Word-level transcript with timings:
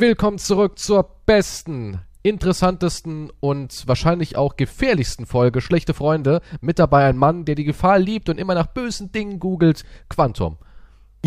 Willkommen 0.00 0.38
zurück 0.38 0.78
zur 0.78 1.10
besten, 1.26 2.00
interessantesten 2.22 3.30
und 3.38 3.86
wahrscheinlich 3.86 4.34
auch 4.34 4.56
gefährlichsten 4.56 5.26
Folge 5.26 5.60
Schlechte 5.60 5.92
Freunde. 5.92 6.40
Mit 6.62 6.78
dabei 6.78 7.04
ein 7.04 7.18
Mann, 7.18 7.44
der 7.44 7.54
die 7.54 7.64
Gefahr 7.64 7.98
liebt 7.98 8.30
und 8.30 8.38
immer 8.38 8.54
nach 8.54 8.68
bösen 8.68 9.12
Dingen 9.12 9.38
googelt. 9.38 9.84
Quantum. 10.08 10.56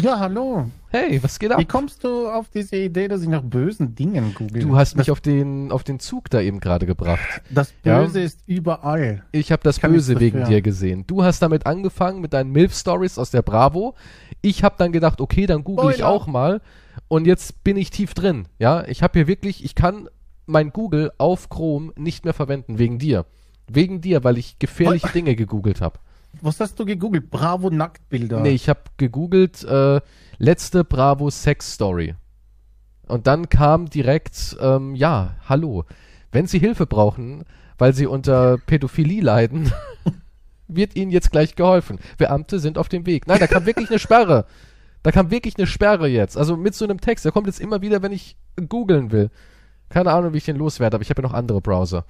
Ja, 0.02 0.18
hallo. 0.18 0.72
Hey, 0.90 1.22
was 1.22 1.38
geht 1.38 1.52
ab? 1.52 1.60
Wie 1.60 1.66
kommst 1.66 2.04
du 2.04 2.28
auf 2.28 2.50
diese 2.50 2.78
Idee, 2.78 3.08
dass 3.08 3.22
ich 3.22 3.28
nach 3.28 3.44
bösen 3.44 3.94
Dingen 3.94 4.34
google? 4.34 4.64
Du 4.64 4.76
hast 4.76 4.98
mich 4.98 5.12
auf 5.12 5.22
den, 5.22 5.72
auf 5.72 5.84
den 5.84 6.00
Zug 6.00 6.32
da 6.32 6.42
eben 6.42 6.60
gerade 6.60 6.88
gebracht. 6.88 7.44
Das 7.52 7.72
Böse 7.84 8.20
ja. 8.20 8.26
ist 8.26 8.40
überall. 8.48 9.24
Ich 9.32 9.52
habe 9.52 9.62
das 9.62 9.80
Böse 9.80 10.20
wegen 10.20 10.46
dir 10.46 10.64
gesehen. 10.64 11.06
Du 11.06 11.24
hast 11.24 11.44
damit 11.44 11.68
angefangen 11.68 12.22
mit 12.22 12.34
deinen 12.34 12.52
MILF-Stories 12.52 13.20
aus 13.20 13.30
der 13.30 13.44
Bravo. 13.44 13.94
Ich 14.42 14.64
habe 14.64 14.76
dann 14.80 14.92
gedacht, 14.92 15.22
okay, 15.22 15.46
dann 15.46 15.64
google 15.64 15.92
ich 15.92 16.04
auch 16.04 16.26
mal. 16.26 16.60
Und 17.08 17.28
jetzt 17.28 17.64
bin 17.64 17.78
ich 17.78 17.90
tief 17.90 18.14
drin. 18.14 18.48
Ja, 18.60 18.86
ich 18.88 19.04
habe 19.04 19.20
hier 19.20 19.28
wirklich, 19.28 19.64
ich 19.64 19.76
kann 19.76 20.10
mein 20.46 20.72
Google 20.72 21.12
auf 21.18 21.50
Chrome 21.50 21.94
nicht 21.96 22.26
mehr 22.26 22.34
verwenden 22.34 22.80
wegen 22.80 23.00
dir. 23.00 23.26
Wegen 23.68 24.02
dir, 24.02 24.24
weil 24.24 24.38
ich 24.38 24.60
gefährliche 24.60 25.10
Dinge 25.10 25.36
gegoogelt 25.36 25.82
habe. 25.82 26.00
Was 26.42 26.60
hast 26.60 26.80
du 26.80 26.86
gegoogelt? 26.86 27.30
Bravo 27.30 27.70
Nacktbilder. 27.70 28.40
Nee, 28.40 28.50
ich 28.52 28.68
habe 28.68 28.82
gegoogelt 28.98 29.64
äh, 29.64 30.02
letzte 30.38 30.84
Bravo 30.84 31.30
Sex 31.30 31.74
Story. 31.74 32.16
Und 33.08 33.28
dann 33.28 33.50
kam 33.50 33.90
direkt, 33.90 34.58
ähm, 34.60 34.96
ja, 34.96 35.36
hallo. 35.48 35.86
Wenn 36.32 36.48
Sie 36.48 36.60
Hilfe 36.60 36.88
brauchen, 36.88 37.44
weil 37.78 37.94
Sie 37.94 38.08
unter 38.08 38.58
Pädophilie 38.58 39.22
leiden, 39.22 39.72
wird 40.68 40.96
Ihnen 40.96 41.12
jetzt 41.12 41.32
gleich 41.32 41.56
geholfen. 41.56 42.00
Beamte 42.18 42.60
sind 42.60 42.78
auf 42.78 42.90
dem 42.90 43.06
Weg. 43.06 43.28
Nein, 43.28 43.40
da 43.40 43.48
kam 43.48 43.66
wirklich 43.66 43.90
eine 43.90 44.00
Sperre. 44.00 44.46
Da 45.04 45.12
kam 45.12 45.32
wirklich 45.32 45.58
eine 45.58 45.68
Sperre 45.68 46.08
jetzt. 46.08 46.38
Also 46.38 46.58
mit 46.58 46.74
so 46.74 46.86
einem 46.86 47.00
Text. 47.00 47.26
Der 47.26 47.32
kommt 47.32 47.48
jetzt 47.48 47.60
immer 47.60 47.82
wieder, 47.82 48.02
wenn 48.02 48.12
ich 48.12 48.38
googeln 48.70 49.12
will. 49.12 49.30
Keine 49.90 50.12
Ahnung, 50.12 50.34
wie 50.34 50.38
ich 50.38 50.46
den 50.46 50.56
loswerde, 50.56 50.96
aber 50.96 51.04
ich 51.04 51.10
habe 51.10 51.22
ja 51.22 51.28
noch 51.28 51.34
andere 51.36 51.62
Browser. 51.62 52.06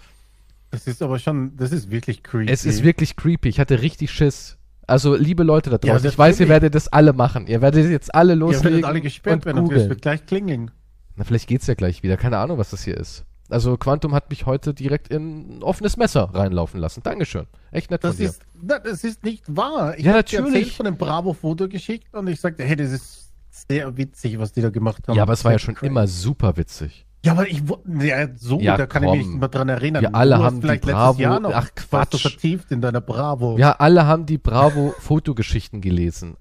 Das 0.72 0.88
ist 0.88 1.02
aber 1.02 1.20
schon, 1.20 1.58
das 1.58 1.72
ist 1.72 1.92
wirklich 1.92 2.24
creepy. 2.24 2.52
Es 2.52 2.66
ist 2.66 2.84
wirklich 2.84 3.16
creepy. 3.16 3.50
Ich 3.50 3.60
hatte 3.60 3.82
richtig 3.82 4.12
Schiss. 4.12 4.58
Also, 4.88 5.16
liebe 5.16 5.44
Leute 5.44 5.70
da 5.70 5.78
draußen, 5.78 6.04
ja, 6.04 6.10
ich 6.10 6.18
weiß, 6.18 6.40
ihr 6.40 6.50
werdet 6.50 6.76
das 6.76 6.88
alle 6.88 7.14
machen. 7.14 7.48
Ihr 7.48 7.62
werdet 7.62 7.90
jetzt 7.90 8.14
alle 8.14 8.36
loslegen. 8.36 8.68
Ihr 8.68 8.72
werdet 8.72 8.86
alle 8.86 9.02
gesperrt 9.02 9.46
werden, 9.46 9.72
es 9.72 9.90
wird 9.90 10.02
gleich 10.02 10.26
klingeln. 10.26 10.72
Na, 11.16 11.24
vielleicht 11.24 11.48
geht's 11.48 11.68
ja 11.68 11.74
gleich 11.74 12.04
wieder. 12.04 12.18
Keine 12.18 12.38
Ahnung, 12.38 12.58
was 12.58 12.72
das 12.72 12.84
hier 12.84 12.98
ist. 12.98 13.24
Also, 13.54 13.78
Quantum 13.78 14.14
hat 14.14 14.30
mich 14.30 14.46
heute 14.46 14.74
direkt 14.74 15.10
in 15.10 15.60
ein 15.60 15.64
offenes 15.64 15.96
Messer 15.96 16.30
reinlaufen 16.34 16.80
lassen. 16.80 17.04
Dankeschön. 17.04 17.46
Echt 17.72 17.92
nett 17.92 18.04
das 18.04 18.16
von 18.16 18.26
ist, 18.26 18.42
dir. 18.56 18.80
Das 18.80 19.04
ist 19.04 19.24
nicht 19.24 19.44
wahr. 19.48 19.98
Ich 19.98 20.06
ja, 20.06 20.14
natürlich. 20.14 20.68
Ich 20.68 20.78
von 20.78 20.86
dem 20.86 20.98
Bravo-Foto 20.98 21.70
geschickt 21.70 22.14
und 22.16 22.28
ich 22.28 22.42
sagte, 22.42 22.64
hey, 22.64 22.76
das 22.76 22.92
ist 22.92 23.32
sehr 23.52 23.96
witzig, 23.96 24.40
was 24.40 24.52
die 24.52 24.62
da 24.62 24.70
gemacht 24.70 25.08
haben. 25.08 25.16
Ja, 25.16 25.24
aber 25.24 25.34
es 25.34 25.46
war 25.46 25.52
ja 25.52 25.60
schon 25.60 25.76
crazy. 25.76 25.88
immer 25.88 26.08
super 26.08 26.58
witzig. 26.58 27.06
Ja, 27.26 27.34
aber 27.34 27.48
ich 27.48 27.62
ja, 28.02 28.28
so, 28.36 28.60
ja, 28.60 28.76
da 28.76 28.86
kann 28.86 29.04
komm. 29.04 29.14
ich 29.14 29.20
mich 29.20 29.28
nicht 29.28 29.40
mehr 29.40 29.50
dran 29.50 29.70
erinnern. 29.70 30.02
Wir 30.02 30.14
alle 30.14 30.40
haben 30.40 30.60
die 30.60 30.78
Bravo, 30.78 31.22
Jahr 31.22 31.40
noch, 31.40 31.54
ach 31.54 31.70
Quatsch, 31.74 32.22
vertieft 32.22 32.72
in 32.72 32.82
deiner 32.82 33.00
Bravo. 33.00 33.58
Ja, 33.58 33.74
alle 33.74 34.06
haben 34.06 34.26
die 34.26 34.38
Bravo 34.38 34.94
Fotogeschichten 35.00 35.80
gelesen. 35.80 36.36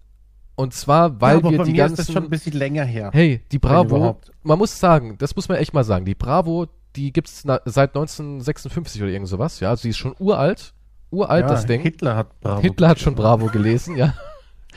Und 0.56 0.74
zwar, 0.74 1.20
weil 1.20 1.38
ja, 1.38 1.50
wir 1.50 1.64
die 1.64 1.72
ganzen. 1.74 2.00
Ist 2.00 2.08
das 2.08 2.12
schon 2.12 2.24
ein 2.24 2.30
bisschen 2.30 2.55
länger 2.55 2.84
her. 2.84 3.10
Hey, 3.12 3.42
die 3.52 3.58
Bravo, 3.58 4.18
man 4.42 4.58
muss 4.58 4.78
sagen, 4.78 5.16
das 5.18 5.36
muss 5.36 5.48
man 5.48 5.58
echt 5.58 5.72
mal 5.72 5.84
sagen, 5.84 6.05
die 6.05 6.14
Bravo, 6.14 6.66
die 6.97 7.12
gibt's 7.12 7.45
na, 7.45 7.61
seit 7.65 7.91
1956 7.91 9.03
oder 9.03 9.11
irgend 9.11 9.29
sowas, 9.29 9.61
ja, 9.61 9.71
also 9.71 9.83
sie 9.83 9.91
ist 9.91 9.98
schon 9.98 10.15
uralt, 10.19 10.75
uralt 11.11 11.43
ja, 11.43 11.48
das 11.48 11.67
Ding. 11.67 11.81
Hitler 11.81 12.17
hat 12.17 12.41
Bravo. 12.41 12.61
Hitler 12.61 12.89
hat 12.89 12.98
schon 13.01 13.15
Bravo 13.15 13.47
gelesen, 13.47 13.97
ja. 13.97 14.15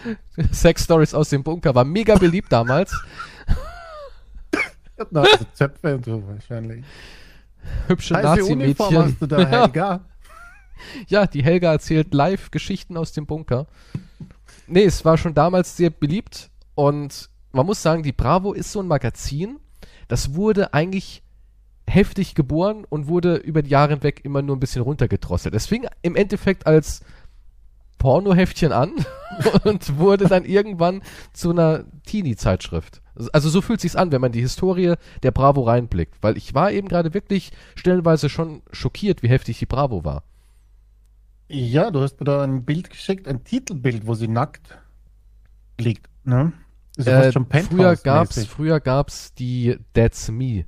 Sex 0.51 0.83
Stories 0.83 1.13
aus 1.13 1.29
dem 1.29 1.43
Bunker 1.43 1.73
war 1.73 1.83
mega 1.83 2.15
beliebt 2.15 2.51
damals. 2.51 2.93
Na, 5.11 5.21
also 5.21 5.45
Zöpfe 5.53 5.95
und 5.95 6.05
so 6.05 6.23
wahrscheinlich. 6.27 6.83
Hübsche 7.87 8.13
Nazi-Mädchen. 8.13 9.17
Helga? 9.29 10.01
ja, 11.07 11.25
die 11.25 11.43
Helga 11.43 11.71
erzählt 11.71 12.13
live 12.13 12.51
Geschichten 12.51 12.97
aus 12.97 13.11
dem 13.11 13.25
Bunker. 13.25 13.67
Nee, 14.67 14.83
es 14.83 15.03
war 15.05 15.17
schon 15.17 15.33
damals 15.33 15.75
sehr 15.75 15.89
beliebt 15.89 16.49
und 16.75 17.29
man 17.51 17.65
muss 17.65 17.81
sagen, 17.81 18.03
die 18.03 18.11
Bravo 18.11 18.53
ist 18.53 18.71
so 18.71 18.81
ein 18.81 18.87
Magazin, 18.87 19.59
das 20.07 20.35
wurde 20.35 20.73
eigentlich 20.73 21.23
heftig 21.87 22.35
geboren 22.35 22.85
und 22.87 23.07
wurde 23.07 23.35
über 23.35 23.61
die 23.61 23.69
Jahre 23.69 23.93
hinweg 23.93 24.23
immer 24.23 24.41
nur 24.41 24.55
ein 24.55 24.59
bisschen 24.59 24.81
runtergedrosselt. 24.81 25.53
Es 25.55 25.67
fing 25.67 25.87
im 26.01 26.15
Endeffekt 26.15 26.67
als 26.67 27.01
Pornoheftchen 27.97 28.71
an 28.71 28.93
und 29.63 29.97
wurde 29.97 30.27
dann 30.27 30.45
irgendwann 30.45 31.01
zu 31.33 31.51
einer 31.51 31.85
Teenie-Zeitschrift. 32.05 33.01
Also 33.31 33.49
so 33.49 33.61
fühlt 33.61 33.79
sich's 33.79 33.95
an, 33.95 34.11
wenn 34.11 34.21
man 34.21 34.31
die 34.31 34.41
Historie 34.41 34.95
der 35.23 35.31
Bravo 35.31 35.61
reinblickt, 35.61 36.21
weil 36.21 36.37
ich 36.37 36.53
war 36.53 36.71
eben 36.71 36.87
gerade 36.87 37.13
wirklich 37.13 37.51
stellenweise 37.75 38.29
schon 38.29 38.61
schockiert, 38.71 39.23
wie 39.23 39.29
heftig 39.29 39.59
die 39.59 39.65
Bravo 39.65 40.03
war. 40.03 40.23
Ja, 41.47 41.91
du 41.91 42.01
hast 42.01 42.19
mir 42.19 42.25
da 42.25 42.43
ein 42.43 42.65
Bild 42.65 42.89
geschickt, 42.89 43.27
ein 43.27 43.43
Titelbild, 43.43 44.07
wo 44.07 44.15
sie 44.15 44.27
nackt 44.27 44.77
liegt, 45.79 46.09
ne? 46.23 46.51
Äh, 46.97 47.31
schon 47.31 47.47
früher 47.47 47.95
gab's, 47.97 48.45
früher 48.45 48.79
gab's 48.79 49.33
die 49.33 49.77
That's 49.93 50.31
Me 50.31 50.65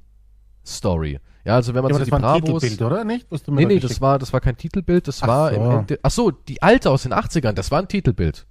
Story. 0.68 1.20
Ja, 1.46 1.56
also 1.56 1.74
wenn 1.74 1.82
man 1.82 1.94
ja, 1.94 2.00
so 2.00 2.06
die 2.06 2.12
war 2.12 2.20
Bravos. 2.20 2.42
Ein 2.42 2.70
Titelbild, 2.70 2.82
oder 2.82 3.04
nicht? 3.06 3.28
Was 3.30 3.44
du 3.44 3.52
mir 3.52 3.66
nee, 3.66 3.76
nee, 3.76 3.80
das 3.80 4.02
war, 4.02 4.20
das 4.20 4.34
war 4.34 4.42
kein 4.42 4.58
Titelbild, 4.58 5.08
das 5.08 5.24
ach 5.24 5.28
war 5.28 5.50
so. 5.50 5.56
im 5.56 5.72
Ende, 5.72 6.00
ach 6.04 6.12
so, 6.12 6.32
die 6.32 6.62
alte 6.62 6.92
aus 6.92 7.04
den 7.04 7.14
80ern, 7.14 7.54
das 7.54 7.72
war 7.72 7.80
ein 7.80 7.88
Titelbild. 7.88 8.46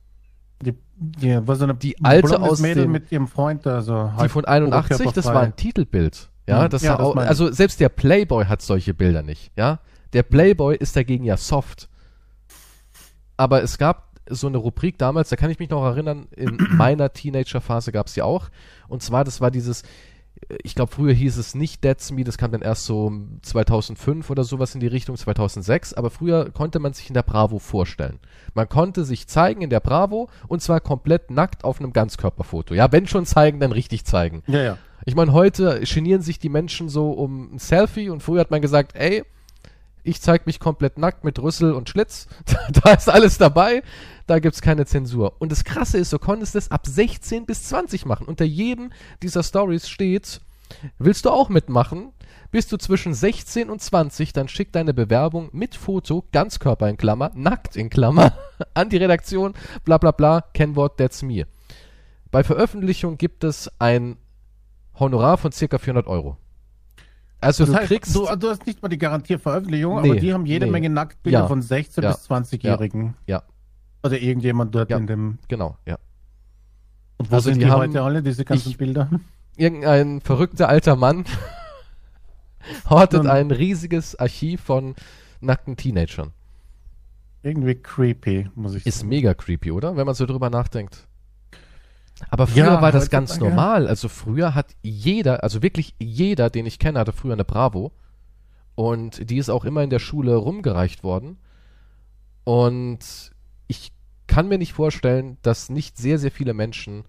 Die, 0.63 0.75
die, 0.97 1.47
war 1.47 1.57
so 1.57 1.65
eine 1.65 1.75
die 1.75 2.03
alte 2.03 2.41
aus 2.41 2.61
Mädel 2.61 2.85
dem, 2.85 2.93
mit 2.93 3.13
ihrem 3.13 3.29
Freund, 3.29 3.67
also 3.67 4.11
die 4.23 4.29
von 4.31 4.47
81, 4.47 5.13
das 5.13 5.27
war 5.27 5.43
ein 5.43 5.55
Titelbild. 5.55 6.31
Ja, 6.49 6.63
hm. 6.63 6.71
das 6.71 6.83
ja, 6.83 6.97
das 6.97 7.07
auch, 7.07 7.17
also 7.17 7.53
selbst 7.53 7.81
der 7.81 7.91
Playboy 7.91 8.47
hat 8.47 8.63
solche 8.63 8.95
Bilder 8.95 9.23
nicht, 9.23 9.53
ja. 9.57 9.81
Der 10.15 10.23
Playboy 10.23 10.77
ist 10.77 10.97
dagegen 10.97 11.25
ja 11.25 11.37
soft. 11.37 11.91
Aber 13.37 13.63
es 13.63 13.77
gab 13.77 14.19
so 14.31 14.47
eine 14.47 14.57
Rubrik 14.57 14.97
damals, 14.97 15.29
da 15.29 15.37
kann 15.37 15.51
ich 15.51 15.59
mich 15.59 15.69
noch 15.69 15.85
erinnern, 15.85 16.29
in 16.35 16.57
meiner 16.71 17.13
Teenager-Phase 17.13 17.93
gab 17.93 18.07
es 18.07 18.15
die 18.15 18.23
auch. 18.23 18.49
Und 18.89 19.03
zwar, 19.03 19.25
das 19.25 19.41
war 19.41 19.51
dieses, 19.51 19.83
ich 20.63 20.75
glaube, 20.75 20.93
früher 20.93 21.13
hieß 21.13 21.39
es 21.39 21.55
nicht 21.55 21.83
That's 21.83 22.13
Me, 22.13 22.25
das 22.25 22.39
kam 22.39 22.53
dann 22.53 22.63
erst 22.63 22.85
so 22.85 23.13
2005 23.43 24.31
oder 24.31 24.45
sowas 24.45 24.75
in 24.75 24.81
die 24.81 24.87
Richtung, 24.87 25.17
2006, 25.17 25.95
aber 25.95 26.11
früher 26.11 26.51
konnte 26.51 26.79
man 26.79 26.93
sich 26.93 27.09
in 27.09 27.15
der 27.15 27.23
Bravo 27.23 27.59
vorstellen. 27.59 28.19
Man 28.55 28.69
konnte 28.69 29.05
sich 29.05 29.27
zeigen 29.27 29.63
in 29.63 29.71
der 29.71 29.81
Bravo 29.81 30.29
und 30.47 30.63
zwar 30.63 30.81
komplett 30.81 31.31
nackt 31.31 31.65
auf 31.65 31.81
einem 31.81 31.93
Ganzkörperfoto. 31.93 32.75
Ja, 32.75 32.93
wenn 32.93 33.07
schon 33.07 33.27
zeigen, 33.27 33.61
dann 33.61 33.73
richtig 33.73 34.05
zeigen. 34.05 34.43
Ja, 34.47 34.63
ja. 34.63 34.79
Ich 35.05 35.15
meine, 35.15 35.33
heute 35.33 35.81
genieren 35.83 36.23
sich 36.23 36.39
die 36.39 36.49
Menschen 36.49 36.89
so 36.89 37.11
um 37.11 37.55
ein 37.55 37.59
Selfie 37.59 38.11
und 38.11 38.23
früher 38.23 38.41
hat 38.41 38.51
man 38.51 38.63
gesagt, 38.63 38.97
ey, 38.97 39.25
ich 40.03 40.21
zeig 40.21 40.47
mich 40.47 40.61
komplett 40.61 40.99
nackt 40.99 41.25
mit 41.25 41.41
Rüssel 41.41 41.73
und 41.73 41.89
Schlitz. 41.89 42.29
da 42.85 42.93
ist 42.93 43.11
alles 43.11 43.39
dabei. 43.39 43.83
Da 44.27 44.41
gibt's 44.41 44.61
keine 44.61 44.87
Zensur. 44.87 45.37
Und 45.39 45.53
das 45.53 45.65
Krasse 45.65 45.99
ist, 45.99 46.13
du 46.13 46.19
konntest 46.19 46.57
es 46.57 46.71
ab 46.71 46.87
16 46.87 47.47
bis 47.47 47.65
20 47.65 48.07
machen. 48.07 48.27
Unter 48.27 48.45
jedem 48.45 48.91
dieser 49.23 49.43
Stories 49.43 49.89
steht, 49.89 50.41
willst 50.99 51.25
du 51.25 51.31
auch 51.31 51.49
mitmachen? 51.49 52.13
Bist 52.51 52.73
du 52.73 52.77
zwischen 52.77 53.13
16 53.13 53.71
und 53.71 53.81
20, 53.81 54.33
dann 54.33 54.49
schick 54.49 54.73
deine 54.73 54.95
Bewerbung 54.95 55.51
mit 55.53 55.75
Foto, 55.75 56.25
Ganzkörper 56.33 56.89
in 56.89 56.97
Klammer, 56.97 57.31
nackt 57.35 57.77
in 57.77 57.91
Klammer, 57.91 58.33
an 58.75 58.89
die 58.89 58.97
Redaktion, 58.97 59.55
bla 59.85 59.99
bla 59.99 60.13
bla, 60.13 60.45
Kennwort, 60.55 60.97
that's 60.97 61.23
me. 61.23 61.47
Bei 62.31 62.45
Veröffentlichung 62.45 63.19
gibt 63.19 63.45
es 63.45 63.71
ein 63.79 64.17
Honorar 64.99 65.39
von 65.39 65.53
circa 65.53 65.79
400 65.79 66.07
Euro. 66.07 66.37
Also 67.41 67.65
das 67.65 67.73
du 67.73 67.79
heißt, 67.79 67.89
kriegst. 67.89 68.15
Du, 68.15 68.27
du, 68.37 68.49
hast 68.49 68.67
nicht 68.67 68.83
mal 68.83 68.89
die 68.89 68.99
garantierte 68.99 69.43
Veröffentlichung, 69.43 70.01
nee, 70.01 70.11
aber 70.11 70.21
die 70.21 70.33
haben 70.33 70.47
jede 70.47 70.67
nee. 70.67 70.73
Menge 70.73 70.91
Nacktbilder 70.91 71.41
ja. 71.41 71.47
von 71.47 71.63
16- 71.63 72.03
ja. 72.03 72.13
bis 72.13 72.31
20-Jährigen. 72.31 73.15
Ja. 73.27 73.43
Oder 74.07 74.21
irgendjemand 74.21 74.75
dort 74.75 74.91
ja. 74.91 74.97
in 74.97 75.07
dem. 75.07 75.39
Genau, 75.49 75.77
ja. 75.87 75.99
Und 77.19 77.31
wo 77.31 77.37
also 77.37 77.51
sind 77.51 77.61
die, 77.61 77.67
die 77.67 77.71
heute 77.71 78.03
alle, 78.03 78.23
diese 78.23 78.45
ganzen 78.45 78.71
ich, 78.71 78.79
Bilder? 78.79 79.11
Irgendein 79.57 80.21
verrückter 80.21 80.69
alter 80.69 80.97
Mann 80.97 81.25
hortet 82.91 83.21
Und 83.21 83.27
ein 83.29 83.51
riesiges 83.51 84.17
Archiv 84.17 84.61
von 84.63 84.95
nackten 85.41 85.77
Teenagern. 85.77 86.33
Irgendwie 87.43 87.77
creepy, 87.77 88.51
muss 88.55 88.75
ich 88.75 88.87
Ist 88.87 88.99
sagen. 88.99 89.07
Ist 89.07 89.09
mega 89.09 89.35
creepy, 89.35 89.71
oder? 89.71 89.97
Wenn 89.97 90.05
man 90.05 90.15
so 90.15 90.27
drüber 90.27 90.51
nachdenkt. 90.51 91.07
Aber 92.31 92.47
früher 92.47 92.65
ja, 92.65 92.83
war 92.83 92.93
das 92.93 93.11
ganz 93.11 93.39
normal. 93.39 93.87
Also 93.87 94.09
früher 94.09 94.55
hat 94.55 94.75
jeder, 94.83 95.43
also 95.43 95.63
wirklich 95.63 95.95
jeder, 95.99 96.51
den 96.51 96.67
ich 96.67 96.79
kenne, 96.79 96.99
hatte 96.99 97.13
früher 97.13 97.35
eine 97.35 97.45
Bravo. 97.45 97.93
Und 98.75 99.31
die 99.31 99.39
ist 99.39 99.49
auch 99.49 99.65
immer 99.65 99.83
in 99.83 99.91
der 99.91 99.99
Schule 99.99 100.35
rumgereicht 100.35 101.05
worden. 101.05 101.39
Und 102.45 103.33
kann 104.27 104.49
mir 104.49 104.59
nicht 104.59 104.73
vorstellen, 104.73 105.37
dass 105.43 105.69
nicht 105.69 105.97
sehr, 105.99 106.19
sehr 106.19 106.31
viele 106.31 106.55
Menschen 106.55 107.05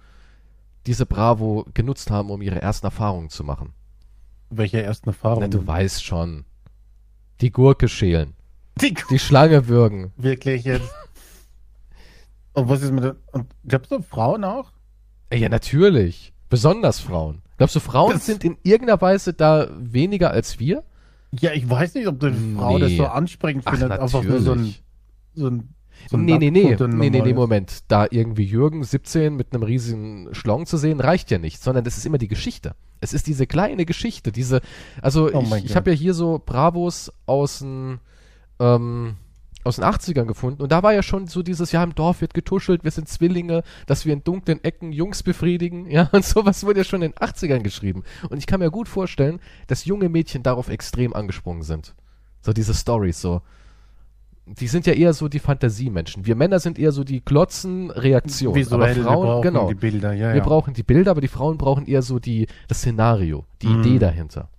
diese 0.85 1.05
Bravo 1.05 1.65
genutzt 1.73 2.11
haben, 2.11 2.29
um 2.29 2.41
ihre 2.41 2.61
ersten 2.61 2.87
Erfahrungen 2.87 3.29
zu 3.29 3.43
machen. 3.43 3.73
Welche 4.49 4.81
ersten 4.81 5.09
Erfahrungen? 5.09 5.49
Na, 5.51 5.57
du 5.57 5.67
weißt 5.67 6.03
schon. 6.03 6.45
Die 7.41 7.51
Gurke 7.51 7.87
schälen. 7.87 8.33
Die, 8.81 8.95
die 9.09 9.19
Schlange 9.19 9.67
würgen. 9.67 10.13
Wirklich 10.15 10.63
jetzt. 10.63 10.89
Und 12.53 12.69
was 12.69 12.81
ist 12.81 12.91
mit 12.91 13.03
der, 13.03 13.15
und 13.33 13.45
gab's 13.67 13.89
da 13.89 14.01
Frauen 14.01 14.43
auch? 14.43 14.71
Ja, 15.31 15.47
natürlich. 15.47 16.33
Besonders 16.49 16.99
Frauen. 16.99 17.43
Glaubst 17.57 17.75
du, 17.75 17.79
Frauen 17.79 18.13
das 18.13 18.25
sind 18.25 18.43
in 18.43 18.57
irgendeiner 18.63 18.99
Weise 18.99 19.33
da 19.33 19.67
weniger 19.77 20.31
als 20.31 20.57
wir? 20.57 20.83
Ja, 21.39 21.51
ich 21.51 21.69
weiß 21.69 21.93
nicht, 21.93 22.07
ob 22.07 22.19
die 22.19 22.31
Frau 22.55 22.79
nee. 22.79 22.79
das 22.79 22.93
so 22.93 23.05
ansprechend 23.05 23.69
findet, 23.69 23.91
Ach, 23.91 23.99
einfach 23.99 24.23
nur 24.23 24.41
so 24.41 24.53
ein, 24.53 24.73
so 25.35 25.47
ein 25.49 25.69
so 26.09 26.17
nee, 26.17 26.37
nee, 26.37 26.51
nee, 26.51 26.75
nee, 26.79 27.09
nee, 27.09 27.21
nee, 27.21 27.33
Moment. 27.33 27.83
Da 27.87 28.07
irgendwie 28.09 28.45
Jürgen 28.45 28.83
17 28.83 29.35
mit 29.35 29.53
einem 29.53 29.63
riesigen 29.63 30.33
Schlong 30.33 30.65
zu 30.65 30.77
sehen, 30.77 30.99
reicht 30.99 31.31
ja 31.31 31.37
nicht, 31.37 31.61
sondern 31.61 31.83
das 31.83 31.97
ist 31.97 32.05
immer 32.05 32.17
die 32.17 32.27
Geschichte. 32.27 32.75
Es 33.01 33.13
ist 33.13 33.27
diese 33.27 33.45
kleine 33.45 33.85
Geschichte, 33.85 34.31
diese, 34.31 34.61
also 35.01 35.31
oh 35.31 35.43
ich, 35.57 35.65
ich 35.65 35.75
habe 35.75 35.91
ja 35.91 35.95
hier 35.95 36.13
so 36.13 36.41
Bravos 36.43 37.11
aus 37.25 37.59
den, 37.59 37.99
ähm, 38.59 39.15
aus 39.63 39.75
den 39.75 39.85
80ern 39.85 40.25
gefunden 40.25 40.63
und 40.63 40.71
da 40.71 40.81
war 40.81 40.93
ja 40.93 41.03
schon 41.03 41.27
so 41.27 41.43
dieses, 41.43 41.71
ja, 41.71 41.83
im 41.83 41.93
Dorf 41.93 42.21
wird 42.21 42.33
getuschelt, 42.33 42.83
wir 42.83 42.91
sind 42.91 43.07
Zwillinge, 43.07 43.63
dass 43.85 44.05
wir 44.05 44.13
in 44.13 44.23
dunklen 44.23 44.63
Ecken 44.63 44.91
Jungs 44.91 45.21
befriedigen, 45.21 45.85
ja, 45.91 46.09
und 46.11 46.25
sowas 46.25 46.63
wurde 46.63 46.79
ja 46.79 46.83
schon 46.85 47.01
in 47.01 47.11
den 47.11 47.19
80ern 47.19 47.59
geschrieben. 47.59 48.03
Und 48.29 48.37
ich 48.37 48.47
kann 48.47 48.61
mir 48.61 48.71
gut 48.71 48.87
vorstellen, 48.87 49.39
dass 49.67 49.85
junge 49.85 50.09
Mädchen 50.09 50.41
darauf 50.41 50.69
extrem 50.69 51.13
angesprungen 51.13 51.63
sind. 51.63 51.93
So 52.41 52.53
diese 52.53 52.73
Stories, 52.73 53.21
so. 53.21 53.41
Die 54.49 54.67
sind 54.67 54.85
ja 54.87 54.93
eher 54.93 55.13
so 55.13 55.27
die 55.27 55.39
Fantasiemenschen. 55.39 56.25
Wir 56.25 56.35
Männer 56.35 56.59
sind 56.59 56.79
eher 56.79 56.93
so 56.93 57.03
die 57.03 57.23
Glotzen-Reaktion. 57.23 58.55
Visuell, 58.55 58.81
aber 58.81 58.93
Frauen, 58.93 59.05
wir 59.05 59.25
brauchen 59.25 59.41
genau, 59.41 59.67
die 59.67 59.75
Bilder, 59.75 60.13
ja, 60.13 60.29
Wir 60.29 60.37
ja. 60.37 60.43
brauchen 60.43 60.73
die 60.73 60.83
Bilder, 60.83 61.11
aber 61.11 61.21
die 61.21 61.27
Frauen 61.27 61.57
brauchen 61.57 61.85
eher 61.85 62.01
so 62.01 62.19
die, 62.19 62.47
das 62.67 62.77
Szenario, 62.79 63.45
die 63.61 63.67
mm. 63.67 63.81
Idee 63.81 63.99
dahinter. 63.99 64.49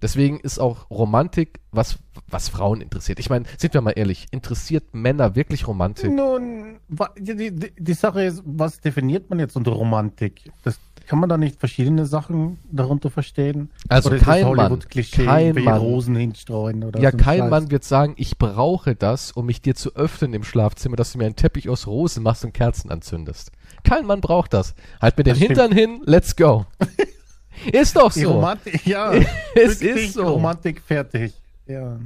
Deswegen 0.00 0.38
ist 0.38 0.58
auch 0.58 0.90
Romantik 0.90 1.60
was, 1.72 1.98
was 2.28 2.48
Frauen 2.48 2.80
interessiert. 2.80 3.18
Ich 3.18 3.30
meine, 3.30 3.46
sind 3.56 3.74
wir 3.74 3.80
mal 3.80 3.92
ehrlich, 3.92 4.28
interessiert 4.30 4.94
Männer 4.94 5.34
wirklich 5.34 5.66
Romantik? 5.66 6.12
Nun, 6.12 6.78
die, 7.18 7.52
die, 7.52 7.72
die 7.76 7.94
Sache 7.94 8.24
ist, 8.24 8.42
was 8.44 8.80
definiert 8.80 9.28
man 9.28 9.40
jetzt 9.40 9.56
unter 9.56 9.72
Romantik? 9.72 10.52
Das 10.62 10.78
kann 11.08 11.18
man 11.18 11.28
da 11.30 11.38
nicht 11.38 11.58
verschiedene 11.58 12.04
Sachen 12.04 12.58
darunter 12.70 13.10
verstehen? 13.10 13.70
Also 13.88 14.10
oder 14.10 14.18
kein 14.18 14.54
Mann, 14.54 14.78
kein 14.88 15.54
Mann, 15.54 15.78
Rosen 15.78 16.14
hinstreuen 16.14 16.84
oder 16.84 17.00
Ja, 17.00 17.10
so 17.10 17.16
kein 17.16 17.40
Scheiß. 17.40 17.50
Mann 17.50 17.70
wird 17.70 17.82
sagen, 17.82 18.14
ich 18.18 18.36
brauche 18.36 18.94
das, 18.94 19.32
um 19.32 19.46
mich 19.46 19.62
dir 19.62 19.74
zu 19.74 19.96
öffnen 19.96 20.34
im 20.34 20.44
Schlafzimmer, 20.44 20.96
dass 20.96 21.12
du 21.12 21.18
mir 21.18 21.24
einen 21.24 21.34
Teppich 21.36 21.70
aus 21.70 21.86
Rosen 21.86 22.22
machst 22.22 22.44
und 22.44 22.52
Kerzen 22.52 22.90
anzündest. 22.90 23.52
Kein 23.84 24.04
Mann 24.04 24.20
braucht 24.20 24.52
das. 24.52 24.74
Halt 25.00 25.16
mir 25.16 25.24
den 25.24 25.34
Hintern 25.34 25.72
hin, 25.72 26.02
let's 26.04 26.36
go. 26.36 26.66
Ist 27.72 27.96
doch 27.96 28.12
so. 28.12 28.20
Die 28.20 28.26
Romantik, 28.26 28.86
ja. 28.86 29.12
es 29.54 29.82
ist 29.82 30.12
so. 30.12 30.28
Romantik 30.28 30.80
fertig. 30.80 31.32
Ja. 31.66 31.98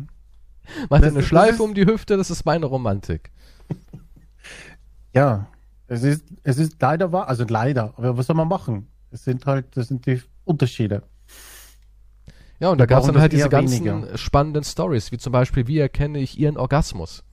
Mach 0.89 1.01
dir 1.01 1.09
eine 1.09 1.23
Schleife 1.23 1.63
um 1.63 1.75
die 1.75 1.85
Hüfte, 1.85 2.17
das 2.17 2.31
ist 2.31 2.47
meine 2.47 2.67
Romantik. 2.67 3.31
Ja, 5.15 5.47
es 5.89 6.05
ist, 6.05 6.25
es 6.43 6.57
ist 6.57 6.81
leider 6.81 7.13
wahr, 7.13 7.29
also 7.29 7.45
leider, 7.47 7.93
aber 7.99 8.17
was 8.17 8.27
soll 8.27 8.35
man 8.35 8.49
machen? 8.49 8.89
Es 9.13 9.25
sind 9.25 9.47
halt, 9.47 9.77
das 9.77 9.89
sind 9.89 10.07
die 10.07 10.23
Unterschiede. 10.45 11.03
Ja, 12.59 12.71
und 12.71 12.79
da 12.79 12.87
gab 12.87 13.01
es 13.01 13.07
dann 13.07 13.21
halt 13.21 13.33
diese 13.33 13.49
ganzen 13.49 13.85
weniger. 13.85 14.17
spannenden 14.17 14.65
Stories, 14.65 15.13
wie 15.13 15.19
zum 15.19 15.33
Beispiel, 15.33 15.67
wie 15.67 15.79
erkenne 15.79 16.19
ich 16.19 16.39
ihren 16.39 16.57
Orgasmus? 16.57 17.25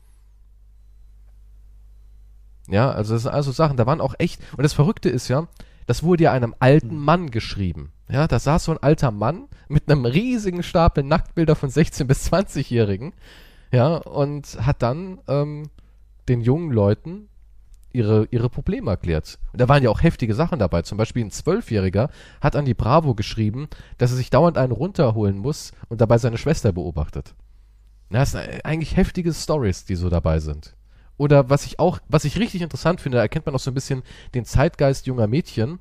Ja, 2.67 2.91
also 2.91 3.13
das 3.13 3.23
sind 3.23 3.31
also 3.31 3.51
Sachen, 3.51 3.77
da 3.77 3.85
waren 3.85 4.01
auch 4.01 4.15
echt, 4.17 4.41
und 4.57 4.63
das 4.63 4.73
Verrückte 4.73 5.09
ist 5.09 5.27
ja, 5.27 5.47
das 5.87 6.03
wurde 6.03 6.25
ja 6.25 6.33
einem 6.33 6.53
alten 6.59 6.91
hm. 6.91 6.97
Mann 6.97 7.31
geschrieben. 7.31 7.93
Ja, 8.09 8.27
da 8.27 8.39
saß 8.39 8.65
so 8.65 8.71
ein 8.71 8.83
alter 8.83 9.11
Mann 9.11 9.47
mit 9.67 9.89
einem 9.89 10.05
riesigen 10.05 10.63
Stapel 10.63 11.03
Nacktbilder 11.03 11.55
von 11.55 11.69
16- 11.69 12.05
bis 12.05 12.31
20-Jährigen. 12.31 13.13
Ja, 13.71 13.97
und 13.97 14.57
hat 14.65 14.81
dann 14.81 15.19
ähm, 15.27 15.69
den 16.27 16.41
jungen 16.41 16.71
Leuten 16.71 17.28
ihre, 17.91 18.27
ihre 18.31 18.49
Probleme 18.49 18.91
erklärt. 18.91 19.39
Und 19.51 19.61
da 19.61 19.67
waren 19.67 19.83
ja 19.83 19.89
auch 19.89 20.03
heftige 20.03 20.35
Sachen 20.35 20.59
dabei. 20.59 20.81
Zum 20.83 20.97
Beispiel 20.97 21.25
ein 21.25 21.31
Zwölfjähriger 21.31 22.09
hat 22.41 22.55
an 22.55 22.65
die 22.65 22.73
Bravo 22.73 23.15
geschrieben, 23.15 23.67
dass 23.97 24.11
er 24.11 24.17
sich 24.17 24.29
dauernd 24.29 24.57
einen 24.57 24.71
runterholen 24.71 25.37
muss 25.37 25.71
und 25.87 26.01
dabei 26.01 26.17
seine 26.17 26.37
Schwester 26.37 26.71
beobachtet. 26.71 27.33
Das 28.09 28.31
sind 28.31 28.65
eigentlich 28.65 28.97
heftige 28.97 29.33
Stories, 29.33 29.85
die 29.85 29.95
so 29.95 30.09
dabei 30.09 30.39
sind. 30.39 30.75
Oder 31.17 31.49
was 31.49 31.65
ich 31.65 31.79
auch, 31.79 31.99
was 32.07 32.25
ich 32.25 32.39
richtig 32.39 32.61
interessant 32.61 33.01
finde, 33.01 33.17
da 33.17 33.21
erkennt 33.21 33.45
man 33.45 33.53
auch 33.53 33.59
so 33.59 33.71
ein 33.71 33.75
bisschen 33.75 34.03
den 34.33 34.45
Zeitgeist 34.45 35.05
junger 35.05 35.27
Mädchen. 35.27 35.79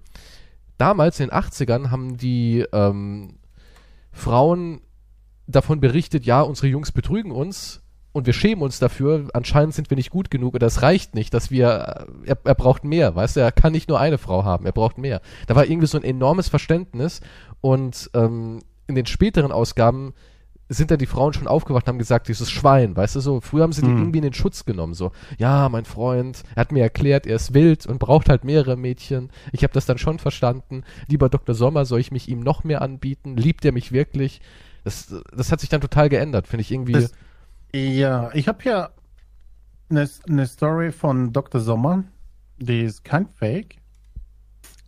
Damals 0.79 1.21
in 1.21 1.29
den 1.29 1.39
80ern 1.39 1.91
haben 1.91 2.17
die 2.17 2.67
ähm, 2.73 3.39
Frauen 4.13 4.81
davon 5.47 5.81
berichtet, 5.81 6.27
ja, 6.27 6.43
unsere 6.43 6.67
Jungs 6.67 6.93
betrügen 6.93 7.31
uns 7.31 7.83
und 8.13 8.27
wir 8.27 8.33
schämen 8.33 8.63
uns 8.63 8.79
dafür. 8.79 9.29
Anscheinend 9.33 9.75
sind 9.75 9.91
wir 9.91 9.97
nicht 9.97 10.11
gut 10.11 10.31
genug 10.31 10.55
oder 10.55 10.67
das 10.67 10.83
reicht 10.83 11.15
nicht, 11.15 11.35
dass 11.35 11.51
wir, 11.51 12.07
er, 12.25 12.39
er 12.43 12.55
braucht 12.55 12.85
mehr, 12.85 13.15
weißt 13.15 13.37
du, 13.37 13.41
er 13.41 13.53
kann 13.53 13.73
nicht 13.73 13.89
nur 13.89 14.01
eine 14.01 14.19
Frau 14.19 14.45
haben, 14.45 14.67
er 14.67 14.73
braucht 14.73 14.99
mehr. 14.99 15.21
Da 15.47 15.55
war 15.55 15.67
irgendwie 15.67 15.87
so 15.87 15.99
ein 15.99 16.05
enormes 16.05 16.49
Verständnis 16.49 17.21
und 17.61 18.11
ähm, 18.15 18.61
in 18.87 18.95
den 18.95 19.07
späteren 19.07 19.53
Ausgaben 19.53 20.15
sind 20.71 20.91
da 20.91 20.97
die 20.97 21.07
Frauen 21.07 21.33
schon 21.33 21.49
aufgewacht 21.49 21.87
und 21.87 21.89
haben 21.89 21.99
gesagt, 21.99 22.29
dieses 22.29 22.51
Schwein, 22.51 22.95
weißt 22.95 23.17
du 23.17 23.21
so, 23.21 23.41
früher 23.41 23.63
haben 23.63 23.73
sie 23.73 23.83
die 23.83 23.89
mhm. 23.89 23.99
irgendwie 23.99 24.19
in 24.19 24.25
den 24.25 24.35
Schutz 24.35 24.65
genommen, 24.65 24.95
so, 24.95 25.13
ja, 25.39 25.69
mein 25.71 25.87
Freund, 25.87 26.43
er 26.55 26.61
hat 26.61 26.73
mir 26.73 26.83
erklärt, 26.83 27.27
er 27.27 27.37
ist 27.37 27.55
wild 27.55 27.87
und 27.87 27.99
braucht 27.99 28.29
halt 28.29 28.45
mehrere 28.45 28.77
Mädchen. 28.77 29.31
Ich 29.53 29.63
habe 29.63 29.73
das 29.73 29.87
dann 29.87 29.99
schon 29.99 30.19
verstanden. 30.19 30.85
Lieber 31.09 31.31
Dr. 31.31 31.55
Sommer, 31.55 31.87
soll 31.87 32.01
ich 32.01 32.13
mich 32.13 32.29
ihm 32.29 32.41
noch 32.41 32.65
mehr 32.65 32.83
anbieten? 32.83 33.37
Liebt 33.37 33.65
er 33.65 33.73
mich 33.73 33.93
wirklich? 33.93 34.43
Das, 34.85 35.15
das 35.35 35.53
hat 35.53 35.61
sich 35.61 35.71
dann 35.71 35.81
total 35.81 36.11
geändert, 36.11 36.47
finde 36.47 36.63
ich 36.63 36.71
irgendwie. 36.71 36.93
Das, 36.93 37.13
ja, 37.75 38.31
ich 38.35 38.49
habe 38.49 38.63
hier 38.63 38.91
eine, 39.91 40.09
eine 40.29 40.47
Story 40.47 40.93
von 40.93 41.33
Dr. 41.33 41.61
Sommer, 41.61 42.05
die 42.59 42.83
ist 42.83 43.05
kein 43.05 43.27
Fake. 43.29 43.77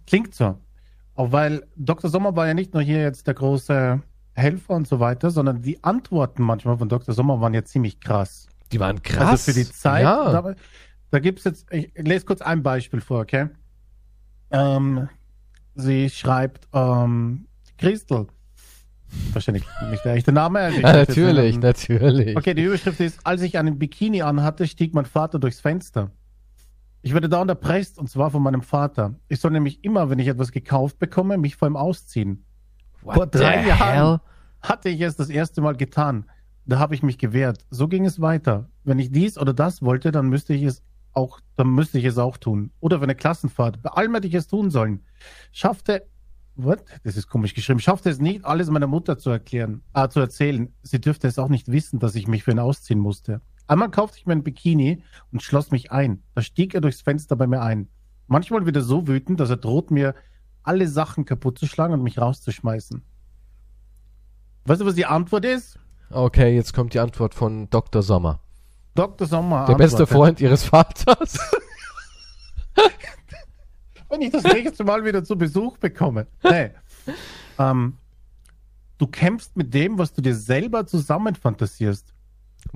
Klingt 0.06 0.34
so. 0.34 0.58
Auch 1.14 1.32
weil 1.32 1.66
Dr. 1.76 2.10
Sommer 2.10 2.34
war 2.36 2.46
ja 2.46 2.54
nicht 2.54 2.72
nur 2.72 2.82
hier 2.82 3.02
jetzt 3.02 3.26
der 3.26 3.34
große 3.34 4.02
Helfer 4.34 4.74
und 4.74 4.88
so 4.88 5.00
weiter, 5.00 5.30
sondern 5.30 5.62
die 5.62 5.82
Antworten 5.84 6.42
manchmal 6.42 6.78
von 6.78 6.88
Dr. 6.88 7.14
Sommer 7.14 7.40
waren 7.40 7.54
ja 7.54 7.64
ziemlich 7.64 8.00
krass. 8.00 8.48
Die 8.72 8.80
waren 8.80 9.02
krass. 9.02 9.28
Also 9.30 9.52
für 9.52 9.58
die 9.58 9.70
Zeit. 9.70 10.02
Ja. 10.02 10.32
Da, 10.32 10.54
da 11.10 11.18
gibt 11.18 11.40
es 11.40 11.44
jetzt, 11.44 11.72
ich 11.72 11.92
lese 11.96 12.24
kurz 12.24 12.40
ein 12.40 12.62
Beispiel 12.62 13.00
vor, 13.00 13.20
okay? 13.20 13.48
Ähm, 14.50 15.08
sie 15.74 16.08
schreibt, 16.10 16.68
ähm, 16.72 17.46
Christel. 17.78 18.26
Wahrscheinlich 19.32 19.64
nicht 19.90 20.04
der 20.04 20.14
echte 20.14 20.32
Name. 20.32 20.60
Also 20.60 20.80
ja, 20.82 20.92
natürlich, 20.92 21.58
natürlich. 21.58 22.36
Okay, 22.36 22.54
die 22.54 22.64
Überschrift 22.64 23.00
ist, 23.00 23.20
als 23.24 23.42
ich 23.42 23.58
einen 23.58 23.78
Bikini 23.78 24.22
anhatte, 24.22 24.66
stieg 24.66 24.94
mein 24.94 25.04
Vater 25.04 25.38
durchs 25.38 25.60
Fenster. 25.60 26.10
Ich 27.02 27.14
werde 27.14 27.28
da 27.28 27.42
erpresst, 27.44 27.98
und 27.98 28.10
zwar 28.10 28.30
von 28.30 28.42
meinem 28.42 28.62
Vater. 28.62 29.14
Ich 29.28 29.40
soll 29.40 29.52
nämlich 29.52 29.84
immer, 29.84 30.10
wenn 30.10 30.18
ich 30.18 30.28
etwas 30.28 30.52
gekauft 30.52 30.98
bekomme, 30.98 31.38
mich 31.38 31.56
vor 31.56 31.68
ihm 31.68 31.76
ausziehen. 31.76 32.44
What 33.02 33.14
Vor 33.14 33.26
drei 33.26 33.66
Jahren 33.66 34.20
hatte 34.60 34.90
ich 34.90 35.00
es 35.00 35.16
das 35.16 35.30
erste 35.30 35.62
Mal 35.62 35.76
getan. 35.76 36.26
Da 36.66 36.78
habe 36.78 36.94
ich 36.94 37.02
mich 37.02 37.16
gewehrt. 37.16 37.64
So 37.70 37.88
ging 37.88 38.04
es 38.04 38.20
weiter. 38.20 38.68
Wenn 38.84 38.98
ich 38.98 39.10
dies 39.10 39.38
oder 39.38 39.54
das 39.54 39.82
wollte, 39.82 40.12
dann 40.12 40.28
müsste 40.28 40.52
ich 40.52 40.62
es 40.62 40.82
auch, 41.12 41.40
dann 41.56 41.68
müsste 41.68 41.98
ich 41.98 42.04
es 42.04 42.18
auch 42.18 42.36
tun. 42.36 42.70
Oder 42.80 42.98
für 42.98 43.04
eine 43.04 43.14
Klassenfahrt. 43.14 43.82
Bei 43.82 43.90
allem 43.90 44.14
hätte 44.14 44.28
ich 44.28 44.34
es 44.34 44.46
tun 44.46 44.70
sollen. 44.70 45.00
Schaffte, 45.52 46.06
what? 46.64 46.84
Das 47.04 47.16
ist 47.16 47.28
komisch 47.28 47.54
geschrieben. 47.54 47.80
Schaffte 47.80 48.10
es 48.10 48.20
nicht, 48.20 48.44
alles 48.44 48.70
meiner 48.70 48.86
Mutter 48.86 49.18
zu 49.18 49.30
erklären, 49.30 49.82
äh, 49.94 50.08
zu 50.08 50.20
erzählen. 50.20 50.72
Sie 50.82 51.00
dürfte 51.00 51.28
es 51.28 51.38
auch 51.38 51.48
nicht 51.48 51.68
wissen, 51.68 51.98
dass 51.98 52.14
ich 52.14 52.26
mich 52.26 52.44
für 52.44 52.52
ihn 52.52 52.58
ausziehen 52.58 53.00
musste. 53.00 53.40
Einmal 53.66 53.90
kaufte 53.90 54.18
ich 54.18 54.26
mir 54.26 54.32
ein 54.32 54.42
Bikini 54.42 55.02
und 55.32 55.42
schloss 55.42 55.70
mich 55.70 55.92
ein. 55.92 56.22
Da 56.34 56.42
stieg 56.42 56.74
er 56.74 56.80
durchs 56.80 57.02
Fenster 57.02 57.36
bei 57.36 57.46
mir 57.46 57.62
ein. 57.62 57.88
Manchmal 58.26 58.66
wieder 58.66 58.82
so 58.82 59.06
wütend, 59.06 59.40
dass 59.40 59.50
er 59.50 59.56
droht 59.56 59.90
mir 59.90 60.14
alle 60.62 60.88
Sachen 60.88 61.24
kaputt 61.24 61.58
zu 61.58 61.66
schlagen 61.66 61.94
und 61.94 62.02
mich 62.02 62.18
rauszuschmeißen. 62.18 63.02
Weißt 64.64 64.80
du, 64.80 64.86
was 64.86 64.94
die 64.94 65.06
Antwort 65.06 65.44
ist? 65.44 65.78
Okay, 66.10 66.54
jetzt 66.54 66.72
kommt 66.74 66.94
die 66.94 67.00
Antwort 67.00 67.34
von 67.34 67.70
Dr. 67.70 68.02
Sommer. 68.02 68.40
Dr. 68.94 69.26
Sommer. 69.26 69.66
Der 69.66 69.74
Antwort. 69.74 69.78
beste 69.78 70.06
Freund 70.06 70.40
ihres 70.40 70.64
Vaters. 70.64 71.38
Wenn 74.10 74.22
ich 74.22 74.30
das 74.30 74.42
nächste 74.42 74.84
Mal 74.84 75.04
wieder 75.04 75.24
zu 75.24 75.36
Besuch 75.36 75.78
bekomme. 75.78 76.26
Nee. 76.42 76.70
Ähm, 77.58 77.94
du 78.98 79.06
kämpfst 79.06 79.56
mit 79.56 79.72
dem, 79.72 79.98
was 79.98 80.12
du 80.12 80.20
dir 80.20 80.34
selber 80.34 80.86
zusammenfantasierst. 80.86 82.12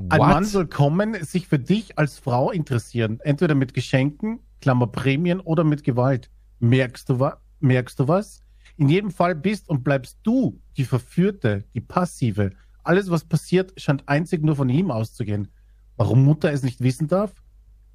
Ein 0.09 0.19
Mann 0.19 0.45
soll 0.45 0.67
kommen, 0.67 1.23
sich 1.25 1.49
für 1.49 1.59
dich 1.59 1.99
als 1.99 2.19
Frau 2.19 2.50
interessieren. 2.50 3.21
Entweder 3.23 3.55
mit 3.55 3.75
Geschenken, 3.75 4.41
Klammer 4.61 4.87
Prämien 4.87 5.41
oder 5.41 5.64
mit 5.64 5.85
Gewalt. 5.85 6.31
Merkst 6.61 7.09
du 7.11 7.21
was? 7.21 7.35
Merkst 7.61 8.00
du 8.00 8.09
was? 8.09 8.41
In 8.76 8.88
jedem 8.88 9.11
Fall 9.11 9.35
bist 9.35 9.69
und 9.69 9.85
bleibst 9.85 10.19
du 10.23 10.61
die 10.76 10.85
Verführte, 10.85 11.64
die 11.75 11.81
Passive. 11.81 12.50
Alles, 12.83 13.11
was 13.11 13.25
passiert, 13.25 13.73
scheint 13.81 14.09
einzig 14.09 14.43
nur 14.43 14.57
von 14.57 14.69
ihm 14.69 14.91
auszugehen. 14.91 15.49
Warum 15.97 16.25
Mutter 16.25 16.53
es 16.53 16.62
nicht 16.62 16.81
wissen 16.81 17.09
darf? 17.09 17.33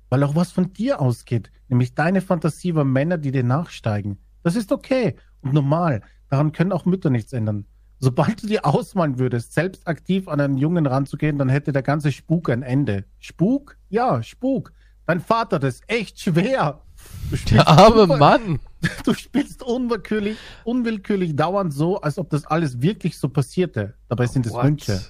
Weil 0.09 0.23
auch 0.23 0.35
was 0.35 0.51
von 0.51 0.73
dir 0.73 0.99
ausgeht, 0.99 1.51
nämlich 1.67 1.93
deine 1.93 2.21
Fantasie 2.21 2.69
über 2.69 2.83
Männer, 2.83 3.17
die 3.17 3.31
dir 3.31 3.43
nachsteigen. 3.43 4.17
Das 4.43 4.55
ist 4.55 4.71
okay 4.71 5.15
und 5.41 5.53
normal. 5.53 6.01
Daran 6.29 6.51
können 6.51 6.71
auch 6.71 6.85
Mütter 6.85 7.09
nichts 7.09 7.33
ändern. 7.33 7.65
Sobald 7.99 8.41
du 8.41 8.47
dir 8.47 8.65
ausmalen 8.65 9.19
würdest, 9.19 9.53
selbst 9.53 9.87
aktiv 9.87 10.27
an 10.27 10.39
einen 10.39 10.57
Jungen 10.57 10.85
ranzugehen, 10.85 11.37
dann 11.37 11.49
hätte 11.49 11.73
der 11.73 11.83
ganze 11.83 12.11
Spuk 12.11 12.49
ein 12.49 12.63
Ende. 12.63 13.05
Spuk? 13.19 13.77
Ja, 13.89 14.23
Spuk. 14.23 14.71
Dein 15.05 15.19
Vater, 15.19 15.59
das 15.59 15.75
ist 15.75 15.83
echt 15.87 16.19
schwer. 16.19 16.81
Der 17.51 17.67
arme 17.67 18.07
Mann. 18.07 18.59
Du 19.03 19.13
spielst 19.13 19.61
unwillkürlich, 19.61 20.37
unwillkürlich 20.63 21.35
dauernd 21.35 21.73
so, 21.73 21.99
als 21.99 22.17
ob 22.17 22.29
das 22.29 22.45
alles 22.45 22.81
wirklich 22.81 23.17
so 23.17 23.27
passierte. 23.27 23.95
Dabei 24.07 24.25
sind 24.25 24.45
es? 24.45 24.53
Wünsche. 24.53 25.01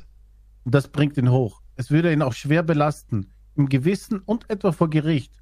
Und 0.64 0.74
das 0.74 0.88
bringt 0.88 1.18
ihn 1.18 1.30
hoch. 1.30 1.62
Es 1.76 1.92
würde 1.92 2.12
ihn 2.12 2.24
auch 2.24 2.34
schwer 2.34 2.64
belasten. 2.64 3.32
Im 3.60 3.68
Gewissen 3.68 4.22
und 4.26 4.50
etwa 4.50 4.72
vor 4.72 4.90
Gericht. 4.90 5.34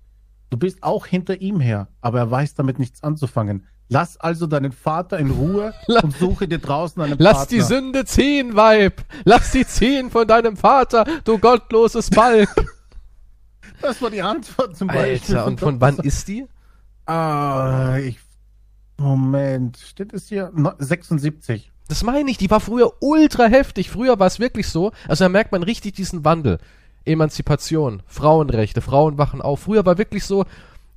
Du 0.49 0.57
bist 0.57 0.81
auch 0.81 1.05
hinter 1.05 1.39
ihm 1.39 1.59
her, 1.59 1.87
aber 2.01 2.17
er 2.17 2.31
weiß 2.31 2.55
damit 2.55 2.79
nichts 2.79 3.03
anzufangen. 3.03 3.67
Lass 3.89 4.17
also 4.17 4.47
deinen 4.47 4.71
Vater 4.71 5.19
in 5.19 5.29
Ruhe 5.29 5.71
und 6.01 6.17
suche 6.17 6.47
dir 6.47 6.57
draußen 6.57 6.99
einen 6.99 7.19
Lass 7.19 7.37
Partner. 7.37 7.57
die 7.57 7.61
Sünde 7.61 8.05
ziehen, 8.05 8.55
Weib! 8.55 9.05
Lass 9.23 9.51
sie 9.51 9.67
ziehen 9.67 10.09
von 10.09 10.27
deinem 10.27 10.57
Vater, 10.57 11.05
du 11.25 11.37
gottloses 11.37 12.09
Balk! 12.09 12.49
Das 13.79 14.01
war 14.01 14.09
die 14.09 14.23
Antwort 14.23 14.75
zum 14.75 14.87
Beispiel. 14.87 15.35
Alter, 15.35 15.45
und 15.45 15.59
von 15.59 15.79
wann 15.79 15.99
ist 15.99 16.27
die? 16.27 16.47
Ah, 17.05 17.97
ich. 17.99 18.17
Moment, 18.97 19.77
steht 19.77 20.13
es 20.13 20.27
hier? 20.29 20.51
No, 20.55 20.71
76. 20.79 21.71
Das 21.87 22.01
meine 22.01 22.31
ich, 22.31 22.39
die 22.39 22.49
war 22.49 22.59
früher 22.59 22.93
ultra 23.01 23.45
heftig. 23.45 23.91
Früher 23.91 24.17
war 24.17 24.25
es 24.25 24.39
wirklich 24.39 24.67
so, 24.67 24.93
also 25.07 25.25
da 25.25 25.29
merkt 25.29 25.51
man 25.51 25.61
richtig 25.61 25.93
diesen 25.93 26.25
Wandel. 26.25 26.57
Emanzipation, 27.07 28.03
Frauenrechte, 28.05 28.81
Frauen 28.81 29.17
wachen 29.17 29.41
auf. 29.41 29.61
Früher 29.61 29.85
war 29.85 29.97
wirklich 29.97 30.23
so, 30.25 30.45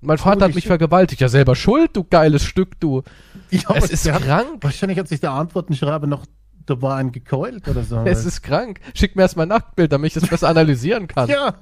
mein 0.01 0.19
Vater 0.19 0.43
hat 0.47 0.51
Holy 0.51 0.55
mich 0.57 0.67
vergewaltigt. 0.67 1.21
Ja, 1.21 1.29
selber 1.29 1.55
schuld, 1.57 1.91
du 1.95 2.05
geiles 2.05 2.45
Stück, 2.45 2.79
du. 2.81 3.03
Ja, 3.51 3.75
es 3.75 3.91
ist 3.91 4.11
hat- 4.11 4.23
krank. 4.23 4.59
Wahrscheinlich 4.63 4.99
hat 4.99 5.09
sich 5.09 5.21
der 5.21 5.33
Antwortenschreiber 5.33 6.07
noch, 6.07 6.25
da 6.67 6.81
war 6.81 6.97
ein 6.97 7.13
gekeult 7.13 7.69
oder 7.69 7.83
so. 7.83 7.99
Es 8.05 8.25
ist 8.25 8.43
krank. 8.43 8.81
Schick 8.95 9.17
mir 9.17 9.23
erstmal 9.23 9.47
ein 9.47 9.51
Nacktbild, 9.51 9.93
damit 9.93 10.09
ich 10.09 10.15
das 10.15 10.29
besser 10.29 10.49
analysieren 10.49 11.07
kann. 11.07 11.29
ja, 11.29 11.55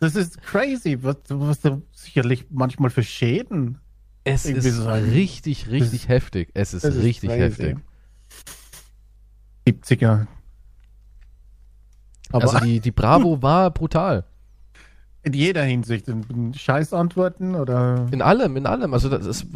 das 0.00 0.14
ist 0.14 0.40
crazy, 0.42 0.98
was, 1.02 1.16
was 1.28 1.60
da 1.60 1.80
sicherlich 1.92 2.46
manchmal 2.50 2.90
für 2.90 3.02
Schäden. 3.02 3.78
es 4.24 4.44
ist 4.44 4.64
so- 4.76 4.88
richtig, 4.88 5.68
richtig 5.70 6.08
heftig. 6.08 6.50
Es 6.54 6.74
ist 6.74 6.84
ist 6.84 7.02
richtig 7.02 7.30
crazy. 7.30 7.62
heftig. 7.62 7.76
70er. 9.66 10.26
Aber 12.32 12.44
also 12.44 12.58
die, 12.64 12.80
die 12.80 12.90
Bravo 12.90 13.40
war 13.42 13.70
brutal. 13.70 14.24
in 15.22 15.32
jeder 15.32 15.62
Hinsicht, 15.64 16.08
in, 16.08 16.22
in 16.30 16.54
Scheißantworten 16.54 17.54
oder. 17.54 18.06
In 18.10 18.22
allem, 18.22 18.56
in 18.56 18.66
allem. 18.66 18.92
Also 18.94 19.08
das 19.08 19.26
ist, 19.26 19.46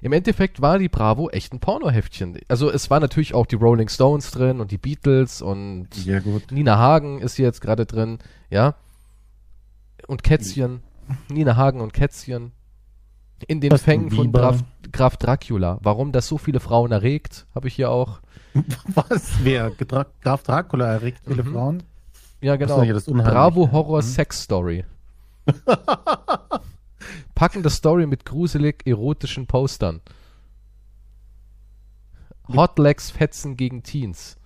im 0.00 0.12
Endeffekt 0.12 0.60
war 0.60 0.78
die 0.78 0.88
Bravo 0.88 1.28
echt 1.30 1.52
ein 1.52 1.60
Pornoheftchen. 1.60 2.38
Also 2.48 2.70
es 2.70 2.88
war 2.90 3.00
natürlich 3.00 3.34
auch 3.34 3.46
die 3.46 3.56
Rolling 3.56 3.88
Stones 3.88 4.30
drin 4.30 4.60
und 4.60 4.70
die 4.70 4.78
Beatles 4.78 5.42
und 5.42 5.88
Ja. 6.04 6.20
Nina 6.50 6.78
Hagen 6.78 7.20
ist 7.20 7.36
hier 7.36 7.46
jetzt 7.46 7.60
gerade 7.60 7.84
drin, 7.86 8.18
ja. 8.50 8.74
Und 10.06 10.22
Kätzchen. 10.22 10.80
Nina 11.28 11.56
Hagen 11.56 11.80
und 11.80 11.92
Kätzchen. 11.92 12.52
In 13.46 13.60
den 13.60 13.70
Justin 13.70 13.84
Fängen 13.84 14.10
von. 14.10 14.32
Graf, 14.32 14.64
Graf 14.92 15.16
Dracula. 15.16 15.78
Warum 15.82 16.12
das 16.12 16.26
so 16.26 16.38
viele 16.38 16.60
Frauen 16.60 16.90
erregt, 16.92 17.46
habe 17.54 17.68
ich 17.68 17.74
hier 17.74 17.90
auch. 17.90 18.20
Was? 18.94 19.30
Wer? 19.42 19.70
Graf 20.22 20.42
Dracula 20.42 20.86
erregt 20.92 21.20
viele 21.26 21.44
Mhm. 21.44 21.52
Frauen? 21.52 21.82
Ja, 22.40 22.56
genau. 22.56 22.76
so, 22.76 22.82
ja, 22.82 22.92
das 22.92 23.08
Unheimliche. 23.08 23.34
Bravo 23.34 23.72
Horror 23.72 23.98
Mhm. 23.98 24.02
Sex 24.02 24.42
Story. 24.42 24.84
Packende 27.34 27.70
Story 27.70 28.06
mit 28.06 28.24
gruselig 28.24 28.86
erotischen 28.86 29.46
Postern. 29.46 30.00
Hotlegs 32.48 33.10
Fetzen 33.10 33.56
gegen 33.56 33.82
Teens. 33.82 34.36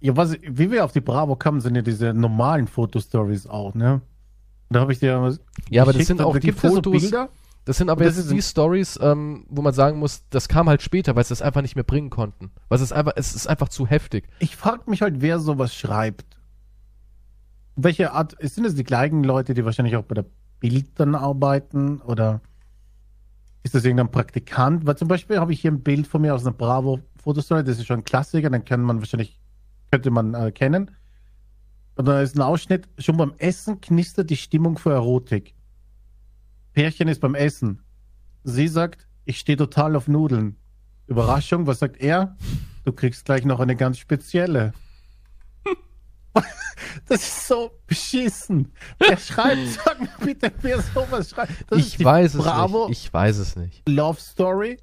Ja, 0.00 0.16
was, 0.16 0.32
wie 0.42 0.70
wir 0.70 0.84
auf 0.84 0.92
die 0.92 1.00
Bravo 1.00 1.36
kamen, 1.36 1.60
sind 1.60 1.74
ja 1.74 1.82
diese 1.82 2.12
normalen 2.14 2.66
Fotostories 2.68 3.46
auch, 3.46 3.74
ne? 3.74 4.00
Da 4.70 4.80
habe 4.80 4.92
ich 4.92 4.98
dir 5.00 5.20
was 5.22 5.40
Ja, 5.70 5.82
aber 5.82 5.92
das 5.92 6.06
sind 6.06 6.20
auch 6.20 6.36
die 6.38 6.48
ja 6.48 6.52
so 6.54 6.68
Fotos. 6.74 7.02
Bilder. 7.02 7.28
Das 7.68 7.76
sind 7.76 7.90
aber 7.90 8.02
das 8.02 8.16
jetzt 8.16 8.30
die 8.30 8.40
Stories, 8.40 8.98
ähm, 9.02 9.44
wo 9.50 9.60
man 9.60 9.74
sagen 9.74 9.98
muss, 9.98 10.26
das 10.30 10.48
kam 10.48 10.70
halt 10.70 10.80
später, 10.80 11.14
weil 11.16 11.24
sie 11.24 11.32
das 11.32 11.42
einfach 11.42 11.60
nicht 11.60 11.74
mehr 11.74 11.84
bringen 11.84 12.08
konnten. 12.08 12.50
Weil 12.70 12.76
es 12.76 12.82
ist 12.82 12.92
einfach, 12.92 13.12
es 13.16 13.34
ist 13.34 13.46
einfach 13.46 13.68
zu 13.68 13.86
heftig. 13.86 14.26
Ich 14.38 14.56
frage 14.56 14.88
mich 14.90 15.02
halt, 15.02 15.20
wer 15.20 15.38
sowas 15.38 15.74
schreibt. 15.74 16.38
Welche 17.76 18.12
Art, 18.12 18.34
sind 18.40 18.64
es 18.64 18.74
die 18.74 18.84
gleichen 18.84 19.22
Leute, 19.22 19.52
die 19.52 19.66
wahrscheinlich 19.66 19.96
auch 19.96 20.04
bei 20.04 20.14
der 20.14 20.24
Bild 20.60 20.98
dann 20.98 21.14
arbeiten? 21.14 22.00
Oder 22.00 22.40
ist 23.64 23.74
das 23.74 23.84
irgendein 23.84 24.12
Praktikant? 24.12 24.86
Weil 24.86 24.96
zum 24.96 25.08
Beispiel 25.08 25.38
habe 25.38 25.52
ich 25.52 25.60
hier 25.60 25.70
ein 25.70 25.82
Bild 25.82 26.06
von 26.06 26.22
mir 26.22 26.34
aus 26.34 26.46
einer 26.46 26.56
Bravo-Fotostory, 26.56 27.64
das 27.64 27.76
ist 27.76 27.86
schon 27.86 27.98
ein 27.98 28.04
Klassiker, 28.04 28.48
den 28.48 28.64
kann 28.64 28.80
man 28.80 29.00
wahrscheinlich, 29.00 29.38
könnte 29.90 30.10
man 30.10 30.32
äh, 30.32 30.52
kennen. 30.52 30.90
Und 31.96 32.08
da 32.08 32.22
ist 32.22 32.34
ein 32.34 32.40
Ausschnitt, 32.40 32.88
schon 32.96 33.18
beim 33.18 33.34
Essen 33.36 33.82
knistert 33.82 34.30
die 34.30 34.38
Stimmung 34.38 34.78
für 34.78 34.92
Erotik. 34.92 35.54
Pärchen 36.78 37.08
ist 37.08 37.20
beim 37.20 37.34
Essen. 37.34 37.82
Sie 38.44 38.68
sagt, 38.68 39.08
ich 39.24 39.40
stehe 39.40 39.58
total 39.58 39.96
auf 39.96 40.06
Nudeln. 40.06 40.56
Überraschung, 41.08 41.66
was 41.66 41.80
sagt 41.80 42.00
er? 42.00 42.36
Du 42.84 42.92
kriegst 42.92 43.24
gleich 43.24 43.44
noch 43.44 43.58
eine 43.58 43.74
ganz 43.74 43.98
spezielle. 43.98 44.72
Das 47.08 47.20
ist 47.20 47.48
so 47.48 47.72
beschissen. 47.88 48.70
Wer 49.00 49.16
schreibt, 49.18 49.66
sag 49.66 50.00
mir 50.00 50.08
bitte, 50.24 50.52
wer 50.60 50.80
sowas 50.80 51.30
schreibt. 51.30 51.52
Das 51.68 51.80
ich 51.80 52.04
weiß 52.04 52.34
es 52.34 52.44
Bravo 52.44 52.88
nicht. 52.88 53.06
Ich 53.06 53.12
weiß 53.12 53.38
es 53.38 53.56
nicht. 53.56 53.88
Love 53.88 54.20
Story. 54.20 54.78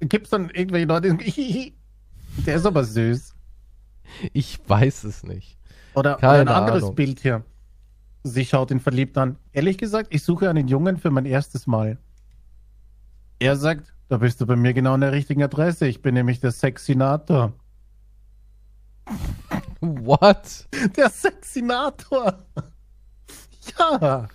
Gibt's 0.00 0.30
dann 0.30 0.50
irgendwelche 0.50 0.86
Leute, 0.86 1.14
die 1.14 1.76
der 2.46 2.56
ist 2.56 2.66
aber 2.66 2.82
süß. 2.82 3.32
Ich 4.32 4.58
weiß 4.66 5.04
es 5.04 5.22
nicht. 5.22 5.56
Oder, 5.94 6.16
Keine 6.16 6.42
oder 6.42 6.56
ein 6.56 6.62
anderes 6.62 6.82
Ahnung. 6.82 6.96
Bild 6.96 7.20
hier. 7.20 7.44
Sie 8.28 8.44
schaut 8.44 8.70
ihn 8.70 8.80
verliebt 8.80 9.16
an. 9.18 9.36
Ehrlich 9.52 9.78
gesagt, 9.78 10.08
ich 10.14 10.22
suche 10.22 10.48
einen 10.48 10.68
Jungen 10.68 10.96
für 10.96 11.10
mein 11.10 11.26
erstes 11.26 11.66
Mal. 11.66 11.98
Er 13.38 13.56
sagt, 13.56 13.94
da 14.08 14.18
bist 14.18 14.40
du 14.40 14.46
bei 14.46 14.56
mir 14.56 14.72
genau 14.72 14.94
an 14.94 15.00
der 15.00 15.12
richtigen 15.12 15.42
Adresse. 15.42 15.86
Ich 15.86 16.02
bin 16.02 16.14
nämlich 16.14 16.40
der 16.40 16.50
Sexinator. 16.50 17.52
What? 19.80 20.68
Der 20.96 21.10
Sexinator. 21.10 22.44
Ja. 23.78 24.28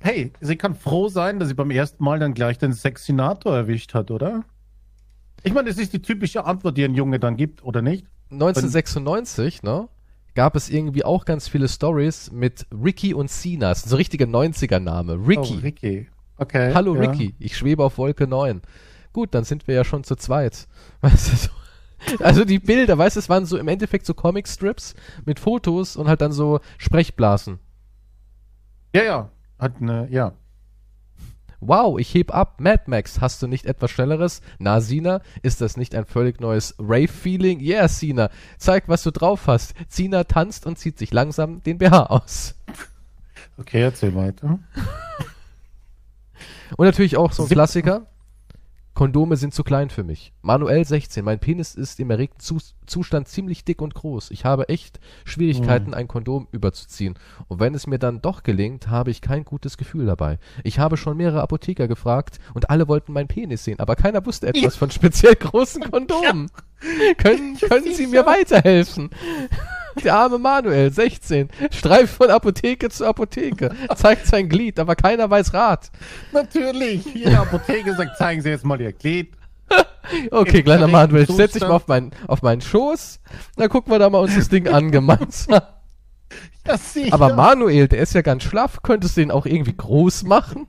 Hey, 0.00 0.32
sie 0.40 0.56
kann 0.56 0.74
froh 0.74 1.08
sein, 1.08 1.38
dass 1.38 1.48
sie 1.48 1.54
beim 1.54 1.70
ersten 1.70 2.02
Mal 2.02 2.18
dann 2.18 2.34
gleich 2.34 2.58
den 2.58 2.72
Sexinator 2.72 3.56
erwischt 3.56 3.94
hat, 3.94 4.10
oder? 4.10 4.44
Ich 5.42 5.52
meine, 5.52 5.68
das 5.68 5.78
ist 5.78 5.92
die 5.92 6.02
typische 6.02 6.44
Antwort, 6.44 6.76
die 6.76 6.84
ein 6.84 6.94
Junge 6.94 7.18
dann 7.18 7.36
gibt, 7.36 7.62
oder 7.64 7.82
nicht? 7.82 8.06
1996, 8.30 9.62
ne? 9.62 9.88
Gab 10.34 10.56
es 10.56 10.70
irgendwie 10.70 11.04
auch 11.04 11.24
ganz 11.24 11.48
viele 11.48 11.68
Stories 11.68 12.30
mit 12.30 12.66
Ricky 12.72 13.14
und 13.14 13.30
Sina. 13.30 13.70
Das 13.70 13.78
ist 13.78 13.88
so 13.88 13.96
ein 13.96 13.98
richtiger 13.98 14.26
90er-Name. 14.26 15.14
Ricky. 15.26 15.54
Oh, 15.56 15.60
Ricky. 15.62 16.08
Okay. 16.36 16.72
Hallo 16.72 16.94
ja. 16.94 17.10
Ricky, 17.10 17.34
ich 17.38 17.56
schwebe 17.56 17.84
auf 17.84 17.98
Wolke 17.98 18.26
9. 18.26 18.62
Gut, 19.12 19.34
dann 19.34 19.44
sind 19.44 19.66
wir 19.66 19.74
ja 19.74 19.84
schon 19.84 20.04
zu 20.04 20.14
zweit. 20.14 20.68
Weißt 21.00 21.32
du, 21.32 21.36
so. 21.36 21.50
Also 22.20 22.44
die 22.44 22.60
Bilder, 22.60 22.96
weißt 22.96 23.16
du, 23.16 23.20
es 23.20 23.28
waren 23.28 23.44
so 23.44 23.58
im 23.58 23.66
Endeffekt 23.66 24.06
so 24.06 24.14
Comic-Strips 24.14 24.94
mit 25.24 25.40
Fotos 25.40 25.96
und 25.96 26.06
halt 26.06 26.20
dann 26.20 26.30
so 26.30 26.60
Sprechblasen. 26.78 27.58
Ja, 28.94 29.02
ja. 29.02 29.30
Hat 29.58 29.80
eine, 29.80 30.08
ja. 30.08 30.32
Wow, 31.60 31.98
ich 31.98 32.14
heb 32.14 32.32
ab. 32.32 32.60
Mad 32.60 32.84
Max, 32.86 33.20
hast 33.20 33.42
du 33.42 33.48
nicht 33.48 33.66
etwas 33.66 33.90
Schnelleres? 33.90 34.42
Na, 34.58 34.80
Sina, 34.80 35.20
ist 35.42 35.60
das 35.60 35.76
nicht 35.76 35.94
ein 35.94 36.04
völlig 36.06 36.40
neues 36.40 36.74
Rave-Feeling? 36.78 37.60
Yeah, 37.60 37.88
Sina, 37.88 38.30
zeig, 38.58 38.84
was 38.88 39.02
du 39.02 39.10
drauf 39.10 39.46
hast. 39.48 39.74
Sina 39.88 40.24
tanzt 40.24 40.66
und 40.66 40.78
zieht 40.78 40.98
sich 40.98 41.12
langsam 41.12 41.62
den 41.62 41.78
BH 41.78 42.06
aus. 42.06 42.54
Okay, 43.58 43.82
erzähl 43.82 44.14
weiter. 44.14 44.60
Und 46.76 46.86
natürlich 46.86 47.16
auch 47.16 47.32
so 47.32 47.44
ein 47.44 47.48
Klassiker. 47.48 48.06
Kondome 48.98 49.36
sind 49.36 49.54
zu 49.54 49.62
klein 49.62 49.90
für 49.90 50.02
mich. 50.02 50.32
Manuel 50.42 50.84
16. 50.84 51.24
Mein 51.24 51.38
Penis 51.38 51.76
ist 51.76 52.00
im 52.00 52.10
erregten 52.10 52.40
Zus 52.40 52.74
Zustand 52.84 53.28
ziemlich 53.28 53.64
dick 53.64 53.80
und 53.80 53.94
groß. 53.94 54.32
Ich 54.32 54.44
habe 54.44 54.68
echt 54.70 54.98
Schwierigkeiten, 55.24 55.94
ein 55.94 56.08
Kondom 56.08 56.48
überzuziehen. 56.50 57.14
Und 57.46 57.60
wenn 57.60 57.76
es 57.76 57.86
mir 57.86 58.00
dann 58.00 58.20
doch 58.22 58.42
gelingt, 58.42 58.88
habe 58.88 59.12
ich 59.12 59.20
kein 59.20 59.44
gutes 59.44 59.76
Gefühl 59.76 60.06
dabei. 60.06 60.40
Ich 60.64 60.80
habe 60.80 60.96
schon 60.96 61.16
mehrere 61.16 61.42
Apotheker 61.42 61.86
gefragt 61.86 62.40
und 62.54 62.70
alle 62.70 62.88
wollten 62.88 63.12
meinen 63.12 63.28
Penis 63.28 63.62
sehen, 63.62 63.78
aber 63.78 63.94
keiner 63.94 64.26
wusste 64.26 64.48
etwas 64.52 64.74
von 64.74 64.90
speziell 64.90 65.36
großen 65.36 65.92
Kondomen. 65.92 66.50
Können, 67.18 67.56
können 67.56 67.94
Sie 67.94 68.08
mir 68.08 68.26
weiterhelfen? 68.26 69.10
Der 70.04 70.14
arme 70.14 70.38
Manuel, 70.38 70.92
16, 70.92 71.48
streift 71.70 72.14
von 72.14 72.30
Apotheke 72.30 72.88
zu 72.88 73.06
Apotheke, 73.06 73.70
zeigt 73.96 74.26
sein 74.26 74.48
Glied, 74.48 74.78
aber 74.78 74.96
keiner 74.96 75.28
weiß 75.28 75.52
Rat. 75.54 75.90
Natürlich. 76.32 77.04
Jede 77.14 77.38
Apotheke 77.38 77.94
sagt, 77.94 78.16
zeigen 78.16 78.42
Sie 78.42 78.50
jetzt 78.50 78.64
mal 78.64 78.80
Ihr 78.80 78.92
Glied. 78.92 79.32
Okay, 80.30 80.58
Im 80.58 80.64
kleiner 80.64 80.88
Manuel, 80.88 81.26
setz 81.26 81.52
dich 81.52 81.62
mal 81.62 81.72
auf 81.72 81.86
meinen, 81.86 82.12
auf 82.26 82.40
meinen 82.40 82.62
Schoß. 82.62 83.20
Dann 83.56 83.68
gucken 83.68 83.92
wir 83.92 83.98
da 83.98 84.08
mal 84.08 84.20
uns 84.20 84.34
das 84.34 84.48
Ding 84.48 84.66
an 84.68 84.90
gemeinsam. 84.90 85.60
Aber 87.10 87.34
Manuel, 87.34 87.88
der 87.88 88.00
ist 88.00 88.14
ja 88.14 88.22
ganz 88.22 88.42
schlaff. 88.42 88.82
Könntest 88.82 89.16
du 89.16 89.20
den 89.20 89.30
auch 89.30 89.46
irgendwie 89.46 89.76
groß 89.76 90.24
machen? 90.24 90.66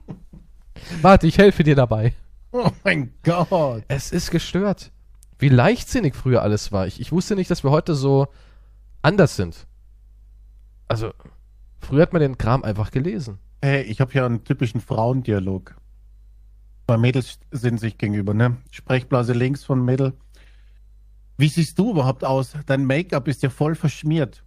Warte, 1.02 1.26
ich 1.26 1.38
helfe 1.38 1.62
dir 1.62 1.74
dabei. 1.74 2.14
Oh 2.52 2.70
mein 2.84 3.12
Gott. 3.22 3.84
Es 3.88 4.12
ist 4.12 4.30
gestört. 4.30 4.90
Wie 5.38 5.48
leichtsinnig 5.48 6.14
früher 6.14 6.42
alles 6.42 6.72
war. 6.72 6.86
Ich, 6.86 7.00
ich 7.00 7.12
wusste 7.12 7.36
nicht, 7.36 7.50
dass 7.50 7.64
wir 7.64 7.70
heute 7.70 7.94
so 7.94 8.28
anders 9.02 9.36
sind. 9.36 9.66
Also, 10.88 11.12
früher 11.78 12.02
hat 12.02 12.12
man 12.12 12.20
den 12.20 12.38
Kram 12.38 12.64
einfach 12.64 12.90
gelesen. 12.90 13.38
Hey, 13.62 13.82
ich 13.82 14.00
habe 14.00 14.12
hier 14.12 14.24
einen 14.24 14.44
typischen 14.44 14.80
Frauendialog. 14.80 15.76
Zwei 16.86 16.96
Mädels 16.96 17.38
sind 17.50 17.78
sich 17.78 17.98
gegenüber, 17.98 18.34
ne? 18.34 18.56
Sprechblase 18.70 19.32
links 19.32 19.64
von 19.64 19.84
Mädel. 19.84 20.14
Wie 21.38 21.48
siehst 21.48 21.78
du 21.78 21.92
überhaupt 21.92 22.24
aus? 22.24 22.54
Dein 22.66 22.84
Make-up 22.84 23.28
ist 23.28 23.42
ja 23.42 23.50
voll 23.50 23.74
verschmiert. 23.74 24.44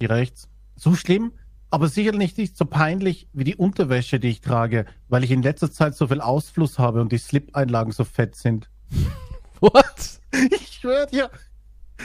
Die 0.00 0.06
rechts. 0.06 0.48
So 0.76 0.94
schlimm? 0.94 1.32
Aber 1.70 1.88
sicherlich 1.88 2.36
nicht 2.36 2.56
so 2.56 2.64
peinlich 2.64 3.28
wie 3.32 3.44
die 3.44 3.56
Unterwäsche, 3.56 4.18
die 4.18 4.28
ich 4.28 4.40
trage, 4.40 4.86
weil 5.08 5.22
ich 5.22 5.30
in 5.30 5.42
letzter 5.42 5.70
Zeit 5.70 5.94
so 5.94 6.06
viel 6.06 6.20
Ausfluss 6.20 6.78
habe 6.78 7.00
und 7.00 7.12
die 7.12 7.18
Slip-Einlagen 7.18 7.92
so 7.92 8.04
fett 8.04 8.34
sind. 8.36 8.70
What? 9.60 10.20
Ich 10.32 10.78
schwör 10.80 11.06
dir, 11.06 11.30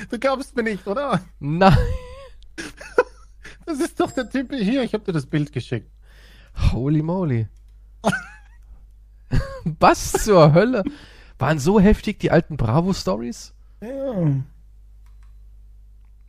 du 0.09 0.19
glaubst 0.19 0.55
mir 0.55 0.63
nicht, 0.63 0.85
oder? 0.87 1.21
Nein. 1.39 1.77
Das 3.67 3.79
ist 3.79 3.99
doch 3.99 4.11
der 4.11 4.29
Typ 4.29 4.53
hier. 4.53 4.83
Ich 4.83 4.93
habe 4.93 5.03
dir 5.03 5.11
das 5.11 5.25
Bild 5.25 5.51
geschickt. 5.51 5.89
Holy 6.71 7.01
moly. 7.01 7.47
Was 9.79 10.11
zur 10.11 10.53
Hölle? 10.53 10.83
Waren 11.39 11.57
so 11.57 11.79
heftig 11.79 12.19
die 12.19 12.29
alten 12.29 12.57
Bravo-Stories? 12.57 13.55
Ja. 13.81 14.43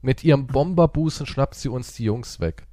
Mit 0.01 0.25
ihrem 0.25 0.47
Bomberbusen 0.47 1.27
schnappt 1.27 1.57
sie 1.57 1.69
uns 1.69 1.93
die 1.93 2.05
Jungs 2.05 2.41
weg. 2.41 2.67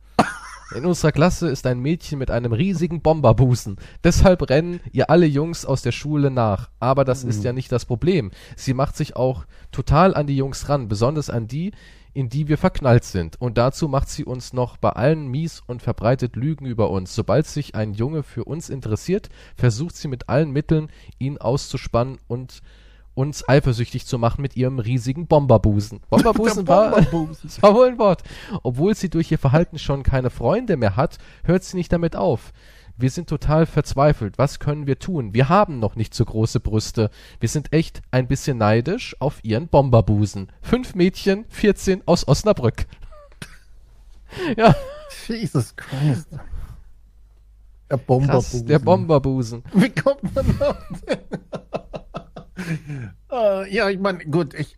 In 0.76 0.86
unserer 0.88 1.12
Klasse 1.12 1.50
ist 1.50 1.68
ein 1.68 1.80
Mädchen 1.80 2.18
mit 2.18 2.32
einem 2.32 2.52
riesigen 2.52 3.02
Bomberbusen. 3.02 3.78
Deshalb 4.04 4.50
rennen 4.50 4.80
ihr 4.92 5.10
alle 5.12 5.28
Jungs 5.28 5.66
aus 5.66 5.84
der 5.84 5.92
Schule 5.92 6.32
nach. 6.32 6.70
Aber 6.80 7.06
das 7.06 7.24
ist 7.24 7.44
ja 7.44 7.54
nicht 7.54 7.72
das 7.72 7.86
Problem. 7.86 8.32
Sie 8.56 8.74
macht 8.74 8.98
sich 8.98 9.16
auch 9.16 9.46
total 9.72 10.16
an 10.16 10.26
die 10.26 10.36
Jungs 10.36 10.70
ran, 10.70 10.88
besonders 10.88 11.30
an 11.30 11.48
die, 11.48 11.74
in 12.14 12.30
die 12.30 12.48
wir 12.48 12.58
verknallt 12.58 13.04
sind. 13.04 13.40
Und 13.40 13.58
dazu 13.58 13.88
macht 13.88 14.10
sie 14.10 14.26
uns 14.26 14.54
noch 14.54 14.78
bei 14.78 14.90
allen 14.90 15.28
mies 15.28 15.62
und 15.66 15.82
verbreitet 15.82 16.36
Lügen 16.36 16.66
über 16.66 16.90
uns. 16.90 17.14
Sobald 17.14 17.46
sich 17.46 17.76
ein 17.76 17.94
Junge 17.94 18.24
für 18.24 18.44
uns 18.44 18.70
interessiert, 18.70 19.30
versucht 19.56 19.96
sie 19.96 20.08
mit 20.08 20.30
allen 20.30 20.52
Mitteln, 20.52 20.90
ihn 21.20 21.38
auszuspannen 21.38 22.18
und 22.28 22.62
uns 23.16 23.48
eifersüchtig 23.48 24.06
zu 24.06 24.18
machen 24.18 24.42
mit 24.42 24.56
ihrem 24.56 24.80
riesigen 24.80 25.28
Bomberbusen. 25.28 26.02
Bomberbusen 26.10 26.68
war, 26.68 26.92
Bomberbusen. 26.92 27.50
war 27.62 27.76
wohl 27.76 27.88
ein 27.88 27.98
Wort. 28.00 28.24
Obwohl 28.64 28.96
sie 28.96 29.10
durch 29.10 29.32
ihr 29.32 29.40
Verhalten 29.40 29.80
schon 29.80 30.04
keine 30.04 30.30
Freunde 30.30 30.78
mehr 30.78 30.96
hat, 30.96 31.18
hört 31.44 31.64
sie 31.64 31.78
nicht 31.78 31.92
damit 31.92 32.16
auf. 32.16 32.54
Wir 32.96 33.10
sind 33.10 33.28
total 33.28 33.66
verzweifelt. 33.66 34.38
Was 34.38 34.60
können 34.60 34.86
wir 34.86 35.00
tun? 35.00 35.34
Wir 35.34 35.50
haben 35.50 35.80
noch 35.80 35.96
nicht 35.96 36.14
so 36.14 36.26
große 36.26 36.60
Brüste. 36.60 37.10
Wir 37.40 37.50
sind 37.50 37.74
echt 37.74 38.04
ein 38.12 38.28
bisschen 38.28 38.60
neidisch 38.60 39.16
auf 39.20 39.40
ihren 39.44 39.68
Bomberbusen. 39.68 40.52
Fünf 40.62 40.94
Mädchen, 40.94 41.46
14 41.50 42.04
aus 42.06 42.28
Osnabrück. 42.28 42.86
ja, 44.58 44.76
Jesus 45.28 45.76
Christ. 45.76 46.28
Der 47.90 47.98
krass, 47.98 48.06
Bomberbusen. 48.06 48.68
der 48.68 48.80
Bomberbusen. 48.80 49.64
Wie 49.74 49.90
kommt 49.90 50.36
man 50.36 50.62
auf 50.62 50.78
den? 51.08 51.18
Äh, 53.32 53.74
ja, 53.74 53.90
ich 53.90 54.00
meine, 54.00 54.26
gut, 54.26 54.54
ich, 54.54 54.78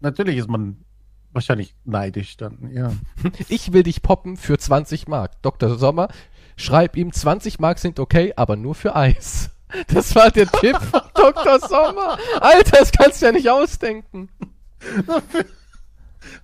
natürlich 0.00 0.38
ist 0.38 0.48
man 0.48 0.84
wahrscheinlich 1.32 1.74
neidisch 1.84 2.36
dann, 2.36 2.70
ja. 2.72 2.92
Ich 3.48 3.72
will 3.72 3.82
dich 3.82 4.02
poppen 4.02 4.36
für 4.36 4.58
20 4.58 5.06
Mark. 5.08 5.42
Dr. 5.42 5.76
Sommer, 5.78 6.08
schreib 6.56 6.96
ihm 6.96 7.12
20 7.12 7.58
Mark 7.58 7.78
sind 7.78 8.00
okay, 8.00 8.32
aber 8.36 8.56
nur 8.56 8.74
für 8.74 8.96
Eis. 8.96 9.50
Das 9.88 10.14
war 10.14 10.30
der 10.30 10.46
Tipp 10.46 10.76
von 10.76 11.00
Dr. 11.12 11.58
Sommer. 11.58 12.16
Alter, 12.40 12.78
das 12.78 12.92
kannst 12.92 13.20
du 13.20 13.26
ja 13.26 13.32
nicht 13.32 13.50
ausdenken. 13.50 14.28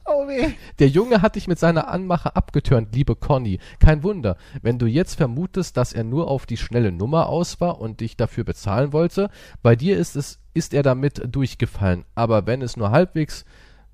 Oh 0.05 0.27
weh. 0.29 0.53
Der 0.79 0.89
Junge 0.89 1.23
hat 1.23 1.37
dich 1.37 1.49
mit 1.49 1.59
seiner 1.59 1.89
Anmache 1.89 2.37
abgetürnt, 2.37 2.95
liebe 2.95 3.17
Conny. 3.17 3.59
Kein 3.79 4.03
Wunder, 4.03 4.37
wenn 4.63 4.79
du 4.79 4.87
jetzt 4.87 5.15
vermutest, 5.15 5.77
dass 5.77 5.93
er 5.93 6.05
nur 6.05 6.29
auf 6.29 6.47
die 6.47 6.57
schnelle 6.57 6.93
Nummer 6.93 7.29
aus 7.29 7.61
war 7.61 7.81
und 7.81 8.01
dich 8.01 8.17
dafür 8.17 8.45
bezahlen 8.45 8.93
wollte. 8.93 9.31
Bei 9.63 9.77
dir 9.77 9.97
ist 9.97 10.17
es, 10.17 10.41
ist 10.55 10.75
er 10.75 10.83
damit 10.83 11.23
durchgefallen. 11.35 12.05
Aber 12.15 12.47
wenn 12.47 12.63
es 12.63 12.77
nur 12.77 12.91
halbwegs 12.91 13.45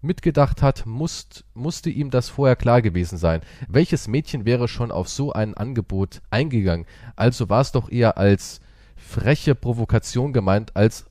mitgedacht 0.00 0.62
hat, 0.62 0.86
musst, 0.86 1.44
musste 1.54 1.90
ihm 1.90 2.10
das 2.10 2.28
vorher 2.28 2.56
klar 2.56 2.82
gewesen 2.82 3.18
sein. 3.18 3.40
Welches 3.68 4.08
Mädchen 4.08 4.44
wäre 4.44 4.68
schon 4.68 4.90
auf 4.90 5.08
so 5.08 5.32
ein 5.32 5.54
Angebot 5.54 6.22
eingegangen? 6.30 6.86
Also 7.16 7.48
war 7.48 7.60
es 7.60 7.72
doch 7.72 7.90
eher 7.90 8.18
als 8.18 8.60
freche 8.96 9.54
Provokation 9.54 10.32
gemeint, 10.32 10.76
als 10.76 11.06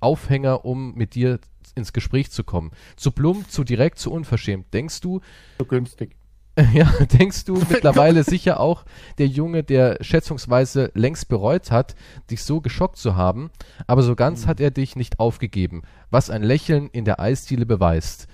Aufhänger, 0.00 0.64
um 0.64 0.94
mit 0.94 1.14
dir 1.14 1.38
ins 1.76 1.92
Gespräch 1.92 2.30
zu 2.30 2.42
kommen. 2.42 2.72
Zu 2.96 3.12
plump, 3.12 3.50
zu 3.50 3.62
direkt, 3.62 3.98
zu 3.98 4.10
unverschämt. 4.10 4.72
Denkst 4.74 5.00
du, 5.00 5.20
So 5.58 5.64
günstig. 5.64 6.16
ja, 6.72 6.90
denkst 7.12 7.44
du 7.44 7.62
mittlerweile 7.68 8.24
sicher 8.24 8.60
auch, 8.60 8.84
der 9.18 9.26
Junge, 9.26 9.62
der 9.62 9.98
schätzungsweise 10.00 10.90
längst 10.94 11.28
bereut 11.28 11.70
hat, 11.70 11.94
dich 12.30 12.42
so 12.42 12.62
geschockt 12.62 12.96
zu 12.96 13.14
haben, 13.14 13.50
aber 13.86 14.02
so 14.02 14.16
ganz 14.16 14.46
hat 14.46 14.58
er 14.58 14.70
dich 14.70 14.96
nicht 14.96 15.20
aufgegeben, 15.20 15.82
was 16.10 16.30
ein 16.30 16.42
Lächeln 16.42 16.88
in 16.88 17.04
der 17.04 17.20
Eisdiele 17.20 17.66
beweist. 17.66 18.26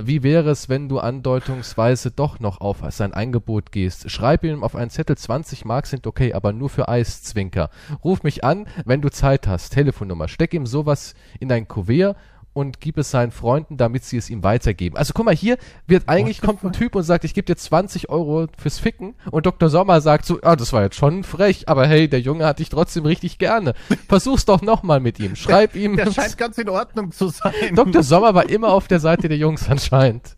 Wie 0.00 0.24
wäre 0.24 0.50
es, 0.50 0.68
wenn 0.68 0.88
du 0.88 0.98
andeutungsweise 0.98 2.10
doch 2.10 2.40
noch 2.40 2.60
auf 2.60 2.82
sein 2.90 3.14
Angebot 3.14 3.70
gehst? 3.70 4.10
Schreib 4.10 4.42
ihm 4.42 4.64
auf 4.64 4.74
einen 4.74 4.90
Zettel, 4.90 5.16
20 5.16 5.64
Mark 5.64 5.86
sind 5.86 6.08
okay, 6.08 6.34
aber 6.34 6.52
nur 6.52 6.68
für 6.68 6.88
Eis, 6.88 7.22
Zwinker. 7.22 7.70
Ruf 8.02 8.24
mich 8.24 8.42
an, 8.42 8.66
wenn 8.84 9.02
du 9.02 9.08
Zeit 9.08 9.46
hast. 9.46 9.70
Telefonnummer. 9.70 10.26
Steck 10.26 10.52
ihm 10.52 10.66
sowas 10.66 11.14
in 11.38 11.48
dein 11.48 11.68
Kuvert 11.68 12.16
und 12.54 12.80
gib 12.80 12.96
es 12.96 13.10
seinen 13.10 13.32
Freunden, 13.32 13.76
damit 13.76 14.04
sie 14.04 14.16
es 14.16 14.30
ihm 14.30 14.42
weitergeben. 14.42 14.96
Also 14.96 15.12
guck 15.12 15.26
mal, 15.26 15.34
hier 15.34 15.58
wird 15.86 16.08
eigentlich 16.08 16.40
kommt 16.40 16.64
ein 16.64 16.72
Typ 16.72 16.94
und 16.94 17.02
sagt, 17.02 17.24
ich 17.24 17.34
gebe 17.34 17.44
dir 17.44 17.56
20 17.56 18.08
Euro 18.08 18.46
fürs 18.56 18.78
Ficken 18.78 19.14
und 19.30 19.44
Dr. 19.44 19.68
Sommer 19.68 20.00
sagt 20.00 20.24
so, 20.24 20.38
ah, 20.42 20.56
das 20.56 20.72
war 20.72 20.82
jetzt 20.82 20.96
schon 20.96 21.24
frech, 21.24 21.68
aber 21.68 21.86
hey, 21.86 22.08
der 22.08 22.20
Junge 22.20 22.46
hat 22.46 22.60
dich 22.60 22.70
trotzdem 22.70 23.04
richtig 23.04 23.38
gerne. 23.38 23.74
Versuch's 24.08 24.44
doch 24.44 24.62
nochmal 24.62 25.00
mit 25.00 25.18
ihm. 25.18 25.36
Schreib 25.36 25.74
ihm. 25.74 25.96
Der 25.96 26.12
scheint 26.12 26.38
ganz 26.38 26.56
in 26.56 26.68
Ordnung 26.68 27.12
zu 27.12 27.28
sein. 27.28 27.52
Dr. 27.74 28.02
Sommer 28.02 28.34
war 28.34 28.48
immer 28.48 28.68
auf 28.68 28.88
der 28.88 29.00
Seite 29.00 29.28
der 29.28 29.36
Jungs 29.36 29.68
anscheinend. 29.68 30.36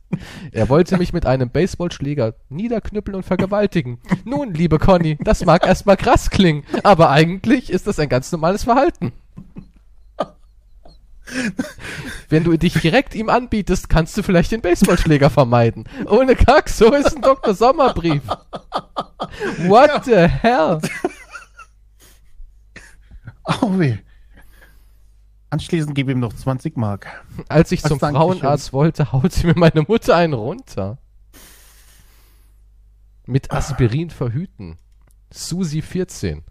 Er 0.52 0.68
wollte 0.68 0.96
mich 0.96 1.12
mit 1.12 1.26
einem 1.26 1.50
Baseballschläger 1.50 2.34
niederknüppeln 2.48 3.16
und 3.16 3.24
vergewaltigen. 3.24 3.98
Nun, 4.24 4.54
liebe 4.54 4.78
Conny, 4.78 5.18
das 5.20 5.44
mag 5.44 5.66
erstmal 5.66 5.96
krass 5.96 6.30
klingen, 6.30 6.64
aber 6.82 7.10
eigentlich 7.10 7.70
ist 7.70 7.86
das 7.86 7.98
ein 7.98 8.08
ganz 8.08 8.32
normales 8.32 8.64
Verhalten. 8.64 9.12
Wenn 12.28 12.44
du 12.44 12.56
dich 12.56 12.74
direkt 12.74 13.14
ihm 13.14 13.28
anbietest, 13.28 13.88
kannst 13.88 14.16
du 14.16 14.22
vielleicht 14.22 14.52
den 14.52 14.60
Baseballschläger 14.60 15.30
vermeiden. 15.30 15.84
Ohne 16.06 16.36
Kack, 16.36 16.68
so 16.68 16.92
ist 16.92 17.16
ein 17.16 17.22
Dr. 17.22 17.54
Sommerbrief. 17.54 18.22
What 19.66 20.04
the 20.04 20.28
hell? 20.28 20.80
Oh 23.62 23.78
weh. 23.78 23.98
Anschließend 25.50 25.94
gib 25.94 26.08
ihm 26.08 26.18
noch 26.20 26.32
20 26.32 26.76
Mark. 26.76 27.06
Als 27.48 27.70
ich 27.72 27.84
Ach, 27.84 27.88
zum 27.88 27.98
danke 27.98 28.18
schön. 28.18 28.28
Frauenarzt 28.28 28.72
wollte, 28.72 29.12
haute 29.12 29.46
mir 29.46 29.54
meine 29.56 29.82
Mutter 29.82 30.16
einen 30.16 30.34
runter. 30.34 30.98
Mit 33.26 33.50
Aspirin 33.50 34.10
verhüten. 34.10 34.76
Susi 35.32 35.82
14. 35.82 36.44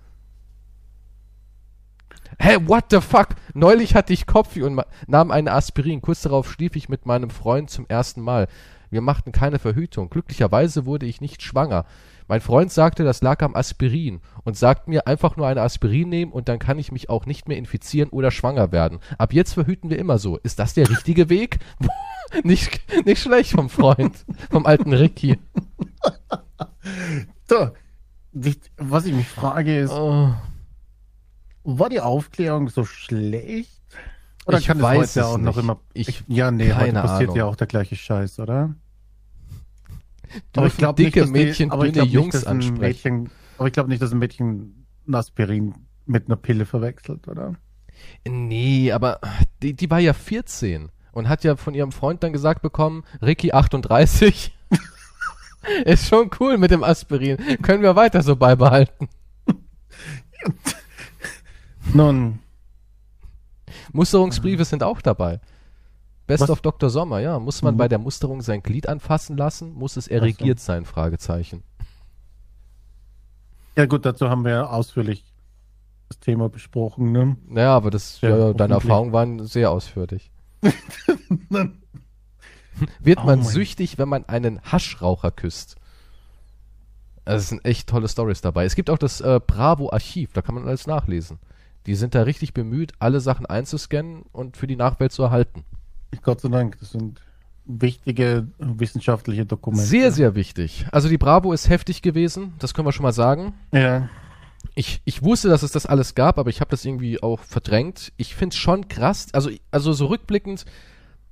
Hä, 2.39 2.58
what 2.65 2.86
the 2.89 3.02
fuck? 3.02 3.30
Neulich 3.54 3.95
hatte 3.95 4.13
ich 4.13 4.26
Kopfweh 4.26 4.63
und 4.63 4.82
nahm 5.08 5.32
eine 5.32 5.52
Aspirin. 5.52 6.02
Kurz 6.02 6.21
darauf 6.21 6.52
schlief 6.52 6.76
ich 6.76 6.89
mit 6.89 7.06
meinem 7.06 7.30
Freund 7.30 7.69
zum 7.69 7.86
ersten 7.88 8.21
Mal. 8.21 8.48
Wir 8.89 9.02
machten 9.02 9.32
keine 9.32 9.60
Verhütung. 9.60 10.10
Glücklicherweise 10.10 10.86
wurde 10.86 11.06
ich 11.06 11.21
nicht 11.21 11.41
schwanger. 11.41 11.86
Mein 12.28 12.41
Freund 12.41 12.71
sagte, 12.71 13.04
das 13.04 13.21
lag 13.21 13.41
am 13.43 13.56
Aspirin 13.56 14.19
und 14.43 14.58
sagt 14.58 14.88
mir 14.88 15.06
einfach 15.06 15.38
nur 15.38 15.48
eine 15.48 15.62
Aspirin 15.62 16.10
nehmen 16.10 16.32
und 16.32 16.50
dann 16.50 16.58
kann 16.58 16.80
ich 16.80 16.91
mich 16.91 17.10
auch 17.10 17.26
nicht 17.26 17.48
mehr 17.48 17.58
infizieren 17.58 18.10
oder 18.10 18.32
schwanger 18.32 18.71
werden. 18.71 19.00
Ab 19.17 19.32
jetzt 19.34 19.54
verhüten 19.54 19.89
wir 19.89 20.00
immer 20.00 20.17
so. 20.17 20.38
Ist 20.38 20.58
das 20.58 20.74
der 20.74 20.89
richtige 20.89 21.30
Weg? 21.30 21.60
nicht, 22.43 22.82
nicht 23.06 23.21
schlecht 23.21 23.52
vom 23.52 23.69
Freund, 23.69 24.26
vom 24.50 24.65
alten 24.65 24.93
Ricky. 24.93 25.38
So, 27.48 27.69
was 28.78 29.06
ich 29.06 29.13
mich 29.13 29.28
frage 29.28 29.80
ist, 29.80 29.91
Oh, 29.91 30.34
war 31.65 31.89
die 31.89 31.99
Aufklärung 31.99 32.69
so 32.69 32.86
schlecht? 32.86 33.71
Oder 34.45 34.60
Ich 34.60 34.67
kann 34.67 34.82
weiß 34.82 35.15
es 35.17 35.23
auch 35.23 35.38
noch 35.38 35.56
nicht. 35.56 35.63
immer... 35.63 35.80
Ich- 35.93 36.23
ja, 36.28 36.51
nee, 36.51 36.71
heute 36.73 36.93
passiert 36.93 37.30
Ahnung. 37.30 37.36
ja 37.36 37.45
auch 37.45 37.56
der 37.56 37.67
gleiche 37.67 37.95
Scheiß, 37.95 38.39
oder? 38.39 38.75
dürfen 40.56 40.95
dicke 40.95 41.21
dass 41.21 41.28
die- 41.30 41.34
Mädchen 41.34 41.71
aber 41.71 41.86
ich 41.88 41.93
glaub 41.93 42.08
Jungs 42.08 42.25
nicht, 42.34 42.36
dass 42.36 42.45
ein 42.47 42.58
ansprechen. 42.58 43.21
Mädchen, 43.23 43.32
aber 43.58 43.67
ich 43.67 43.73
glaube 43.73 43.89
nicht, 43.89 44.01
dass 44.01 44.12
ein 44.12 44.19
Mädchen 44.19 44.86
ein 45.08 45.15
Aspirin 45.15 45.73
mit 46.06 46.28
einer 46.28 46.36
Pille 46.36 46.65
verwechselt, 46.65 47.28
oder? 47.28 47.56
Nee, 48.28 48.91
aber 48.91 49.19
die, 49.63 49.73
die 49.73 49.89
war 49.89 49.99
ja 49.99 50.13
14 50.13 50.89
und 51.13 51.30
hat 51.30 51.43
ja 51.43 51.56
von 51.56 51.73
ihrem 51.73 51.91
Freund 51.91 52.21
dann 52.23 52.34
gesagt 52.34 52.62
bekommen, 52.62 53.04
Ricky 53.21 53.51
38. 53.54 54.56
Ist 55.86 56.08
schon 56.08 56.30
cool 56.39 56.58
mit 56.58 56.69
dem 56.71 56.84
Aspirin. 56.84 57.38
Können 57.63 57.82
wir 57.82 57.95
weiter 57.95 58.21
so 58.21 58.36
beibehalten. 58.36 59.08
Nun, 61.93 62.39
Musterungsbriefe 63.93 64.65
sind 64.65 64.84
auch 64.84 65.02
dabei. 65.02 65.39
Best 66.28 66.43
Was? 66.43 66.50
of 66.50 66.62
Dr. 66.62 66.89
Sommer, 66.89 67.19
ja. 67.19 67.38
Muss 67.39 67.62
man 67.62 67.76
Mhm. 67.76 67.78
bei 67.78 67.88
der 67.88 68.00
Musterung 68.00 68.41
sein 68.41 68.63
Glied 68.63 68.89
anfassen 68.89 69.38
lassen? 69.38 69.74
Muss 69.74 69.95
es 69.95 70.08
erregiert 70.08 70.60
sein? 70.60 70.86
Fragezeichen. 70.86 71.63
Ja 73.78 73.86
gut, 73.86 74.06
dazu 74.06 74.30
haben 74.30 74.43
wir 74.43 74.52
ja 74.52 74.67
ausführlich 74.67 75.24
das 76.10 76.19
Thema 76.19 76.50
besprochen. 76.50 77.12
Ne? 77.12 77.38
Naja, 77.48 77.76
aber 77.76 77.91
das, 77.91 78.21
Ja, 78.21 78.54
deine. 78.54 78.76
Erfahrungen 78.76 79.12
waren 79.13 79.45
sehr 79.45 79.69
ausführlich. 79.71 80.32
Wird 83.00 83.19
Oh 83.19 83.26
man 83.26 83.43
süchtig, 83.43 83.98
wenn 83.98 84.10
man 84.10 84.26
einen 84.26 84.62
Haschraucher 84.63 85.32
küsst? 85.32 85.76
Es 87.24 87.50
sind 87.50 87.63
echt 87.65 87.88
tolle 87.89 88.08
Stories 88.08 88.41
dabei. 88.41 88.65
Es 88.65 88.76
gibt 88.76 88.89
auch 88.89 88.98
das 88.98 89.21
äh, 89.21 89.39
Bravo-Archiv, 89.45 90.34
da 90.34 90.41
kann 90.41 90.56
man 90.56 90.67
alles 90.67 90.86
nachlesen. 90.86 91.39
Die 91.86 91.95
sind 91.95 92.15
da 92.15 92.24
richtig 92.24 92.54
bemüht, 92.54 92.93
alle 93.00 93.19
Sachen 93.19 93.45
einzuscannen 93.45 94.24
und 94.32 94.58
für 94.58 94.67
die 94.67 94.76
Nachwelt 94.76 95.12
zu 95.12 95.24
erhalten. 95.24 95.63
Gott 96.24 96.41
sei 96.41 96.50
Dank, 96.50 96.80
das 96.80 96.91
sind 96.91 97.21
wichtige 97.65 98.48
wissenschaftliche 98.60 99.45
Dokumente. 99.45 99.86
Sehr, 99.86 100.12
sehr 100.12 100.36
wichtig. 100.36 100.86
Also 100.91 101.10
die 101.10 101.17
Bravo 101.17 101.52
ist 101.52 101.69
heftig 101.69 102.02
gewesen, 102.02 102.54
das 102.60 102.74
können 102.74 102.88
wir 102.88 102.91
schon 102.91 103.04
mal 103.04 103.12
sagen. 103.13 103.54
Ja, 103.71 104.08
Ich, 104.76 105.02
ich 105.06 105.24
wusste, 105.24 105.50
dass 105.50 105.63
es 105.63 105.71
das 105.71 105.86
alles 105.86 106.15
gab, 106.15 106.38
aber 106.38 106.50
ich 106.50 106.62
habe 106.62 106.71
das 106.71 106.86
irgendwie 106.86 107.21
auch 107.21 107.39
verdrängt. 107.41 108.13
Ich 108.17 108.36
finde 108.36 108.54
es 108.54 108.58
schon 108.60 108.88
krass, 108.88 109.28
also, 109.34 109.50
also 109.71 109.93
so 109.93 110.06
rückblickend 110.08 110.65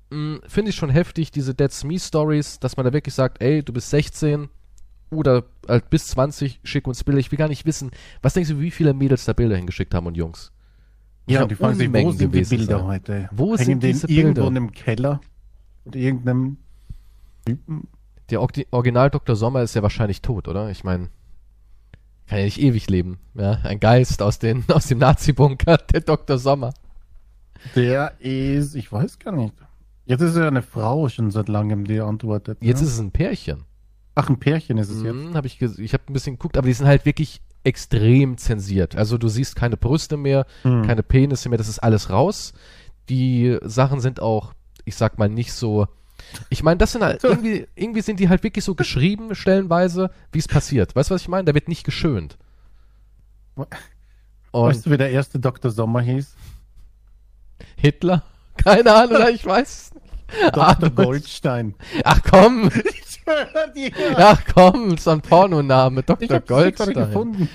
mh, 0.09 0.39
finde 0.47 0.69
ich 0.69 0.75
schon 0.75 0.89
heftig, 0.89 1.31
diese 1.31 1.55
That's 1.55 1.83
Me 1.83 1.99
Stories, 1.99 2.59
dass 2.59 2.77
man 2.77 2.85
da 2.85 2.93
wirklich 2.93 3.15
sagt, 3.15 3.41
ey, 3.41 3.63
du 3.63 3.73
bist 3.73 3.89
16 3.89 4.49
oder 5.13 5.43
halt 5.67 5.89
bis 5.89 6.07
20, 6.07 6.59
schick 6.63 6.87
uns 6.87 7.03
Bilder. 7.03 7.19
Ich 7.19 7.31
will 7.31 7.37
gar 7.39 7.47
nicht 7.47 7.65
wissen, 7.65 7.91
was 8.21 8.33
denkst 8.33 8.49
du, 8.49 8.59
wie 8.59 8.71
viele 8.71 8.93
Mädels 8.93 9.25
da 9.25 9.33
Bilder 9.33 9.55
hingeschickt 9.55 9.93
haben 9.93 10.07
und 10.07 10.15
Jungs? 10.17 10.51
ja 11.27 11.41
Ja, 11.41 11.47
die 11.47 11.55
fragen 11.55 11.75
sich, 11.75 11.91
wo 11.93 12.11
sind 12.11 12.33
die 12.33 12.41
Bilder 12.41 12.77
sein. 12.79 12.87
heute? 12.87 13.29
Wo 13.31 13.55
Hängen 13.55 13.65
sind 13.65 13.83
die 13.83 13.87
diese 13.93 14.07
irgendwo 14.07 14.41
Bilder? 14.41 14.47
in 14.49 14.57
einem 14.57 14.71
Keller? 14.71 15.21
Oder 15.85 15.99
irgendeinem 15.99 16.57
Typen? 17.45 17.87
Der 18.29 18.39
Orgi- 18.39 18.67
Original 18.71 19.09
Dr. 19.09 19.35
Sommer 19.35 19.61
ist 19.63 19.73
ja 19.75 19.81
wahrscheinlich 19.83 20.21
tot, 20.21 20.47
oder? 20.47 20.69
Ich 20.69 20.83
meine, 20.83 21.09
kann 22.27 22.39
ja 22.39 22.45
nicht 22.45 22.59
ewig 22.61 22.89
leben. 22.89 23.19
Ja, 23.35 23.59
ein 23.63 23.79
Geist 23.79 24.21
aus, 24.21 24.39
den, 24.39 24.63
aus 24.71 24.87
dem 24.87 24.97
Nazi-Bunker, 24.99 25.77
der 25.77 26.01
Dr. 26.01 26.37
Sommer. 26.37 26.73
Der 27.75 28.13
ist, 28.19 28.75
ich 28.75 28.91
weiß 28.91 29.19
gar 29.19 29.33
nicht. 29.33 29.53
Jetzt 30.05 30.21
ist 30.21 30.35
er 30.35 30.47
eine 30.47 30.61
Frau 30.61 31.07
schon 31.07 31.31
seit 31.31 31.47
langem, 31.47 31.85
die 31.85 31.99
antwortet. 32.01 32.57
Jetzt 32.61 32.81
ne? 32.81 32.87
ist 32.87 32.93
es 32.93 32.99
ein 32.99 33.11
Pärchen. 33.11 33.63
Ach, 34.15 34.29
ein 34.29 34.39
Pärchen 34.39 34.77
ist 34.77 34.89
es 34.89 35.01
jetzt. 35.03 35.13
Mhm, 35.15 35.33
hab 35.35 35.45
ich 35.45 35.59
ich 35.61 35.93
habe 35.93 36.03
ein 36.07 36.13
bisschen 36.13 36.35
geguckt, 36.35 36.57
aber 36.57 36.67
die 36.67 36.73
sind 36.73 36.85
halt 36.87 37.05
wirklich 37.05 37.41
extrem 37.63 38.37
zensiert. 38.37 38.95
Also 38.95 39.17
du 39.17 39.27
siehst 39.27 39.55
keine 39.55 39.77
Brüste 39.77 40.17
mehr, 40.17 40.45
Hm. 40.63 40.85
keine 40.85 41.01
Penisse 41.03 41.49
mehr, 41.49 41.57
das 41.57 41.67
ist 41.69 41.79
alles 41.79 42.09
raus. 42.09 42.53
Die 43.09 43.57
Sachen 43.63 44.01
sind 44.01 44.19
auch, 44.21 44.53
ich 44.85 44.95
sag 44.95 45.17
mal, 45.17 45.29
nicht 45.29 45.53
so. 45.53 45.87
Ich 46.49 46.61
meine, 46.63 46.77
das 46.77 46.91
sind 46.91 47.03
halt 47.03 47.23
irgendwie, 47.23 47.67
irgendwie 47.75 48.01
sind 48.01 48.19
die 48.19 48.29
halt 48.29 48.43
wirklich 48.43 48.63
so 48.65 48.75
geschrieben, 48.75 49.33
stellenweise, 49.33 50.11
wie 50.31 50.39
es 50.39 50.47
passiert. 50.47 50.95
Weißt 50.95 51.09
du, 51.09 51.15
was 51.15 51.21
ich 51.21 51.27
meine? 51.27 51.45
Da 51.45 51.53
wird 51.53 51.67
nicht 51.67 51.83
geschönt. 51.83 52.37
Und 53.55 53.67
Weißt 54.51 54.85
du, 54.85 54.91
wie 54.91 54.97
der 54.97 55.11
erste 55.11 55.39
Dr. 55.39 55.71
Sommer 55.71 56.01
hieß? 56.01 56.35
Hitler? 57.77 58.23
Keine 58.57 58.93
Ahnung, 58.93 59.27
ich 59.33 59.45
weiß. 59.45 59.91
Dr. 60.53 60.67
Adolf. 60.67 60.95
Goldstein. 60.95 61.75
Ach 62.03 62.19
komm. 62.23 62.69
ach 64.15 64.41
komm, 64.53 64.97
so 64.97 65.11
ein 65.11 65.21
Pornoname, 65.21 66.01
Ich 66.01 66.05
Dr. 66.05 66.39
Goldstein. 66.39 67.49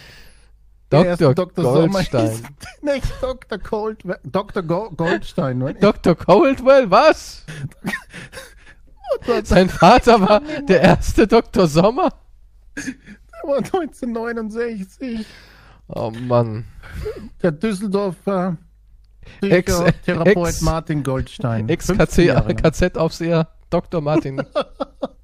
Dr. 0.90 1.34
Dr. 1.34 1.62
Goldstein. 1.62 2.46
nicht 2.82 3.12
Dr. 3.20 3.58
Gold, 3.58 4.04
Dr. 4.22 4.62
Go 4.62 4.90
Goldstein. 4.90 5.76
Dr. 5.80 6.14
Coldwell, 6.14 6.90
was? 6.90 7.44
Sein 9.44 9.68
Vater 9.68 10.20
war 10.20 10.40
der 10.40 10.80
erste 10.80 11.26
Dr. 11.26 11.66
Sommer? 11.66 12.10
Der 12.76 13.48
war 13.48 13.58
1969. 13.58 15.26
Oh 15.88 16.10
Mann. 16.10 16.64
Der 17.42 17.52
Düsseldorfer 17.52 18.56
Psychotherapeut 19.40 20.62
Martin 20.62 21.02
Goldstein. 21.02 21.68
15 21.68 22.26
Jahre 22.26 22.48
lang. 22.48 22.58
Ex-KZ-Aufseher 22.58 23.48
Dr. 23.70 24.00
Martin. 24.00 24.42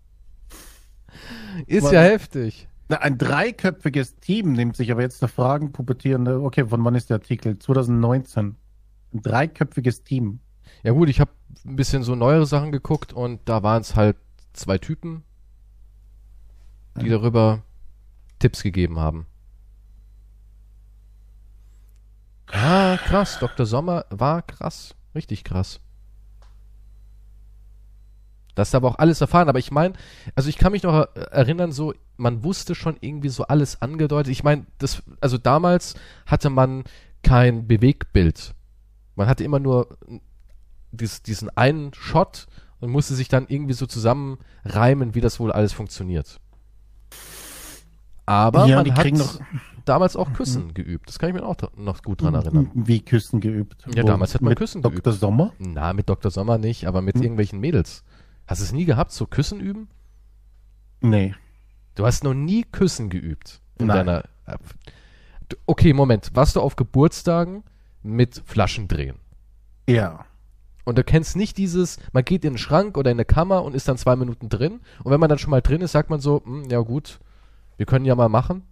Ist 1.66 1.90
ja 1.92 2.00
heftig. 2.00 2.68
Ein 2.88 3.18
dreiköpfiges 3.18 4.16
Team 4.16 4.52
nimmt 4.52 4.76
sich 4.76 4.92
aber 4.92 5.00
jetzt 5.00 5.22
der 5.22 5.28
Fragen 5.28 5.72
pubertierende. 5.72 6.42
Okay, 6.42 6.66
von 6.66 6.84
wann 6.84 6.94
ist 6.94 7.10
der 7.10 7.16
Artikel? 7.16 7.58
2019. 7.58 8.56
Ein 9.12 9.22
dreiköpfiges 9.22 10.04
Team. 10.04 10.40
Ja 10.82 10.92
gut, 10.92 11.08
ich 11.08 11.20
habe 11.20 11.30
ein 11.64 11.76
bisschen 11.76 12.02
so 12.02 12.14
neuere 12.14 12.46
Sachen 12.46 12.72
geguckt 12.72 13.12
und 13.12 13.40
da 13.46 13.62
waren 13.62 13.80
es 13.80 13.96
halt 13.96 14.16
zwei 14.52 14.78
Typen, 14.78 15.22
die 17.00 17.08
darüber 17.08 17.62
Tipps 18.38 18.62
gegeben 18.62 18.98
haben. 18.98 19.26
Ah, 22.52 22.98
krass. 22.98 23.38
Dr. 23.38 23.66
Sommer 23.66 24.04
war 24.10 24.42
krass. 24.42 24.94
Richtig 25.14 25.44
krass. 25.44 25.80
Das 28.54 28.68
ist 28.68 28.74
aber 28.74 28.88
auch 28.88 28.98
alles 28.98 29.20
erfahren. 29.20 29.48
Aber 29.48 29.58
ich 29.58 29.70
meine, 29.70 29.94
also 30.34 30.48
ich 30.48 30.58
kann 30.58 30.72
mich 30.72 30.82
noch 30.82 30.92
er- 30.94 31.32
erinnern, 31.32 31.72
so, 31.72 31.92
man 32.16 32.44
wusste 32.44 32.74
schon 32.74 32.96
irgendwie 33.00 33.28
so 33.28 33.44
alles 33.44 33.82
angedeutet. 33.82 34.30
Ich 34.32 34.44
meine, 34.44 34.66
das, 34.78 35.02
also 35.20 35.38
damals 35.38 35.94
hatte 36.26 36.50
man 36.50 36.84
kein 37.22 37.66
Bewegtbild. 37.66 38.54
Man 39.16 39.26
hatte 39.26 39.44
immer 39.44 39.58
nur 39.58 39.96
dies, 40.92 41.22
diesen 41.22 41.48
einen 41.56 41.92
Shot 41.94 42.46
und 42.80 42.90
musste 42.90 43.14
sich 43.14 43.28
dann 43.28 43.46
irgendwie 43.48 43.72
so 43.74 43.86
zusammenreimen, 43.86 45.14
wie 45.14 45.20
das 45.20 45.40
wohl 45.40 45.50
alles 45.52 45.72
funktioniert. 45.72 46.38
Aber 48.26 48.66
Ja, 48.66 48.76
man 48.76 48.84
die 48.86 48.92
hat 48.92 49.12
noch- 49.12 49.38
damals 49.84 50.16
auch 50.16 50.32
Küssen 50.32 50.72
geübt. 50.72 51.08
Das 51.08 51.18
kann 51.18 51.28
ich 51.28 51.34
mir 51.34 51.44
auch 51.44 51.56
noch 51.76 52.02
gut 52.02 52.22
dran 52.22 52.34
erinnern. 52.34 52.70
Wie 52.74 53.00
Küssen 53.02 53.40
geübt. 53.40 53.84
Ja, 53.94 54.02
damals 54.02 54.34
hat 54.34 54.40
man 54.40 54.50
mit 54.50 54.58
Küssen 54.58 54.80
Dr. 54.80 55.00
geübt. 55.02 55.18
Sommer? 55.20 55.52
Na, 55.58 55.92
mit 55.92 56.08
Dr. 56.08 56.30
Sommer 56.30 56.56
nicht, 56.56 56.86
aber 56.86 57.02
mit 57.02 57.16
irgendwelchen 57.16 57.60
Mädels. 57.60 58.02
Hast 58.46 58.60
du 58.60 58.64
es 58.64 58.72
nie 58.72 58.84
gehabt, 58.84 59.12
so 59.12 59.26
Küssen 59.26 59.60
üben? 59.60 59.88
Nee. 61.00 61.34
Du 61.94 62.04
hast 62.06 62.24
noch 62.24 62.34
nie 62.34 62.64
Küssen 62.64 63.08
geübt 63.10 63.60
in 63.78 63.86
Nein. 63.86 64.06
deiner. 64.06 64.24
äh, 64.46 64.56
Du- 65.48 65.56
Okay, 65.66 65.92
Moment. 65.92 66.30
Warst 66.34 66.56
du 66.56 66.60
auf 66.60 66.76
Geburtstagen 66.76 67.62
mit 68.02 68.42
Flaschen 68.46 68.88
drehen? 68.88 69.16
Ja. 69.88 70.24
Und 70.84 70.98
du 70.98 71.04
kennst 71.04 71.36
nicht 71.36 71.56
dieses, 71.56 71.98
man 72.12 72.24
geht 72.24 72.44
in 72.44 72.52
den 72.54 72.58
Schrank 72.58 72.96
oder 72.98 73.10
in 73.10 73.16
eine 73.16 73.24
Kammer 73.24 73.62
und 73.62 73.74
ist 73.74 73.88
dann 73.88 73.96
zwei 73.98 74.16
Minuten 74.16 74.48
drin. 74.48 74.80
Und 75.02 75.12
wenn 75.12 75.20
man 75.20 75.28
dann 75.28 75.38
schon 75.38 75.50
mal 75.50 75.60
drin 75.62 75.80
ist, 75.80 75.92
sagt 75.92 76.10
man 76.10 76.20
so, 76.20 76.42
hm, 76.44 76.64
ja 76.70 76.80
gut, 76.80 77.20
wir 77.76 77.86
können 77.86 78.04
ja 78.04 78.14
mal 78.14 78.28
machen. 78.28 78.62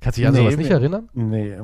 Kannst 0.00 0.18
dich 0.18 0.26
an 0.26 0.34
Nee, 0.34 0.40
sowas 0.40 0.56
nicht 0.56 0.70
erinnern? 0.70 1.08
Nee. 1.14 1.56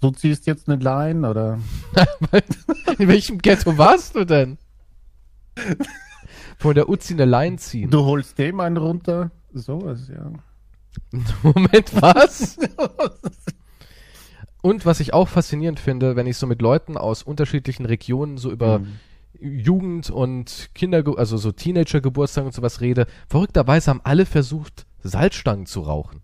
Du 0.00 0.10
ziehst 0.10 0.46
jetzt 0.46 0.68
eine 0.68 0.82
Line 0.82 1.28
oder? 1.28 1.58
In 2.98 3.06
welchem 3.08 3.38
Ghetto 3.38 3.76
warst 3.78 4.14
du 4.16 4.24
denn? 4.24 4.58
Von 6.58 6.74
der 6.74 6.88
Uzi 6.88 7.14
eine 7.14 7.24
Line 7.24 7.56
ziehen. 7.56 7.90
Du 7.90 8.04
holst 8.04 8.38
dem 8.38 8.60
einen 8.60 8.76
runter? 8.76 9.30
Sowas, 9.52 10.08
ja. 10.08 10.30
Moment, 11.42 12.00
was? 12.00 12.56
Und 14.62 14.84
was 14.84 15.00
ich 15.00 15.14
auch 15.14 15.28
faszinierend 15.28 15.78
finde, 15.78 16.16
wenn 16.16 16.26
ich 16.26 16.38
so 16.38 16.46
mit 16.46 16.60
Leuten 16.60 16.96
aus 16.96 17.22
unterschiedlichen 17.22 17.86
Regionen 17.86 18.36
so 18.38 18.50
über 18.50 18.80
Mhm. 18.80 18.98
Jugend 19.38 20.10
und 20.10 20.70
Kinder, 20.74 21.04
also 21.18 21.36
so 21.36 21.52
Teenager-Geburtstag 21.52 22.46
und 22.46 22.54
sowas 22.54 22.80
rede, 22.80 23.06
verrückterweise 23.28 23.90
haben 23.90 24.00
alle 24.02 24.24
versucht, 24.24 24.86
Salzstangen 25.02 25.66
zu 25.66 25.82
rauchen. 25.82 26.22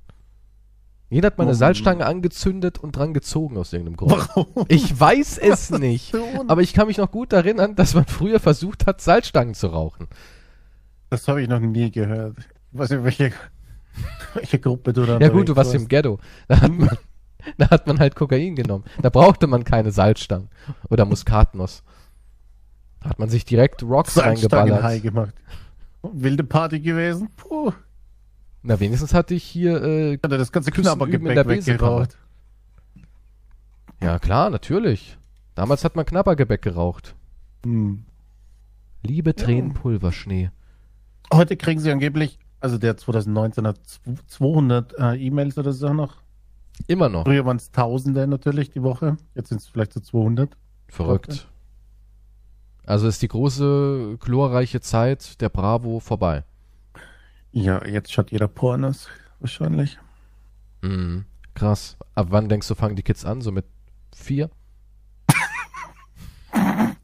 Jeder 1.13 1.27
hat 1.27 1.37
mal 1.37 1.45
eine 1.45 1.51
Warum? 1.51 1.59
Salzstange 1.59 2.07
angezündet 2.07 2.79
und 2.79 2.97
dran 2.97 3.13
gezogen 3.13 3.59
aus 3.59 3.73
irgendeinem 3.73 3.97
Grund. 3.97 4.13
Warum? 4.35 4.65
Ich 4.69 4.99
weiß 4.99 5.37
es 5.39 5.69
nicht. 5.79 6.15
Aber 6.49 6.63
ich 6.63 6.73
kann 6.73 6.87
mich 6.87 6.97
noch 6.97 7.11
gut 7.11 7.35
erinnern, 7.35 7.75
dass 7.75 7.95
man 7.95 8.07
früher 8.07 8.41
versucht 8.41 8.87
hat, 8.87 9.03
Salzstangen 9.03 9.53
zu 9.55 9.67
rauchen. 9.67 10.09
Das 11.11 11.29
habe 11.29 11.43
ich 11.43 11.49
noch 11.49 11.61
nie 11.61 11.91
gehört. 11.91 12.39
Ich 12.39 12.79
weiß 12.79 12.91
nicht, 12.91 13.05
welche, 13.05 13.33
welche 14.33 14.59
Gruppe 14.59 14.95
du 14.95 15.05
da 15.05 15.19
Ja 15.19 15.29
gut, 15.29 15.51
du 15.51 15.55
warst 15.57 15.75
im 15.75 15.87
Ghetto. 15.87 16.19
Da 16.49 16.63
hat, 16.63 16.73
man, 16.73 16.97
da 17.59 17.69
hat 17.69 17.87
man 17.87 17.99
halt 17.99 18.15
Kokain 18.17 18.57
genommen. 18.57 18.85
Da 19.03 19.11
brauchte 19.11 19.47
man 19.47 19.65
keine 19.65 19.93
Salzstangen 19.93 20.49
oder 20.89 21.05
Muskatnuss. 21.05 21.83
Da 23.03 23.11
hat 23.11 23.19
man 23.19 23.29
sich 23.29 23.45
direkt 23.45 23.83
Rocks 23.83 24.15
Salzstangen 24.15 24.77
high 24.77 24.83
reingeballert. 24.83 25.03
gemacht. 25.03 25.35
Wilde 26.03 26.45
Party 26.45 26.81
gewesen. 26.81 27.29
Puh. 27.37 27.73
Na, 28.63 28.79
wenigstens 28.79 29.13
hatte 29.15 29.35
ich 29.35 29.43
hier, 29.45 29.83
äh, 29.83 30.19
Hat 30.23 30.31
er 30.33 30.39
das 30.39 30.53
ganze 30.53 30.71
üben 30.71 30.79
in 30.79 30.85
Knabbergebäck 30.85 31.35
der 31.35 31.45
Besenkammer. 31.45 31.91
weggeraucht. 32.03 32.19
ja 34.01 34.19
klar, 34.19 34.51
natürlich. 34.51 35.19
Damals 35.55 35.85
hat 35.85 35.97
man 35.97 36.07
Knabbergebäck 36.07 36.63
geraucht. 36.63 37.15
Hm. 37.65 38.05
Liebe 39.03 39.35
Tränen, 39.35 39.75
Pulverschnee. 39.75 40.51
Heute 41.33 41.57
kriegen 41.57 41.81
sie 41.81 41.91
angeblich, 41.91 42.39
also 42.61 42.79
der 42.79 42.97
2019 42.97 43.67
hat 43.67 43.79
zw- 43.81 44.19
200 44.29 44.95
äh, 44.99 45.15
E-Mails 45.17 45.59
oder 45.59 45.73
so 45.73 45.93
noch. 45.93 46.23
Immer 46.87 47.09
noch. 47.09 47.25
Früher 47.25 47.45
waren 47.45 47.57
es 47.57 47.71
Tausende 47.73 48.27
natürlich 48.27 48.71
die 48.71 48.83
Woche. 48.83 49.17
Jetzt 49.35 49.49
sind 49.49 49.61
es 49.61 49.67
vielleicht 49.69 49.93
so 49.93 50.01
200. 50.01 50.57
Verrückt. 50.89 51.49
Also 52.87 53.07
ist 53.09 53.23
die 53.23 53.29
große, 53.29 54.17
glorreiche 54.21 54.81
Zeit 54.81 55.41
der 55.41 55.49
Bravo 55.49 56.01
vorbei. 56.01 56.45
Ja, 57.53 57.85
jetzt 57.87 58.13
schaut 58.13 58.31
jeder 58.31 58.49
Pornos 58.49 59.09
wahrscheinlich. 59.41 59.99
Mhm. 60.83 61.27
Krass. 61.55 61.97
Ab 62.15 62.29
wann 62.31 62.49
denkst 62.49 62.67
du, 62.69 62.75
fangen 62.75 62.97
die 62.97 63.03
Kids 63.03 63.25
an? 63.25 63.41
So 63.43 63.53
mit 63.53 63.67
vier? 64.15 64.51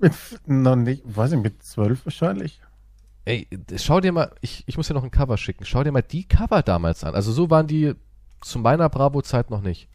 Mit, 0.00 0.14
noch 0.46 0.76
nicht, 0.76 1.02
weiß 1.04 1.32
ich, 1.32 1.38
mit 1.38 1.62
zwölf 1.62 2.06
wahrscheinlich. 2.06 2.60
Ey, 3.26 3.46
schau 3.76 4.00
dir 4.00 4.12
mal, 4.12 4.34
ich, 4.40 4.64
ich 4.66 4.78
muss 4.78 4.88
dir 4.88 4.94
noch 4.94 5.04
ein 5.04 5.10
Cover 5.10 5.36
schicken. 5.36 5.66
Schau 5.66 5.84
dir 5.84 5.92
mal 5.92 6.00
die 6.00 6.26
Cover 6.26 6.62
damals 6.62 7.04
an. 7.04 7.14
Also 7.14 7.32
so 7.32 7.50
waren 7.50 7.66
die 7.66 7.94
zu 8.40 8.58
meiner 8.58 8.88
Bravo-Zeit 8.88 9.50
noch 9.50 9.60
nicht. 9.60 9.88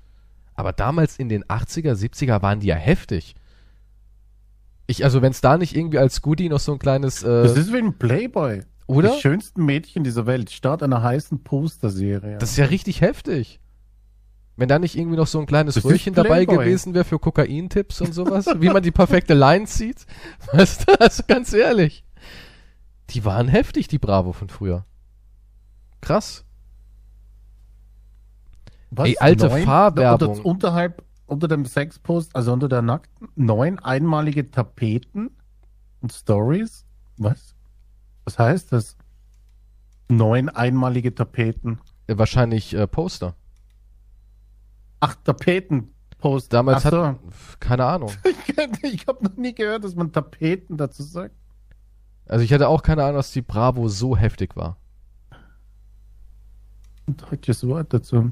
Aber 0.54 0.74
damals 0.74 1.18
in 1.18 1.28
den 1.28 1.44
80er, 1.46 1.94
70er 1.94 2.44
waren 2.44 2.60
die 2.60 2.68
ja 2.68 2.76
heftig. 2.76 3.36
Ich, 4.86 5.04
also 5.04 5.24
wenn 5.24 5.32
es 5.32 5.42
da 5.42 5.58
nicht 5.58 5.76
irgendwie 5.76 5.98
als 5.98 6.22
Goodie 6.22 6.50
noch 6.50 6.60
so 6.60 6.74
ein 6.74 6.80
kleines, 6.80 7.24
äh, 7.24 7.44
Das 7.44 7.58
ist 7.58 7.74
wie 7.74 7.78
ein 7.80 7.98
Playboy. 7.98 8.62
Oder? 8.88 9.16
Die 9.16 9.22
schönsten 9.22 9.66
Mädchen 9.66 10.04
dieser 10.04 10.26
Welt. 10.26 10.52
Start 10.52 10.84
einer 10.84 11.02
heißen 11.02 11.44
Posterserie. 11.44 12.38
Das 12.38 12.52
ist 12.52 12.58
ja 12.58 12.66
richtig 12.66 13.02
heftig. 13.02 13.60
Wenn 14.58 14.70
da 14.70 14.80
nicht 14.80 14.98
irgendwie 14.98 15.18
noch 15.18 15.28
so 15.28 15.40
ein 15.40 15.48
kleines 15.48 15.76
Das 15.76 15.84
Röhrchen 15.84 16.14
dabei 16.14 16.46
gewesen 16.46 16.94
wäre 16.94 17.04
für 17.04 17.20
Kokain-Tipps 17.20 18.00
und 18.02 18.14
sowas, 18.14 18.46
wie 18.58 18.70
man 18.70 18.82
die 18.82 18.92
perfekte 18.92 19.34
Line 19.34 19.66
zieht. 19.66 20.06
Weißt 20.54 20.88
du, 20.88 21.00
also 21.00 21.24
ganz 21.28 21.52
ehrlich. 21.52 22.06
Die 23.10 23.26
waren 23.26 23.48
heftig, 23.48 23.88
die 23.88 24.00
Bravo 24.00 24.32
von 24.32 24.48
früher. 24.48 24.86
Krass. 26.02 26.46
Was? 28.92 29.08
Ey, 29.10 29.18
alte 29.20 29.48
Neun? 29.48 29.64
Fahrwerbung. 29.64 30.30
Unter, 30.30 30.46
unterhalb, 30.46 31.04
unter 31.26 31.48
dem 31.48 31.66
Sexpost, 31.66 32.36
also 32.36 32.54
unter 32.54 32.70
der 32.70 32.82
nackten, 32.82 33.28
neun 33.36 33.80
einmalige 33.80 34.50
Tapeten 34.50 35.32
und 36.02 36.14
Stories. 36.14 36.86
Was? 37.18 37.55
Was 38.26 38.40
heißt 38.40 38.72
das? 38.72 38.98
Neun 40.08 40.50
einmalige 40.50 41.16
Tapeten. 41.16 41.80
Wahrscheinlich 42.08 42.74
äh, 42.76 42.88
Poster. 42.88 43.36
Ach, 45.00 45.16
Tapetenpost. 45.24 46.52
Damals 46.52 46.84
so. 46.84 47.06
hat, 47.06 47.18
keine 47.60 47.86
Ahnung. 47.86 48.12
ich 48.82 49.08
habe 49.08 49.24
noch 49.24 49.36
nie 49.36 49.54
gehört, 49.54 49.84
dass 49.84 49.96
man 49.96 50.12
Tapeten 50.12 50.78
dazu 50.78 51.04
sagt. 51.04 51.36
Also 52.28 52.44
ich 52.44 52.52
hatte 52.52 52.68
auch 52.68 52.82
keine 52.82 53.04
Ahnung, 53.04 53.18
dass 53.18 53.32
die 53.32 53.42
Bravo 53.42 53.88
so 53.88 54.18
heftig 54.18 54.56
war. 54.56 54.78
Ein 57.08 57.18
deutsches 57.18 57.66
Wort 57.68 57.94
dazu. 57.94 58.32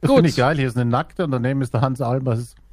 Das 0.00 0.08
Gut. 0.08 0.16
finde 0.16 0.30
ich 0.30 0.36
geil. 0.36 0.56
Hier 0.56 0.68
ist 0.68 0.76
eine 0.76 0.90
Nackte 0.90 1.24
und 1.24 1.30
daneben 1.30 1.60
ist 1.60 1.74
der 1.74 1.82
Hans 1.82 2.00
Albers. 2.00 2.54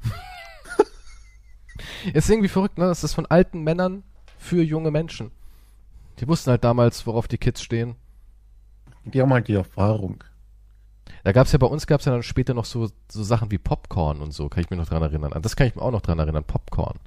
Ist 2.12 2.30
irgendwie 2.30 2.48
verrückt, 2.48 2.78
ne? 2.78 2.84
Das 2.84 3.02
ist 3.02 3.14
von 3.14 3.26
alten 3.26 3.62
Männern 3.62 4.04
für 4.38 4.62
junge 4.62 4.90
Menschen. 4.90 5.32
Die 6.20 6.28
wussten 6.28 6.50
halt 6.50 6.64
damals, 6.64 7.06
worauf 7.06 7.28
die 7.28 7.38
Kids 7.38 7.62
stehen. 7.62 7.96
Die 9.04 9.20
haben 9.20 9.32
halt 9.32 9.48
die 9.48 9.54
Erfahrung. 9.54 10.24
Da 11.24 11.32
gab's 11.32 11.52
ja 11.52 11.58
bei 11.58 11.66
uns 11.66 11.86
gab's 11.86 12.04
ja 12.04 12.12
dann 12.12 12.22
später 12.22 12.54
noch 12.54 12.64
so, 12.64 12.88
so 13.10 13.22
Sachen 13.22 13.50
wie 13.50 13.58
Popcorn 13.58 14.20
und 14.20 14.32
so, 14.32 14.48
kann 14.48 14.62
ich 14.62 14.70
mich 14.70 14.78
noch 14.78 14.88
dran 14.88 15.02
erinnern. 15.02 15.32
An 15.32 15.42
das 15.42 15.56
kann 15.56 15.66
ich 15.66 15.74
mir 15.74 15.82
auch 15.82 15.90
noch 15.90 16.02
dran 16.02 16.18
erinnern, 16.18 16.44
Popcorn. 16.44 16.98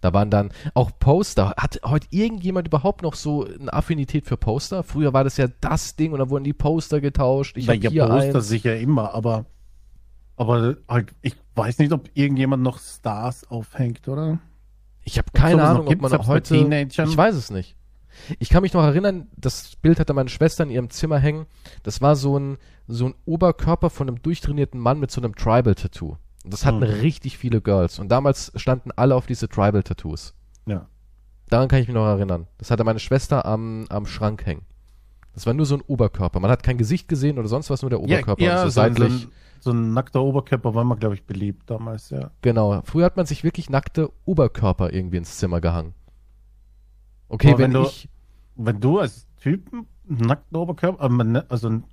Da 0.00 0.12
waren 0.14 0.30
dann 0.30 0.50
auch 0.74 0.90
Poster. 0.98 1.54
Hat 1.58 1.80
heute 1.84 2.06
irgendjemand 2.10 2.68
überhaupt 2.68 3.02
noch 3.02 3.14
so 3.14 3.44
eine 3.44 3.72
Affinität 3.72 4.26
für 4.26 4.36
Poster? 4.36 4.82
Früher 4.82 5.12
war 5.12 5.24
das 5.24 5.36
ja 5.36 5.46
das 5.60 5.96
Ding 5.96 6.12
und 6.12 6.18
da 6.18 6.30
wurden 6.30 6.44
die 6.44 6.54
Poster 6.54 7.00
getauscht. 7.00 7.56
Ich 7.56 7.66
Na, 7.66 7.74
hab 7.74 7.82
ja, 7.82 7.90
hier 7.90 8.06
Poster 8.06 8.38
eins. 8.38 8.48
sicher 8.48 8.76
immer, 8.78 9.14
aber, 9.14 9.44
aber 10.36 10.76
halt, 10.88 11.14
ich 11.20 11.36
weiß 11.54 11.78
nicht, 11.78 11.92
ob 11.92 12.08
irgendjemand 12.14 12.62
noch 12.62 12.78
Stars 12.78 13.50
aufhängt, 13.50 14.08
oder? 14.08 14.38
Ich 15.10 15.18
habe 15.18 15.28
keine 15.32 15.62
Ahnung, 15.64 15.88
ob 15.88 16.00
man 16.00 16.10
bei 16.10 16.18
heute. 16.26 16.54
Ich 16.56 17.16
weiß 17.16 17.34
es 17.34 17.50
nicht. 17.50 17.76
Ich 18.38 18.48
kann 18.48 18.62
mich 18.62 18.72
noch 18.74 18.82
erinnern, 18.82 19.28
das 19.36 19.76
Bild 19.76 19.98
hatte 19.98 20.12
meine 20.14 20.28
Schwester 20.28 20.62
in 20.64 20.70
ihrem 20.70 20.90
Zimmer 20.90 21.18
hängen. 21.18 21.46
Das 21.82 22.00
war 22.00 22.16
so 22.16 22.38
ein, 22.38 22.58
so 22.86 23.06
ein 23.06 23.14
Oberkörper 23.24 23.90
von 23.90 24.08
einem 24.08 24.22
durchtrainierten 24.22 24.78
Mann 24.78 25.00
mit 25.00 25.10
so 25.10 25.20
einem 25.20 25.34
Tribal-Tattoo. 25.34 26.16
Und 26.44 26.52
Das 26.52 26.64
hatten 26.64 26.78
Mhm. 26.78 26.84
richtig 26.84 27.38
viele 27.38 27.60
Girls. 27.60 27.98
Und 27.98 28.08
damals 28.08 28.52
standen 28.56 28.90
alle 28.94 29.14
auf 29.14 29.26
diese 29.26 29.48
Tribal-Tattoos. 29.48 30.34
Ja. 30.66 30.86
Daran 31.48 31.68
kann 31.68 31.80
ich 31.80 31.88
mich 31.88 31.94
noch 31.94 32.06
erinnern. 32.06 32.46
Das 32.58 32.70
hatte 32.70 32.84
meine 32.84 33.00
Schwester 33.00 33.44
am, 33.46 33.86
am 33.88 34.06
Schrank 34.06 34.46
hängen. 34.46 34.62
Das 35.34 35.46
war 35.46 35.54
nur 35.54 35.66
so 35.66 35.76
ein 35.76 35.80
Oberkörper. 35.82 36.40
Man 36.40 36.50
hat 36.50 36.62
kein 36.62 36.76
Gesicht 36.78 37.08
gesehen 37.08 37.38
oder 37.38 37.48
sonst 37.48 37.70
was, 37.70 37.82
nur 37.82 37.90
der 37.90 38.00
Oberkörper. 38.00 38.42
ja, 38.42 38.62
und 38.64 38.70
so 38.70 38.70
so, 38.70 38.80
ein- 38.80 38.94
seitlich. 38.94 39.20
So, 39.22 39.28
ein, 39.28 39.32
so 39.60 39.70
ein 39.72 39.92
nackter 39.94 40.22
Oberkörper 40.22 40.74
war 40.74 40.84
mal, 40.84 40.96
glaube 40.96 41.14
ich, 41.14 41.24
beliebt 41.24 41.68
damals, 41.70 42.10
ja. 42.10 42.30
Genau. 42.42 42.80
Früher 42.84 43.04
hat 43.04 43.16
man 43.16 43.26
sich 43.26 43.44
wirklich 43.44 43.70
nackte 43.70 44.10
Oberkörper 44.24 44.92
irgendwie 44.92 45.18
ins 45.18 45.36
Zimmer 45.38 45.60
gehangen. 45.60 45.94
Okay, 47.28 47.48
wenn, 47.52 47.58
wenn 47.58 47.72
du- 47.74 47.82
ich. 47.84 48.08
Wenn 48.56 48.80
du 48.80 48.98
als 48.98 49.26
Typ 49.40 49.72
einen 49.72 49.86
nackten 50.08 50.56
Oberkörper, 50.56 51.04
äh, 51.04 51.08
man- 51.08 51.36
also 51.48 51.68
ein 51.68 51.84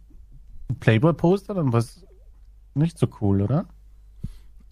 Playboy-Poster, 0.80 1.54
dann 1.54 1.72
war 1.72 1.80
es 1.80 2.06
nicht 2.74 2.98
so 2.98 3.08
cool, 3.22 3.42
oder? 3.42 3.68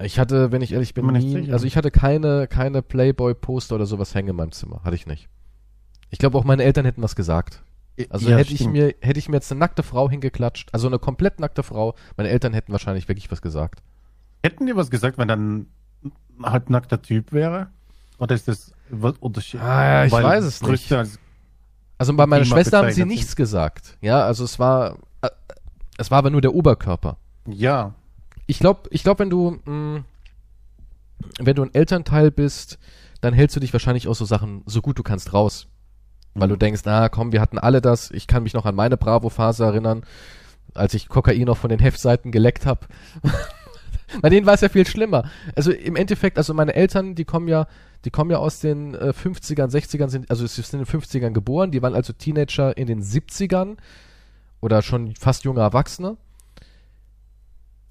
Ich 0.04 0.20
hatte, 0.20 0.52
wenn 0.52 0.62
ich 0.62 0.74
ehrlich 0.74 0.94
bin, 0.94 1.08
Bin 1.08 1.16
nie, 1.16 1.52
also 1.54 1.66
ich 1.66 1.78
hatte 1.78 1.90
keine, 1.90 2.48
keine 2.48 2.82
Playboy-Poster 2.82 3.76
oder 3.76 3.86
sowas 3.86 4.14
hängen 4.14 4.30
in 4.30 4.36
meinem 4.36 4.52
Zimmer. 4.52 4.82
Hatte 4.84 4.96
ich 4.96 5.06
nicht. 5.08 5.30
Ich 6.10 6.20
glaube 6.20 6.38
auch 6.38 6.44
meine 6.44 6.64
Eltern 6.64 6.84
hätten 6.86 7.02
was 7.02 7.16
gesagt. 7.16 7.64
Also 8.10 8.30
Ja, 8.30 8.38
hätte 8.38 8.54
ich 8.54 8.66
mir, 8.68 8.94
hätte 9.02 9.20
ich 9.20 9.30
mir 9.30 9.38
jetzt 9.38 9.52
eine 9.52 9.60
nackte 9.60 9.84
Frau 9.84 10.10
hingeklatscht, 10.10 10.70
also 10.74 10.88
eine 10.88 11.00
komplett 11.00 11.40
nackte 11.40 11.64
Frau, 11.64 11.96
meine 12.18 12.30
Eltern 12.30 12.54
hätten 12.54 12.72
wahrscheinlich 12.72 13.08
wirklich 13.08 13.32
was 13.32 13.42
gesagt. 13.42 13.82
Hätten 14.44 14.66
die 14.66 14.76
was 14.76 14.90
gesagt, 14.90 15.18
wenn 15.18 15.28
dann 15.28 15.68
halt 16.44 16.70
nackter 16.70 17.02
Typ 17.02 17.32
wäre? 17.32 17.68
Oder 18.18 18.36
ist 18.36 18.48
das 18.48 18.74
was 18.90 19.18
Unterschied? 19.20 19.62
Ah, 19.62 19.84
ja, 19.84 20.06
ich 20.06 20.12
weiß 20.12 20.44
es 20.44 20.62
nicht. 20.62 20.92
Als, 20.92 21.20
Also 21.98 22.14
bei 22.14 22.26
meiner 22.28 22.46
Schwester 22.46 22.80
haben 22.80 22.92
sie 22.92 23.06
nichts 23.06 23.36
gesagt. 23.36 23.98
Ja, 24.02 24.26
also 24.26 24.44
es 24.44 24.60
war, 24.60 24.98
äh, 25.22 25.30
es 25.98 26.12
war 26.12 26.20
aber 26.20 26.30
nur 26.30 26.42
der 26.42 26.54
Oberkörper. 26.54 27.18
ja, 27.48 27.94
Ich 28.48 28.60
glaube, 28.60 28.90
ich 28.92 29.04
glaube, 29.04 29.20
wenn 29.20 29.30
du, 29.30 29.58
mh, 29.66 30.04
wenn 31.40 31.56
du 31.56 31.64
ein 31.64 31.74
Elternteil 31.74 32.30
bist, 32.32 32.78
dann 33.22 33.34
hältst 33.34 33.56
du 33.56 33.60
dich 33.60 33.74
wahrscheinlich 33.74 34.08
aus 34.08 34.20
so 34.20 34.26
Sachen 34.26 34.62
so 34.66 34.82
gut 34.82 35.00
du 35.00 35.04
kannst 35.04 35.34
raus. 35.34 35.68
Weil 36.36 36.50
du 36.50 36.58
denkst, 36.58 36.82
na 36.86 37.10
komm, 37.10 37.32
wir 37.32 37.42
hatten 37.42 37.58
alle 37.58 37.82
das. 37.82 38.12
Ich 38.12 38.28
kann 38.28 38.44
mich 38.44 38.54
noch 38.54 38.66
an 38.66 38.76
meine 38.76 38.98
Bravo-Phase 38.98 39.64
erinnern, 39.64 40.04
als 40.74 40.94
ich 40.94 41.08
Kokain 41.08 41.46
noch 41.46 41.58
von 41.58 41.70
den 41.70 41.80
Heftseiten 41.80 42.32
geleckt 42.32 42.66
habe. 42.66 42.82
Bei 44.22 44.30
denen 44.30 44.46
war 44.46 44.54
es 44.54 44.62
ja 44.62 44.70
viel 44.70 44.86
schlimmer. 44.86 45.30
Also 45.56 45.72
im 45.72 45.96
Endeffekt, 45.96 46.38
also 46.38 46.54
meine 46.54 46.76
Eltern, 46.76 47.16
die 47.16 47.26
kommen 47.26 47.48
ja, 47.48 47.68
die 48.04 48.12
kommen 48.12 48.30
ja 48.32 48.38
aus 48.38 48.60
den 48.60 48.94
äh, 48.94 49.14
50ern, 49.14 49.72
60ern, 49.72 50.10
sind, 50.10 50.30
also 50.30 50.46
sie 50.46 50.62
sind 50.62 50.82
in 50.82 50.86
den 50.86 51.02
50ern 51.02 51.32
geboren, 51.32 51.72
die 51.72 51.82
waren 51.82 51.96
also 51.96 52.14
Teenager 52.14 52.78
in 52.78 52.88
den 52.88 53.02
70ern 53.02 53.78
oder 54.62 54.82
schon 54.82 55.16
fast 55.16 55.44
junge 55.46 55.62
Erwachsene. 55.62 56.18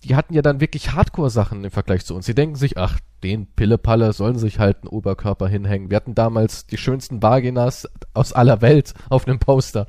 Die 0.05 0.15
hatten 0.17 0.35
ja 0.35 0.43
dann 0.43 0.61
wirklich 0.61 0.93
Hardcore-Sachen 0.93 1.65
im 1.65 1.71
Vergleich 1.71 2.05
zu 2.05 2.15
uns. 2.15 2.27
Sie 2.27 2.35
denken 2.35 2.57
sich, 2.57 2.77
ach, 2.79 3.01
den 3.23 3.47
Pillepalle 3.47 4.13
sollen 4.13 4.39
sich 4.39 4.59
halt 4.59 4.79
einen 4.83 4.89
Oberkörper 4.89 5.49
hinhängen. 5.49 5.89
Wir 5.91 5.97
hatten 5.97 6.15
damals 6.15 6.67
die 6.67 6.77
schönsten 6.77 7.23
Vaginas 7.23 7.89
aus 8.13 8.33
aller 8.35 8.61
Welt 8.61 8.93
auf 9.09 9.27
einem 9.27 9.39
Poster. 9.39 9.87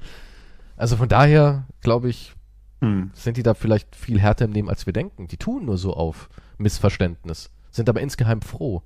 Also 0.78 0.96
von 0.96 1.10
daher, 1.10 1.66
glaube 1.82 2.10
ich, 2.10 2.34
hm. 2.82 3.12
sind 3.14 3.36
die 3.38 3.44
da 3.44 3.54
vielleicht 3.54 3.96
viel 3.96 4.20
härter 4.22 4.46
im 4.46 4.52
Nehmen, 4.52 4.70
als 4.70 4.86
wir 4.86 4.94
denken. 4.94 5.28
Die 5.28 5.38
tun 5.38 5.66
nur 5.66 5.78
so 5.78 5.94
auf 5.94 6.30
Missverständnis, 6.58 7.50
sind 7.72 7.90
aber 7.90 8.00
insgeheim 8.02 8.42
froh, 8.42 8.82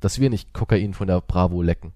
dass 0.00 0.20
wir 0.20 0.30
nicht 0.30 0.52
Kokain 0.52 0.94
von 0.94 1.08
der 1.08 1.20
Bravo 1.20 1.60
lecken. 1.62 1.92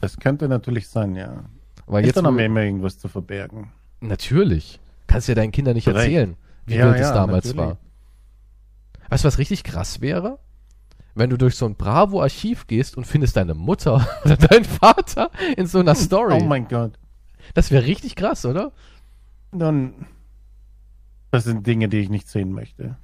das 0.00 0.16
könnte 0.18 0.48
natürlich 0.48 0.88
sein, 0.88 1.14
ja. 1.14 1.44
Aber 1.86 2.00
Jetzt 2.00 2.16
jetzt 2.16 2.24
wo- 2.24 2.30
wir 2.36 2.44
immer 2.46 2.62
irgendwas 2.62 2.98
zu 2.98 3.06
verbergen. 3.08 3.70
natürlich 4.00 4.80
kannst 5.06 5.28
du 5.28 5.32
ja 5.32 5.36
deinen 5.36 5.52
Kindern 5.52 5.74
nicht 5.74 5.86
Recht. 5.88 5.96
erzählen, 5.96 6.36
wie 6.66 6.74
Ja, 6.76 6.86
wild 6.86 6.96
es 6.96 7.00
ja, 7.08 7.14
damals 7.14 7.46
natürlich. 7.46 7.66
war. 7.70 7.78
Weißt 9.08 9.24
du, 9.24 9.26
was 9.26 9.38
richtig 9.38 9.64
krass 9.64 10.00
wäre? 10.00 10.38
Wenn 11.14 11.30
du 11.30 11.36
durch 11.36 11.56
so 11.56 11.66
ein 11.66 11.74
Bravo-Archiv 11.74 12.66
gehst 12.66 12.96
und 12.96 13.06
findest 13.06 13.36
deine 13.36 13.54
Mutter 13.54 14.06
oder 14.24 14.36
deinen 14.36 14.64
Vater 14.64 15.30
in 15.56 15.66
so 15.66 15.80
einer 15.80 15.94
Story. 15.94 16.38
Oh 16.40 16.44
mein 16.44 16.68
Gott. 16.68 16.98
das 17.54 17.70
wäre 17.70 17.84
richtig 17.84 18.14
krass, 18.14 18.44
oder? 18.44 18.72
Dann, 19.50 20.06
das 21.30 21.44
sind 21.44 21.66
Dinge, 21.66 21.88
die 21.88 21.98
ich 21.98 22.10
nicht 22.10 22.28
sehen 22.28 22.52
möchte. 22.52 22.96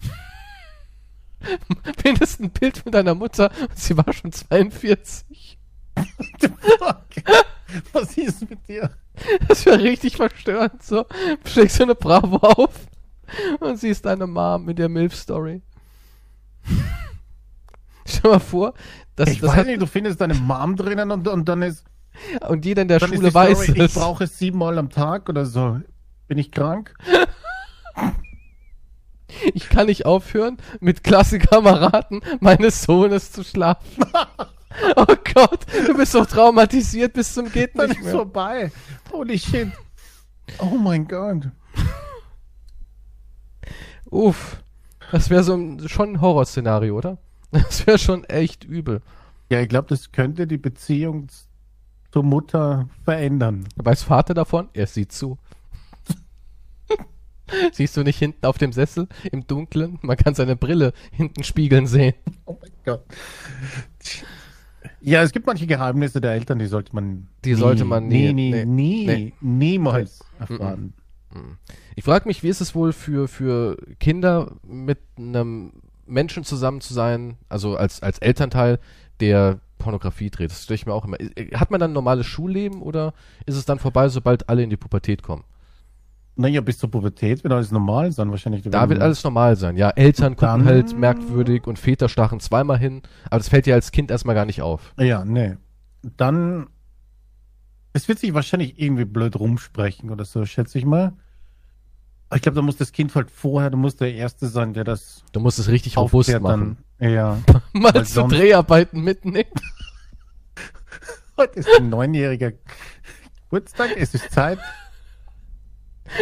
Findest 2.02 2.40
ein 2.40 2.50
Bild 2.50 2.78
von 2.78 2.92
deiner 2.92 3.14
Mutter 3.14 3.50
und 3.60 3.78
sie 3.78 3.96
war 3.96 4.12
schon 4.12 4.32
42. 4.32 5.58
Was 7.92 8.16
ist 8.16 8.48
mit 8.48 8.68
dir? 8.68 8.90
Das 9.48 9.66
wäre 9.66 9.80
richtig 9.80 10.16
verstörend. 10.16 10.82
So, 10.82 11.06
schlägst 11.44 11.78
du 11.78 11.84
eine 11.84 11.94
Bravo 11.94 12.36
auf 12.36 12.74
und 13.60 13.78
siehst 13.78 14.04
deine 14.04 14.26
Mom 14.26 14.64
mit 14.64 14.78
der 14.78 14.88
MILF-Story. 14.88 15.62
Stell 18.06 18.30
mal 18.30 18.40
vor, 18.40 18.74
das, 19.16 19.30
ich 19.30 19.40
das 19.40 19.50
weiß 19.50 19.56
hat, 19.58 19.66
nicht, 19.66 19.80
du 19.80 19.86
findest 19.86 20.20
deine 20.20 20.34
Mom 20.34 20.76
drinnen 20.76 21.10
und, 21.10 21.26
und 21.28 21.48
dann 21.48 21.62
ist, 21.62 21.84
und 22.48 22.64
jeder 22.64 22.82
in 22.82 22.88
der 22.88 23.00
ist 23.00 23.08
Schule 23.08 23.32
weiß 23.32 23.62
Story, 23.62 23.80
es. 23.80 23.94
ich 23.94 23.94
brauche 23.94 24.24
es 24.24 24.38
siebenmal 24.38 24.78
am 24.78 24.90
Tag 24.90 25.28
oder 25.28 25.46
so. 25.46 25.80
Bin 26.28 26.38
ich 26.38 26.50
krank? 26.50 26.94
Ich 29.52 29.68
kann 29.68 29.86
nicht 29.86 30.06
aufhören, 30.06 30.58
mit 30.80 31.02
Klassenkameraden 31.02 32.20
meines 32.40 32.82
Sohnes 32.82 33.32
zu 33.32 33.42
schlafen. 33.42 34.04
oh 34.96 35.16
Gott, 35.34 35.66
du 35.86 35.96
bist 35.96 36.14
doch 36.14 36.26
traumatisiert 36.26 37.14
bis 37.14 37.34
zum 37.34 37.50
geht 37.50 37.74
nicht 37.74 37.90
ist 37.90 38.02
mehr. 38.02 38.14
Oh, 38.14 38.18
vorbei. 38.18 38.72
Holy 39.12 39.38
shit. 39.38 39.72
Oh 40.58 40.76
mein 40.76 41.08
Gott. 41.08 41.48
Uff. 44.10 44.62
Das 45.14 45.30
wäre 45.30 45.44
so 45.44 45.54
ein, 45.54 45.88
schon 45.88 46.14
ein 46.14 46.20
Horrorszenario, 46.20 46.96
oder? 46.98 47.18
Das 47.52 47.86
wäre 47.86 47.98
schon 47.98 48.24
echt 48.24 48.64
übel. 48.64 49.00
Ja, 49.48 49.60
ich 49.60 49.68
glaube, 49.68 49.86
das 49.88 50.10
könnte 50.10 50.48
die 50.48 50.58
Beziehung 50.58 51.28
zur 52.10 52.24
Mutter 52.24 52.88
verändern. 53.04 53.68
Weiß 53.76 54.02
Vater 54.02 54.34
davon? 54.34 54.70
Er 54.72 54.88
sieht 54.88 55.12
zu. 55.12 55.38
Siehst 57.72 57.96
du 57.96 58.02
nicht 58.02 58.18
hinten 58.18 58.44
auf 58.44 58.58
dem 58.58 58.72
Sessel 58.72 59.06
im 59.30 59.46
Dunkeln? 59.46 60.00
Man 60.02 60.16
kann 60.16 60.34
seine 60.34 60.56
Brille 60.56 60.92
hinten 61.12 61.44
spiegeln 61.44 61.86
sehen. 61.86 62.14
Oh 62.46 62.58
mein 62.60 62.72
Gott. 62.84 63.04
Ja, 65.00 65.22
es 65.22 65.30
gibt 65.30 65.46
manche 65.46 65.68
Geheimnisse 65.68 66.20
der 66.20 66.32
Eltern, 66.32 66.58
die 66.58 66.66
sollte 66.66 66.92
man. 66.92 67.28
Die 67.44 67.54
sollte 67.54 67.84
man 67.84 68.08
nie- 68.08 68.32
nie, 68.32 68.64
nie, 68.64 69.06
nee. 69.06 69.32
niemals 69.40 70.24
erfahren. 70.40 70.92
Ich 71.96 72.04
frage 72.04 72.26
mich, 72.26 72.42
wie 72.42 72.48
ist 72.48 72.60
es 72.60 72.74
wohl 72.74 72.92
für, 72.92 73.28
für 73.28 73.76
Kinder 74.00 74.52
mit 74.66 74.98
einem 75.16 75.72
Menschen 76.06 76.44
zusammen 76.44 76.80
zu 76.80 76.92
sein, 76.92 77.36
also 77.48 77.76
als, 77.76 78.02
als 78.02 78.18
Elternteil, 78.18 78.78
der 79.20 79.60
Pornografie 79.78 80.30
dreht? 80.30 80.50
Das 80.50 80.64
stelle 80.64 80.76
ich 80.76 80.86
mir 80.86 80.92
auch 80.92 81.04
immer. 81.04 81.16
Hat 81.54 81.70
man 81.70 81.80
dann 81.80 81.90
ein 81.90 81.94
normales 81.94 82.26
Schulleben 82.26 82.82
oder 82.82 83.14
ist 83.46 83.56
es 83.56 83.64
dann 83.64 83.78
vorbei, 83.78 84.08
sobald 84.08 84.48
alle 84.48 84.62
in 84.62 84.70
die 84.70 84.76
Pubertät 84.76 85.22
kommen? 85.22 85.44
Naja, 86.36 86.60
bis 86.60 86.78
zur 86.78 86.90
Pubertät 86.90 87.44
wird 87.44 87.52
alles 87.52 87.70
normal 87.70 88.10
sein, 88.10 88.30
wahrscheinlich. 88.30 88.62
Da 88.62 88.88
wird 88.88 89.00
alles 89.00 89.22
normal 89.22 89.54
sein. 89.54 89.76
Ja, 89.76 89.90
Eltern 89.90 90.34
gucken 90.34 90.64
halt 90.64 90.98
merkwürdig 90.98 91.66
und 91.68 91.78
Väter 91.78 92.08
stachen 92.08 92.40
zweimal 92.40 92.78
hin, 92.78 93.02
aber 93.26 93.38
das 93.38 93.48
fällt 93.48 93.66
dir 93.66 93.74
als 93.74 93.92
Kind 93.92 94.10
erstmal 94.10 94.34
gar 94.34 94.44
nicht 94.44 94.60
auf. 94.60 94.94
Ja, 94.98 95.24
nee. 95.24 95.56
Dann. 96.16 96.66
Es 97.92 98.08
wird 98.08 98.18
sich 98.18 98.34
wahrscheinlich 98.34 98.80
irgendwie 98.80 99.04
blöd 99.04 99.38
rumsprechen 99.38 100.10
oder 100.10 100.24
so, 100.24 100.44
schätze 100.44 100.76
ich 100.78 100.84
mal. 100.84 101.12
Ich 102.34 102.42
glaube, 102.42 102.56
da 102.56 102.62
muss 102.62 102.76
das 102.76 102.92
Kind 102.92 103.14
halt 103.14 103.30
vorher, 103.30 103.70
da 103.70 103.76
muss 103.76 103.96
der 103.96 104.14
Erste 104.14 104.48
sein, 104.48 104.74
der 104.74 104.84
das 104.84 105.22
Du 105.32 105.40
musst 105.40 105.58
es 105.58 105.68
richtig 105.68 105.96
aufklärt 105.96 106.42
machen. 106.42 106.78
dann. 106.98 107.10
Ja. 107.10 107.38
Mal 107.72 108.04
zu 108.06 108.26
Dreharbeiten 108.26 109.02
mitnehmen. 109.02 109.50
Heute 111.36 111.60
ist 111.60 111.68
ein 111.76 111.90
neunjähriger 111.90 112.52
Geburtstag, 113.50 113.90
es 113.96 114.14
ist 114.14 114.30
Zeit. 114.30 114.58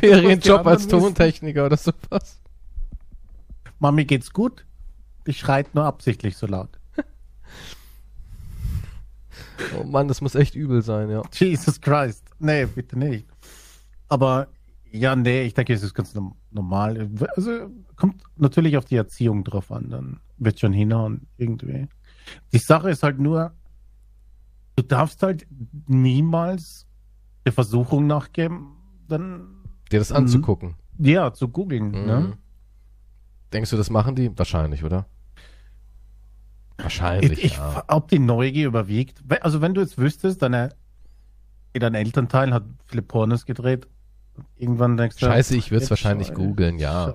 Ferienjob 0.00 0.66
als. 0.66 0.86
Tontechniker 0.88 1.66
oder 1.66 1.76
sowas. 1.76 2.40
Mami 3.78 4.04
geht's 4.04 4.32
gut? 4.32 4.64
Die 5.26 5.34
schreit 5.34 5.74
nur 5.74 5.84
absichtlich 5.84 6.36
so 6.36 6.46
laut. 6.46 6.78
Oh 9.78 9.84
Mann, 9.84 10.08
das 10.08 10.20
muss 10.20 10.34
echt 10.34 10.54
übel 10.54 10.82
sein, 10.82 11.10
ja. 11.10 11.22
Jesus 11.32 11.80
Christ. 11.80 12.24
Nee, 12.38 12.66
bitte 12.66 12.98
nicht. 12.98 13.26
Aber 14.08 14.48
ja, 14.98 15.14
nee, 15.16 15.42
ich 15.42 15.54
denke, 15.54 15.72
es 15.72 15.82
ist 15.82 15.94
ganz 15.94 16.14
norm- 16.14 16.34
normal. 16.50 17.08
Also 17.36 17.70
kommt 17.96 18.22
natürlich 18.36 18.76
auf 18.76 18.84
die 18.84 18.96
Erziehung 18.96 19.44
drauf 19.44 19.70
an, 19.72 19.90
dann 19.90 20.20
wird 20.38 20.58
schon 20.60 20.72
hinhauen 20.72 21.26
irgendwie. 21.36 21.88
Die 22.52 22.58
Sache 22.58 22.90
ist 22.90 23.02
halt 23.02 23.18
nur, 23.18 23.52
du 24.76 24.82
darfst 24.82 25.22
halt 25.22 25.46
niemals 25.86 26.86
der 27.44 27.52
Versuchung 27.52 28.06
nachgeben, 28.06 28.72
dann 29.08 29.46
Dir 29.92 30.00
das 30.00 30.10
Mhm. 30.10 30.16
anzugucken. 30.16 30.74
ja, 30.98 31.32
zu 31.32 31.48
googeln. 31.48 31.86
Mhm. 31.88 32.06
Ne? 32.06 32.32
Denkst 33.52 33.70
du, 33.70 33.76
das 33.76 33.88
machen 33.90 34.16
die? 34.16 34.36
Wahrscheinlich, 34.36 34.82
oder? 34.82 35.06
Wahrscheinlich, 36.78 37.32
Ich, 37.32 37.44
ich, 37.44 37.56
ja. 37.56 37.84
Ob 37.88 38.08
die 38.08 38.18
Neugier 38.18 38.66
überwiegt. 38.66 39.22
Also 39.40 39.60
wenn 39.62 39.72
du 39.74 39.80
jetzt 39.80 39.96
wüsstest, 39.96 40.42
deine, 40.42 40.70
dein 41.72 41.94
Elternteil 41.94 42.52
hat 42.52 42.64
viele 42.84 43.02
Pornos 43.02 43.46
gedreht, 43.46 43.86
irgendwann 44.56 44.96
denkst 44.96 45.16
du... 45.16 45.26
Scheiße, 45.26 45.56
ich 45.56 45.70
würde 45.70 45.84
es 45.84 45.90
wahrscheinlich 45.90 46.32
googeln, 46.34 46.78
ja. 46.78 47.14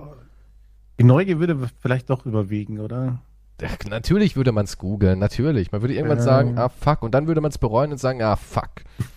Die 0.98 1.04
Neugier 1.04 1.38
würde 1.40 1.58
vielleicht 1.80 2.10
doch 2.10 2.26
überwiegen, 2.26 2.78
oder? 2.80 3.20
Ja, 3.60 3.68
Natürlich 3.88 4.34
würde 4.36 4.52
man 4.52 4.64
es 4.64 4.78
googeln, 4.78 5.18
natürlich. 5.18 5.70
Man 5.72 5.82
würde 5.82 5.94
irgendwann 5.94 6.18
Ja. 6.18 6.24
sagen, 6.24 6.58
ah 6.58 6.68
fuck, 6.68 7.02
und 7.02 7.12
dann 7.14 7.26
würde 7.26 7.40
man 7.40 7.50
es 7.50 7.58
bereuen 7.58 7.92
und 7.92 7.98
sagen, 7.98 8.22
ah 8.22 8.36
fuck. 8.36 8.70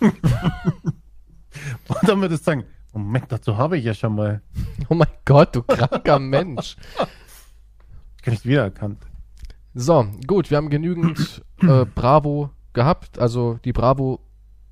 Und 1.88 2.08
dann 2.08 2.20
würdest 2.20 2.42
du 2.46 2.50
sagen, 2.50 2.64
Moment, 2.92 3.26
dazu 3.32 3.56
habe 3.56 3.78
ich 3.78 3.84
ja 3.84 3.94
schon 3.94 4.14
mal 4.14 4.42
Oh 4.88 4.94
mein 4.94 5.08
Gott, 5.24 5.54
du 5.56 5.62
kranker 5.62 6.18
Mensch. 6.20 6.76
gar 8.22 8.32
nicht 8.32 8.44
wiedererkannt. 8.44 8.98
So, 9.74 10.06
gut, 10.26 10.50
wir 10.50 10.56
haben 10.56 10.70
genügend 10.70 11.42
äh, 11.62 11.84
Bravo 11.86 12.50
gehabt. 12.72 13.18
Also 13.18 13.58
die 13.64 13.72
Bravo 13.72 14.20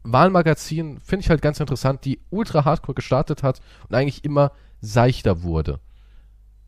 Wahlmagazin 0.05 1.01
finde 1.01 1.23
ich 1.25 1.31
halt 1.31 1.43
ganz 1.43 1.61
interessant, 1.61 2.05
die 2.05 2.21
ultra 2.31 2.65
hardcore 2.65 2.95
gestartet 2.95 3.43
hat 3.43 3.61
und 3.89 3.95
eigentlich 3.95 4.25
immer 4.25 4.53
seichter 4.81 5.43
wurde. 5.43 5.81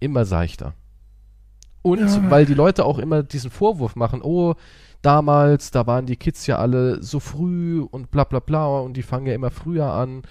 Immer 0.01 0.25
seichter. 0.25 0.75
Und 1.83 2.01
Ja. 2.01 2.31
weil 2.31 2.47
die 2.47 2.55
Leute 2.55 2.85
auch 2.85 2.99
immer 2.99 3.23
diesen 3.23 3.51
Vorwurf 3.51 3.95
machen, 3.95 4.21
oh, 4.23 4.55
damals, 5.03 5.71
da 5.71 5.87
waren 5.87 6.07
die 6.07 6.17
Kids 6.17 6.47
ja 6.47 6.59
alle 6.59 7.03
so 7.03 7.21
früh 7.21 7.81
und 7.81 8.11
bla 8.11 8.25
bla 8.25 8.41
bla 8.41 8.67
und 8.81 8.95
die 8.95 9.03
fangen 9.03 9.27
ja 9.27 9.35
immer 9.35 9.51
früher 9.51 9.87
an. 9.93 10.23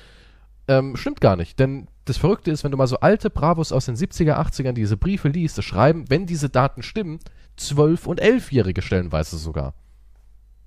Ähm, 0.68 0.96
stimmt 0.98 1.22
gar 1.22 1.36
nicht, 1.36 1.60
denn 1.60 1.88
das 2.06 2.18
Verrückte 2.18 2.52
ist, 2.52 2.64
wenn 2.64 2.72
du 2.72 2.78
mal 2.78 2.88
so 2.88 3.00
alte 3.00 3.30
Bravos 3.30 3.72
aus 3.72 3.86
den 3.86 3.96
70er, 3.96 4.36
80ern 4.38 4.74
diese 4.74 4.98
Briefe 4.98 5.28
liest, 5.30 5.58
das 5.58 5.66
schreiben, 5.66 6.06
wenn 6.10 6.26
diese 6.26 6.50
Daten 6.50 6.82
stimmen, 6.84 7.20
12- 7.60 8.06
und 8.06 8.22
11-Jährige 8.22 8.82
stellenweise 8.82 9.38
sogar. 9.38 9.74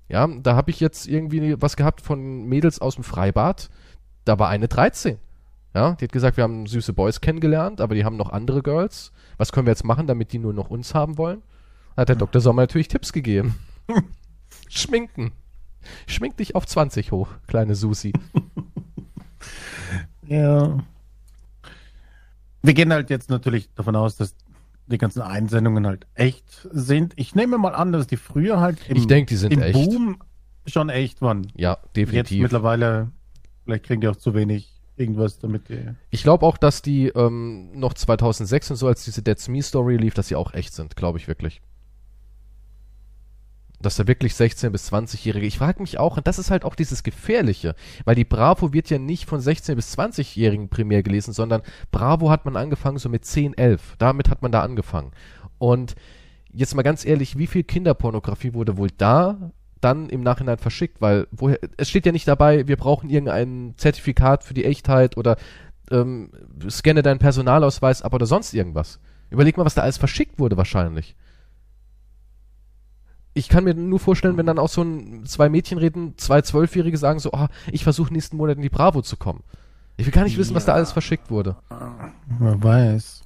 Ja, 0.09 0.27
da 0.27 0.55
habe 0.55 0.71
ich 0.71 0.79
jetzt 0.79 1.07
irgendwie 1.07 1.61
was 1.61 1.77
gehabt 1.77 2.01
von 2.01 2.45
Mädels 2.45 2.79
aus 2.79 2.95
dem 2.95 3.03
Freibad, 3.03 3.69
da 4.25 4.39
war 4.39 4.49
eine 4.49 4.67
13. 4.67 5.19
Ja, 5.75 5.93
die 5.93 6.05
hat 6.05 6.11
gesagt, 6.11 6.37
wir 6.37 6.43
haben 6.43 6.65
süße 6.65 6.93
Boys 6.93 7.21
kennengelernt, 7.21 7.79
aber 7.79 7.93
die 7.93 8.03
haben 8.03 8.17
noch 8.17 8.31
andere 8.31 8.63
Girls. 8.63 9.11
Was 9.37 9.51
können 9.51 9.67
wir 9.67 9.71
jetzt 9.71 9.85
machen, 9.85 10.07
damit 10.07 10.33
die 10.33 10.39
nur 10.39 10.53
noch 10.53 10.71
uns 10.71 10.95
haben 10.95 11.19
wollen? 11.19 11.43
Hat 11.95 12.09
der 12.09 12.15
Dr. 12.15 12.41
Sommer 12.41 12.63
natürlich 12.63 12.87
Tipps 12.87 13.13
gegeben. 13.13 13.55
Schminken. 14.67 15.31
Schmink 16.07 16.37
dich 16.37 16.55
auf 16.55 16.65
20 16.65 17.11
hoch, 17.11 17.29
kleine 17.47 17.75
Susi. 17.75 18.13
Ja. 20.29 20.77
Wir 22.61 22.73
gehen 22.75 22.93
halt 22.93 23.09
jetzt 23.09 23.29
natürlich 23.31 23.73
davon 23.73 23.95
aus, 23.95 24.15
dass 24.15 24.35
die 24.89 24.97
ganzen 24.97 25.21
Einsendungen 25.21 25.85
halt 25.87 26.07
echt 26.15 26.67
sind. 26.71 27.13
Ich 27.15 27.35
nehme 27.35 27.57
mal 27.57 27.73
an, 27.75 27.91
dass 27.91 28.07
die 28.07 28.17
früher 28.17 28.59
halt 28.59 28.79
im, 28.89 28.97
Ich 28.97 29.07
denke, 29.07 29.29
die 29.29 29.35
sind 29.37 29.53
im 29.53 29.61
echt. 29.61 29.73
Boom 29.73 30.17
schon 30.65 30.89
echt 30.89 31.21
waren. 31.21 31.47
Ja, 31.55 31.77
Jetzt 31.81 31.95
definitiv. 31.95 32.41
mittlerweile, 32.43 33.11
vielleicht 33.63 33.85
kriegen 33.85 34.01
die 34.01 34.07
auch 34.07 34.15
zu 34.15 34.33
wenig 34.33 34.71
irgendwas, 34.97 35.39
damit 35.39 35.69
die. 35.69 35.79
Ich 36.09 36.23
glaube 36.23 36.45
auch, 36.45 36.57
dass 36.57 36.81
die 36.81 37.07
ähm, 37.07 37.71
noch 37.73 37.93
2006 37.93 38.71
und 38.71 38.77
so, 38.77 38.87
als 38.87 39.05
diese 39.05 39.21
Dead 39.21 39.47
Me 39.47 39.61
Story 39.61 39.97
lief, 39.97 40.13
dass 40.13 40.27
sie 40.27 40.35
auch 40.35 40.53
echt 40.53 40.73
sind, 40.73 40.95
glaube 40.95 41.17
ich 41.17 41.27
wirklich. 41.27 41.61
Dass 43.81 43.95
da 43.95 44.07
wirklich 44.07 44.33
16- 44.33 44.71
bis 44.71 44.91
20-Jährige, 44.91 45.45
ich 45.45 45.57
frage 45.57 45.81
mich 45.81 45.99
auch, 45.99 46.17
und 46.17 46.27
das 46.27 46.37
ist 46.37 46.51
halt 46.51 46.65
auch 46.65 46.75
dieses 46.75 47.03
Gefährliche, 47.03 47.75
weil 48.03 48.15
die 48.15 48.25
Bravo 48.25 48.73
wird 48.73 48.89
ja 48.89 48.99
nicht 48.99 49.25
von 49.25 49.39
16- 49.39 49.75
bis 49.75 49.97
20-Jährigen 49.97 50.67
primär 50.69 51.01
gelesen, 51.01 51.33
sondern 51.33 51.61
Bravo 51.91 52.29
hat 52.29 52.43
man 52.43 52.57
angefangen 52.57 52.97
so 52.97 53.07
mit 53.07 53.23
10, 53.23 53.57
11. 53.57 53.95
Damit 53.97 54.29
hat 54.29 54.41
man 54.41 54.51
da 54.51 54.61
angefangen. 54.61 55.11
Und 55.59 55.95
jetzt 56.51 56.75
mal 56.75 56.83
ganz 56.83 57.05
ehrlich, 57.05 57.37
wie 57.37 57.47
viel 57.47 57.63
Kinderpornografie 57.63 58.53
wurde 58.53 58.77
wohl 58.77 58.89
da 58.97 59.51
dann 59.81 60.09
im 60.09 60.21
Nachhinein 60.21 60.57
verschickt? 60.57 61.01
Weil 61.01 61.27
woher, 61.31 61.59
es 61.77 61.89
steht 61.89 62.05
ja 62.05 62.11
nicht 62.11 62.27
dabei, 62.27 62.67
wir 62.67 62.75
brauchen 62.75 63.09
irgendein 63.09 63.75
Zertifikat 63.77 64.43
für 64.43 64.53
die 64.53 64.65
Echtheit 64.65 65.17
oder 65.17 65.37
ähm, 65.91 66.31
scanne 66.69 67.01
deinen 67.01 67.19
Personalausweis 67.19 68.01
ab 68.01 68.13
oder 68.13 68.25
sonst 68.25 68.53
irgendwas. 68.53 68.99
Überleg 69.29 69.57
mal, 69.57 69.65
was 69.65 69.75
da 69.75 69.83
alles 69.83 69.97
verschickt 69.97 70.39
wurde 70.39 70.57
wahrscheinlich. 70.57 71.15
Ich 73.33 73.47
kann 73.47 73.63
mir 73.63 73.73
nur 73.73 73.99
vorstellen, 73.99 74.37
wenn 74.37 74.45
dann 74.45 74.59
auch 74.59 74.69
so 74.69 74.81
ein, 74.81 75.25
zwei 75.25 75.49
Mädchen 75.49 75.77
reden, 75.77 76.17
zwei 76.17 76.41
Zwölfjährige 76.41 76.97
sagen 76.97 77.19
so, 77.19 77.31
oh, 77.31 77.47
ich 77.71 77.83
versuche 77.83 78.11
nächsten 78.11 78.37
Monat 78.37 78.57
in 78.57 78.63
die 78.63 78.69
Bravo 78.69 79.01
zu 79.01 79.17
kommen. 79.17 79.43
Ich 79.97 80.05
will 80.05 80.13
gar 80.13 80.23
nicht 80.23 80.37
wissen, 80.37 80.55
was 80.55 80.65
da 80.65 80.73
alles 80.73 80.91
verschickt 80.91 81.29
wurde. 81.29 81.57
Wer 82.39 82.63
weiß. 82.63 83.23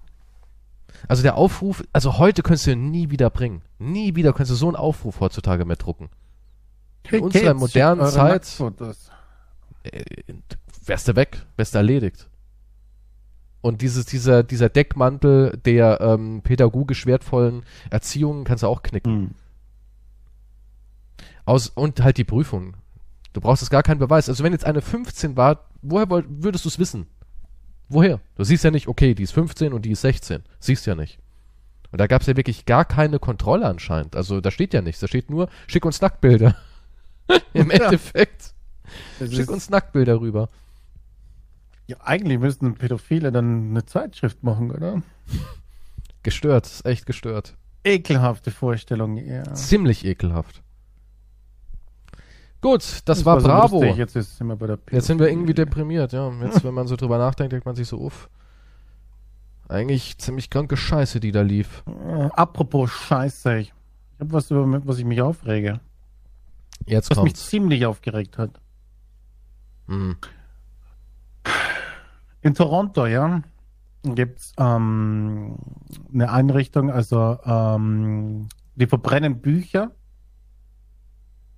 Also 1.07 1.21
der 1.23 1.35
Aufruf, 1.35 1.83
also 1.93 2.17
heute 2.17 2.43
könntest 2.43 2.67
du 2.67 2.71
ihn 2.71 2.91
nie 2.91 3.09
wieder 3.09 3.29
bringen. 3.29 3.61
Nie 3.79 4.15
wieder 4.15 4.33
könntest 4.33 4.51
du 4.51 4.55
so 4.55 4.67
einen 4.67 4.75
Aufruf 4.75 5.19
heutzutage 5.19 5.65
mehr 5.65 5.75
drucken. 5.75 6.09
In 7.11 7.21
unserer 7.21 7.53
modernen 7.53 8.01
Zeit- 8.07 8.59
äh, 9.83 10.03
wärst 10.85 11.07
du 11.07 11.15
weg, 11.15 11.45
wärst 11.57 11.73
du 11.73 11.77
erledigt. 11.77 12.29
Und 13.61 13.81
dieses, 13.81 14.05
dieser, 14.05 14.43
dieser 14.43 14.69
Deckmantel 14.69 15.59
der 15.63 16.01
ähm, 16.01 16.41
pädagogisch 16.43 17.05
wertvollen 17.05 17.63
Erziehung 17.89 18.43
kannst 18.43 18.63
du 18.63 18.67
auch 18.67 18.83
knicken. 18.83 19.13
Hm. 19.13 19.31
Aus, 21.45 21.67
und 21.69 22.01
halt 22.01 22.17
die 22.17 22.23
Prüfung. 22.23 22.75
Du 23.33 23.41
brauchst 23.41 23.61
jetzt 23.61 23.69
gar 23.71 23.83
keinen 23.83 23.99
Beweis. 23.99 24.29
Also 24.29 24.43
wenn 24.43 24.53
jetzt 24.53 24.65
eine 24.65 24.81
15 24.81 25.35
war, 25.35 25.65
woher 25.81 26.09
woll- 26.09 26.25
würdest 26.29 26.65
du 26.65 26.69
es 26.69 26.79
wissen? 26.79 27.07
Woher? 27.89 28.19
Du 28.35 28.43
siehst 28.43 28.63
ja 28.63 28.71
nicht, 28.71 28.87
okay, 28.87 29.13
die 29.13 29.23
ist 29.23 29.33
15 29.33 29.73
und 29.73 29.83
die 29.83 29.91
ist 29.91 30.01
16. 30.01 30.43
Siehst 30.59 30.85
ja 30.85 30.95
nicht. 30.95 31.19
Und 31.91 31.99
da 31.99 32.07
gab 32.07 32.21
es 32.21 32.27
ja 32.27 32.35
wirklich 32.37 32.65
gar 32.65 32.85
keine 32.85 33.19
Kontrolle 33.19 33.65
anscheinend. 33.67 34.15
Also 34.15 34.41
da 34.41 34.49
steht 34.51 34.73
ja 34.73 34.81
nichts. 34.81 34.99
Da 35.01 35.07
steht 35.07 35.29
nur, 35.29 35.49
schick 35.67 35.85
uns 35.85 36.01
Nacktbilder. 36.01 36.55
Im 37.53 37.69
Ja. 37.69 37.75
Endeffekt. 37.85 38.53
Das 39.19 39.33
Schick 39.33 39.49
uns 39.51 39.69
Nacktbilder 39.69 40.19
rüber. 40.19 40.49
Ja, 41.87 41.97
eigentlich 42.01 42.39
müssten 42.39 42.75
Pädophile 42.75 43.31
dann 43.31 43.71
eine 43.71 43.85
Zeitschrift 43.85 44.41
machen, 44.43 44.71
oder? 44.71 45.01
Gestört, 46.23 46.65
ist 46.65 46.85
echt 46.85 47.05
gestört. 47.05 47.55
Ekelhafte 47.83 48.49
Vorstellung, 48.51 49.17
ja. 49.17 49.53
Ziemlich 49.53 50.05
ekelhaft. 50.05 50.62
Gut, 52.63 53.01
das, 53.03 53.25
war, 53.25 53.41
so 53.41 53.47
Bravo. 53.47 53.81
lustig. 53.81 53.97
Jetzt, 53.97 54.15
ist, 54.15 54.37
sind 54.37 54.47
wir 54.47 54.55
bei 54.55 54.67
der 54.67 54.79
Jetzt 54.89 55.07
sind 55.07 55.19
wir 55.19 55.27
irgendwie 55.27 55.53
deprimiert, 55.53 56.13
ja. 56.13 56.31
Jetzt, 56.41 56.63
wenn 56.63 56.73
man 56.73 56.87
so 56.87 56.95
drüber 56.95 57.17
nachdenkt, 57.17 57.51
denkt 57.51 57.65
man 57.65 57.75
sich 57.75 57.89
so, 57.89 57.99
uff. 57.99 58.29
Eigentlich 59.67 60.17
ziemlich 60.17 60.49
kranke 60.49 60.77
Scheiße, 60.77 61.19
die 61.19 61.33
da 61.33 61.41
lief. 61.41 61.83
Äh, 61.87 62.29
apropos 62.33 62.89
Scheiße, 62.89 63.57
ich 63.57 63.73
habe 64.17 64.31
was, 64.31 64.49
über 64.49 64.65
was 64.87 64.97
ich 64.97 65.03
mich 65.03 65.21
aufrege. 65.21 65.81
Jetzt 66.85 67.09
Was 67.11 67.17
mich 67.17 67.33
kommt's. 67.33 67.49
ziemlich 67.49 67.85
aufgeregt 67.85 68.37
hat. 68.37 68.51
Hm. 69.87 70.15
In 72.41 72.53
Toronto, 72.53 73.05
ja, 73.07 73.41
gibt's 74.03 74.53
ähm, 74.57 75.57
eine 76.13 76.31
Einrichtung, 76.31 76.89
also 76.89 77.39
ähm, 77.43 78.47
die 78.75 78.87
verbrennen 78.87 79.41
Bücher. 79.41 79.91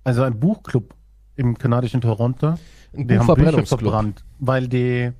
Also 0.02 0.22
ein 0.22 0.40
Buchclub 0.40 0.95
im 1.36 1.56
kanadischen 1.58 2.00
Toronto. 2.00 2.54
Ein 2.94 3.08
Die 3.08 3.18
haben 3.18 3.34
Bücher 3.34 3.64
verbrannt, 3.66 4.24
weil 4.38 4.68
die, 4.68 5.12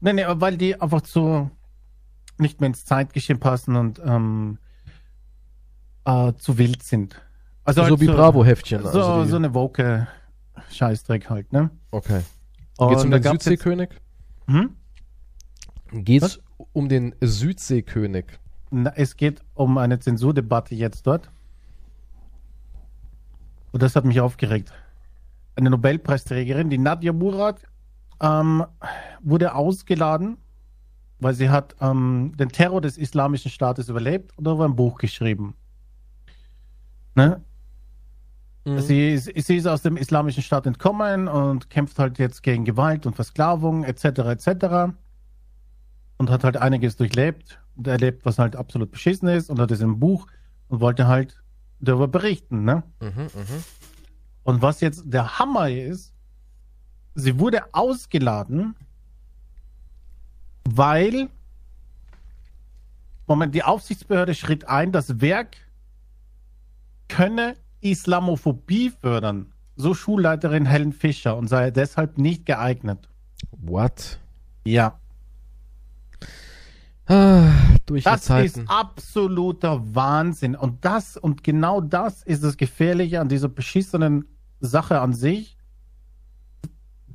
nee, 0.00 0.12
nee, 0.12 0.24
weil 0.26 0.56
die 0.56 0.80
einfach 0.80 1.02
zu 1.02 1.50
nicht 2.38 2.60
mehr 2.60 2.68
ins 2.68 2.84
Zeitgeschehen 2.84 3.38
passen 3.38 3.76
und 3.76 4.00
ähm, 4.04 4.58
äh, 6.06 6.32
zu 6.34 6.56
wild 6.58 6.82
sind. 6.82 7.20
Also 7.64 7.82
So 7.82 7.90
halt 7.90 8.00
wie 8.00 8.06
Bravo-Heftchen. 8.06 8.82
So, 8.82 8.88
Also 8.88 9.24
die, 9.24 9.30
so 9.30 9.36
eine 9.36 9.54
woke 9.54 10.08
Scheißdreck 10.70 11.28
halt, 11.28 11.52
ne? 11.52 11.70
okay. 11.90 12.22
Geht's 12.78 13.04
um 13.04 13.10
den 13.10 13.22
Südseekönig? 13.22 13.90
Hm? 14.46 14.70
Geht's 15.92 16.40
um 16.72 16.88
den 16.88 17.14
Südseekönig? 17.20 18.24
Na, 18.70 18.92
es 18.96 19.16
geht 19.16 19.42
um 19.54 19.76
eine 19.76 19.98
Zensurdebatte 19.98 20.74
jetzt 20.74 21.06
dort. 21.06 21.30
Und 23.72 23.82
das 23.82 23.96
hat 23.96 24.04
mich 24.04 24.20
aufgeregt. 24.20 24.72
Eine 25.56 25.70
Nobelpreisträgerin, 25.70 26.70
die 26.70 26.78
Nadia 26.78 27.12
Murad, 27.12 27.62
ähm, 28.22 28.64
wurde 29.22 29.54
ausgeladen, 29.54 30.38
weil 31.18 31.34
sie 31.34 31.50
hat 31.50 31.76
ähm, 31.80 32.32
den 32.38 32.48
Terror 32.50 32.80
des 32.80 32.96
Islamischen 32.98 33.50
Staates 33.50 33.88
überlebt 33.88 34.36
und 34.38 34.44
darüber 34.44 34.64
ein 34.64 34.76
Buch 34.76 34.98
geschrieben. 34.98 35.54
Ne? 37.14 37.42
Mhm. 38.64 38.80
Sie, 38.80 39.10
ist- 39.10 39.30
sie 39.46 39.56
ist 39.56 39.66
aus 39.66 39.82
dem 39.82 39.96
Islamischen 39.96 40.42
Staat 40.42 40.66
entkommen 40.66 41.28
und 41.28 41.70
kämpft 41.70 41.98
halt 41.98 42.18
jetzt 42.18 42.42
gegen 42.42 42.64
Gewalt 42.64 43.06
und 43.06 43.14
Versklavung 43.16 43.84
etc. 43.84 44.04
etc. 44.04 44.94
Und 46.18 46.30
hat 46.30 46.44
halt 46.44 46.56
einiges 46.58 46.96
durchlebt 46.96 47.60
und 47.76 47.86
erlebt, 47.86 48.24
was 48.24 48.38
halt 48.38 48.56
absolut 48.56 48.90
beschissen 48.90 49.28
ist 49.28 49.50
und 49.50 49.58
hat 49.58 49.70
es 49.70 49.80
im 49.80 49.98
Buch 49.98 50.26
und 50.68 50.80
wollte 50.80 51.06
halt 51.06 51.42
darüber 51.80 52.08
berichten. 52.08 52.64
Ne? 52.64 52.82
Mhm, 53.00 53.08
mhm. 53.22 53.64
Und 54.42 54.62
was 54.62 54.80
jetzt 54.80 55.04
der 55.06 55.38
Hammer 55.38 55.70
ist, 55.70 56.12
sie 57.14 57.38
wurde 57.38 57.74
ausgeladen, 57.74 58.74
weil 60.64 61.28
Moment, 63.30 63.54
die 63.54 63.62
Aufsichtsbehörde 63.62 64.34
schritt 64.34 64.66
ein, 64.66 64.90
das 64.90 65.20
Werk 65.20 65.56
könne 67.06 67.54
Islamophobie 67.80 68.90
fördern. 68.90 69.52
So 69.76 69.94
Schulleiterin 69.94 70.66
Helen 70.66 70.92
Fischer 70.92 71.36
und 71.36 71.46
sei 71.46 71.70
deshalb 71.70 72.18
nicht 72.18 72.44
geeignet. 72.44 73.08
What? 73.52 74.18
Ja. 74.64 74.98
Ah, 77.06 77.52
durch 77.90 78.04
die 78.04 78.10
Das 78.10 78.30
ist 78.30 78.60
absoluter 78.66 79.80
Wahnsinn. 79.94 80.54
Und 80.54 80.84
das, 80.84 81.16
und 81.16 81.44
genau 81.44 81.80
das 81.80 82.22
ist 82.22 82.44
das 82.44 82.56
Gefährliche 82.56 83.20
an 83.20 83.28
dieser 83.28 83.48
beschissenen 83.48 84.26
Sache 84.60 85.00
an 85.00 85.12
sich, 85.12 85.56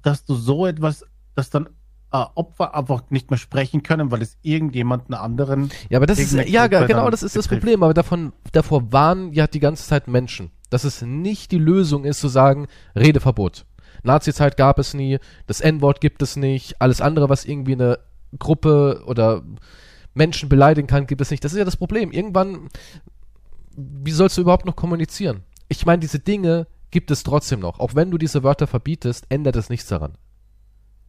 dass 0.01 0.25
du 0.25 0.35
so 0.35 0.67
etwas, 0.67 1.05
dass 1.33 1.49
dann 1.49 1.67
äh, 2.11 2.25
Opfer 2.35 2.75
einfach 2.75 3.03
nicht 3.09 3.31
mehr 3.31 3.37
sprechen 3.37 3.83
können, 3.83 4.11
weil 4.11 4.21
es 4.21 4.37
irgendjemanden 4.41 5.15
anderen. 5.15 5.69
Ja, 5.89 5.99
aber 5.99 6.05
das 6.05 6.19
ist, 6.19 6.33
ja, 6.33 6.67
genau, 6.67 7.09
das 7.09 7.23
ist 7.23 7.35
das 7.35 7.47
betrifft. 7.47 7.61
Problem. 7.61 7.83
Aber 7.83 7.93
davon, 7.93 8.33
davor 8.51 8.91
warnen 8.91 9.33
ja 9.33 9.47
die 9.47 9.59
ganze 9.59 9.87
Zeit 9.87 10.07
Menschen, 10.07 10.51
dass 10.69 10.83
es 10.83 11.01
nicht 11.01 11.51
die 11.51 11.57
Lösung 11.57 12.05
ist, 12.05 12.19
zu 12.19 12.27
sagen, 12.27 12.67
Redeverbot. 12.95 13.65
Nazi-Zeit 14.03 14.57
gab 14.57 14.77
es 14.77 14.93
nie, 14.93 15.19
das 15.47 15.61
N-Wort 15.61 16.01
gibt 16.01 16.21
es 16.21 16.35
nicht, 16.35 16.79
alles 16.81 17.01
andere, 17.01 17.29
was 17.29 17.45
irgendwie 17.45 17.73
eine 17.73 17.99
Gruppe 18.37 19.03
oder 19.07 19.43
Menschen 20.15 20.49
beleidigen 20.49 20.87
kann, 20.87 21.05
gibt 21.07 21.21
es 21.21 21.29
nicht. 21.29 21.43
Das 21.43 21.51
ist 21.53 21.57
ja 21.59 21.65
das 21.65 21.77
Problem. 21.77 22.11
Irgendwann, 22.11 22.69
wie 23.75 24.11
sollst 24.11 24.37
du 24.37 24.41
überhaupt 24.41 24.65
noch 24.65 24.75
kommunizieren? 24.75 25.43
Ich 25.67 25.85
meine, 25.85 25.99
diese 25.99 26.19
Dinge 26.19 26.67
gibt 26.91 27.11
es 27.11 27.23
trotzdem 27.23 27.59
noch. 27.59 27.79
Auch 27.79 27.93
wenn 27.95 28.09
du 28.11 28.17
diese 28.17 28.41
Wörter 28.43 28.65
verbietest, 28.67 29.25
ändert 29.29 29.55
es 29.57 29.69
nichts 29.69 29.87
daran. 29.87 30.13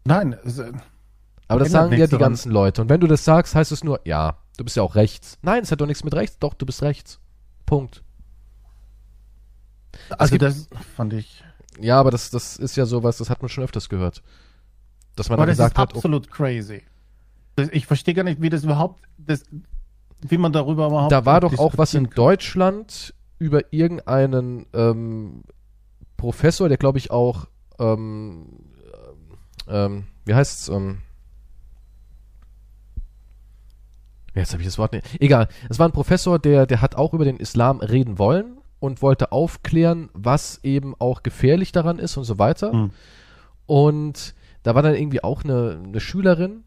Nein, 0.04 0.32
äh, 0.34 0.72
Aber 1.48 1.60
das 1.60 1.70
sagen 1.72 1.92
ja 1.92 2.06
die 2.06 2.10
daran. 2.12 2.30
ganzen 2.30 2.50
Leute. 2.52 2.82
Und 2.82 2.88
wenn 2.88 3.00
du 3.00 3.06
das 3.06 3.24
sagst, 3.24 3.54
heißt 3.54 3.72
es 3.72 3.84
nur, 3.84 4.00
ja, 4.04 4.38
du 4.56 4.64
bist 4.64 4.76
ja 4.76 4.82
auch 4.82 4.94
rechts. 4.96 5.38
Nein, 5.42 5.62
es 5.62 5.70
hat 5.70 5.80
doch 5.80 5.86
nichts 5.86 6.02
mit 6.04 6.14
rechts. 6.14 6.38
Doch, 6.38 6.54
du 6.54 6.66
bist 6.66 6.82
rechts. 6.82 7.20
Punkt. 7.64 8.02
also 10.18 10.32
gibt- 10.32 10.42
das 10.42 10.68
fand 10.96 11.12
ich. 11.12 11.42
Ja, 11.80 12.00
aber 12.00 12.10
das, 12.10 12.30
das 12.30 12.56
ist 12.56 12.76
ja 12.76 12.86
sowas, 12.86 13.18
das 13.18 13.28
hat 13.30 13.42
man 13.42 13.48
schon 13.50 13.62
öfters 13.64 13.88
gehört. 13.88 14.22
Dass 15.14 15.28
man 15.28 15.38
Aber 15.38 15.46
dann 15.46 15.56
das 15.56 15.66
ist 15.66 15.74
gesagt 15.74 15.78
hat, 15.78 15.94
oh, 15.94 15.98
absolut 15.98 16.30
crazy. 16.30 16.82
Ich 17.72 17.86
verstehe 17.86 18.14
gar 18.14 18.24
nicht, 18.24 18.42
wie 18.42 18.50
das 18.50 18.64
überhaupt, 18.64 19.02
das, 19.16 19.44
wie 20.20 20.38
man 20.38 20.52
darüber 20.52 20.86
überhaupt. 20.86 21.12
da 21.12 21.24
war 21.24 21.40
doch 21.40 21.58
auch 21.58 21.74
was 21.76 21.94
in. 21.94 22.10
Deutschland 22.10 23.14
über 23.38 23.72
irgendeinen 23.72 24.66
ähm, 24.72 25.42
Professor, 26.16 26.68
der 26.68 26.78
glaube 26.78 26.98
ich 26.98 27.10
auch, 27.10 27.46
ähm, 27.78 28.46
ähm, 29.68 30.06
wie 30.24 30.34
heißt's, 30.34 30.68
ähm, 30.68 30.98
jetzt 34.34 34.52
habe 34.52 34.62
ich 34.62 34.68
das 34.68 34.78
Wort 34.78 34.92
nicht, 34.92 35.20
egal, 35.20 35.48
es 35.68 35.78
war 35.78 35.88
ein 35.88 35.92
Professor, 35.92 36.38
der, 36.38 36.66
der 36.66 36.80
hat 36.80 36.94
auch 36.94 37.12
über 37.14 37.24
den 37.24 37.36
Islam 37.36 37.80
reden 37.80 38.18
wollen 38.18 38.58
und 38.80 39.02
wollte 39.02 39.32
aufklären, 39.32 40.10
was 40.12 40.60
eben 40.62 40.94
auch 40.98 41.22
gefährlich 41.22 41.72
daran 41.72 41.98
ist 41.98 42.16
und 42.16 42.24
so 42.24 42.38
weiter. 42.38 42.72
Hm. 42.72 42.90
Und 43.66 44.34
da 44.62 44.74
war 44.74 44.82
dann 44.82 44.94
irgendwie 44.94 45.22
auch 45.22 45.44
eine, 45.44 45.80
eine 45.84 46.00
Schülerin, 46.00 46.64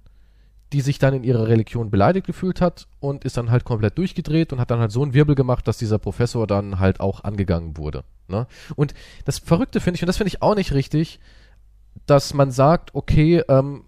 die 0.74 0.82
sich 0.82 1.00
dann 1.00 1.14
in 1.14 1.24
ihrer 1.24 1.48
Religion 1.48 1.90
beleidigt 1.90 2.28
gefühlt 2.28 2.62
hat 2.62 2.88
und 3.00 3.26
ist 3.26 3.38
dann 3.38 3.50
halt 3.50 3.64
komplett 3.64 3.98
durchgedreht 3.98 4.54
und 4.54 4.60
hat 4.60 4.70
dann 4.72 4.80
halt 4.80 4.92
so 4.92 5.02
einen 5.02 5.14
Wirbel 5.14 5.36
gemacht, 5.36 5.68
dass 5.68 5.78
dieser 5.78 5.98
Professor 5.98 6.46
dann 6.46 6.80
halt 6.80 7.00
auch 7.00 7.24
angegangen 7.24 7.78
wurde. 7.78 8.04
Ne? 8.28 8.46
Und 8.76 8.94
das 9.26 9.40
Verrückte 9.40 9.80
finde 9.80 9.96
ich, 9.98 10.04
und 10.04 10.08
das 10.08 10.18
finde 10.18 10.28
ich 10.30 10.42
auch 10.42 10.56
nicht 10.56 10.74
richtig, 10.74 11.20
dass 12.06 12.34
man 12.34 12.52
sagt, 12.52 12.94
okay, 12.94 13.42
ähm, 13.50 13.84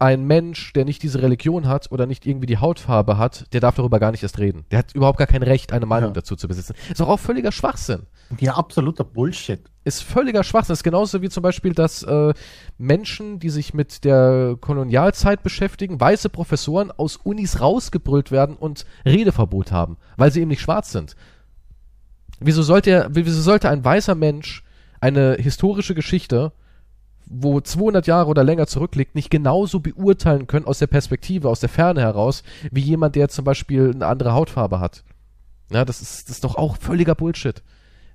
ein 0.00 0.24
Mensch, 0.24 0.72
der 0.72 0.84
nicht 0.84 1.02
diese 1.04 1.22
Religion 1.22 1.68
hat 1.68 1.90
oder 1.92 2.06
nicht 2.06 2.26
irgendwie 2.26 2.46
die 2.46 2.58
Hautfarbe 2.58 3.16
hat, 3.16 3.46
der 3.52 3.60
darf 3.60 3.76
darüber 3.76 4.00
gar 4.00 4.10
nicht 4.10 4.22
erst 4.24 4.38
reden. 4.38 4.64
Der 4.72 4.80
hat 4.80 4.92
überhaupt 4.94 5.18
gar 5.18 5.28
kein 5.28 5.44
Recht, 5.44 5.72
eine 5.72 5.86
Meinung 5.86 6.10
Ja. 6.10 6.14
dazu 6.14 6.34
zu 6.34 6.48
besitzen. 6.48 6.74
Ist 6.90 7.00
doch 7.00 7.08
auch 7.08 7.20
völliger 7.20 7.52
Schwachsinn 7.52 8.02
Ja, 8.40 8.54
absoluter 8.54 9.04
Bullshit. 9.04 9.60
Ist 9.84 10.02
völliger 10.02 10.42
Schwachsinn. 10.42 10.72
Das 10.72 10.80
ist 10.80 10.84
genauso 10.84 11.22
wie 11.22 11.28
zum 11.28 11.42
Beispiel, 11.42 11.72
dass 11.72 12.02
äh, 12.02 12.32
Menschen, 12.78 13.38
die 13.38 13.50
sich 13.50 13.74
mit 13.74 14.04
der 14.04 14.56
Kolonialzeit 14.60 15.42
beschäftigen, 15.42 16.00
weiße 16.00 16.30
Professoren 16.30 16.90
aus 16.90 17.16
Unis 17.16 17.60
rausgebrüllt 17.60 18.30
werden 18.30 18.56
und 18.56 18.86
Redeverbot 19.04 19.72
haben, 19.72 19.98
weil 20.16 20.32
sie 20.32 20.40
eben 20.40 20.48
nicht 20.48 20.62
schwarz 20.62 20.90
sind. 20.90 21.14
Wieso 22.40 22.62
sollte, 22.62 22.90
er, 22.90 23.08
wieso 23.10 23.40
sollte 23.40 23.68
ein 23.68 23.84
weißer 23.84 24.14
Mensch 24.14 24.64
eine 25.00 25.34
historische 25.34 25.94
Geschichte, 25.94 26.52
wo 27.26 27.60
200 27.60 28.06
Jahre 28.06 28.28
oder 28.28 28.44
länger 28.44 28.66
zurückliegt, 28.66 29.14
nicht 29.14 29.30
genauso 29.30 29.80
beurteilen 29.80 30.46
können 30.46 30.66
aus 30.66 30.78
der 30.78 30.86
Perspektive, 30.86 31.48
aus 31.48 31.60
der 31.60 31.68
Ferne 31.68 32.00
heraus, 32.00 32.42
wie 32.70 32.80
jemand, 32.80 33.16
der 33.16 33.28
zum 33.28 33.44
Beispiel 33.44 33.92
eine 33.94 34.06
andere 34.06 34.32
Hautfarbe 34.32 34.80
hat? 34.80 35.04
Ja, 35.70 35.84
das 35.84 36.02
ist, 36.02 36.28
das 36.28 36.36
ist 36.36 36.44
doch 36.44 36.56
auch 36.56 36.76
völliger 36.76 37.14
Bullshit 37.14 37.62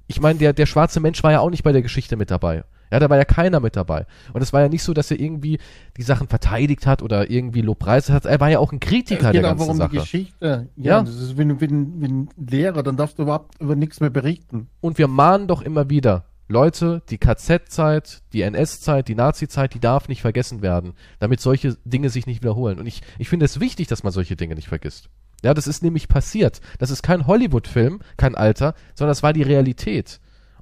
ich 0.10 0.20
meine, 0.20 0.38
der, 0.40 0.52
der 0.54 0.66
schwarze 0.66 1.00
Mensch 1.00 1.24
war 1.24 1.32
ja 1.32 1.40
auch 1.40 1.50
nicht 1.50 1.64
bei 1.64 1.72
der 1.72 1.82
Geschichte 1.82 2.18
mit 2.18 2.30
dabei. 2.32 2.64
Ja, 2.92 3.00
da 3.00 3.08
war 3.10 3.18
ja 3.18 3.24
keiner 3.26 3.60
mit 3.60 3.76
dabei. 3.76 4.08
Und 4.34 4.42
es 4.42 4.52
war 4.52 4.62
ja 4.62 4.68
nicht 4.68 4.82
so, 4.82 4.94
dass 4.96 5.12
er 5.12 5.20
irgendwie 5.20 5.60
die 5.98 6.02
Sachen 6.02 6.28
verteidigt 6.28 6.88
hat 6.88 7.04
oder 7.04 7.30
irgendwie 7.30 7.62
Lobpreise 7.62 8.12
hat. 8.14 8.26
Er 8.26 8.40
war 8.40 8.50
ja 8.50 8.58
auch 8.58 8.72
ein 8.72 8.80
Kritiker 8.80 9.28
es 9.28 9.32
der 9.32 9.32
geht 9.34 9.42
ganzen 9.44 9.62
einfach 9.62 9.72
um 9.72 9.78
Sache. 9.78 9.90
die 9.92 9.98
Geschichte. 10.00 10.70
Ja. 10.76 10.84
Ja, 10.98 11.04
das 11.04 11.16
ist 11.16 11.38
wie, 11.38 11.44
ein- 11.44 11.62
wie, 11.62 11.66
ein- 11.68 12.02
wie 12.02 12.08
ein 12.08 12.30
Lehrer, 12.36 12.82
dann 12.82 12.98
darfst 12.98 13.20
du 13.20 13.24
überhaupt 13.24 13.62
über 13.62 13.76
nichts 13.76 14.00
mehr 14.00 14.10
berichten. 14.10 14.70
Und 14.82 14.98
wir 14.98 15.08
mahnen 15.08 15.48
doch 15.48 15.62
immer 15.62 15.92
wieder, 15.92 16.26
Leute, 16.48 17.04
die 17.12 17.20
KZ-Zeit, 17.20 18.24
die 18.34 18.42
NS-Zeit, 18.42 19.08
die 19.08 19.14
Nazi-Zeit, 19.16 19.76
die 19.76 19.80
darf 19.80 20.08
nicht 20.08 20.22
vergessen 20.22 20.64
werden, 20.64 20.94
damit 21.20 21.42
solche 21.42 21.78
Dinge 21.86 22.10
sich 22.10 22.26
nicht 22.26 22.42
wiederholen. 22.42 22.80
Und 22.80 22.88
ich, 22.88 23.02
ich 23.20 23.30
finde 23.30 23.46
es 23.46 23.60
wichtig, 23.60 23.88
dass 23.88 24.02
man 24.04 24.12
solche 24.12 24.36
Dinge 24.36 24.56
nicht 24.56 24.68
vergisst. 24.68 25.10
Ja, 25.44 25.54
das 25.54 25.68
ist 25.68 25.84
nämlich 25.84 26.08
passiert. 26.08 26.62
Das 26.80 26.92
ist 26.92 27.02
kein 27.02 27.28
Hollywood-Film, 27.28 28.00
kein 28.18 28.36
Alter, 28.36 28.74
sondern 28.96 29.12
das 29.12 29.24
war 29.24 29.34
die 29.34 29.44
Realität. 29.44 30.20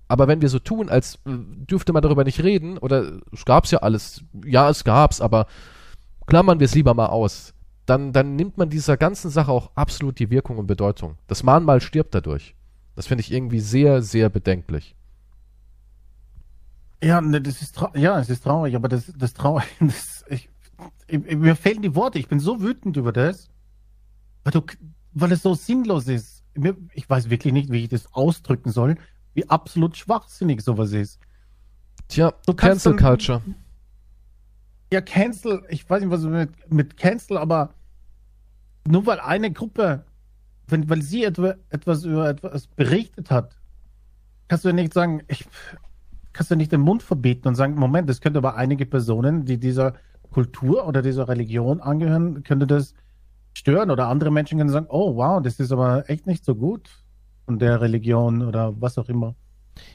Aber 0.07 0.27
wenn 0.27 0.41
wir 0.41 0.49
so 0.49 0.59
tun, 0.59 0.89
als 0.89 1.15
äh, 1.25 1.31
dürfte 1.35 1.93
man 1.93 2.01
darüber 2.01 2.23
nicht 2.23 2.41
reden, 2.43 2.77
oder 2.77 3.19
es 3.33 3.43
gab's 3.45 3.71
ja 3.71 3.79
alles, 3.79 4.23
ja, 4.45 4.69
es 4.69 4.83
gab's, 4.83 5.19
aber 5.19 5.47
klammern 6.27 6.59
wir 6.59 6.65
es 6.65 6.75
lieber 6.75 6.93
mal 6.93 7.07
aus, 7.07 7.53
dann, 7.85 8.13
dann 8.13 8.35
nimmt 8.35 8.57
man 8.57 8.69
dieser 8.69 8.97
ganzen 8.97 9.31
Sache 9.31 9.51
auch 9.51 9.71
absolut 9.75 10.19
die 10.19 10.29
Wirkung 10.29 10.57
und 10.57 10.67
Bedeutung. 10.67 11.17
Das 11.27 11.43
Mahnmal 11.43 11.81
stirbt 11.81 12.13
dadurch. 12.15 12.55
Das 12.95 13.07
finde 13.07 13.21
ich 13.21 13.31
irgendwie 13.31 13.59
sehr, 13.59 14.01
sehr 14.01 14.29
bedenklich. 14.29 14.95
Ja, 17.03 17.21
ne, 17.21 17.41
das 17.41 17.61
ist 17.61 17.79
ja, 17.95 18.19
es 18.19 18.29
ist 18.29 18.43
traurig, 18.43 18.75
aber 18.75 18.87
das, 18.87 19.13
das 19.15 19.33
traurig, 19.33 19.65
das, 19.79 20.25
ich, 20.29 20.49
ich, 21.07 21.37
mir 21.37 21.55
fehlen 21.55 21.81
die 21.81 21.95
Worte. 21.95 22.19
Ich 22.19 22.27
bin 22.27 22.39
so 22.39 22.61
wütend 22.61 22.97
über 22.97 23.11
das, 23.11 23.49
weil, 24.47 24.51
du, 24.51 24.61
weil 25.11 25.31
es 25.33 25.41
so 25.41 25.55
sinnlos 25.55 26.07
ist. 26.07 26.41
Ich 26.93 27.09
weiß 27.09 27.29
wirklich 27.29 27.51
nicht, 27.51 27.69
wie 27.69 27.83
ich 27.83 27.89
das 27.89 28.13
ausdrücken 28.13 28.71
soll, 28.71 28.95
wie 29.33 29.47
absolut 29.49 29.97
schwachsinnig 29.97 30.61
sowas 30.61 30.93
ist. 30.93 31.19
Tja, 32.07 32.33
du 32.45 32.53
Cancel 32.53 32.95
dann, 32.95 33.05
Culture. 33.05 33.41
Ja, 34.91 35.01
Cancel, 35.01 35.63
ich 35.67 35.87
weiß 35.89 36.01
nicht, 36.01 36.11
was 36.11 36.23
mit, 36.23 36.71
mit 36.71 36.95
Cancel, 36.95 37.37
aber 37.37 37.73
nur 38.87 39.05
weil 39.05 39.19
eine 39.19 39.51
Gruppe, 39.51 40.05
wenn, 40.67 40.89
weil 40.89 41.01
sie 41.01 41.25
etwa, 41.25 41.55
etwas 41.69 42.05
über 42.05 42.29
etwas 42.29 42.67
berichtet 42.67 43.29
hat, 43.29 43.57
kannst 44.47 44.63
du 44.63 44.69
ja 44.69 44.73
nicht 44.73 44.93
sagen, 44.93 45.23
ich, 45.27 45.45
kannst 46.31 46.51
du 46.51 46.55
nicht 46.55 46.71
den 46.71 46.81
Mund 46.81 47.03
verbieten 47.03 47.49
und 47.49 47.55
sagen, 47.55 47.75
Moment, 47.75 48.09
das 48.09 48.21
könnte 48.21 48.37
aber 48.37 48.55
einige 48.55 48.85
Personen, 48.85 49.43
die 49.43 49.59
dieser 49.59 49.95
Kultur 50.31 50.87
oder 50.87 51.01
dieser 51.01 51.27
Religion 51.27 51.81
angehören, 51.81 52.43
könnte 52.43 52.65
das 52.65 52.93
stören 53.57 53.89
oder 53.89 54.07
andere 54.07 54.31
Menschen 54.31 54.57
können 54.57 54.69
sagen, 54.69 54.85
oh 54.89 55.15
wow, 55.15 55.41
das 55.41 55.59
ist 55.59 55.71
aber 55.71 56.09
echt 56.09 56.27
nicht 56.27 56.45
so 56.45 56.55
gut 56.55 56.89
von 57.45 57.57
der 57.57 57.81
Religion 57.81 58.43
oder 58.43 58.79
was 58.79 58.97
auch 58.97 59.09
immer. 59.09 59.35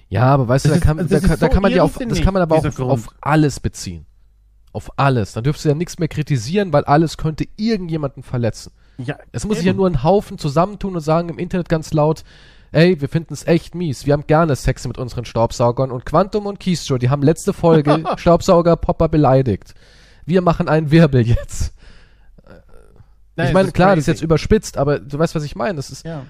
Ja, 0.09 0.25
aber 0.25 0.49
weißt 0.49 0.65
das 0.65 0.73
du, 0.73 0.81
da 0.81 0.85
kann, 0.85 0.99
ist, 0.99 1.13
da, 1.13 1.21
da, 1.21 1.37
so 1.37 1.49
kann 1.49 1.63
man 1.63 1.73
ja 1.73 1.83
auf, 1.83 1.97
das 1.97 2.21
kann 2.21 2.35
man 2.35 2.43
aber 2.43 2.57
auch 2.57 2.65
auf, 2.65 2.81
auf, 2.81 3.09
alles 3.21 3.61
beziehen. 3.61 4.07
Auf 4.73 4.91
alles. 4.99 5.33
Dann 5.33 5.45
dürfst 5.45 5.65
du 5.65 5.69
ja 5.69 5.75
nichts 5.75 5.99
mehr 5.99 6.09
kritisieren, 6.09 6.73
weil 6.73 6.85
alles 6.85 7.17
könnte 7.17 7.47
irgendjemanden 7.57 8.23
verletzen. 8.23 8.73
Ja, 8.99 9.17
es 9.33 9.47
muss 9.47 9.59
sich 9.59 9.67
ja 9.67 9.73
nur 9.73 9.89
ein 9.89 10.03
Haufen 10.03 10.39
zusammentun 10.39 10.95
und 10.95 11.01
sagen 11.01 11.29
im 11.29 11.39
Internet 11.39 11.69
ganz 11.69 11.93
laut, 11.93 12.25
ey, 12.73 13.01
wir 13.01 13.09
finden 13.09 13.35
es 13.35 13.47
echt 13.47 13.75
mies. 13.75 14.07
Wir 14.07 14.15
haben 14.15 14.27
gerne 14.27 14.57
Sex 14.57 14.87
mit 14.87 14.99
unseren 14.99 15.25
Staubsaugern 15.25 15.91
und 15.91 16.05
Quantum 16.05 16.47
und 16.47 16.59
Keystro, 16.59 16.99
die 16.99 17.11
haben 17.11 17.23
letzte 17.23 17.53
Folge 17.53 18.05
Staubsauger 18.17 18.77
Popper 18.77 19.09
beleidigt. 19.09 19.75
Wir 20.25 20.41
machen 20.41 20.69
einen 20.69 20.91
Wirbel 20.91 21.27
jetzt. 21.27 21.75
Nein, 23.37 23.49
ich 23.49 23.55
meine, 23.55 23.73
klar, 23.73 23.89
crazy. 23.89 23.97
das 23.97 24.03
ist 24.03 24.07
jetzt 24.09 24.23
überspitzt, 24.23 24.77
aber 24.77 24.99
du 24.99 25.19
weißt, 25.19 25.35
was 25.35 25.45
ich 25.45 25.57
meine. 25.57 25.77
Das 25.77 25.91
ist. 25.91 26.05
Ja. 26.05 26.27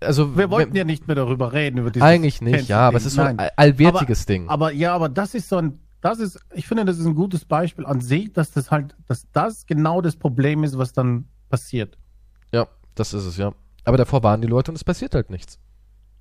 Also, 0.00 0.36
wir 0.36 0.50
wollten 0.50 0.72
wenn, 0.72 0.78
ja 0.78 0.84
nicht 0.84 1.06
mehr 1.06 1.16
darüber 1.16 1.52
reden, 1.52 1.78
über 1.78 1.90
dieses 1.90 2.06
Eigentlich 2.06 2.42
nicht, 2.42 2.68
ja, 2.68 2.80
aber 2.80 2.98
es 2.98 3.06
ist 3.06 3.14
so 3.14 3.22
ein 3.22 3.38
allwertiges 3.56 4.20
aber, 4.20 4.26
Ding. 4.26 4.48
Aber 4.48 4.72
ja, 4.72 4.94
aber 4.94 5.08
das 5.08 5.34
ist 5.34 5.48
so 5.48 5.56
ein, 5.56 5.80
das 6.02 6.18
ist, 6.18 6.38
ich 6.54 6.68
finde, 6.68 6.84
das 6.84 6.98
ist 6.98 7.06
ein 7.06 7.14
gutes 7.14 7.46
Beispiel 7.46 7.86
an 7.86 8.00
sich, 8.00 8.32
dass 8.32 8.50
das 8.50 8.70
halt, 8.70 8.94
dass 9.08 9.26
das 9.32 9.66
genau 9.66 10.02
das 10.02 10.16
Problem 10.16 10.64
ist, 10.64 10.76
was 10.76 10.92
dann 10.92 11.28
passiert. 11.48 11.96
Ja, 12.52 12.68
das 12.94 13.14
ist 13.14 13.24
es, 13.24 13.38
ja. 13.38 13.54
Aber 13.84 13.96
davor 13.96 14.22
waren 14.22 14.42
die 14.42 14.48
Leute 14.48 14.70
und 14.70 14.76
es 14.76 14.84
passiert 14.84 15.14
halt 15.14 15.30
nichts. 15.30 15.58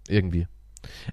Irgendwie. 0.07 0.47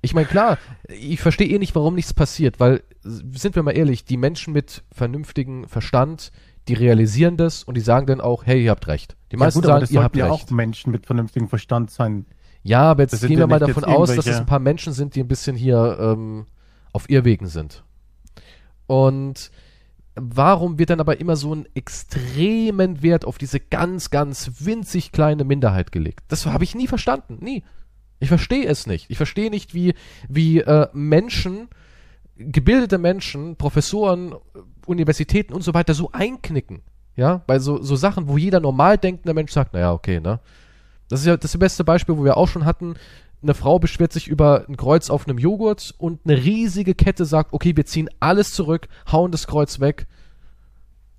Ich 0.03 0.15
meine, 0.15 0.27
klar, 0.27 0.59
ich 0.89 1.21
verstehe 1.21 1.49
eh 1.49 1.59
nicht, 1.59 1.75
warum 1.75 1.95
nichts 1.95 2.15
passiert, 2.15 2.61
weil, 2.61 2.83
sind 3.03 3.57
wir 3.57 3.63
mal 3.63 3.73
ehrlich, 3.73 4.05
die 4.05 4.17
Menschen 4.19 4.53
mit 4.53 4.85
vernünftigem 4.93 5.67
Verstand, 5.67 6.31
die 6.69 6.75
realisieren 6.75 7.37
das 7.37 7.65
und 7.65 7.77
die 7.77 7.81
sagen 7.81 8.07
dann 8.07 8.21
auch, 8.21 8.47
hey, 8.47 8.65
ihr 8.65 8.71
habt 8.71 8.87
recht. 8.87 9.17
Die 9.33 9.37
meisten 9.37 9.61
ja, 9.61 9.79
gut, 9.79 9.87
sagen, 9.87 9.95
ihr 9.95 10.03
habt 10.03 10.17
ja 10.17 10.31
recht. 10.31 10.45
auch 10.45 10.51
Menschen 10.51 10.93
mit 10.93 11.07
vernünftigem 11.07 11.49
Verstand 11.49 11.91
sein. 11.91 12.27
Ja, 12.63 12.83
aber 12.83 13.03
jetzt 13.03 13.21
gehen 13.27 13.39
wir 13.39 13.47
mal 13.47 13.59
davon 13.59 13.85
aus, 13.85 14.15
dass 14.15 14.27
es 14.27 14.37
ein 14.37 14.47
paar 14.47 14.61
Menschen 14.61 14.93
sind, 14.93 15.17
die 15.17 15.21
ein 15.21 15.29
bisschen 15.29 15.57
hier 15.57 15.99
ähm, 16.01 16.47
auf 16.93 17.11
Irrwegen 17.11 17.47
sind. 17.47 17.83
Und 18.87 19.51
warum 20.15 20.79
wird 20.79 20.91
dann 20.91 21.01
aber 21.01 21.19
immer 21.21 21.37
so 21.37 21.55
ein 21.55 21.67
extremen 21.75 23.03
Wert 23.03 23.25
auf 23.25 23.39
diese 23.39 23.59
ganz, 23.59 24.11
ganz 24.11 24.53
winzig 24.61 25.11
kleine 25.11 25.45
Minderheit 25.45 25.91
gelegt? 25.91 26.21
Das 26.29 26.47
habe 26.47 26.65
ich 26.65 26.75
nie 26.75 26.87
verstanden. 26.87 27.39
Nie. 27.41 27.65
Ich 28.21 28.29
verstehe 28.29 28.67
es 28.67 28.87
nicht. 28.87 29.11
Ich 29.11 29.17
verstehe 29.17 29.51
nicht, 29.51 29.75
wie, 29.75 29.95
wie 30.29 30.61
äh, 30.61 30.87
Menschen, 30.93 31.69
gebildete 32.37 32.99
Menschen, 32.99 33.57
Professoren, 33.57 34.35
Universitäten 34.87 35.55
und 35.55 35.63
so 35.63 35.75
weiter 35.75 35.95
so 35.95 36.11
einknicken. 36.13 36.83
Ja, 37.15 37.43
bei 37.47 37.59
so, 37.59 37.83
so 37.83 37.95
Sachen, 37.95 38.29
wo 38.29 38.39
jeder 38.39 38.61
normal 38.61 38.97
denkende 38.97 39.35
Mensch 39.35 39.53
sagt, 39.53 39.75
naja, 39.75 39.93
okay, 39.93 40.21
ne? 40.21 40.41
Das 41.09 41.21
ist 41.21 41.27
ja 41.27 41.37
das 41.37 41.57
beste 41.59 41.85
Beispiel, 41.85 42.17
wo 42.17 42.25
wir 42.25 42.39
auch 42.39 42.49
schon 42.49 42.65
hatten, 42.65 42.95
eine 43.43 43.55
Frau 43.55 43.79
beschwert 43.79 44.13
sich 44.13 44.29
über 44.29 44.65
ein 44.69 44.77
Kreuz 44.77 45.11
auf 45.11 45.27
einem 45.27 45.39
Joghurt 45.39 45.95
und 45.99 46.21
eine 46.25 46.43
riesige 46.43 46.95
Kette 46.95 47.25
sagt, 47.25 47.53
okay, 47.53 47.77
wir 47.77 47.85
ziehen 47.85 48.09
alles 48.21 48.55
zurück, 48.55 48.89
hauen 49.11 49.33
das 49.33 49.47
Kreuz 49.47 49.81
weg 49.81 50.07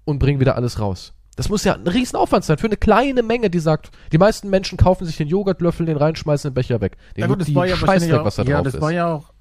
und 0.06 0.20
bringen 0.20 0.40
wieder 0.40 0.56
alles 0.56 0.80
raus. 0.80 1.14
Das 1.36 1.50
muss 1.50 1.64
ja 1.64 1.74
ein 1.74 1.88
Riesenaufwand 1.88 2.46
sein 2.46 2.58
für 2.58 2.68
eine 2.68 2.78
kleine 2.78 3.24
Menge, 3.24 3.50
die 3.50 3.60
sagt, 3.60 3.92
die 4.12 4.20
meisten 4.20 4.50
Menschen 4.50 4.78
kaufen 4.78 5.06
sich 5.06 5.18
den 5.18 5.28
Joghurtlöffel, 5.28 5.86
den 5.86 5.98
reinschmeißen, 5.98 6.52
den 6.52 6.54
Becher 6.54 6.80
weg. 6.80 6.98
Den 7.18 7.22
ja 7.22 7.28
gut, 7.28 7.42
das 7.42 7.54
war 7.56 7.66
ja 7.66 7.76
auch, 7.76 8.26
was 8.26 8.36
da 8.36 8.44
ja, 8.44 8.62
das 8.62 8.76
ist. 8.76 8.82
war 8.82 8.92
ja 8.92 9.14
auch, 9.16 9.33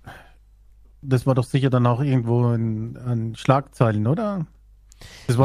das 1.03 1.26
war 1.26 1.34
doch 1.34 1.44
sicher 1.44 1.70
dann 1.70 1.86
auch 1.86 2.00
irgendwo 2.00 2.53
in, 2.53 2.96
in 2.96 3.34
Schlagzeilen, 3.34 4.07
oder? 4.07 4.46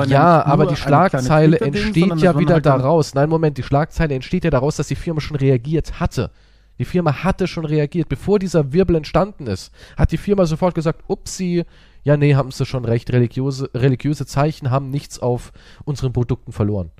ja, 0.07 0.45
aber 0.45 0.67
die 0.67 0.75
Schlagzeile 0.75 1.59
entsteht 1.59 2.15
ja 2.17 2.37
wieder 2.37 2.55
halt 2.55 2.65
daraus. 2.65 3.15
Nein, 3.15 3.27
Moment, 3.27 3.57
die 3.57 3.63
Schlagzeile 3.63 4.13
entsteht 4.13 4.43
ja 4.43 4.51
daraus, 4.51 4.75
dass 4.75 4.87
die 4.87 4.95
Firma 4.95 5.19
schon 5.19 5.37
reagiert 5.37 5.99
hatte. 5.99 6.31
Die 6.77 6.85
Firma 6.85 7.23
hatte 7.23 7.47
schon 7.47 7.65
reagiert. 7.65 8.07
Bevor 8.07 8.37
dieser 8.37 8.71
Wirbel 8.71 8.95
entstanden 8.95 9.47
ist, 9.47 9.73
hat 9.97 10.11
die 10.11 10.17
Firma 10.17 10.45
sofort 10.45 10.75
gesagt, 10.75 11.03
upsi, 11.07 11.65
ja, 12.03 12.17
nee, 12.17 12.35
haben 12.35 12.51
sie 12.51 12.65
schon 12.67 12.85
recht, 12.85 13.11
religiöse, 13.11 13.69
religiöse 13.73 14.27
Zeichen 14.27 14.69
haben 14.69 14.91
nichts 14.91 15.19
auf 15.19 15.51
unseren 15.85 16.13
Produkten 16.13 16.51
verloren. 16.51 16.91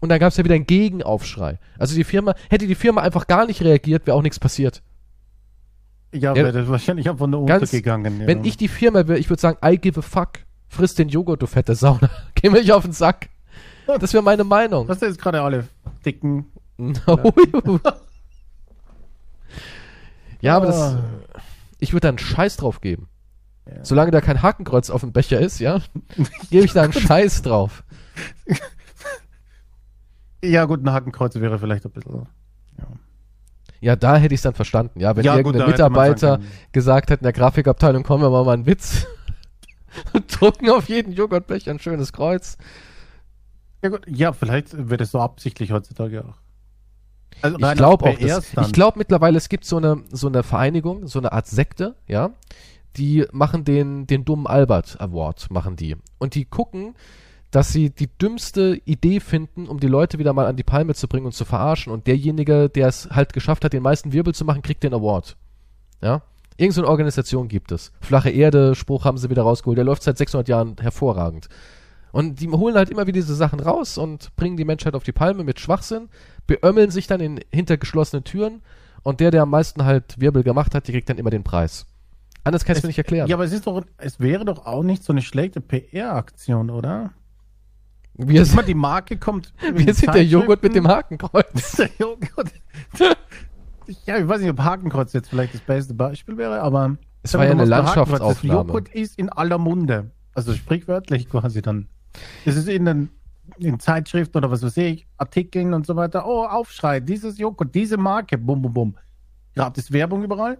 Und 0.00 0.08
dann 0.08 0.20
gab 0.20 0.30
es 0.30 0.36
ja 0.36 0.44
wieder 0.44 0.54
einen 0.54 0.66
Gegenaufschrei. 0.66 1.58
Also 1.78 1.94
die 1.96 2.04
Firma, 2.04 2.34
hätte 2.48 2.66
die 2.66 2.74
Firma 2.74 3.02
einfach 3.02 3.26
gar 3.26 3.46
nicht 3.46 3.62
reagiert, 3.62 4.06
wäre 4.06 4.16
auch 4.16 4.22
nichts 4.22 4.38
passiert. 4.38 4.82
Ja, 6.12 6.34
ja 6.34 6.44
wäre 6.44 6.68
wahrscheinlich 6.68 7.08
einfach 7.08 7.26
nur 7.26 7.40
untergegangen. 7.40 8.20
Ja. 8.20 8.26
Wenn 8.26 8.44
ich 8.44 8.56
die 8.56 8.68
Firma 8.68 9.06
wäre, 9.08 9.18
ich 9.18 9.30
würde 9.30 9.40
sagen, 9.40 9.58
I 9.64 9.78
give 9.78 9.98
a 9.98 10.02
fuck. 10.02 10.40
Friss 10.68 10.94
den 10.94 11.08
Joghurt, 11.08 11.42
du 11.42 11.46
fette 11.46 11.74
Sauna. 11.74 12.08
Geh 12.34 12.48
mir 12.48 12.60
nicht 12.60 12.72
auf 12.72 12.84
den 12.84 12.92
Sack. 12.92 13.28
Das 13.86 14.14
wäre 14.14 14.22
meine 14.22 14.44
Meinung. 14.44 14.88
Was 14.88 14.96
ist 14.96 15.02
jetzt 15.02 15.20
gerade 15.20 15.42
alle 15.42 15.68
dicken? 16.04 16.46
No. 16.78 17.32
ja, 20.40 20.56
aber 20.56 20.66
das. 20.66 20.76
Ah. 20.76 21.04
Ich 21.78 21.92
würde 21.92 22.00
da 22.00 22.08
einen 22.08 22.18
Scheiß 22.18 22.56
drauf 22.56 22.80
geben. 22.80 23.08
Ja. 23.66 23.84
Solange 23.84 24.10
da 24.10 24.20
kein 24.20 24.42
Hakenkreuz 24.42 24.90
auf 24.90 25.02
dem 25.02 25.12
Becher 25.12 25.38
ist, 25.38 25.60
ja, 25.60 25.80
gebe 26.50 26.64
ich 26.64 26.72
da 26.72 26.82
einen 26.82 26.94
Scheiß 26.94 27.42
drauf. 27.42 27.84
Ja, 30.42 30.64
gut, 30.64 30.82
ein 30.82 30.90
Hakenkreuz 30.90 31.36
wäre 31.36 31.58
vielleicht 31.58 31.84
ein 31.84 31.92
bisschen. 31.92 32.26
Ja, 32.78 32.88
ja 33.82 33.96
da 33.96 34.16
hätte 34.16 34.34
ich 34.34 34.38
es 34.38 34.42
dann 34.42 34.54
verstanden. 34.54 35.00
Ja, 35.00 35.14
wenn 35.16 35.24
ja, 35.24 35.36
irgendein 35.36 35.62
gut, 35.62 35.72
Mitarbeiter 35.72 36.40
gesagt 36.72 37.10
hat, 37.10 37.20
in 37.20 37.24
der 37.24 37.32
Grafikabteilung 37.32 38.02
kommen 38.02 38.22
wir 38.22 38.30
mal, 38.30 38.44
mal 38.44 38.52
einen 38.52 38.66
Witz 38.66 39.06
und 40.14 40.40
drucken 40.40 40.70
auf 40.70 40.88
jeden 40.88 41.12
Joghurtbecher 41.12 41.70
ein 41.70 41.78
schönes 41.78 42.12
Kreuz. 42.12 42.56
Ja, 43.82 43.90
gut, 43.90 44.06
ja, 44.06 44.32
vielleicht 44.32 44.88
wird 44.88 45.00
es 45.00 45.10
so 45.10 45.20
absichtlich 45.20 45.72
heutzutage 45.72 46.24
auch. 46.24 46.36
Also 47.42 47.58
ich 47.58 47.72
glaube 47.74 48.04
auch, 48.04 48.18
das, 48.18 48.52
ich 48.52 48.72
glaube 48.72 48.98
mittlerweile, 48.98 49.36
es 49.36 49.48
gibt 49.48 49.64
so 49.64 49.78
eine, 49.78 50.04
so 50.10 50.28
eine 50.28 50.42
Vereinigung, 50.42 51.08
so 51.08 51.18
eine 51.18 51.32
Art 51.32 51.48
Sekte, 51.48 51.96
ja, 52.06 52.30
die 52.96 53.26
machen 53.32 53.64
den, 53.64 54.06
den 54.06 54.24
dummen 54.24 54.46
Albert 54.46 55.00
Award, 55.00 55.50
machen 55.50 55.76
die. 55.76 55.96
Und 56.18 56.34
die 56.34 56.44
gucken, 56.44 56.94
dass 57.52 57.70
sie 57.70 57.90
die 57.90 58.08
dümmste 58.08 58.80
Idee 58.86 59.20
finden, 59.20 59.68
um 59.68 59.78
die 59.78 59.86
Leute 59.86 60.18
wieder 60.18 60.32
mal 60.32 60.46
an 60.46 60.56
die 60.56 60.64
Palme 60.64 60.94
zu 60.94 61.06
bringen 61.06 61.26
und 61.26 61.32
zu 61.32 61.44
verarschen. 61.44 61.92
Und 61.92 62.06
derjenige, 62.06 62.70
der 62.70 62.88
es 62.88 63.10
halt 63.10 63.34
geschafft 63.34 63.64
hat, 63.64 63.74
den 63.74 63.82
meisten 63.82 64.12
Wirbel 64.12 64.34
zu 64.34 64.46
machen, 64.46 64.62
kriegt 64.62 64.82
den 64.82 64.94
Award. 64.94 65.36
Ja? 66.00 66.22
Irgend 66.56 66.74
so 66.74 66.80
eine 66.80 66.88
Organisation 66.88 67.48
gibt 67.48 67.70
es. 67.70 67.92
Flache 68.00 68.30
Erde, 68.30 68.74
Spruch 68.74 69.04
haben 69.04 69.18
sie 69.18 69.28
wieder 69.28 69.42
rausgeholt. 69.42 69.76
Der 69.76 69.84
läuft 69.84 70.02
seit 70.02 70.16
600 70.16 70.48
Jahren 70.48 70.76
hervorragend. 70.80 71.50
Und 72.10 72.40
die 72.40 72.48
holen 72.48 72.74
halt 72.74 72.88
immer 72.88 73.06
wieder 73.06 73.20
diese 73.20 73.34
Sachen 73.34 73.60
raus 73.60 73.98
und 73.98 74.34
bringen 74.34 74.56
die 74.56 74.64
Menschheit 74.64 74.94
auf 74.94 75.04
die 75.04 75.12
Palme 75.12 75.44
mit 75.44 75.60
Schwachsinn, 75.60 76.08
beömmeln 76.46 76.90
sich 76.90 77.06
dann 77.06 77.20
in 77.20 77.40
hinter 77.52 77.76
geschlossenen 77.76 78.24
Türen 78.24 78.62
und 79.02 79.20
der, 79.20 79.30
der 79.30 79.42
am 79.42 79.50
meisten 79.50 79.84
halt 79.84 80.18
Wirbel 80.18 80.42
gemacht 80.42 80.74
hat, 80.74 80.88
der 80.88 80.94
kriegt 80.94 81.08
dann 81.08 81.18
immer 81.18 81.30
den 81.30 81.44
Preis. 81.44 81.86
Anders 82.44 82.64
kann 82.64 82.76
ich 82.76 82.82
mir 82.82 82.88
nicht 82.88 82.98
erklären. 82.98 83.28
Ja, 83.28 83.36
aber 83.36 83.44
es 83.44 83.52
ist 83.52 83.66
doch, 83.66 83.82
es 83.98 84.20
wäre 84.20 84.44
doch 84.44 84.66
auch 84.66 84.82
nicht 84.82 85.04
so 85.04 85.12
eine 85.12 85.22
schlechte 85.22 85.60
PR-Aktion, 85.60 86.70
oder? 86.70 87.12
Wir 88.14 88.44
sind, 88.44 88.68
die 88.68 88.74
Marke 88.74 89.16
kommt. 89.16 89.52
Wir 89.74 89.94
sind 89.94 90.14
der 90.14 90.24
Joghurt 90.24 90.62
mit 90.62 90.74
dem 90.74 90.86
Hakenkreuz. 90.86 91.72
der 91.78 91.90
Joghurt. 91.98 92.52
ja, 94.06 94.18
ich 94.18 94.28
weiß 94.28 94.40
nicht, 94.40 94.50
ob 94.50 94.58
Hakenkreuz 94.60 95.12
jetzt 95.12 95.30
vielleicht 95.30 95.54
das 95.54 95.60
beste 95.62 95.94
Beispiel 95.94 96.36
wäre, 96.36 96.60
aber. 96.60 96.96
Es 97.22 97.34
war 97.34 97.44
ja 97.44 97.52
eine 97.52 97.64
Landschaftsaufnahme. 97.64 98.68
Joghurt 98.68 98.88
ist 98.88 99.18
in 99.18 99.28
aller 99.28 99.58
Munde. 99.58 100.10
Also 100.34 100.54
sprichwörtlich 100.54 101.28
quasi 101.28 101.62
dann. 101.62 101.88
Es 102.44 102.56
ist 102.56 102.68
in 102.68 102.84
den 102.84 103.10
in 103.58 103.78
Zeitschriften 103.78 104.38
oder 104.38 104.50
was 104.50 104.62
weiß 104.62 104.76
ich, 104.78 105.06
Artikeln 105.16 105.74
und 105.74 105.86
so 105.86 105.96
weiter. 105.96 106.26
Oh, 106.26 106.44
Aufschrei, 106.44 107.00
dieses 107.00 107.38
Joghurt, 107.38 107.74
diese 107.74 107.96
Marke, 107.96 108.38
bum, 108.38 108.62
bum, 108.62 108.72
bum. 108.72 108.96
Gratis 109.54 109.92
Werbung 109.92 110.22
überall. 110.24 110.58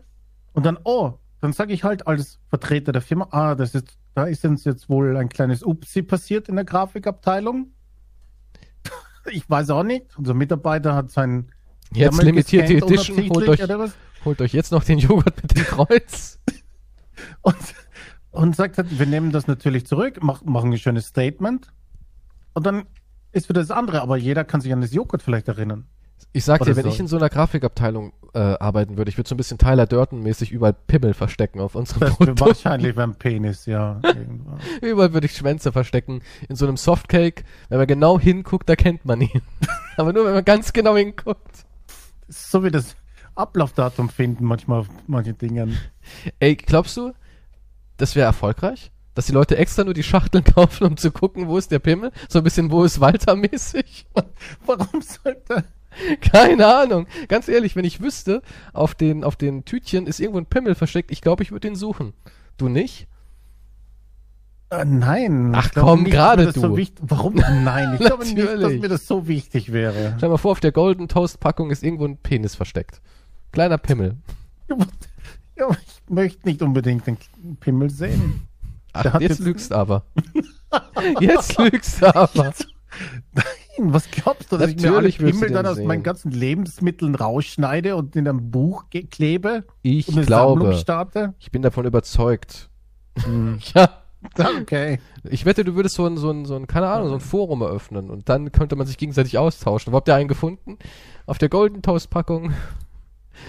Und 0.53 0.67
dann, 0.67 0.79
oh, 0.85 1.15
dann 1.43 1.53
sage 1.53 1.73
ich 1.73 1.83
halt 1.83 2.07
als 2.07 2.39
Vertreter 2.49 2.93
der 2.93 3.03
Firma, 3.03 3.27
ah, 3.33 3.57
das 3.57 3.75
ist, 3.75 3.99
da 4.15 4.25
ist 4.25 4.45
uns 4.45 4.65
jetzt 4.65 4.89
wohl 4.89 5.17
ein 5.17 5.29
kleines 5.29 5.65
Upsi 5.65 6.03
passiert 6.03 6.49
in 6.49 6.55
der 6.55 6.65
Grafikabteilung. 6.65 7.73
Ich 9.31 9.49
weiß 9.49 9.71
auch 9.71 9.85
nicht. 9.85 10.19
Unser 10.19 10.35
Mitarbeiter 10.35 10.97
hat 10.97 11.13
sein 11.13 11.53
Jetzt 11.93 12.07
Ärmel 12.11 12.27
limitierte 12.27 12.75
gescannt 12.75 12.93
Edition, 12.93 13.31
holt 13.31 13.49
euch, 13.49 13.93
holt 14.25 14.41
euch 14.41 14.53
jetzt 14.53 14.73
noch 14.73 14.83
den 14.83 14.99
Joghurt 14.99 15.41
mit 15.41 15.57
dem 15.57 15.65
Kreuz. 15.65 16.41
Und, 17.43 17.57
und 18.33 18.57
sagt 18.57 18.79
halt, 18.79 18.99
wir 18.99 19.07
nehmen 19.07 19.31
das 19.31 19.47
natürlich 19.47 19.87
zurück, 19.87 20.19
mach, 20.23 20.43
machen 20.43 20.73
ein 20.73 20.79
schönes 20.79 21.07
Statement. 21.07 21.73
Und 22.53 22.67
dann 22.67 22.85
ist 23.31 23.49
wieder 23.49 23.61
das 23.61 23.71
andere, 23.71 24.03
aber 24.03 24.17
jeder 24.17 24.45
kann 24.45 24.61
sich 24.61 24.73
an 24.73 24.81
das 24.81 24.93
Joghurt 24.93 25.23
vielleicht 25.23 25.47
erinnern. 25.47 25.87
Ich 26.33 26.45
sag 26.45 26.61
dir, 26.61 26.67
Oder 26.67 26.77
wenn 26.77 26.85
so. 26.85 26.91
ich 26.91 27.01
in 27.01 27.09
so 27.09 27.17
einer 27.17 27.29
Grafikabteilung 27.29 28.13
äh, 28.35 28.39
arbeiten 28.39 28.97
würde, 28.97 29.11
ich 29.11 29.19
würde 29.19 29.29
so 29.29 29.35
ein 29.35 29.39
bisschen 29.39 29.59
Tyler 29.59 29.87
Durton-mäßig 29.87 30.53
überall 30.53 30.73
Pimmel 30.73 31.15
verstecken 31.15 31.61
auf 31.61 31.75
unserem 31.75 32.13
Produkt. 32.15 32.41
wahrscheinlich 32.41 32.95
beim 32.95 33.15
Penis, 33.15 33.67
ja. 33.67 34.01
Überall 34.81 35.13
würde 35.13 35.27
ich 35.27 35.37
Schwänze 35.37 35.73
verstecken. 35.73 36.23
In 36.49 36.57
so 36.57 36.67
einem 36.67 36.77
Softcake, 36.77 37.45
wenn 37.69 37.79
man 37.79 37.87
genau 37.87 38.19
hinguckt, 38.19 38.69
da 38.69 38.77
kennt 38.77 39.05
man 39.05 39.21
ihn. 39.21 39.43
Aber 39.97 40.13
nur, 40.13 40.25
wenn 40.25 40.35
man 40.35 40.45
ganz 40.45 40.73
genau 40.73 40.97
hinguckt. 40.97 41.67
So 42.29 42.65
wie 42.65 42.71
das 42.71 42.97
Ablaufdatum 43.35 44.09
finden 44.09 44.45
manchmal 44.45 44.81
auf 44.81 44.89
manchen 45.07 45.37
Dingen. 45.39 45.79
Ey, 46.39 46.57
glaubst 46.57 46.97
du, 46.97 47.13
das 47.97 48.17
wäre 48.17 48.27
erfolgreich? 48.27 48.91
Dass 49.15 49.27
die 49.27 49.33
Leute 49.33 49.59
extra 49.59 49.85
nur 49.85 49.95
die 49.95 50.03
Schachteln 50.03 50.45
kaufen, 50.55 50.87
um 50.87 50.97
zu 50.97 51.11
gucken, 51.11 51.49
wo 51.49 51.59
ist 51.59 51.71
der 51.71 51.79
Pimmel? 51.79 52.13
So 52.29 52.39
ein 52.39 52.45
bisschen, 52.45 52.71
wo 52.71 52.85
ist 52.85 53.01
Walter 53.01 53.37
mäßig? 53.37 54.07
Warum 54.65 55.03
sollte. 55.03 55.65
Keine 56.21 56.67
Ahnung. 56.67 57.07
Ganz 57.29 57.49
ehrlich, 57.49 57.77
wenn 57.77 57.85
ich 57.85 58.01
wüsste, 58.01 58.43
auf 58.73 58.95
den, 58.95 59.25
auf 59.25 59.37
den 59.37 59.65
Tütchen 59.65 60.07
ist 60.07 60.21
irgendwo 60.21 60.39
ein 60.39 60.47
Pimmel 60.47 60.75
versteckt, 60.75 61.11
ich 61.11 61.21
glaube, 61.21 61.43
ich 61.43 61.51
würde 61.53 61.69
den 61.69 61.77
suchen. 61.77 62.13
Du 62.57 62.69
nicht? 62.69 63.07
Äh, 64.71 64.85
nein. 64.87 65.53
Ach 65.55 65.67
ich 65.67 65.73
glaube 65.73 65.89
komm, 65.89 66.05
gerade 66.05 66.47
das 66.47 66.55
So 66.55 66.69
du. 66.69 66.77
wichtig, 66.77 67.05
warum? 67.07 67.35
Nein, 67.35 67.95
ich 67.99 68.07
glaube 68.07 68.25
nicht, 68.25 68.39
dass 68.39 68.73
mir 68.73 68.89
das 68.89 69.07
so 69.07 69.29
wichtig 69.29 69.73
wäre. 69.73 70.15
Stell 70.17 70.29
mal 70.31 70.39
vor, 70.39 70.53
auf 70.53 70.61
der 70.61 70.73
Golden 70.73 71.09
Toast 71.09 71.41
Packung 71.41 71.71
ist 71.71 71.83
irgendwo 71.83 72.07
ein 72.07 72.17
Penis 72.17 72.55
versteckt. 72.55 73.01
Kleiner 73.53 73.79
Pimmel. 73.79 74.17
Ja, 75.55 75.69
ich 75.71 76.03
möchte 76.09 76.49
nicht 76.49 76.63
unbedingt 76.63 77.07
den 77.07 77.19
Pimmel 77.61 77.91
sehen. 77.91 78.49
Ach, 78.95 79.21
jetzt 79.21 79.29
jetzt- 79.29 79.39
lügst 79.41 79.71
aber. 79.73 80.07
jetzt 81.21 81.59
lügst 81.59 82.01
du 82.01 82.07
aber. 82.17 82.55
Nein, 83.83 83.95
was 83.95 84.11
glaubst 84.11 84.53
du, 84.53 84.57
dass 84.59 84.71
ich 84.71 84.77
mir 84.77 84.89
alle 84.89 85.09
Natürlich 85.09 85.41
den 85.41 85.53
dann 85.53 85.67
aus 85.67 85.77
sehen. 85.77 85.87
meinen 85.87 86.03
ganzen 86.03 86.31
Lebensmitteln 86.31 87.15
rausschneide 87.15 87.97
und 87.97 88.15
in 88.17 88.29
einem 88.29 88.51
Buch 88.51 88.85
klebe 89.11 89.65
Ich 89.83 90.09
und 90.09 90.19
eine 90.19 90.27
Sammlung 90.27 90.59
glaube, 90.61 90.75
starte? 90.77 91.35
ich 91.39 91.51
bin 91.51 91.63
davon 91.63 91.85
überzeugt. 91.85 92.71
Hm. 93.25 93.59
Ja. 93.75 93.91
Okay. 94.61 95.01
Ich 95.29 95.45
wette, 95.45 95.65
du 95.65 95.75
würdest 95.75 95.97
so 95.97 96.07
ein, 96.07 96.17
so 96.17 96.31
ein, 96.31 96.45
so 96.45 96.55
ein, 96.55 96.69
keine 96.69 96.87
Ahnung, 96.87 97.09
so 97.09 97.15
ein 97.15 97.21
Forum 97.21 97.61
eröffnen 97.61 98.09
und 98.09 98.29
dann 98.29 98.53
könnte 98.53 98.77
man 98.77 98.87
sich 98.87 98.97
gegenseitig 98.97 99.37
austauschen. 99.37 99.93
Wo 99.93 99.97
habt 99.97 100.07
ihr 100.07 100.15
einen 100.15 100.29
gefunden? 100.29 100.79
Auf 101.27 101.39
der 101.39 101.49
Golden 101.49 101.83
Toast 101.83 102.09
Packung. 102.09 102.53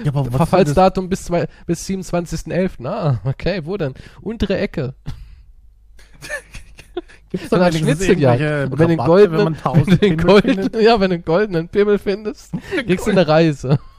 Ja, 0.04 0.10
aber 0.10 0.26
was 0.26 0.36
Verfallsdatum 0.36 1.10
bis, 1.10 1.26
zwei, 1.26 1.48
bis 1.68 1.88
27.11. 1.88 2.88
Ah, 2.88 3.20
okay, 3.24 3.62
wo 3.66 3.78
denn? 3.78 3.94
Untere 4.22 4.58
Ecke. 4.58 4.96
Gibt's 7.34 7.52
hat 7.52 7.74
wenigstens 7.74 8.06
Schnitzeljagd. 8.06 8.72
Und 8.72 8.80
wenn 8.80 8.90
du 8.90 8.96
den 8.96 9.00
wenn 9.00 9.06
goldenen, 9.06 9.46
wenn 9.48 9.58
tausend 9.58 10.02
den 10.04 10.18
goldenen, 10.18 10.70
ja, 10.80 11.00
wenn 11.00 11.10
du 11.10 11.16
einen 11.16 11.26
goldenen 11.26 11.68
Pimmel 11.68 11.98
findest, 11.98 12.52
kriegst 12.86 13.08
du 13.08 13.12
eine 13.12 13.28
Reise. 13.28 13.80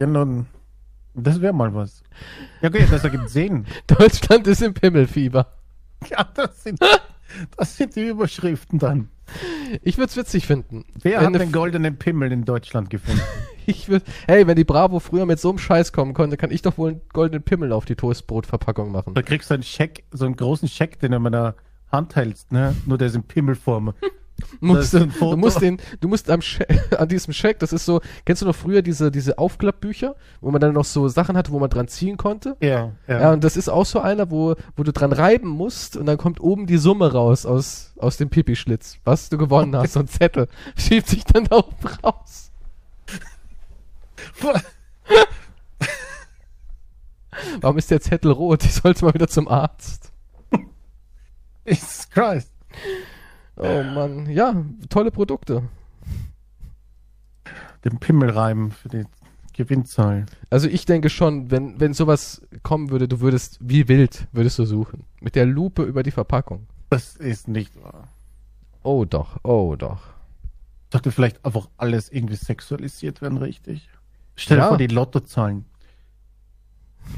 Ja, 0.00 0.08
nun, 0.08 0.46
das 1.14 1.40
wäre 1.40 1.52
mal 1.52 1.72
was. 1.72 2.02
Ja, 2.60 2.70
okay, 2.70 2.84
das 2.90 3.04
ergibt 3.04 3.28
Sinn. 3.30 3.66
Deutschland 3.86 4.48
ist 4.48 4.60
im 4.60 4.74
Pimmelfieber. 4.74 5.46
Ja, 6.10 6.24
das 6.34 6.64
sind, 6.64 6.80
das 7.56 7.76
sind 7.76 7.94
die 7.94 8.08
Überschriften 8.08 8.80
dann. 8.80 9.10
Ich 9.82 9.96
würde 9.98 10.10
es 10.10 10.16
witzig 10.16 10.46
finden. 10.46 10.84
Wer 11.00 11.18
Wenn 11.18 11.26
hat 11.26 11.32
ne- 11.32 11.38
den 11.40 11.52
goldenen 11.52 11.96
Pimmel 11.98 12.32
in 12.32 12.44
Deutschland 12.44 12.90
gefunden? 12.90 13.20
Ich 13.64 13.88
würd, 13.88 14.02
hey, 14.26 14.44
wenn 14.48 14.56
die 14.56 14.64
Bravo 14.64 14.98
früher 14.98 15.24
mit 15.24 15.38
so 15.38 15.50
einem 15.50 15.58
Scheiß 15.58 15.92
kommen 15.92 16.14
konnte, 16.14 16.36
kann 16.36 16.50
ich 16.50 16.62
doch 16.62 16.78
wohl 16.78 16.90
einen 16.90 17.00
goldenen 17.12 17.44
Pimmel 17.44 17.70
auf 17.72 17.84
die 17.84 17.94
Toastbrotverpackung 17.94 18.90
machen. 18.90 19.14
Da 19.14 19.22
kriegst 19.22 19.50
du 19.50 19.54
einen 19.54 19.62
Scheck, 19.62 20.02
so 20.10 20.24
einen 20.24 20.34
großen 20.34 20.66
Scheck, 20.66 20.98
den 20.98 21.12
du 21.12 21.18
in 21.18 21.22
meiner 21.22 21.54
Hand 21.92 22.16
hältst, 22.16 22.50
ne? 22.50 22.74
Nur 22.86 22.98
der 22.98 23.06
ist 23.06 23.14
in 23.14 23.22
Pimmelform. 23.22 23.94
Musst, 24.60 24.94
du, 24.94 25.06
du 25.06 25.36
musst 25.36 25.60
den, 25.60 25.78
du 26.00 26.08
musst 26.08 26.30
am 26.30 26.40
Sche 26.42 26.66
an 26.98 27.08
diesem 27.08 27.32
Scheck, 27.32 27.58
das 27.58 27.72
ist 27.72 27.84
so, 27.84 28.00
kennst 28.24 28.42
du 28.42 28.46
noch 28.46 28.54
früher 28.54 28.82
diese, 28.82 29.10
diese 29.10 29.38
Aufklappbücher, 29.38 30.14
wo 30.40 30.50
man 30.50 30.60
dann 30.60 30.74
noch 30.74 30.84
so 30.84 31.08
Sachen 31.08 31.36
hatte, 31.36 31.52
wo 31.52 31.58
man 31.58 31.70
dran 31.70 31.88
ziehen 31.88 32.16
konnte? 32.16 32.56
Ja, 32.60 32.92
Ja, 33.20 33.32
und 33.32 33.44
das 33.44 33.56
ist 33.56 33.68
auch 33.68 33.86
so 33.86 34.00
einer, 34.00 34.30
wo, 34.30 34.54
wo 34.76 34.82
du 34.82 34.92
dran 34.92 35.12
reiben 35.12 35.48
musst 35.48 35.96
und 35.96 36.06
dann 36.06 36.18
kommt 36.18 36.40
oben 36.40 36.66
die 36.66 36.78
Summe 36.78 37.12
raus 37.12 37.46
aus, 37.46 37.92
aus 37.98 38.16
dem 38.16 38.30
Pipi-Schlitz, 38.30 38.98
was 39.04 39.28
du 39.28 39.38
gewonnen 39.38 39.76
hast. 39.76 39.94
So 39.94 40.00
ein 40.00 40.08
Zettel 40.08 40.48
schiebt 40.76 41.08
sich 41.08 41.24
dann 41.24 41.44
da 41.44 41.56
oben 41.56 41.88
raus. 42.02 42.50
Warum 47.60 47.78
ist 47.78 47.90
der 47.90 48.00
Zettel 48.00 48.30
rot? 48.30 48.64
Ich 48.64 48.74
sollte 48.74 49.04
mal 49.04 49.14
wieder 49.14 49.28
zum 49.28 49.48
Arzt. 49.48 50.12
Jesus 51.66 52.08
Christ. 52.10 52.50
Oh 53.62 53.82
Mann, 53.82 54.28
ja, 54.30 54.64
tolle 54.88 55.10
Produkte. 55.10 55.62
Den 57.84 57.98
Pimmelreim 57.98 58.70
für 58.70 58.88
die 58.88 59.04
Gewinnzahl. 59.54 60.26
Also 60.50 60.68
ich 60.68 60.86
denke 60.86 61.10
schon, 61.10 61.50
wenn, 61.50 61.78
wenn 61.80 61.94
sowas 61.94 62.42
kommen 62.62 62.90
würde, 62.90 63.08
du 63.08 63.20
würdest, 63.20 63.58
wie 63.60 63.88
wild 63.88 64.26
würdest 64.32 64.58
du 64.58 64.64
suchen. 64.64 65.04
Mit 65.20 65.34
der 65.34 65.46
Lupe 65.46 65.82
über 65.82 66.02
die 66.02 66.10
Verpackung. 66.12 66.66
Das 66.90 67.16
ist 67.16 67.48
nicht 67.48 67.82
wahr. 67.82 68.08
Oh 68.82 69.04
doch, 69.04 69.38
oh 69.44 69.74
doch. 69.76 70.00
Dachte 70.90 71.10
vielleicht 71.10 71.44
einfach 71.44 71.68
alles 71.76 72.10
irgendwie 72.10 72.36
sexualisiert 72.36 73.20
werden, 73.22 73.38
richtig? 73.38 73.88
Stell 74.36 74.58
dir 74.58 74.62
Ja. 74.64 74.68
vor, 74.68 74.78
die 74.78 74.86
Lottozahlen. 74.86 75.64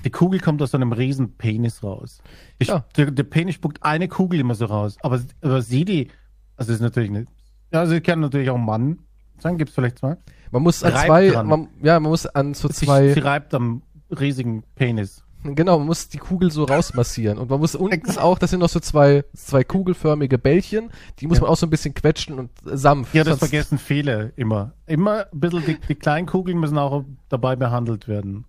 Die 0.05 0.11
Kugel 0.11 0.41
kommt 0.41 0.63
aus 0.63 0.75
einem 0.75 0.93
riesen 0.93 1.33
Penis 1.35 1.83
raus. 1.83 2.21
Ich, 2.59 2.69
Ja. 2.69 2.85
der, 2.97 3.11
der 3.11 3.25
Penis 3.25 3.57
spuckt 3.57 3.83
eine 3.83 4.09
Kugel 4.09 4.41
immer 4.41 4.55
so 4.55 4.65
raus. 4.65 4.97
Aber, 5.03 5.21
aber 5.43 5.61
sie, 5.63 5.85
die, 5.85 6.09
also 6.57 6.73
ist 6.73 6.81
natürlich 6.81 7.11
nicht. 7.11 7.29
Ja, 7.73 7.81
also 7.81 7.99
kann 8.01 8.21
natürlich 8.21 8.51
auch 8.51 8.59
Mann 8.59 8.99
sein, 9.39 9.59
gibt 9.59 9.71
es 9.71 9.75
vielleicht 9.75 9.99
zwei. 9.99 10.17
Man 10.51 10.63
muss 10.63 10.83
an 10.85 10.93
Reibt 10.93 11.07
zwei, 11.07 11.43
man, 11.43 11.69
ja, 11.83 11.99
man 11.99 12.11
muss 12.11 12.27
an 12.27 12.55
so 12.55 12.69
Sie, 12.69 12.87
zwei, 12.87 13.13
sie 13.13 13.21
reibt 13.21 13.53
am 13.55 13.83
riesigen 14.11 14.63
Penis. 14.77 15.25
genau, 15.43 15.79
man 15.79 15.89
muss 15.89 16.09
die 16.09 16.19
Kugel 16.19 16.51
so 16.53 16.63
rausmassieren. 16.65 17.39
Und 17.39 17.51
man 17.51 17.59
muss 17.59 17.75
unten 17.75 18.17
auch, 18.19 18.39
das 18.39 18.51
sind 18.51 18.61
noch 18.61 18.69
so 18.69 18.79
zwei, 18.79 19.25
zwei 19.35 19.65
kugelförmige 19.65 20.39
Bällchen, 20.39 20.91
die 21.19 21.27
muss 21.27 21.39
Ja. 21.39 21.43
man 21.43 21.51
auch 21.51 21.57
so 21.57 21.67
ein 21.67 21.71
bisschen 21.71 21.95
quetschen 21.95 22.39
und 22.39 22.51
äh, 22.65 22.77
sanft. 22.77 23.13
Ja, 23.15 23.25
das 23.25 23.41
vergessen 23.41 23.79
viele 23.79 24.33
immer. 24.37 24.73
Immer 24.87 25.27
ein 25.33 25.41
bisschen, 25.41 25.65
die, 25.67 25.79
die 25.89 25.95
kleinen 25.97 26.27
Kugeln 26.27 26.59
müssen 26.61 26.79
auch 26.79 27.05
dabei 27.29 27.57
behandelt 27.57 28.07
werden. 28.07 28.45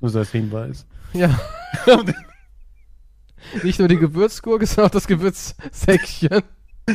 Nur 0.00 0.10
so 0.10 0.18
als 0.20 0.30
Hinweis. 0.30 0.86
Ja. 1.12 1.38
Nicht 3.62 3.78
nur 3.78 3.88
die 3.88 3.98
Gewürzgurke, 3.98 4.66
sondern 4.66 4.86
auch 4.86 4.92
das 4.92 5.06
Gewürzsäckchen. 5.06 6.42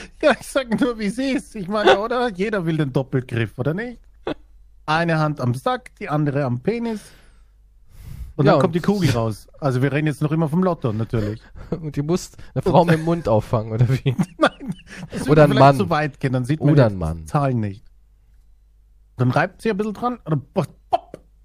Ja, 0.22 0.32
ich 0.38 0.46
sag 0.46 0.80
nur, 0.80 0.98
wie 0.98 1.08
sie 1.10 1.32
ist. 1.32 1.54
Ich 1.56 1.68
meine, 1.68 1.98
oder? 1.98 2.30
Jeder 2.32 2.64
will 2.66 2.76
den 2.76 2.92
Doppelgriff, 2.92 3.58
oder 3.58 3.74
nicht? 3.74 4.00
Eine 4.86 5.18
Hand 5.18 5.40
am 5.40 5.54
Sack, 5.54 5.94
die 5.96 6.08
andere 6.08 6.44
am 6.44 6.60
Penis. 6.60 7.00
Und 8.36 8.46
Ja, 8.46 8.52
dann 8.52 8.60
kommt 8.60 8.74
die 8.74 8.80
Kugel 8.80 9.10
raus. 9.14 9.48
Also 9.60 9.82
wir 9.82 9.92
reden 9.92 10.06
jetzt 10.06 10.22
noch 10.22 10.30
immer 10.32 10.48
vom 10.48 10.62
Lotto, 10.62 10.92
natürlich. 10.92 11.40
Und 11.70 11.96
die 11.96 12.02
muss 12.02 12.32
eine 12.54 12.62
Frau 12.62 12.84
mit 12.84 12.94
dem 12.94 13.04
Mund 13.04 13.28
auffangen, 13.28 13.72
oder 13.72 13.88
wie? 13.88 14.14
Nein, 14.38 14.74
das 15.10 15.28
Oder 15.28 15.44
ein 15.44 15.50
Mann. 15.50 15.76
zu 15.76 15.90
weit 15.90 16.20
gehen, 16.20 16.32
dann 16.32 16.44
sieht 16.44 16.60
man 16.60 16.70
Oder 16.70 16.88
die 16.88 16.94
ein 16.94 16.98
Mann. 16.98 17.26
Zahlen 17.26 17.60
nicht. 17.60 17.84
Dann 19.16 19.30
reibt 19.30 19.62
sie 19.62 19.70
ein 19.70 19.76
bisschen 19.76 19.94
dran, 19.94 20.18
und 20.24 20.44
dann, 20.54 20.66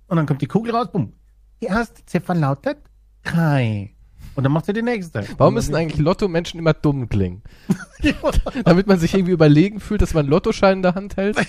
und 0.08 0.18
dann 0.18 0.26
kommt 0.26 0.41
die 0.41 0.47
Kugel 0.47 0.76
raus, 0.76 0.89
bumm. 0.91 1.14
Die 1.62 1.68
erste 1.68 2.06
Ziffer 2.06 2.36
lautet 2.36 2.78
drei. 3.24 3.95
Und 4.36 4.44
dann 4.44 4.52
macht 4.52 4.66
sie 4.66 4.74
die 4.74 4.82
nächste. 4.82 5.26
Warum 5.38 5.56
müssen 5.56 5.76
eigentlich 5.76 6.00
Lotto-Menschen 6.00 6.60
immer 6.60 6.74
dumm 6.74 7.10
klingen? 7.10 7.42
Damit 8.66 8.88
man 8.88 9.00
sich 9.00 9.14
irgendwie 9.14 9.34
überlegen 9.34 9.80
fühlt, 9.80 10.02
dass 10.02 10.14
man 10.14 10.22
einen 10.22 10.32
Lottoschein 10.32 10.78
in 10.78 10.84
der 10.84 10.96
Hand 10.96 11.18
hält? 11.18 11.38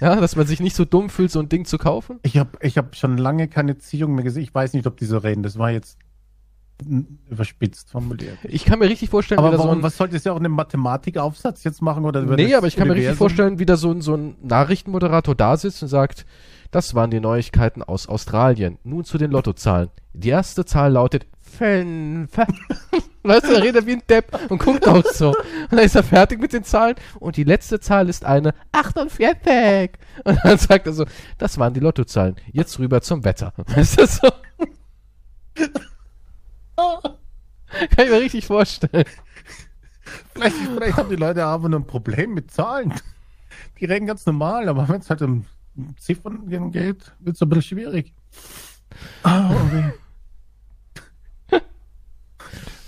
Ja, 0.00 0.14
dass 0.20 0.36
man 0.36 0.46
sich 0.46 0.60
nicht 0.60 0.76
so 0.76 0.84
dumm 0.84 1.10
fühlt, 1.10 1.32
so 1.32 1.40
ein 1.40 1.48
Ding 1.48 1.64
zu 1.64 1.76
kaufen? 1.76 2.20
Ich 2.22 2.36
habe 2.38 2.50
ich 2.60 2.78
hab 2.78 2.94
schon 2.94 3.18
lange 3.18 3.48
keine 3.48 3.78
Ziehung 3.78 4.14
mehr 4.14 4.22
gesehen. 4.22 4.44
Ich 4.44 4.54
weiß 4.54 4.74
nicht, 4.74 4.86
ob 4.86 4.96
die 4.96 5.06
so 5.06 5.18
reden. 5.18 5.42
Das 5.42 5.58
war 5.58 5.72
jetzt 5.72 5.98
überspitzt 7.28 7.90
formuliert. 7.90 8.38
Ich 8.44 8.64
kann 8.64 8.78
mir 8.78 8.88
richtig 8.88 9.10
vorstellen, 9.10 9.40
Aber 9.40 9.48
wie 9.48 9.52
da 9.52 9.58
so 9.58 9.64
warum, 9.64 9.80
ein, 9.80 9.82
was 9.82 9.96
sollte 9.96 10.16
es 10.16 10.24
ja 10.24 10.32
auch 10.32 10.38
einen 10.38 10.52
Mathematikaufsatz 10.52 11.64
jetzt 11.64 11.82
machen? 11.82 12.04
Oder 12.04 12.22
Nee, 12.22 12.54
aber 12.54 12.68
ich 12.68 12.76
kann 12.76 12.86
mir 12.86 12.94
richtig 12.94 13.16
vorstellen, 13.16 13.58
wie 13.58 13.66
da 13.66 13.76
so 13.76 13.90
ein, 13.90 14.00
so 14.00 14.14
ein 14.14 14.36
Nachrichtenmoderator 14.42 15.34
da 15.34 15.56
sitzt 15.56 15.82
und 15.82 15.88
sagt, 15.88 16.24
das 16.70 16.94
waren 16.94 17.10
die 17.10 17.20
Neuigkeiten 17.20 17.82
aus 17.82 18.08
Australien. 18.08 18.78
Nun 18.84 19.04
zu 19.04 19.18
den 19.18 19.30
Lottozahlen. 19.30 19.88
Die 20.12 20.28
erste 20.28 20.64
Zahl 20.64 20.92
lautet 20.92 21.26
fünf. 21.48 22.30
Weißt 23.22 23.44
du, 23.44 23.54
er 23.54 23.62
redet 23.62 23.86
wie 23.86 23.92
ein 23.92 24.02
Depp 24.08 24.50
und 24.50 24.58
guckt 24.58 24.86
auch 24.86 25.04
so. 25.04 25.30
Und 25.30 25.72
dann 25.72 25.80
ist 25.80 25.96
er 25.96 26.02
fertig 26.02 26.40
mit 26.40 26.52
den 26.52 26.64
Zahlen 26.64 26.94
und 27.18 27.36
die 27.36 27.44
letzte 27.44 27.78
Zahl 27.80 28.08
ist 28.08 28.24
eine 28.24 28.54
48. 28.72 29.90
Und 30.24 30.38
dann 30.44 30.58
sagt 30.58 30.86
er 30.86 30.92
so, 30.92 31.04
das 31.36 31.58
waren 31.58 31.74
die 31.74 31.80
Lottozahlen. 31.80 32.36
Jetzt 32.52 32.78
rüber 32.78 33.02
zum 33.02 33.24
Wetter. 33.24 33.52
Weißt 33.66 34.00
du 34.00 34.06
so? 34.06 34.28
Kann 36.76 38.06
ich 38.06 38.10
mir 38.10 38.20
richtig 38.20 38.46
vorstellen. 38.46 39.04
Vielleicht, 40.32 40.56
vielleicht 40.56 40.96
haben 40.96 41.10
die 41.10 41.16
Leute 41.16 41.44
aber 41.44 41.68
ein 41.68 41.86
Problem 41.86 42.32
mit 42.32 42.50
Zahlen. 42.50 42.94
Die 43.78 43.84
reden 43.84 44.06
ganz 44.06 44.24
normal, 44.24 44.68
aber 44.68 44.88
wenn 44.88 45.00
es 45.00 45.10
halt 45.10 45.22
um 45.22 45.44
Ziffern 45.98 46.48
geht, 46.70 47.12
wird 47.18 47.36
es 47.36 47.42
ein 47.42 47.48
bisschen 47.48 47.62
schwierig. 47.62 48.14
Ah, 49.22 49.50
okay. 49.50 49.92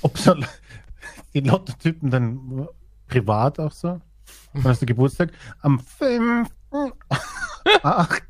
Ob 0.03 0.19
so 0.19 0.35
die 1.35 1.41
Lottotypen 1.41 2.11
dann 2.11 2.69
privat 3.09 3.59
auch 3.59 3.73
so? 3.73 4.01
Wann 4.53 4.65
hast 4.65 4.83
du 4.83 4.87
Geburtstag? 4.87 5.33
Am 5.61 5.81
5. 5.81 6.49
8. 7.83 8.23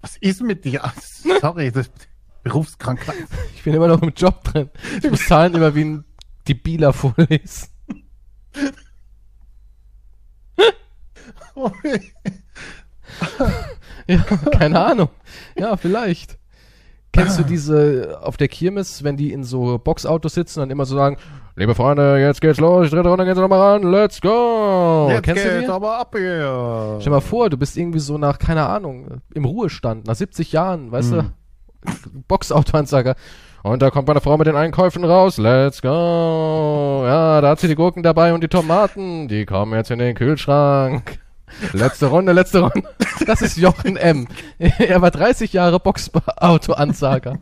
Was 0.00 0.16
ist 0.18 0.42
mit 0.42 0.64
dir? 0.64 0.92
Sorry, 1.40 1.70
das 1.70 1.86
ist 1.86 2.08
Berufskrankheit. 2.42 3.26
Ich 3.54 3.62
bin 3.62 3.74
immer 3.74 3.88
noch 3.88 4.02
im 4.02 4.12
Job 4.14 4.42
drin. 4.44 4.70
Ich 5.02 5.10
muss 5.10 5.26
Zahlen 5.26 5.54
immer 5.54 5.74
wie 5.74 5.84
ein 5.84 6.04
Debiler 6.48 6.92
vorlesen. 6.92 7.68
ja, 14.06 14.22
keine 14.52 14.84
Ahnung. 14.84 15.10
Ja, 15.56 15.76
vielleicht. 15.76 16.39
Kennst 17.12 17.38
du 17.38 17.42
diese 17.42 18.18
auf 18.22 18.36
der 18.36 18.46
Kirmes, 18.48 19.02
wenn 19.02 19.16
die 19.16 19.32
in 19.32 19.42
so 19.44 19.78
Boxautos 19.78 20.34
sitzen 20.34 20.60
und 20.60 20.70
immer 20.70 20.84
so 20.84 20.94
sagen, 20.96 21.16
liebe 21.56 21.74
Freunde, 21.74 22.18
jetzt 22.20 22.40
geht's 22.40 22.60
los, 22.60 22.90
dritte 22.90 23.08
Runde 23.08 23.24
geht's 23.24 23.38
nochmal 23.38 23.60
ran, 23.60 23.82
let's 23.82 24.20
go. 24.20 25.08
Jetzt 25.10 25.24
Kennst 25.24 25.44
du 25.44 25.48
geht's 25.50 25.64
die? 25.66 25.70
aber 25.72 25.98
ab 25.98 26.14
hier. 26.16 26.98
Stell 27.00 27.10
mal 27.12 27.20
vor, 27.20 27.50
du 27.50 27.56
bist 27.56 27.76
irgendwie 27.76 27.98
so 27.98 28.16
nach, 28.16 28.38
keine 28.38 28.64
Ahnung, 28.66 29.20
im 29.34 29.44
Ruhestand, 29.44 30.06
nach 30.06 30.14
70 30.14 30.52
Jahren, 30.52 30.92
weißt 30.92 31.12
Mhm. 31.12 31.16
du, 31.84 32.20
Boxautoansager. 32.28 33.14
Und 33.62 33.82
da 33.82 33.90
kommt 33.90 34.08
meine 34.08 34.20
Frau 34.20 34.38
mit 34.38 34.46
den 34.46 34.56
Einkäufen 34.56 35.04
raus, 35.04 35.36
let's 35.36 35.82
go. 35.82 37.02
Ja, 37.06 37.40
da 37.40 37.48
hat 37.50 37.60
sie 37.60 37.68
die 37.68 37.74
Gurken 37.74 38.02
dabei 38.02 38.32
und 38.32 38.42
die 38.42 38.48
Tomaten, 38.48 39.28
die 39.28 39.44
kommen 39.46 39.74
jetzt 39.74 39.90
in 39.90 39.98
den 39.98 40.14
Kühlschrank. 40.14 41.18
Letzte 41.72 42.06
Runde, 42.06 42.32
letzte 42.32 42.60
Runde. 42.60 42.88
Das 43.26 43.42
ist 43.42 43.56
Jochen 43.56 43.96
M. 43.96 44.28
Er 44.58 45.02
war 45.02 45.10
30 45.10 45.52
Jahre 45.52 45.78
Boxautoansager. 45.78 47.38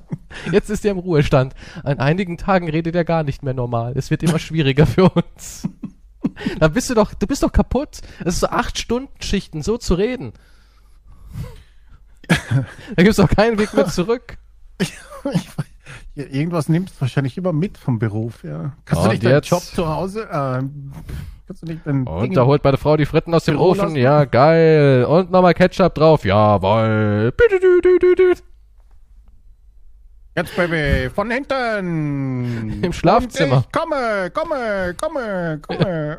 Jetzt 0.51 0.71
ist 0.71 0.85
er 0.85 0.93
im 0.93 0.99
Ruhestand. 0.99 1.55
An 1.85 1.99
einigen 2.01 2.37
Tagen 2.37 2.69
redet 2.69 2.95
er 2.95 3.05
gar 3.05 3.23
nicht 3.23 3.43
mehr 3.43 3.55
normal. 3.55 3.93
Es 3.97 4.11
wird 4.11 4.23
immer 4.23 4.39
schwieriger 4.39 4.87
für 4.87 5.09
uns. 5.11 5.69
Da 6.59 6.69
bist 6.69 6.91
du 6.91 6.95
doch, 6.95 7.15
du 7.15 7.27
bist 7.27 7.43
doch 7.43 7.53
kaputt. 7.53 8.01
Das 8.25 8.35
ist 8.35 8.41
so 8.41 8.49
acht 8.49 8.79
Stunden 8.79 9.13
Schichten, 9.23 9.63
so 9.63 9.79
zu 9.79 9.95
reden. 9.95 10.33
Da 12.29 13.03
gibt's 13.03 13.17
doch 13.17 13.29
keinen 13.31 13.59
Weg 13.59 13.73
mehr 13.75 13.87
zurück. 13.87 14.39
Ja, 16.15 16.25
irgendwas 16.25 16.69
nimmst 16.69 16.97
du 16.97 17.01
wahrscheinlich 17.03 17.39
immer 17.39 17.53
mit 17.53 17.79
vom 17.79 17.99
Beruf, 17.99 18.43
ja. 18.45 18.77
Kannst 18.85 19.05
du 19.05 19.09
Und 19.09 19.13
nicht 19.13 19.25
deinen 19.25 19.41
Job 19.43 19.63
zu 19.63 19.89
Hause, 19.89 20.29
äh, 20.29 20.63
kannst 21.49 21.63
du 21.63 21.67
nicht 21.67 21.81
dein 21.87 22.07
Und 22.07 22.37
da 22.37 22.45
holt 22.45 22.63
meine 22.63 22.77
Frau 22.77 22.97
die 22.99 23.07
Fritten 23.07 23.33
aus 23.33 23.47
dem 23.47 23.55
Büro 23.55 23.71
Ofen. 23.71 23.81
lassen? 23.81 23.97
Ja, 23.97 24.25
geil. 24.27 25.07
Und 25.09 25.31
nochmal 25.31 25.55
Ketchup 25.55 25.95
drauf. 25.95 26.25
Jawoll. 26.25 27.33
Jetzt, 30.37 30.55
Baby, 30.55 31.11
von 31.11 31.31
hinten. 31.31 32.81
Im 32.83 32.93
Schlafzimmer. 32.93 33.57
Und 33.57 33.67
ich 33.67 33.73
komme, 33.73 34.31
komme, 34.31 34.95
komme, 35.01 35.61
komme. 35.67 36.19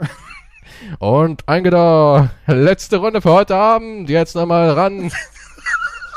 Und 0.99 1.47
eingedauert. 1.47 2.29
Letzte 2.47 2.97
Runde 2.97 3.21
für 3.21 3.31
heute 3.31 3.55
Abend. 3.55 4.09
Jetzt 4.09 4.35
nochmal 4.35 4.71
ran. 4.71 5.11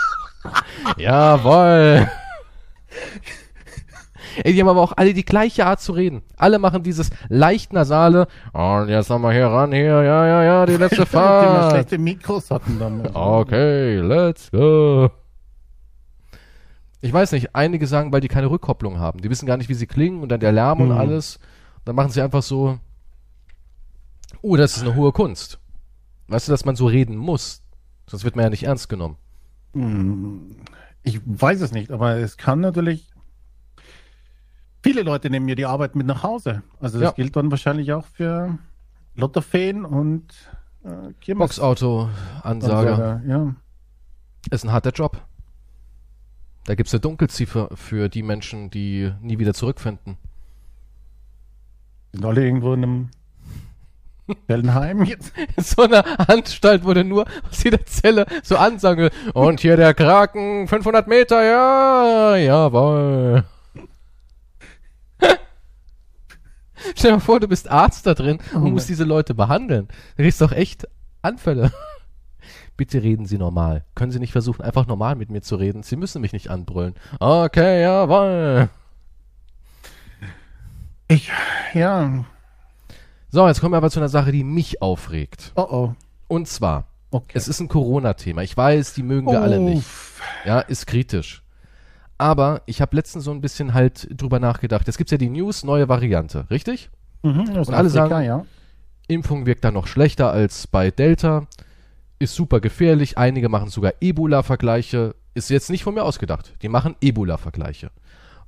Jawoll. 0.96 2.08
Ey, 4.44 4.52
die 4.52 4.60
haben 4.60 4.68
aber 4.68 4.80
auch 4.82 4.92
alle 4.96 5.14
die 5.14 5.24
gleiche 5.24 5.66
Art 5.66 5.80
zu 5.80 5.92
reden. 5.92 6.22
Alle 6.36 6.58
machen 6.58 6.82
dieses 6.82 7.10
leicht 7.28 7.72
nasale. 7.72 8.26
Und 8.52 8.88
jetzt 8.88 9.08
nochmal 9.10 9.34
hier 9.34 9.46
ran, 9.46 9.72
hier, 9.72 9.84
ja, 9.84 10.26
ja, 10.26 10.42
ja, 10.42 10.66
die 10.66 10.76
letzte 10.76 10.96
Die 11.02 11.06
Fahrt. 11.06 11.70
schlechte 11.72 11.98
Mikros 11.98 12.50
hatten 12.50 12.78
dann. 12.78 13.08
Okay, 13.14 13.98
let's 13.98 14.50
go. 14.50 15.10
Ich 17.00 17.12
weiß 17.12 17.32
nicht, 17.32 17.54
einige 17.54 17.86
sagen, 17.86 18.12
weil 18.12 18.20
die 18.20 18.28
keine 18.28 18.48
Rückkopplung 18.50 18.98
haben. 18.98 19.20
Die 19.20 19.28
wissen 19.30 19.46
gar 19.46 19.56
nicht, 19.56 19.68
wie 19.68 19.74
sie 19.74 19.86
klingen 19.88 20.22
und 20.22 20.28
dann 20.28 20.40
der 20.40 20.52
Lärm 20.52 20.80
und 20.80 20.90
Mhm. 20.90 20.98
alles. 20.98 21.40
Dann 21.84 21.96
machen 21.96 22.10
sie 22.10 22.22
einfach 22.22 22.42
so, 22.42 22.78
oh, 24.40 24.56
das 24.56 24.76
ist 24.76 24.82
eine 24.84 24.94
hohe 24.94 25.12
Kunst. 25.12 25.58
Weißt 26.28 26.46
du, 26.48 26.52
dass 26.52 26.64
man 26.64 26.76
so 26.76 26.86
reden 26.86 27.16
muss? 27.16 27.62
Sonst 28.08 28.24
wird 28.24 28.36
man 28.36 28.44
ja 28.44 28.50
nicht 28.50 28.62
ernst 28.64 28.88
genommen. 28.88 29.16
Hm, 29.74 30.56
Ich 31.02 31.20
weiß 31.24 31.60
es 31.62 31.72
nicht, 31.72 31.90
aber 31.90 32.16
es 32.18 32.36
kann 32.36 32.60
natürlich. 32.60 33.11
Viele 34.82 35.02
Leute 35.02 35.30
nehmen 35.30 35.46
mir 35.46 35.54
die 35.56 35.66
Arbeit 35.66 35.94
mit 35.94 36.06
nach 36.06 36.22
Hause. 36.22 36.62
Also 36.80 36.98
das 36.98 37.10
Ja. 37.10 37.12
gilt 37.14 37.36
dann 37.36 37.50
wahrscheinlich 37.50 37.92
auch 37.92 38.06
für 38.06 38.58
Lottofeen 39.14 39.84
und 39.84 40.24
äh, 40.84 41.12
Kirmes- 41.20 41.38
Boxauto-Ansager 41.60 42.42
Ansager, 42.44 43.22
Ja. 43.26 43.54
ist 44.50 44.64
ein 44.64 44.72
harter 44.72 44.90
Job. 44.90 45.20
Da 46.64 46.74
gibt's 46.74 46.92
eine 46.94 47.00
Dunkelziffer 47.00 47.68
für 47.74 48.08
die 48.08 48.22
Menschen, 48.22 48.70
die 48.70 49.12
nie 49.20 49.38
wieder 49.38 49.54
zurückfinden. 49.54 50.16
Sind 52.12 52.24
alle 52.24 52.44
irgendwo 52.44 52.72
in 52.74 52.82
einem 52.82 53.08
Wellenheim 54.46 55.02
jetzt? 55.04 55.32
in 55.56 55.62
so 55.62 55.82
einer 55.82 56.04
Anstalt, 56.28 56.84
wo 56.84 56.92
du 56.94 57.04
nur 57.04 57.24
aus 57.48 57.62
jeder 57.62 57.84
Zelle 57.86 58.26
so 58.42 58.56
ansagen. 58.56 59.10
Und 59.34 59.60
hier 59.60 59.76
der 59.76 59.94
Kraken, 59.94 60.66
500 60.68 61.06
Meter, 61.08 61.42
ja, 61.42 62.36
jawohl. 62.36 63.44
Stell 66.96 67.10
dir 67.10 67.16
mal 67.16 67.20
vor, 67.20 67.40
du 67.40 67.48
bist 67.48 67.70
Arzt 67.70 68.06
da 68.06 68.14
drin 68.14 68.38
und 68.54 68.62
Oh 68.62 68.70
musst 68.70 68.88
diese 68.88 69.04
Leute 69.04 69.34
behandeln. 69.34 69.88
Da 70.16 70.22
kriegst 70.22 70.40
du 70.40 70.46
doch 70.46 70.52
echt 70.52 70.88
Anfälle. 71.22 71.72
Bitte 72.76 73.02
reden 73.02 73.26
Sie 73.26 73.38
normal. 73.38 73.84
Können 73.94 74.12
Sie 74.12 74.18
nicht 74.18 74.32
versuchen, 74.32 74.62
einfach 74.62 74.86
normal 74.86 75.14
mit 75.14 75.30
mir 75.30 75.42
zu 75.42 75.56
reden? 75.56 75.82
Sie 75.82 75.96
müssen 75.96 76.20
mich 76.20 76.32
nicht 76.32 76.48
anbrüllen. 76.50 76.94
Okay, 77.20 77.82
jawohl. 77.82 78.68
Ich, 81.08 81.30
ja. 81.74 82.24
So, 83.28 83.46
jetzt 83.46 83.60
kommen 83.60 83.72
wir 83.72 83.76
aber 83.78 83.90
zu 83.90 84.00
einer 84.00 84.08
Sache, 84.08 84.32
die 84.32 84.44
mich 84.44 84.80
aufregt. 84.82 85.52
Oh 85.54 85.66
oh. 85.70 85.94
Und 86.28 86.48
zwar, 86.48 86.86
Okay. 87.10 87.32
es 87.36 87.46
ist 87.46 87.60
ein 87.60 87.68
Corona-Thema. 87.68 88.42
Ich 88.42 88.56
weiß, 88.56 88.94
die 88.94 89.02
mögen 89.02 89.26
wir 89.26 89.42
alle 89.42 89.60
nicht. 89.60 89.86
Ja, 90.46 90.60
ist 90.60 90.86
kritisch. 90.86 91.42
Aber 92.22 92.62
ich 92.66 92.80
habe 92.80 92.94
letztens 92.94 93.24
so 93.24 93.32
ein 93.32 93.40
bisschen 93.40 93.74
halt 93.74 94.06
drüber 94.20 94.38
nachgedacht. 94.38 94.86
Jetzt 94.86 94.96
gibt's 94.96 95.10
ja 95.10 95.18
die 95.18 95.28
News, 95.28 95.64
neue 95.64 95.88
Variante, 95.88 96.46
richtig? 96.50 96.88
Mhm, 97.24 97.56
aus 97.56 97.66
Und 97.66 97.74
alle 97.74 97.88
sagen- 97.88 98.24
ja. 98.24 98.44
Impfung 99.08 99.44
wirkt 99.44 99.64
dann 99.64 99.74
noch 99.74 99.88
schlechter 99.88 100.30
als 100.30 100.68
bei 100.68 100.92
Delta. 100.92 101.48
Ist 102.20 102.36
super 102.36 102.60
gefährlich. 102.60 103.18
Einige 103.18 103.48
machen 103.48 103.70
sogar 103.70 103.94
Ebola-Vergleiche. 104.00 105.16
Ist 105.34 105.50
jetzt 105.50 105.68
nicht 105.68 105.82
von 105.82 105.94
mir 105.94 106.04
ausgedacht. 106.04 106.54
Die 106.62 106.68
machen 106.68 106.94
Ebola-Vergleiche. 107.00 107.90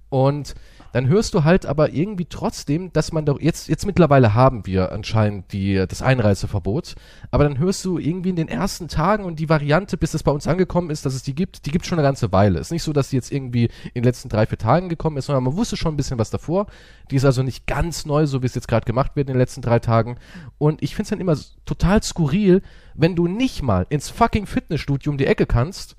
Und 0.09 0.55
dann 0.95 1.09
hörst 1.09 1.35
du 1.35 1.43
halt 1.43 1.67
aber 1.67 1.93
irgendwie 1.93 2.27
trotzdem, 2.27 2.93
dass 2.93 3.11
man 3.11 3.27
doch 3.27 3.41
jetzt, 3.41 3.69
jetzt 3.69 3.85
mittlerweile 3.85 4.33
haben 4.35 4.65
wir 4.65 4.93
anscheinend 4.93 5.53
die, 5.53 5.85
das 5.89 6.03
Einreiseverbot. 6.03 6.95
Aber 7.33 7.43
dann 7.43 7.59
hörst 7.59 7.85
du 7.85 7.99
irgendwie 7.99 8.29
in 8.29 8.37
den 8.37 8.47
ersten 8.47 8.87
Tagen 8.87 9.25
und 9.25 9.41
die 9.41 9.49
Variante, 9.49 9.97
bis 9.97 10.15
es 10.15 10.23
bei 10.23 10.31
uns 10.31 10.47
angekommen 10.47 10.91
ist, 10.91 11.05
dass 11.05 11.15
es 11.15 11.25
die 11.25 11.35
gibt, 11.35 11.67
die 11.67 11.73
gibt 11.73 11.85
schon 11.85 11.99
eine 11.99 12.07
ganze 12.07 12.31
Weile. 12.31 12.61
Ist 12.61 12.71
nicht 12.71 12.85
so, 12.85 12.93
dass 12.93 13.11
die 13.11 13.17
jetzt 13.17 13.33
irgendwie 13.33 13.65
in 13.87 14.03
den 14.03 14.05
letzten 14.05 14.29
drei, 14.29 14.47
vier 14.47 14.57
Tagen 14.57 14.89
gekommen 14.89 15.17
ist, 15.17 15.27
sondern 15.27 15.43
man 15.43 15.57
wusste 15.57 15.77
schon 15.77 15.95
ein 15.95 15.97
bisschen 15.97 16.21
was 16.21 16.31
davor. 16.31 16.69
Die 17.11 17.17
ist 17.17 17.25
also 17.25 17.43
nicht 17.43 17.67
ganz 17.67 18.07
neu, 18.07 18.27
so 18.27 18.43
wie 18.43 18.47
es 18.47 18.55
jetzt 18.55 18.69
gerade 18.69 18.87
gemacht 18.87 19.17
wird 19.17 19.29
in 19.29 19.35
den 19.35 19.41
letzten 19.41 19.63
drei 19.63 19.81
Tagen. 19.81 20.17
Und 20.59 20.81
ich 20.81 20.95
finde 20.95 21.03
es 21.03 21.11
dann 21.11 21.21
immer 21.21 21.37
total 21.65 22.05
skurril, 22.05 22.63
wenn 22.95 23.17
du 23.17 23.27
nicht 23.27 23.65
mal 23.65 23.85
ins 23.89 24.11
fucking 24.11 24.47
Fitnessstudio 24.47 25.11
um 25.11 25.19
die 25.19 25.27
Ecke 25.27 25.47
kannst, 25.47 25.97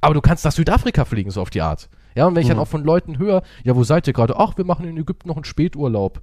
aber 0.00 0.14
du 0.14 0.22
kannst 0.22 0.46
nach 0.46 0.52
Südafrika 0.52 1.04
fliegen, 1.04 1.30
so 1.30 1.42
auf 1.42 1.50
die 1.50 1.60
Art. 1.60 1.90
Ja, 2.18 2.26
und 2.26 2.34
wenn 2.34 2.42
ich 2.42 2.48
dann 2.48 2.56
Mhm. 2.56 2.62
auch 2.64 2.68
von 2.68 2.82
Leuten 2.82 3.18
höre, 3.18 3.42
ja, 3.62 3.76
wo 3.76 3.84
seid 3.84 4.08
ihr 4.08 4.12
gerade? 4.12 4.34
Ach, 4.38 4.56
wir 4.56 4.64
machen 4.64 4.84
in 4.88 4.96
Ägypten 4.96 5.28
noch 5.28 5.36
einen 5.36 5.44
Späturlaub. 5.44 6.20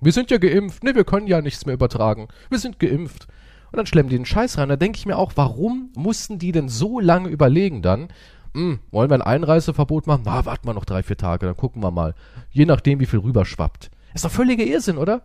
Wir 0.00 0.12
sind 0.12 0.30
ja 0.30 0.38
geimpft. 0.38 0.84
Nee, 0.84 0.94
wir 0.94 1.02
können 1.04 1.26
ja 1.26 1.40
nichts 1.42 1.66
mehr 1.66 1.74
übertragen. 1.74 2.28
Wir 2.50 2.58
sind 2.60 2.78
geimpft. 2.78 3.26
Und 3.72 3.76
dann 3.78 3.86
schlemmen 3.86 4.08
die 4.10 4.16
den 4.16 4.24
Scheiß 4.24 4.58
rein. 4.58 4.68
Da 4.68 4.76
denke 4.76 4.96
ich 4.96 5.06
mir 5.06 5.16
auch, 5.18 5.32
warum 5.34 5.90
mussten 5.96 6.38
die 6.38 6.52
denn 6.52 6.68
so 6.68 7.00
lange 7.00 7.28
überlegen 7.30 7.82
dann? 7.82 8.08
Hm, 8.54 8.78
wollen 8.92 9.10
wir 9.10 9.14
ein 9.16 9.22
Einreiseverbot 9.22 10.06
machen? 10.06 10.22
Na, 10.24 10.44
warten 10.44 10.68
wir 10.68 10.74
noch 10.74 10.84
drei, 10.84 11.02
vier 11.02 11.16
Tage, 11.16 11.46
dann 11.46 11.56
gucken 11.56 11.82
wir 11.82 11.90
mal. 11.90 12.14
Je 12.50 12.64
nachdem, 12.64 13.00
wie 13.00 13.06
viel 13.06 13.18
rüberschwappt. 13.18 13.90
Ist 14.14 14.24
doch 14.24 14.30
völliger 14.30 14.64
Irrsinn, 14.64 14.98
oder? 14.98 15.22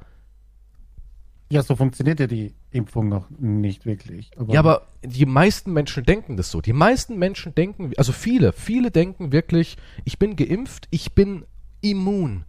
Ja, 1.50 1.62
so 1.62 1.76
funktioniert 1.76 2.20
ja 2.20 2.28
die 2.28 2.56
Impfung 2.72 3.08
noch 3.08 3.30
nicht 3.30 3.86
wirklich. 3.86 4.32
Ja, 4.48 4.60
aber 4.60 4.88
die 5.04 5.28
meisten 5.28 5.74
Menschen 5.74 6.04
denken 6.04 6.38
das 6.38 6.50
so. 6.50 6.60
Die 6.60 6.74
meisten 6.74 7.18
Menschen 7.18 7.54
denken, 7.54 7.92
also 7.98 8.12
viele, 8.12 8.52
viele 8.52 8.90
denken 8.90 9.32
wirklich, 9.32 9.78
ich 10.06 10.18
bin 10.18 10.36
geimpft, 10.36 10.88
ich 10.90 11.14
bin 11.14 11.46
immun. 11.82 12.46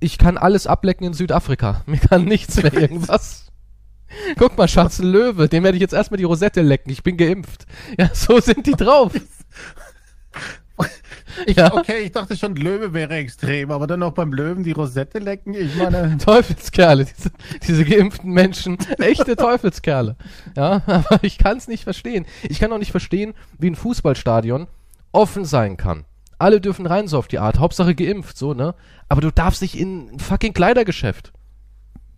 Ich 0.00 0.18
kann 0.18 0.38
alles 0.38 0.66
ablecken 0.66 1.06
in 1.06 1.12
Südafrika. 1.12 1.82
Mir 1.86 1.98
kann 1.98 2.24
nichts 2.24 2.62
mehr 2.62 2.72
irgendwas. 2.72 3.52
Guck 4.38 4.56
mal, 4.56 4.68
Schatz, 4.68 4.98
Löwe, 4.98 5.48
dem 5.48 5.64
werde 5.64 5.76
ich 5.76 5.82
jetzt 5.82 5.92
erstmal 5.94 6.18
die 6.18 6.24
Rosette 6.24 6.62
lecken. 6.62 6.90
Ich 6.90 7.02
bin 7.02 7.16
geimpft. 7.16 7.66
Ja, 7.98 8.10
so 8.14 8.40
sind 8.40 8.66
die 8.66 8.72
drauf. 8.72 9.12
Ich, 11.44 11.56
ja. 11.56 11.72
Okay, 11.72 11.98
ich 12.04 12.12
dachte 12.12 12.36
schon, 12.36 12.56
Löwe 12.56 12.92
wäre 12.94 13.14
extrem, 13.14 13.70
aber 13.70 13.86
dann 13.86 14.00
noch 14.00 14.12
beim 14.12 14.32
Löwen 14.32 14.64
die 14.64 14.72
Rosette 14.72 15.18
lecken, 15.18 15.54
ich 15.54 15.74
meine. 15.76 16.16
Teufelskerle, 16.24 17.04
diese, 17.04 17.30
diese 17.66 17.84
geimpften 17.84 18.30
Menschen, 18.30 18.78
echte 18.98 19.36
Teufelskerle. 19.36 20.16
Ja, 20.56 20.82
aber 20.86 21.18
ich 21.22 21.38
kann 21.38 21.58
es 21.58 21.68
nicht 21.68 21.84
verstehen. 21.84 22.26
Ich 22.48 22.58
kann 22.58 22.72
auch 22.72 22.78
nicht 22.78 22.90
verstehen, 22.90 23.34
wie 23.58 23.70
ein 23.70 23.74
Fußballstadion 23.74 24.66
offen 25.12 25.44
sein 25.44 25.76
kann. 25.76 26.04
Alle 26.38 26.60
dürfen 26.60 26.86
rein 26.86 27.08
so 27.08 27.18
auf 27.18 27.28
die 27.28 27.38
Art, 27.38 27.58
Hauptsache 27.58 27.94
geimpft, 27.94 28.36
so, 28.36 28.52
ne? 28.52 28.74
Aber 29.08 29.20
du 29.20 29.30
darfst 29.30 29.62
nicht 29.62 29.78
in 29.78 30.10
ein 30.10 30.18
fucking 30.18 30.52
Kleidergeschäft. 30.52 31.32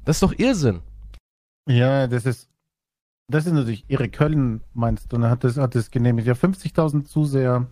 Das 0.04 0.16
ist 0.16 0.22
doch 0.22 0.36
Irrsinn. 0.36 0.80
Ja, 1.68 2.06
das 2.06 2.26
ist, 2.26 2.48
das 3.28 3.46
ist 3.46 3.52
natürlich 3.52 3.84
ihre 3.88 4.08
Köln, 4.08 4.62
meinst 4.74 5.12
du, 5.12 5.16
und 5.16 5.24
hat 5.24 5.44
das, 5.44 5.56
hat 5.56 5.74
das 5.74 5.90
genehmigt. 5.90 6.26
Ja, 6.26 6.32
50.000 6.32 7.04
Zuseher 7.04 7.66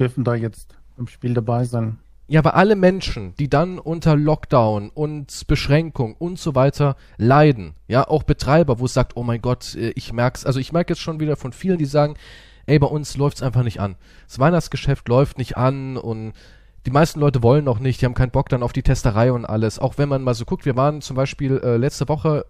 dürfen 0.00 0.24
da 0.24 0.34
jetzt 0.34 0.74
im 0.96 1.06
Spiel 1.06 1.34
dabei 1.34 1.64
sein. 1.64 1.98
Ja, 2.26 2.38
aber 2.40 2.54
alle 2.54 2.76
Menschen, 2.76 3.34
die 3.40 3.50
dann 3.50 3.78
unter 3.80 4.14
Lockdown 4.14 4.90
und 4.90 5.46
Beschränkung 5.48 6.14
und 6.14 6.38
so 6.38 6.54
weiter 6.54 6.96
leiden, 7.16 7.74
ja, 7.88 8.06
auch 8.06 8.22
Betreiber, 8.22 8.78
wo 8.78 8.84
es 8.84 8.94
sagt, 8.94 9.16
oh 9.16 9.24
mein 9.24 9.42
Gott, 9.42 9.74
äh, 9.74 9.90
ich 9.96 10.12
merk's, 10.12 10.46
also 10.46 10.60
ich 10.60 10.72
merke 10.72 10.92
jetzt 10.92 11.00
schon 11.02 11.18
wieder 11.18 11.34
von 11.34 11.52
vielen, 11.52 11.78
die 11.78 11.86
sagen, 11.86 12.14
ey, 12.66 12.78
bei 12.78 12.86
uns 12.86 13.16
läuft's 13.16 13.42
einfach 13.42 13.64
nicht 13.64 13.80
an. 13.80 13.96
Das 14.28 14.38
Weihnachtsgeschäft 14.38 15.08
läuft 15.08 15.38
nicht 15.38 15.56
an 15.56 15.96
und 15.96 16.34
die 16.86 16.92
meisten 16.92 17.18
Leute 17.18 17.42
wollen 17.42 17.64
noch 17.64 17.80
nicht, 17.80 18.00
die 18.00 18.06
haben 18.06 18.14
keinen 18.14 18.30
Bock 18.30 18.48
dann 18.48 18.62
auf 18.62 18.72
die 18.72 18.84
Testerei 18.84 19.32
und 19.32 19.44
alles. 19.44 19.80
Auch 19.80 19.98
wenn 19.98 20.08
man 20.08 20.22
mal 20.22 20.34
so 20.34 20.44
guckt, 20.44 20.64
wir 20.64 20.76
waren 20.76 21.02
zum 21.02 21.16
Beispiel 21.16 21.58
äh, 21.58 21.76
letzte 21.78 22.08
Woche, 22.08 22.46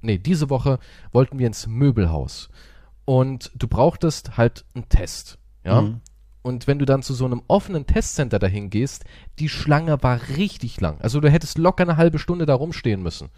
nee, 0.00 0.16
diese 0.16 0.48
Woche 0.48 0.78
wollten 1.12 1.38
wir 1.38 1.46
ins 1.46 1.66
Möbelhaus. 1.66 2.48
Und 3.04 3.52
du 3.54 3.68
brauchtest 3.68 4.38
halt 4.38 4.64
einen 4.74 4.88
Test. 4.88 5.38
Ja. 5.62 5.82
Mhm. 5.82 6.00
Und 6.48 6.66
wenn 6.66 6.78
du 6.78 6.86
dann 6.86 7.02
zu 7.02 7.12
so 7.12 7.26
einem 7.26 7.42
offenen 7.46 7.86
Testcenter 7.86 8.38
dahin 8.38 8.70
gehst, 8.70 9.04
die 9.38 9.50
Schlange 9.50 10.02
war 10.02 10.18
richtig 10.38 10.80
lang. 10.80 10.98
Also 11.00 11.20
du 11.20 11.30
hättest 11.30 11.58
locker 11.58 11.82
eine 11.82 11.98
halbe 11.98 12.18
Stunde 12.18 12.46
da 12.46 12.54
rumstehen 12.54 13.02
müssen. 13.02 13.28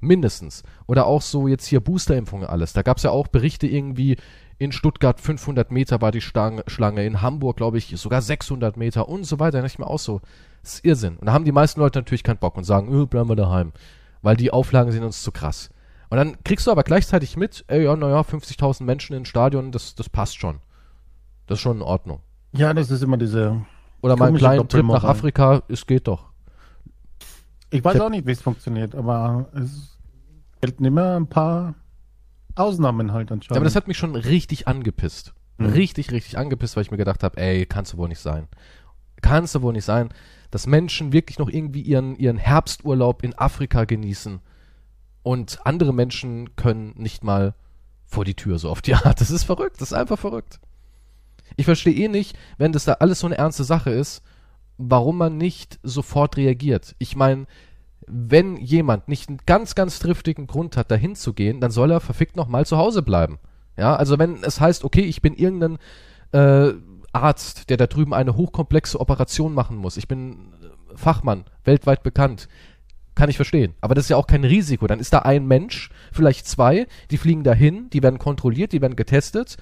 Mindestens. 0.00 0.64
Oder 0.86 1.06
auch 1.06 1.22
so 1.22 1.48
jetzt 1.48 1.64
hier 1.64 1.80
Boosterimpfungen 1.80 2.46
alles. 2.46 2.74
Da 2.74 2.82
gab 2.82 2.98
es 2.98 3.04
ja 3.04 3.10
auch 3.10 3.26
Berichte 3.28 3.66
irgendwie, 3.66 4.18
in 4.58 4.70
Stuttgart 4.70 5.18
500 5.18 5.72
Meter 5.72 6.02
war 6.02 6.12
die 6.12 6.20
Schlange, 6.20 7.06
in 7.06 7.22
Hamburg 7.22 7.56
glaube 7.56 7.78
ich 7.78 7.94
sogar 7.96 8.20
600 8.20 8.76
Meter 8.76 9.08
und 9.08 9.24
so 9.24 9.40
weiter. 9.40 9.62
Nicht 9.62 9.78
mehr 9.78 9.88
auch 9.88 9.98
so. 9.98 10.20
Das 10.62 10.74
ist 10.74 10.84
Irrsinn. 10.84 11.16
Und 11.16 11.26
da 11.26 11.32
haben 11.32 11.46
die 11.46 11.52
meisten 11.52 11.80
Leute 11.80 12.00
natürlich 12.00 12.22
keinen 12.22 12.36
Bock 12.36 12.58
und 12.58 12.64
sagen, 12.64 12.92
öh, 12.92 13.06
bleiben 13.06 13.30
wir 13.30 13.36
daheim. 13.36 13.72
Weil 14.20 14.36
die 14.36 14.52
Auflagen 14.52 14.92
sind 14.92 15.04
uns 15.04 15.22
zu 15.22 15.32
krass. 15.32 15.70
Und 16.10 16.18
dann 16.18 16.36
kriegst 16.44 16.66
du 16.66 16.70
aber 16.70 16.82
gleichzeitig 16.82 17.38
mit, 17.38 17.64
ey, 17.68 17.84
ja, 17.84 17.96
naja, 17.96 18.20
50.000 18.20 18.84
Menschen 18.84 19.16
im 19.16 19.24
Stadion, 19.24 19.72
das, 19.72 19.94
das 19.94 20.10
passt 20.10 20.38
schon. 20.38 20.60
Das 21.46 21.58
ist 21.58 21.62
schon 21.62 21.78
in 21.78 21.82
Ordnung. 21.82 22.20
Ja, 22.52 22.72
das 22.72 22.90
ist 22.90 23.02
immer 23.02 23.16
diese. 23.16 23.64
Oder 24.00 24.16
mal 24.16 24.28
einen 24.28 24.36
kleinen 24.36 24.68
Trip 24.68 24.84
nach 24.84 25.04
Afrika, 25.04 25.62
es 25.68 25.86
geht 25.86 26.08
doch. 26.08 26.30
Ich 27.70 27.84
weiß 27.84 28.00
auch 28.00 28.10
nicht, 28.10 28.26
wie 28.26 28.32
es 28.32 28.42
funktioniert, 28.42 28.94
aber 28.94 29.48
es 29.54 29.98
gelten 30.60 30.84
immer 30.84 31.16
ein 31.16 31.26
paar 31.26 31.74
Ausnahmen 32.54 33.12
halt 33.12 33.32
anscheinend. 33.32 33.50
Ja, 33.50 33.56
aber 33.56 33.64
das 33.64 33.76
hat 33.76 33.88
mich 33.88 33.98
schon 33.98 34.14
richtig 34.14 34.68
angepisst. 34.68 35.34
Mhm. 35.58 35.66
Richtig, 35.66 36.12
richtig 36.12 36.38
angepisst, 36.38 36.76
weil 36.76 36.82
ich 36.82 36.90
mir 36.90 36.96
gedacht 36.96 37.22
habe, 37.22 37.40
ey, 37.40 37.66
kannst 37.66 37.92
du 37.92 37.96
wohl 37.96 38.08
nicht 38.08 38.20
sein. 38.20 38.48
Kannst 39.22 39.54
du 39.54 39.62
wohl 39.62 39.72
nicht 39.72 39.84
sein, 39.84 40.10
dass 40.50 40.66
Menschen 40.66 41.12
wirklich 41.12 41.38
noch 41.38 41.48
irgendwie 41.48 41.82
ihren, 41.82 42.16
ihren 42.16 42.36
Herbsturlaub 42.36 43.22
in 43.22 43.36
Afrika 43.36 43.84
genießen 43.84 44.40
und 45.22 45.58
andere 45.64 45.92
Menschen 45.92 46.54
können 46.56 46.94
nicht 46.96 47.24
mal 47.24 47.54
vor 48.04 48.24
die 48.24 48.34
Tür 48.34 48.58
so 48.58 48.68
auf 48.70 48.82
die 48.82 48.94
Art. 48.94 49.20
Das 49.20 49.30
ist 49.30 49.44
verrückt, 49.44 49.80
das 49.80 49.90
ist 49.90 49.98
einfach 49.98 50.18
verrückt. 50.18 50.60
Ich 51.56 51.64
verstehe 51.66 51.94
eh 51.94 52.08
nicht, 52.08 52.36
wenn 52.58 52.72
das 52.72 52.84
da 52.84 52.94
alles 52.94 53.20
so 53.20 53.26
eine 53.26 53.38
ernste 53.38 53.64
Sache 53.64 53.90
ist, 53.90 54.22
warum 54.76 55.18
man 55.18 55.36
nicht 55.36 55.78
sofort 55.82 56.36
reagiert. 56.36 56.94
Ich 56.98 57.16
meine, 57.16 57.46
wenn 58.06 58.56
jemand 58.56 59.08
nicht 59.08 59.28
einen 59.28 59.38
ganz, 59.46 59.74
ganz 59.74 59.98
triftigen 59.98 60.46
Grund 60.46 60.76
hat, 60.76 60.90
dahin 60.90 61.16
zu 61.16 61.32
gehen, 61.32 61.60
dann 61.60 61.70
soll 61.70 61.90
er 61.90 62.00
verfickt 62.00 62.36
nochmal 62.36 62.66
zu 62.66 62.76
Hause 62.76 63.02
bleiben. 63.02 63.38
Ja, 63.76 63.96
also 63.96 64.18
wenn 64.18 64.42
es 64.42 64.60
heißt, 64.60 64.84
okay, 64.84 65.02
ich 65.02 65.22
bin 65.22 65.34
irgendein 65.34 65.78
äh, 66.32 66.74
Arzt, 67.12 67.70
der 67.70 67.76
da 67.76 67.86
drüben 67.86 68.14
eine 68.14 68.36
hochkomplexe 68.36 69.00
Operation 69.00 69.54
machen 69.54 69.76
muss, 69.76 69.96
ich 69.96 70.08
bin 70.08 70.52
Fachmann, 70.94 71.44
weltweit 71.64 72.02
bekannt, 72.02 72.48
kann 73.14 73.30
ich 73.30 73.36
verstehen. 73.36 73.74
Aber 73.80 73.94
das 73.94 74.06
ist 74.06 74.08
ja 74.10 74.16
auch 74.16 74.26
kein 74.26 74.44
Risiko. 74.44 74.86
Dann 74.86 75.00
ist 75.00 75.12
da 75.12 75.20
ein 75.20 75.46
Mensch, 75.46 75.90
vielleicht 76.12 76.46
zwei, 76.46 76.86
die 77.10 77.16
fliegen 77.16 77.44
dahin, 77.44 77.88
die 77.90 78.02
werden 78.02 78.18
kontrolliert, 78.18 78.72
die 78.72 78.82
werden 78.82 78.96
getestet. 78.96 79.56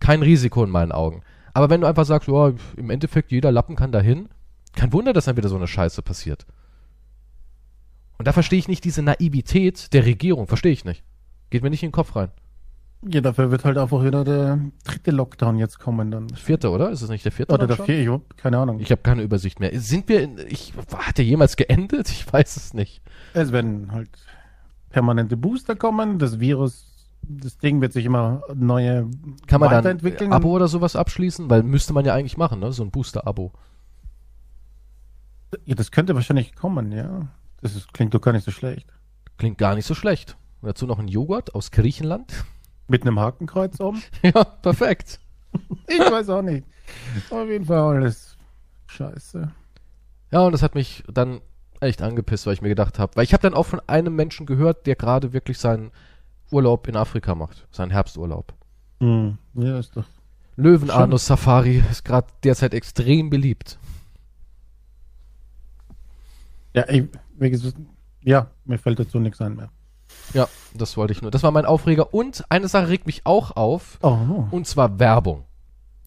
Kein 0.00 0.22
Risiko 0.22 0.64
in 0.64 0.70
meinen 0.70 0.92
Augen. 0.92 1.22
Aber 1.56 1.70
wenn 1.70 1.80
du 1.80 1.86
einfach 1.86 2.04
sagst, 2.04 2.28
ja, 2.28 2.52
im 2.76 2.90
Endeffekt 2.90 3.32
jeder 3.32 3.50
Lappen 3.50 3.76
kann 3.76 3.90
dahin, 3.90 4.28
kein 4.74 4.92
Wunder, 4.92 5.14
dass 5.14 5.24
dann 5.24 5.38
wieder 5.38 5.48
so 5.48 5.56
eine 5.56 5.66
Scheiße 5.66 6.02
passiert. 6.02 6.44
Und 8.18 8.28
da 8.28 8.34
verstehe 8.34 8.58
ich 8.58 8.68
nicht 8.68 8.84
diese 8.84 9.00
Naivität 9.00 9.94
der 9.94 10.04
Regierung. 10.04 10.48
Verstehe 10.48 10.72
ich 10.72 10.84
nicht. 10.84 11.02
Geht 11.48 11.62
mir 11.62 11.70
nicht 11.70 11.82
in 11.82 11.88
den 11.88 11.94
Kopf 11.94 12.14
rein. 12.14 12.28
Ja, 13.08 13.22
dafür 13.22 13.50
wird 13.50 13.64
halt 13.64 13.78
einfach 13.78 14.04
wieder 14.04 14.22
der 14.22 14.60
dritte 14.84 15.12
Lockdown 15.12 15.56
jetzt 15.56 15.78
kommen 15.78 16.10
dann. 16.10 16.28
Vierte, 16.28 16.68
oder? 16.68 16.90
Ist 16.90 17.00
es 17.00 17.08
nicht 17.08 17.24
der 17.24 17.32
vierte? 17.32 17.54
Oder 17.54 17.66
der 17.66 17.78
vierte, 17.78 18.20
keine 18.36 18.58
Ahnung. 18.58 18.78
Ich 18.80 18.90
habe 18.90 19.00
keine 19.00 19.22
Übersicht 19.22 19.58
mehr. 19.58 19.70
Sind 19.80 20.10
wir 20.10 20.24
in, 20.24 20.38
ich, 20.48 20.74
hat 20.94 21.16
der 21.16 21.24
jemals 21.24 21.56
geendet? 21.56 22.10
Ich 22.10 22.30
weiß 22.30 22.58
es 22.58 22.74
nicht. 22.74 23.00
Es 23.32 23.50
werden 23.50 23.92
halt 23.92 24.10
permanente 24.90 25.38
Booster 25.38 25.74
kommen, 25.74 26.18
das 26.18 26.38
Virus, 26.38 26.95
das 27.28 27.58
Ding 27.58 27.80
wird 27.80 27.92
sich 27.92 28.04
immer 28.04 28.42
neue 28.54 29.08
Kann 29.46 29.60
man 29.60 29.70
dann 29.70 30.00
ein 30.00 30.32
Abo 30.32 30.50
oder 30.50 30.68
sowas 30.68 30.96
abschließen? 30.96 31.48
Weil 31.50 31.62
müsste 31.62 31.92
man 31.92 32.04
ja 32.04 32.14
eigentlich 32.14 32.36
machen, 32.36 32.60
ne? 32.60 32.72
So 32.72 32.82
ein 32.82 32.90
Booster-Abo. 32.90 33.52
Ja, 35.64 35.74
das 35.74 35.90
könnte 35.90 36.14
wahrscheinlich 36.14 36.54
kommen, 36.54 36.92
ja. 36.92 37.28
Das 37.60 37.74
ist, 37.74 37.92
klingt 37.92 38.14
doch 38.14 38.20
gar 38.20 38.32
nicht 38.32 38.44
so 38.44 38.50
schlecht. 38.50 38.92
Klingt 39.38 39.58
gar 39.58 39.74
nicht 39.74 39.86
so 39.86 39.94
schlecht. 39.94 40.36
Und 40.60 40.68
dazu 40.68 40.86
noch 40.86 40.98
ein 40.98 41.08
Joghurt 41.08 41.54
aus 41.54 41.70
Griechenland. 41.70 42.44
Mit 42.88 43.02
einem 43.02 43.18
Hakenkreuz 43.18 43.80
oben? 43.80 44.02
ja, 44.22 44.44
perfekt. 44.44 45.20
ich 45.88 45.98
weiß 45.98 46.28
auch 46.30 46.42
nicht. 46.42 46.66
Auf 47.30 47.48
jeden 47.48 47.64
Fall 47.64 47.96
alles 47.96 48.36
scheiße. 48.86 49.50
Ja, 50.30 50.40
und 50.40 50.52
das 50.52 50.62
hat 50.62 50.74
mich 50.74 51.02
dann 51.12 51.40
echt 51.80 52.02
angepisst, 52.02 52.46
weil 52.46 52.54
ich 52.54 52.62
mir 52.62 52.68
gedacht 52.68 52.98
habe, 52.98 53.16
weil 53.16 53.24
ich 53.24 53.32
habe 53.32 53.42
dann 53.42 53.54
auch 53.54 53.66
von 53.66 53.80
einem 53.86 54.14
Menschen 54.14 54.46
gehört, 54.46 54.86
der 54.86 54.96
gerade 54.96 55.32
wirklich 55.32 55.58
seinen 55.58 55.90
Urlaub 56.50 56.88
in 56.88 56.96
Afrika 56.96 57.34
macht, 57.34 57.66
seinen 57.70 57.90
Herbsturlaub. 57.90 58.54
Hm. 59.00 59.38
Ja, 59.54 59.78
ist 59.78 59.96
doch. 59.96 60.04
Löwenanus 60.56 61.26
Safari 61.26 61.82
ist 61.90 62.04
gerade 62.04 62.28
derzeit 62.42 62.72
extrem 62.72 63.28
beliebt. 63.28 63.78
Ja, 66.74 66.88
ich, 66.88 67.04
ja, 68.22 68.50
mir 68.64 68.78
fällt 68.78 68.98
dazu 68.98 69.18
nichts 69.18 69.40
ein 69.40 69.56
mehr. 69.56 69.70
Ja, 70.32 70.48
das 70.74 70.96
wollte 70.96 71.12
ich 71.12 71.22
nur. 71.22 71.30
Das 71.30 71.42
war 71.42 71.50
mein 71.50 71.64
Aufreger. 71.66 72.12
Und 72.14 72.44
eine 72.48 72.68
Sache 72.68 72.88
regt 72.88 73.06
mich 73.06 73.24
auch 73.24 73.56
auf. 73.56 73.98
Oh. 74.02 74.46
Und 74.50 74.66
zwar 74.66 74.98
Werbung. 74.98 75.44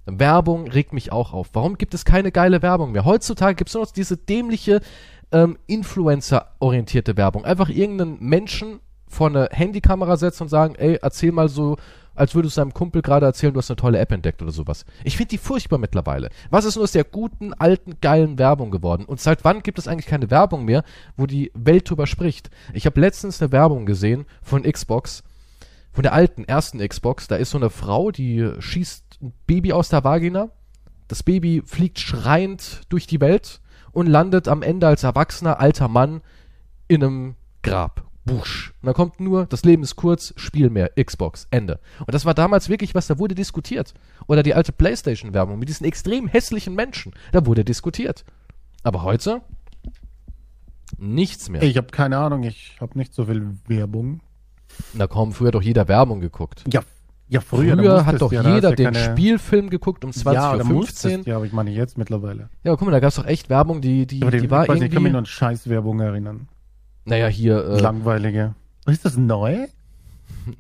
Werbung 0.06 0.68
regt 0.68 0.94
mich 0.94 1.12
auch 1.12 1.34
auf. 1.34 1.50
Warum 1.54 1.78
gibt 1.78 1.94
es 1.94 2.06
keine 2.06 2.32
geile 2.32 2.62
Werbung 2.62 2.92
mehr? 2.92 3.06
Heutzutage 3.06 3.56
gibt 3.56 3.70
es 3.70 3.76
nur 3.76 3.84
noch 3.84 3.92
diese 3.92 4.18
dämliche 4.18 4.82
ähm, 5.32 5.58
Influencer-orientierte 5.68 7.18
Werbung. 7.18 7.46
Einfach 7.46 7.70
irgendeinen 7.70 8.20
Menschen 8.20 8.80
vor 9.10 9.28
eine 9.28 9.50
Handykamera 9.52 10.16
setzen 10.16 10.44
und 10.44 10.50
sagen, 10.50 10.76
ey, 10.76 10.98
erzähl 11.02 11.32
mal 11.32 11.50
so 11.50 11.76
als 12.20 12.36
würdest 12.36 12.58
du 12.58 12.62
deinem 12.62 12.74
Kumpel 12.74 13.02
gerade 13.02 13.26
erzählen, 13.26 13.54
du 13.54 13.60
hast 13.60 13.72
eine 13.72 13.78
tolle 13.78 13.98
App 13.98 14.12
entdeckt 14.12 14.42
oder 14.42 14.52
sowas. 14.52 14.84
Ich 15.06 15.16
finde 15.16 15.30
die 15.30 15.38
furchtbar 15.38 15.78
mittlerweile. 15.78 16.30
Was 16.50 16.66
ist 16.66 16.76
nur 16.76 16.84
aus 16.84 16.92
der 16.92 17.06
guten, 17.06 17.54
alten, 17.54 18.02
geilen 18.02 18.38
Werbung 18.38 18.72
geworden? 18.72 19.06
Und 19.06 19.22
seit 19.22 19.46
wann 19.46 19.64
gibt 19.64 19.80
es 19.80 19.88
eigentlich 19.88 20.06
keine 20.06 20.30
Werbung 20.30 20.66
mehr, 20.66 20.84
wo 21.16 21.28
die 21.28 21.50
Welt 21.54 21.90
drüber 21.90 22.08
spricht? 22.08 22.50
Ich 22.74 22.86
habe 22.86 23.00
letztens 23.00 23.42
eine 23.42 23.54
Werbung 23.54 23.86
gesehen 23.86 24.26
von 24.42 24.64
Xbox, 24.64 25.24
von 25.94 26.04
der 26.04 26.12
alten, 26.12 26.44
ersten 26.44 26.86
Xbox. 26.86 27.30
Da 27.30 27.38
ist 27.38 27.52
so 27.52 27.58
eine 27.58 27.70
Frau, 27.70 28.12
die 28.12 28.52
schießt 28.60 29.20
ein 29.22 29.34
Baby 29.48 29.72
aus 29.72 29.88
der 29.88 30.04
Vagina. 30.04 30.50
Das 31.08 31.24
Baby 31.24 31.64
fliegt 31.66 32.00
schreiend 32.00 32.82
durch 32.90 33.08
die 33.08 33.22
Welt 33.22 33.62
und 33.94 34.08
landet 34.08 34.50
am 34.50 34.62
Ende 34.62 34.88
als 34.88 35.04
erwachsener 35.04 35.62
alter 35.62 35.88
Mann 35.88 36.20
in 36.90 37.02
einem 37.02 37.36
Grab 37.64 38.09
Busch. 38.30 38.74
Und 38.82 38.88
dann 38.88 38.94
kommt 38.94 39.20
nur, 39.20 39.46
das 39.46 39.64
Leben 39.64 39.84
ist 39.84 39.96
kurz, 39.96 40.34
Spiel 40.38 40.70
mehr, 40.70 40.92
Xbox, 41.02 41.48
Ende. 41.52 41.80
Und 42.00 42.14
das 42.14 42.26
war 42.26 42.34
damals 42.34 42.70
wirklich 42.70 42.96
was, 42.96 43.08
da 43.08 43.18
wurde 43.20 43.36
diskutiert. 43.36 43.94
Oder 44.28 44.44
die 44.44 44.54
alte 44.54 44.72
Playstation-Werbung 44.72 45.60
mit 45.60 45.70
diesen 45.70 45.86
extrem 45.86 46.28
hässlichen 46.28 46.76
Menschen, 46.76 47.14
da 47.32 47.46
wurde 47.46 47.64
diskutiert. 47.66 48.24
Aber 48.84 49.04
heute 49.04 49.42
nichts 50.98 51.50
mehr. 51.50 51.62
Ich 51.64 51.78
habe 51.78 51.88
keine 51.88 52.18
Ahnung, 52.18 52.44
ich 52.44 52.78
habe 52.80 52.98
nicht 52.98 53.14
so 53.14 53.26
viel 53.26 53.58
Werbung. 53.68 54.22
Na 54.94 55.08
komm, 55.08 55.34
früher 55.34 55.48
hat 55.50 55.56
doch 55.56 55.62
jeder 55.62 55.88
Werbung 55.88 56.20
geguckt. 56.22 56.64
Ja, 56.72 56.82
Ja, 57.28 57.42
früher, 57.42 57.76
Früher, 57.76 57.84
da 57.98 58.06
hat 58.06 58.22
doch 58.22 58.32
ja, 58.32 58.42
da 58.42 58.56
jeder 58.56 58.70
ja 58.72 58.76
den 58.76 58.94
keine- 58.94 59.12
Spielfilm 59.12 59.70
geguckt 59.70 60.04
um 60.04 60.12
20.15 60.12 60.34
ja, 60.34 60.58
da 60.58 60.64
Uhr. 61.20 61.28
ja, 61.28 61.36
aber 61.36 61.46
ich 61.46 61.54
meine 61.54 61.70
jetzt 61.72 61.98
mittlerweile. 61.98 62.50
Ja, 62.64 62.72
aber 62.72 62.78
guck 62.78 62.88
mal, 62.88 62.92
da 62.92 63.00
gab 63.00 63.10
es 63.10 63.16
doch 63.16 63.26
echt 63.26 63.50
Werbung, 63.50 63.82
die, 63.82 64.08
die, 64.08 64.20
die, 64.20 64.30
die, 64.40 64.50
war 64.50 64.64
ich, 64.64 64.70
weiß, 64.70 64.80
nicht, 64.80 64.86
ich 64.88 64.94
kann 64.94 65.04
mich 65.04 65.10
irgendwie. 65.10 65.10
nur 65.12 65.20
an 65.20 65.26
Scheißwerbung 65.28 66.00
erinnern. 66.00 66.48
Naja, 67.10 67.28
hier. 67.28 67.66
Äh, 67.66 67.80
Langweilige. 67.82 68.54
Ist 68.86 69.04
das 69.04 69.18
neu? 69.18 69.68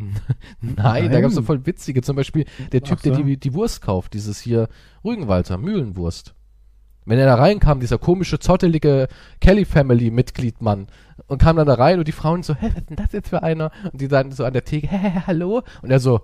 nein, 0.61 0.75
da 0.75 0.83
Nein. 0.83 1.21
gab 1.21 1.29
es 1.29 1.35
so 1.35 1.43
voll 1.43 1.65
witzige. 1.65 2.01
Zum 2.01 2.15
Beispiel 2.15 2.45
der 2.71 2.81
Typ, 2.81 2.99
so. 2.99 3.09
der 3.09 3.23
die, 3.23 3.37
die 3.37 3.53
Wurst 3.53 3.81
kauft, 3.81 4.13
dieses 4.13 4.39
hier 4.39 4.67
Rügenwalter, 5.05 5.57
Mühlenwurst. 5.57 6.33
Wenn 7.05 7.17
er 7.17 7.25
da 7.25 7.35
reinkam, 7.35 7.79
dieser 7.79 7.97
komische, 7.97 8.39
zottelige 8.39 9.07
Kelly 9.41 9.65
Family 9.65 10.11
Mitgliedmann 10.11 10.87
und 11.27 11.41
kam 11.41 11.55
dann 11.55 11.67
da 11.67 11.75
rein 11.75 11.97
und 11.97 12.07
die 12.07 12.11
Frauen 12.11 12.43
so, 12.43 12.55
hä, 12.55 12.67
was 12.69 12.77
ist 12.77 12.89
denn 12.89 12.97
das 12.97 13.11
jetzt 13.13 13.29
für 13.29 13.41
einer? 13.41 13.71
Und 13.91 14.01
die 14.01 14.07
dann 14.07 14.31
so 14.31 14.43
an 14.43 14.53
der 14.53 14.63
Theke, 14.63 14.87
hä, 14.87 14.97
hä, 14.97 15.21
hallo? 15.27 15.63
Und 15.81 15.91
er 15.91 15.99
so, 15.99 16.21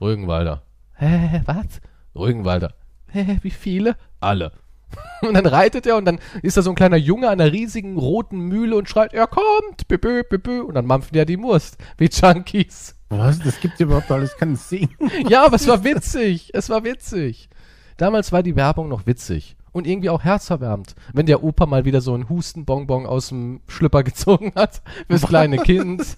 Rügenwalder. 0.00 0.62
Hä, 0.94 1.42
was? 1.46 1.80
Rügenwalder. 2.14 2.74
Hä, 3.06 3.38
wie 3.42 3.50
viele? 3.50 3.96
Alle. 4.20 4.52
Und 5.22 5.34
dann 5.34 5.46
reitet 5.46 5.86
er 5.86 5.96
und 5.96 6.04
dann 6.04 6.20
ist 6.42 6.56
da 6.56 6.62
so 6.62 6.70
ein 6.70 6.76
kleiner 6.76 6.96
Junge 6.96 7.28
an 7.28 7.40
einer 7.40 7.52
riesigen 7.52 7.98
roten 7.98 8.38
Mühle 8.38 8.76
und 8.76 8.88
schreit, 8.88 9.12
er 9.12 9.26
kommt, 9.26 9.88
bibö, 9.88 10.22
bibö. 10.22 10.62
Und 10.62 10.74
dann 10.74 10.86
mampfen 10.86 11.12
die 11.12 11.18
ja 11.18 11.24
die 11.24 11.40
Wurst, 11.40 11.76
wie 11.96 12.08
Junkies. 12.08 12.94
Was? 13.08 13.38
Das 13.40 13.60
gibt 13.60 13.80
überhaupt 13.80 14.10
alles 14.10 14.36
keinen 14.36 14.56
Sinn. 14.56 14.90
Ja, 15.28 15.44
aber 15.44 15.56
es 15.56 15.66
war 15.66 15.82
witzig. 15.82 16.50
Es 16.54 16.70
war 16.70 16.84
witzig. 16.84 17.48
Damals 17.96 18.32
war 18.32 18.42
die 18.42 18.54
Werbung 18.54 18.88
noch 18.88 19.06
witzig. 19.06 19.56
Und 19.72 19.86
irgendwie 19.86 20.10
auch 20.10 20.22
herzerwärmend. 20.22 20.94
Wenn 21.12 21.26
der 21.26 21.42
Opa 21.42 21.66
mal 21.66 21.84
wieder 21.84 22.00
so 22.00 22.14
einen 22.14 22.28
Hustenbonbon 22.28 23.06
aus 23.06 23.28
dem 23.28 23.60
Schlüpper 23.66 24.02
gezogen 24.04 24.52
hat. 24.54 24.82
Fürs 25.08 25.22
kleine 25.22 25.58
Kind. 25.58 26.16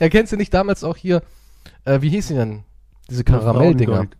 Ja, 0.00 0.08
kennst 0.08 0.32
du 0.32 0.36
nicht 0.36 0.54
damals 0.54 0.84
auch 0.84 0.96
hier, 0.96 1.22
äh, 1.84 2.00
wie 2.00 2.08
hieß 2.08 2.28
die 2.28 2.34
denn? 2.34 2.64
Diese 3.10 3.24
Karamelldinger. 3.24 3.92
Frauengold. 3.92 4.16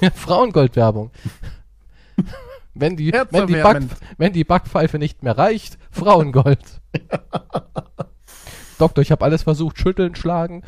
Ja, 0.00 0.10
Frauengoldwerbung. 0.10 1.10
Wenn, 2.74 2.96
die, 2.96 3.12
wenn, 3.12 3.46
die 3.46 3.54
Back, 3.54 3.82
wenn 4.18 4.32
die 4.32 4.44
Backpfeife 4.44 4.98
nicht 4.98 5.22
mehr 5.22 5.38
reicht, 5.38 5.78
Frauengold. 5.90 6.80
Doktor, 8.78 9.02
ich 9.02 9.12
habe 9.12 9.24
alles 9.24 9.44
versucht, 9.44 9.78
schütteln, 9.78 10.14
schlagen, 10.16 10.62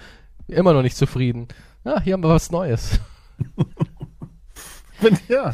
immer 0.47 0.73
noch 0.73 0.83
nicht 0.83 0.97
zufrieden. 0.97 1.49
Ja, 1.85 2.01
hier 2.01 2.15
haben 2.15 2.23
wir 2.23 2.31
was 2.31 2.51
Neues. 2.51 3.01
Wenn, 5.01 5.19
ja. 5.29 5.53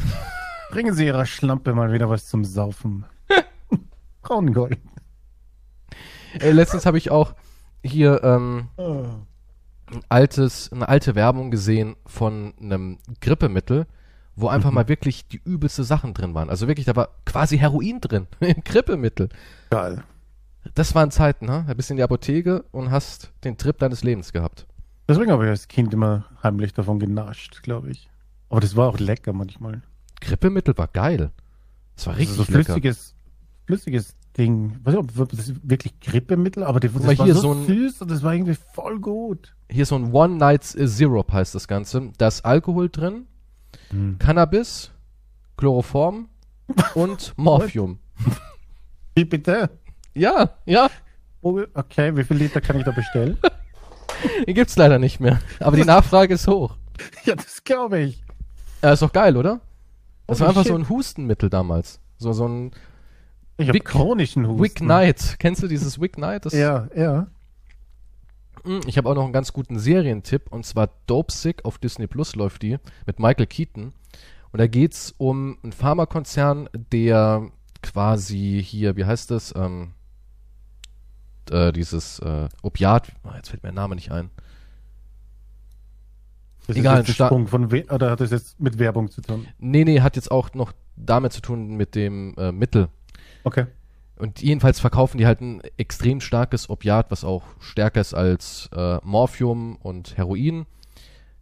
Bringen 0.71 0.93
Sie 0.93 1.05
Ihrer 1.05 1.25
Schlampe 1.25 1.73
mal 1.73 1.91
wieder 1.91 2.09
was 2.09 2.27
zum 2.27 2.45
Saufen. 2.45 3.05
Frauengold. 4.23 4.79
Ey, 6.39 6.51
letztens 6.51 6.85
habe 6.85 6.97
ich 6.97 7.11
auch 7.11 7.35
hier 7.83 8.23
ähm, 8.23 8.69
ein 8.77 10.01
altes, 10.09 10.71
eine 10.71 10.87
alte 10.87 11.15
Werbung 11.15 11.51
gesehen 11.51 11.95
von 12.05 12.53
einem 12.59 12.99
Grippemittel, 13.21 13.85
wo 14.35 14.47
einfach 14.47 14.69
Mhm. 14.71 14.75
mal 14.75 14.87
wirklich 14.89 15.27
die 15.27 15.41
übelste 15.43 15.83
Sachen 15.83 16.13
drin 16.13 16.33
waren. 16.33 16.49
Also 16.49 16.67
wirklich, 16.67 16.85
da 16.85 16.95
war 16.95 17.09
quasi 17.25 17.57
Heroin 17.57 18.01
drin 18.01 18.27
im 18.39 18.63
Grippemittel. 18.63 19.29
Geil. 19.69 20.03
Das 20.75 20.95
waren 20.95 21.11
Zeiten, 21.11 21.45
ne? 21.45 21.65
Da 21.67 21.73
bist 21.73 21.89
du 21.89 21.93
in 21.93 21.97
die 21.97 22.03
Apotheke 22.03 22.63
und 22.71 22.89
hast 22.89 23.31
den 23.43 23.57
Trip 23.57 23.77
deines 23.77 24.03
Lebens 24.03 24.31
gehabt. 24.31 24.65
Deswegen 25.07 25.31
habe 25.31 25.43
ich 25.43 25.49
als 25.49 25.67
Kind 25.67 25.93
immer 25.93 26.25
heimlich 26.41 26.73
davon 26.73 26.99
genascht, 26.99 27.61
glaube 27.63 27.91
ich. 27.91 28.09
Aber 28.49 28.61
das 28.61 28.75
war 28.75 28.87
auch 28.87 28.99
lecker 28.99 29.33
manchmal. 29.33 29.81
Grippemittel 30.21 30.77
war 30.77 30.87
geil. 30.87 31.31
Das 31.95 32.07
war 32.07 32.15
richtig 32.15 32.39
also 32.39 32.43
so 32.43 32.51
lecker. 32.57 32.65
flüssiges, 32.73 33.13
flüssiges 33.65 34.15
Ding. 34.37 34.77
Ich 34.79 34.85
weiß 34.85 34.93
nicht, 34.95 35.19
ob 35.19 35.29
das 35.29 35.49
ist 35.49 35.69
wirklich 35.69 35.99
Grippemittel, 35.99 36.63
aber 36.63 36.79
das, 36.79 36.93
das 36.93 37.03
war 37.05 37.25
hier 37.25 37.35
so, 37.35 37.41
so 37.41 37.53
ein- 37.53 37.65
süß 37.67 38.01
und 38.01 38.09
das 38.11 38.23
war 38.23 38.33
irgendwie 38.33 38.55
voll 38.73 38.99
gut. 38.99 39.53
Hier 39.69 39.85
so 39.85 39.95
ein 39.95 40.13
One 40.13 40.37
Night 40.37 40.63
Syrup 40.63 41.31
heißt 41.33 41.53
das 41.55 41.67
Ganze. 41.67 42.11
Da 42.17 42.29
ist 42.29 42.45
Alkohol 42.45 42.89
drin, 42.89 43.27
Hm. 43.89 44.17
Cannabis, 44.19 44.91
Chloroform 45.57 46.29
und 46.95 47.33
Morphium. 47.37 47.99
Wie 49.15 49.25
bitte? 49.25 49.69
Ja, 50.13 50.51
ja. 50.65 50.89
Oh, 51.41 51.61
Okay, 51.73 52.15
wie 52.15 52.23
viel 52.23 52.37
Liter 52.37 52.61
kann 52.61 52.77
ich 52.77 52.85
da 52.85 52.91
bestellen? 52.91 53.37
Den 54.47 54.55
gibt's 54.55 54.77
leider 54.77 54.99
nicht 54.99 55.19
mehr. 55.19 55.39
Aber 55.59 55.75
die 55.75 55.83
Nachfrage 55.83 56.33
ist 56.35 56.47
hoch. 56.47 56.77
ja, 57.25 57.35
das 57.35 57.63
glaube 57.63 57.99
ich. 57.99 58.23
Ja, 58.81 58.93
ist 58.93 59.01
doch 59.01 59.11
geil, 59.11 59.35
oder? 59.35 59.59
Das 60.27 60.39
war 60.39 60.47
Holy 60.47 60.57
einfach 60.57 60.69
so 60.69 60.77
shit. 60.77 60.85
ein 60.85 60.89
Hustenmittel 60.89 61.49
damals. 61.49 61.99
So, 62.17 62.31
so 62.31 62.47
ein 62.47 62.71
Ich 63.57 63.67
habe 63.67 63.79
chronischen 63.81 64.47
Husten. 64.47 64.63
Wick 64.63 64.81
Night. 64.81 65.35
Kennst 65.39 65.61
du 65.63 65.67
dieses 65.67 65.99
Wick 65.99 66.17
Night? 66.17 66.45
Das, 66.45 66.53
Ja, 66.53 66.87
ja. 66.95 67.27
Ich 68.87 68.97
habe 68.97 69.09
auch 69.09 69.15
noch 69.15 69.23
einen 69.23 69.33
ganz 69.33 69.51
guten 69.51 69.77
Serientipp 69.77 70.51
und 70.51 70.65
zwar 70.65 70.89
Dope 71.05 71.31
Sick 71.33 71.65
auf 71.65 71.77
Disney 71.77 72.07
Plus 72.07 72.35
läuft 72.35 72.61
die 72.61 72.77
mit 73.05 73.19
Michael 73.19 73.47
Keaton. 73.47 73.93
Und 74.51 74.59
da 74.59 74.67
geht's 74.67 75.13
um 75.17 75.57
einen 75.63 75.73
Pharmakonzern, 75.73 76.69
der 76.73 77.49
quasi 77.81 78.63
hier, 78.65 78.95
wie 78.95 79.05
heißt 79.05 79.31
das, 79.31 79.53
ähm, 79.55 79.93
äh, 81.51 81.73
dieses 81.73 82.19
äh, 82.19 82.47
Opiat, 82.61 83.11
ah, 83.23 83.35
jetzt 83.35 83.49
fällt 83.49 83.63
mir 83.63 83.69
der 83.69 83.81
Name 83.81 83.95
nicht 83.95 84.11
ein. 84.11 84.29
Das 86.67 86.77
Egal, 86.77 87.01
ist 87.01 87.19
der 87.19 87.25
Sprung 87.25 87.47
von 87.47 87.71
We 87.71 87.83
oder 87.91 88.11
hat 88.11 88.21
das 88.21 88.31
jetzt 88.31 88.59
mit 88.61 88.79
Werbung 88.79 89.11
zu 89.11 89.21
tun? 89.21 89.47
Nee, 89.59 89.83
nee, 89.83 89.99
hat 89.99 90.15
jetzt 90.15 90.31
auch 90.31 90.53
noch 90.53 90.71
damit 90.95 91.33
zu 91.33 91.41
tun 91.41 91.75
mit 91.75 91.95
dem 91.95 92.35
äh, 92.37 92.53
Mittel. 92.53 92.87
Okay. 93.43 93.65
Und 94.23 94.41
jedenfalls 94.41 94.79
verkaufen 94.79 95.17
die 95.17 95.25
halt 95.25 95.41
ein 95.41 95.59
extrem 95.75 96.21
starkes 96.21 96.69
Opiat, 96.69 97.11
was 97.11 97.25
auch 97.25 97.43
stärker 97.59 97.99
ist 97.99 98.13
als 98.13 98.69
äh, 98.73 98.99
Morphium 99.03 99.75
und 99.81 100.15
Heroin, 100.15 100.65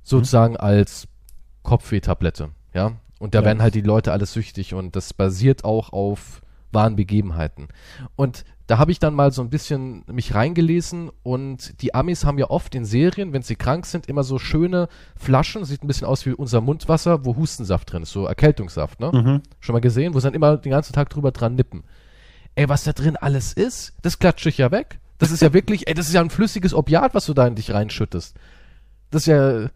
sozusagen 0.01 0.57
als 0.57 1.07
Kopfwehtablette, 1.61 2.49
ja. 2.73 2.93
Und 3.19 3.35
da 3.35 3.41
Ja. 3.41 3.45
werden 3.45 3.61
halt 3.61 3.75
die 3.75 3.81
Leute 3.81 4.11
alles 4.11 4.33
süchtig 4.33 4.73
und 4.73 4.95
das 4.95 5.13
basiert 5.13 5.63
auch 5.63 5.93
auf 5.93 6.41
wahren 6.71 6.95
Begebenheiten. 6.95 7.67
Und 8.15 8.45
da 8.65 8.79
habe 8.79 8.91
ich 8.91 8.97
dann 8.97 9.13
mal 9.13 9.31
so 9.31 9.43
ein 9.43 9.51
bisschen 9.51 10.03
mich 10.11 10.33
reingelesen 10.33 11.11
und 11.21 11.79
die 11.83 11.93
Amis 11.93 12.25
haben 12.25 12.39
ja 12.39 12.49
oft 12.49 12.73
in 12.73 12.85
Serien, 12.85 13.31
wenn 13.31 13.43
sie 13.43 13.57
krank 13.57 13.85
sind, 13.85 14.07
immer 14.07 14.23
so 14.23 14.39
schöne 14.39 14.87
Flaschen, 15.15 15.65
sieht 15.65 15.83
ein 15.83 15.87
bisschen 15.87 16.07
aus 16.07 16.25
wie 16.25 16.31
unser 16.33 16.61
Mundwasser, 16.61 17.25
wo 17.25 17.35
Hustensaft 17.35 17.93
drin 17.93 18.01
ist, 18.01 18.11
so 18.11 18.25
Erkältungssaft, 18.25 18.99
ne? 18.99 19.11
Mhm. 19.13 19.41
Schon 19.59 19.73
mal 19.73 19.81
gesehen, 19.81 20.15
wo 20.15 20.19
sie 20.19 20.25
dann 20.25 20.33
immer 20.33 20.57
den 20.57 20.71
ganzen 20.71 20.93
Tag 20.93 21.11
drüber 21.11 21.29
dran 21.29 21.53
nippen. 21.53 21.83
Ey, 22.55 22.69
was 22.69 22.83
da 22.83 22.93
drin 22.93 23.17
alles 23.17 23.53
ist, 23.53 23.93
das 24.01 24.19
klatsche 24.19 24.49
ich 24.49 24.57
ja 24.57 24.71
weg. 24.71 24.99
Das 25.17 25.31
ist 25.31 25.41
ja 25.41 25.53
wirklich, 25.53 25.87
ey, 25.87 25.93
das 25.93 26.07
ist 26.07 26.13
ja 26.13 26.21
ein 26.21 26.29
flüssiges 26.29 26.73
Opiat, 26.73 27.13
was 27.13 27.25
du 27.25 27.33
da 27.33 27.47
in 27.47 27.55
dich 27.55 27.73
reinschüttest. 27.73 28.35
Das 29.09 29.23
ist 29.23 29.27
ja 29.27 29.69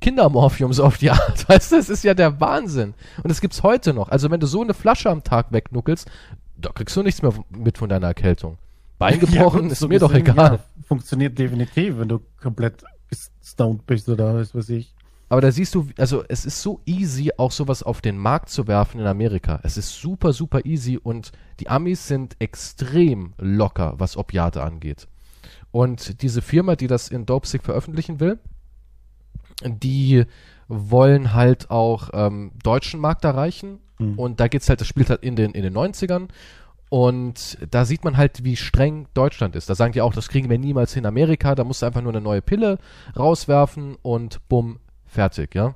Kindermorphium 0.00 0.72
so 0.72 0.84
auf 0.84 0.98
die 0.98 1.10
Art, 1.10 1.48
weißt 1.48 1.72
du? 1.72 1.76
Das 1.76 1.88
ist 1.88 2.04
ja 2.04 2.14
der 2.14 2.40
Wahnsinn. 2.40 2.94
Und 3.22 3.28
das 3.28 3.40
gibt's 3.40 3.62
heute 3.62 3.94
noch. 3.94 4.08
Also 4.08 4.30
wenn 4.30 4.40
du 4.40 4.46
so 4.46 4.62
eine 4.62 4.74
Flasche 4.74 5.10
am 5.10 5.24
Tag 5.24 5.52
wegnuckelst, 5.52 6.10
da 6.56 6.70
kriegst 6.70 6.96
du 6.96 7.02
nichts 7.02 7.22
mehr 7.22 7.32
mit 7.50 7.78
von 7.78 7.88
deiner 7.88 8.08
Erkältung. 8.08 8.58
Bein 8.98 9.20
gebrochen 9.20 9.62
gut, 9.62 9.72
ist 9.72 9.88
mir 9.88 9.98
doch 9.98 10.12
egal. 10.12 10.36
Ja, 10.36 10.58
funktioniert 10.86 11.38
definitiv, 11.38 11.98
wenn 11.98 12.08
du 12.08 12.20
komplett 12.40 12.84
stoned 13.42 13.86
bist 13.86 14.08
oder 14.08 14.34
was 14.34 14.54
weiß 14.54 14.68
ich. 14.70 14.94
Aber 15.28 15.40
da 15.40 15.52
siehst 15.52 15.74
du, 15.74 15.88
also 15.98 16.24
es 16.28 16.46
ist 16.46 16.62
so 16.62 16.80
easy, 16.86 17.32
auch 17.36 17.52
sowas 17.52 17.82
auf 17.82 18.00
den 18.00 18.16
Markt 18.16 18.48
zu 18.48 18.66
werfen 18.66 19.00
in 19.00 19.06
Amerika. 19.06 19.60
Es 19.62 19.76
ist 19.76 20.00
super, 20.00 20.32
super 20.32 20.64
easy 20.64 20.98
und 21.02 21.32
die 21.60 21.68
Amis 21.68 22.08
sind 22.08 22.36
extrem 22.38 23.34
locker, 23.36 23.94
was 23.98 24.16
Opiate 24.16 24.62
angeht. 24.62 25.06
Und 25.70 26.22
diese 26.22 26.40
Firma, 26.40 26.76
die 26.76 26.86
das 26.86 27.08
in 27.08 27.26
Dopesick 27.26 27.62
veröffentlichen 27.62 28.20
will, 28.20 28.38
die 29.64 30.24
wollen 30.68 31.34
halt 31.34 31.70
auch 31.70 32.10
ähm, 32.12 32.52
deutschen 32.62 33.00
Markt 33.00 33.24
erreichen. 33.24 33.80
Mhm. 33.98 34.18
Und 34.18 34.40
da 34.40 34.48
geht's 34.48 34.68
halt, 34.68 34.80
das 34.80 34.88
spielt 34.88 35.10
halt 35.10 35.22
in 35.22 35.36
den, 35.36 35.52
in 35.52 35.62
den 35.62 35.74
90ern. 35.74 36.28
Und 36.90 37.58
da 37.70 37.84
sieht 37.84 38.04
man 38.04 38.16
halt, 38.16 38.44
wie 38.44 38.56
streng 38.56 39.08
Deutschland 39.12 39.56
ist. 39.56 39.68
Da 39.68 39.74
sagen 39.74 39.92
die 39.92 40.00
auch, 40.00 40.14
das 40.14 40.28
kriegen 40.28 40.48
wir 40.48 40.58
niemals 40.58 40.96
in 40.96 41.04
Amerika. 41.04 41.54
Da 41.54 41.64
musst 41.64 41.82
du 41.82 41.86
einfach 41.86 42.00
nur 42.00 42.12
eine 42.12 42.22
neue 42.22 42.40
Pille 42.40 42.78
rauswerfen 43.14 43.96
und 44.00 44.40
bumm, 44.48 44.78
fertig, 45.08 45.54
ja. 45.54 45.74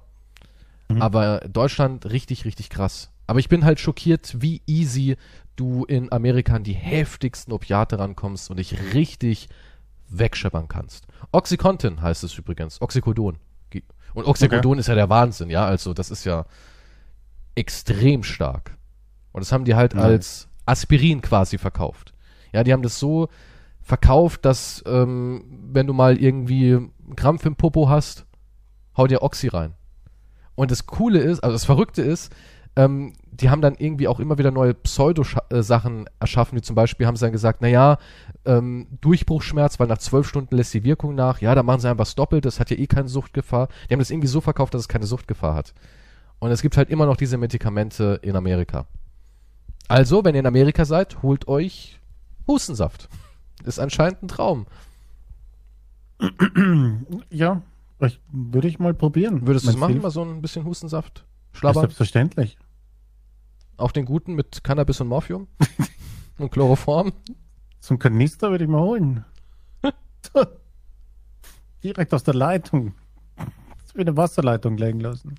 Mhm. 0.89 1.03
Aber 1.03 1.41
Deutschland 1.41 2.07
richtig, 2.07 2.45
richtig 2.45 2.71
krass. 2.71 3.11
Aber 3.27 3.41
ich 3.41 3.49
bin 3.49 3.65
halt 3.65 3.81
schockiert, 3.81 4.37
wie 4.41 4.63
easy 4.67 5.17
du 5.57 5.85
in 5.85 6.13
Amerika 6.13 6.55
an 6.55 6.65
die 6.65 6.73
heftigsten 6.73 7.53
Opiate 7.53 7.99
rankommst 7.99 8.51
und 8.51 8.59
dich 8.59 8.95
richtig 8.95 9.49
wegscheppern 10.09 10.69
kannst. 10.69 11.07
Oxycontin 11.31 12.03
heißt 12.03 12.25
es 12.25 12.37
übrigens. 12.37 12.81
Oxycodon. 12.81 13.39
Und 14.15 14.27
Oxycodon 14.27 14.79
ist 14.79 14.89
ja 14.89 14.95
der 14.95 15.09
Wahnsinn, 15.09 15.49
ja. 15.49 15.65
Also 15.65 15.95
das 15.95 16.11
ist 16.11 16.25
ja 16.25 16.45
extrem 17.55 18.23
stark. 18.23 18.77
Und 19.33 19.41
das 19.41 19.53
haben 19.53 19.65
die 19.65 19.75
halt 19.75 19.95
Nice. 19.95 20.05
als 20.05 20.49
Aspirin 20.67 21.23
quasi 21.23 21.59
verkauft. 21.59 22.13
Ja, 22.53 22.63
die 22.65 22.73
haben 22.73 22.83
das 22.83 22.99
so 22.99 23.29
verkauft, 23.81 24.45
dass 24.45 24.83
ähm, 24.87 25.45
wenn 25.73 25.87
du 25.87 25.95
mal 25.95 26.19
irgendwie 26.19 26.75
einen 26.75 27.17
Krampf 27.17 27.47
im 27.47 27.57
Popo 27.57 27.89
hast, 27.89 28.27
hau 28.97 29.07
dir 29.07 29.23
Oxy 29.23 29.49
rein. 29.49 29.75
Und 30.55 30.71
das 30.71 30.87
Coole 30.87 31.21
ist, 31.21 31.43
also 31.43 31.55
das 31.55 31.65
Verrückte 31.65 32.03
ist, 32.03 32.33
ähm, 32.77 33.13
die 33.31 33.51
haben 33.51 33.61
dann 33.61 33.75
irgendwie 33.75 34.09
auch 34.09 34.21
immer 34.21 34.39
wieder 34.39 34.51
neue 34.51 34.75
Pseudo-Sachen 34.75 36.07
erschaffen, 36.21 36.57
wie 36.57 36.63
zum 36.63 36.77
Beispiel 36.77 37.07
haben 37.07 37.17
sie 37.17 37.25
dann 37.25 37.33
gesagt, 37.33 37.61
naja, 37.61 37.99
ähm, 38.45 38.87
Durchbruchschmerz, 39.01 39.79
weil 39.79 39.89
nach 39.89 39.99
zwölf 39.99 40.27
Stunden 40.27 40.57
lässt 40.57 40.73
die 40.73 40.85
Wirkung 40.85 41.15
nach, 41.15 41.41
ja, 41.41 41.55
da 41.55 41.63
machen 41.63 41.81
sie 41.81 41.89
einfach 41.89 42.03
was 42.03 42.15
doppelt, 42.15 42.45
das 42.45 42.61
hat 42.61 42.71
ja 42.71 42.79
eh 42.79 42.87
keine 42.87 43.09
Suchtgefahr. 43.09 43.69
Die 43.89 43.95
haben 43.95 44.01
das 44.01 44.11
irgendwie 44.11 44.29
so 44.29 44.41
verkauft, 44.41 44.75
dass 44.75 44.83
es 44.83 44.89
keine 44.89 45.07
Suchtgefahr 45.07 45.55
hat. 45.55 45.75
Und 46.39 46.51
es 46.51 46.63
gibt 46.63 46.77
halt 46.77 46.91
immer 46.91 47.07
noch 47.07 47.17
diese 47.17 47.37
Medikamente 47.37 48.19
in 48.23 48.37
Amerika. 48.37 48.87
Also, 49.89 50.25
wenn 50.25 50.35
ihr 50.35 50.41
in 50.41 50.47
Amerika 50.47 50.85
seid, 50.85 51.23
holt 51.23 51.49
euch 51.49 52.01
Hustensaft. 52.47 53.09
Ist 53.65 53.79
anscheinend 53.79 54.23
ein 54.23 54.29
Traum. 54.29 54.67
Ja, 57.31 57.63
ich, 58.09 58.21
würde 58.31 58.69
ich 58.69 58.79
mal 58.79 58.95
probieren. 58.95 59.47
Würdest 59.47 59.67
du 59.67 59.71
es 59.71 59.77
machen, 59.77 60.01
mal 60.01 60.11
so 60.11 60.23
ein 60.25 60.43
bisschen 60.43 60.65
Hustensaft? 60.65 61.25
Schlabbern? 61.53 61.83
selbstverständlich. 61.83 62.57
Auch 63.77 63.93
den 63.93 64.05
guten 64.05 64.35
mit 64.35 64.65
Cannabis 64.65 65.01
und 65.01 65.09
Morphium? 65.09 65.49
und 66.39 66.51
Chloroform? 66.51 67.13
Zum 67.81 67.99
Kanister 67.99 68.51
würde 68.51 68.65
ich 68.65 68.71
mal 68.71 68.81
holen. 68.81 69.25
Direkt 71.83 72.15
aus 72.15 72.23
der 72.23 72.35
Leitung. 72.35 72.95
Das 73.37 73.95
wie 73.95 74.01
eine 74.01 74.17
Wasserleitung 74.17 74.77
legen 74.77 75.01
lassen. 75.01 75.35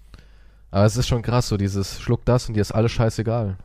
Aber 0.72 0.86
es 0.86 0.97
ist 0.97 1.07
schon 1.07 1.22
krass, 1.22 1.47
so 1.47 1.57
dieses 1.57 2.01
Schluck 2.01 2.26
das 2.26 2.47
und 2.47 2.55
dir 2.55 2.61
ist 2.61 2.72
alles 2.72 2.91
scheißegal. 2.91 3.57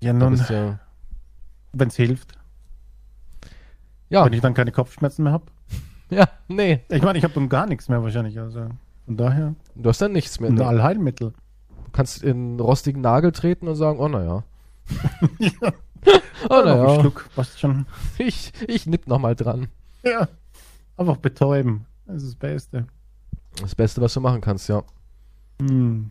Ja, 0.00 0.12
nun, 0.12 0.36
ja, 0.48 0.78
wenn 1.72 1.88
es 1.88 1.96
hilft. 1.96 2.38
ja, 4.08 4.24
Wenn 4.24 4.32
ich 4.32 4.40
dann 4.40 4.54
keine 4.54 4.70
Kopfschmerzen 4.72 5.24
mehr 5.24 5.32
habe. 5.32 5.46
ja, 6.16 6.28
nee. 6.48 6.80
Ich 6.88 7.02
meine, 7.02 7.18
ich 7.18 7.24
habe 7.24 7.34
dann 7.34 7.48
gar 7.48 7.66
nichts 7.66 7.88
mehr 7.88 8.02
wahrscheinlich. 8.02 8.38
Also 8.38 8.68
von 9.06 9.16
daher 9.16 9.54
Du 9.74 9.88
hast 9.88 10.00
dann 10.00 10.12
nichts 10.12 10.40
mehr. 10.40 10.50
ein 10.50 10.56
Du 10.56 10.64
Allheilmittel. 10.64 11.32
kannst 11.92 12.22
in 12.22 12.30
einen 12.36 12.60
rostigen 12.60 13.00
Nagel 13.00 13.32
treten 13.32 13.68
und 13.68 13.74
sagen, 13.76 13.98
oh 14.00 14.08
naja. 14.08 14.44
ja, 15.38 15.50
Oh 16.48 16.54
noch 16.54 16.58
ein 16.66 16.78
naja. 16.78 17.00
Schluck, 17.00 17.28
passt 17.34 17.58
schon. 17.60 17.86
Ich, 18.18 18.52
ich 18.66 18.86
nipp 18.86 19.06
noch 19.06 19.18
mal 19.18 19.34
dran. 19.34 19.68
Ja, 20.02 20.28
einfach 20.96 21.16
betäuben. 21.16 21.86
Das 22.06 22.22
ist 22.22 22.26
das 22.26 22.34
Beste. 22.36 22.86
Das 23.60 23.74
Beste, 23.74 24.00
was 24.00 24.14
du 24.14 24.20
machen 24.20 24.40
kannst, 24.40 24.68
ja. 24.68 24.82
Hm. 25.60 26.10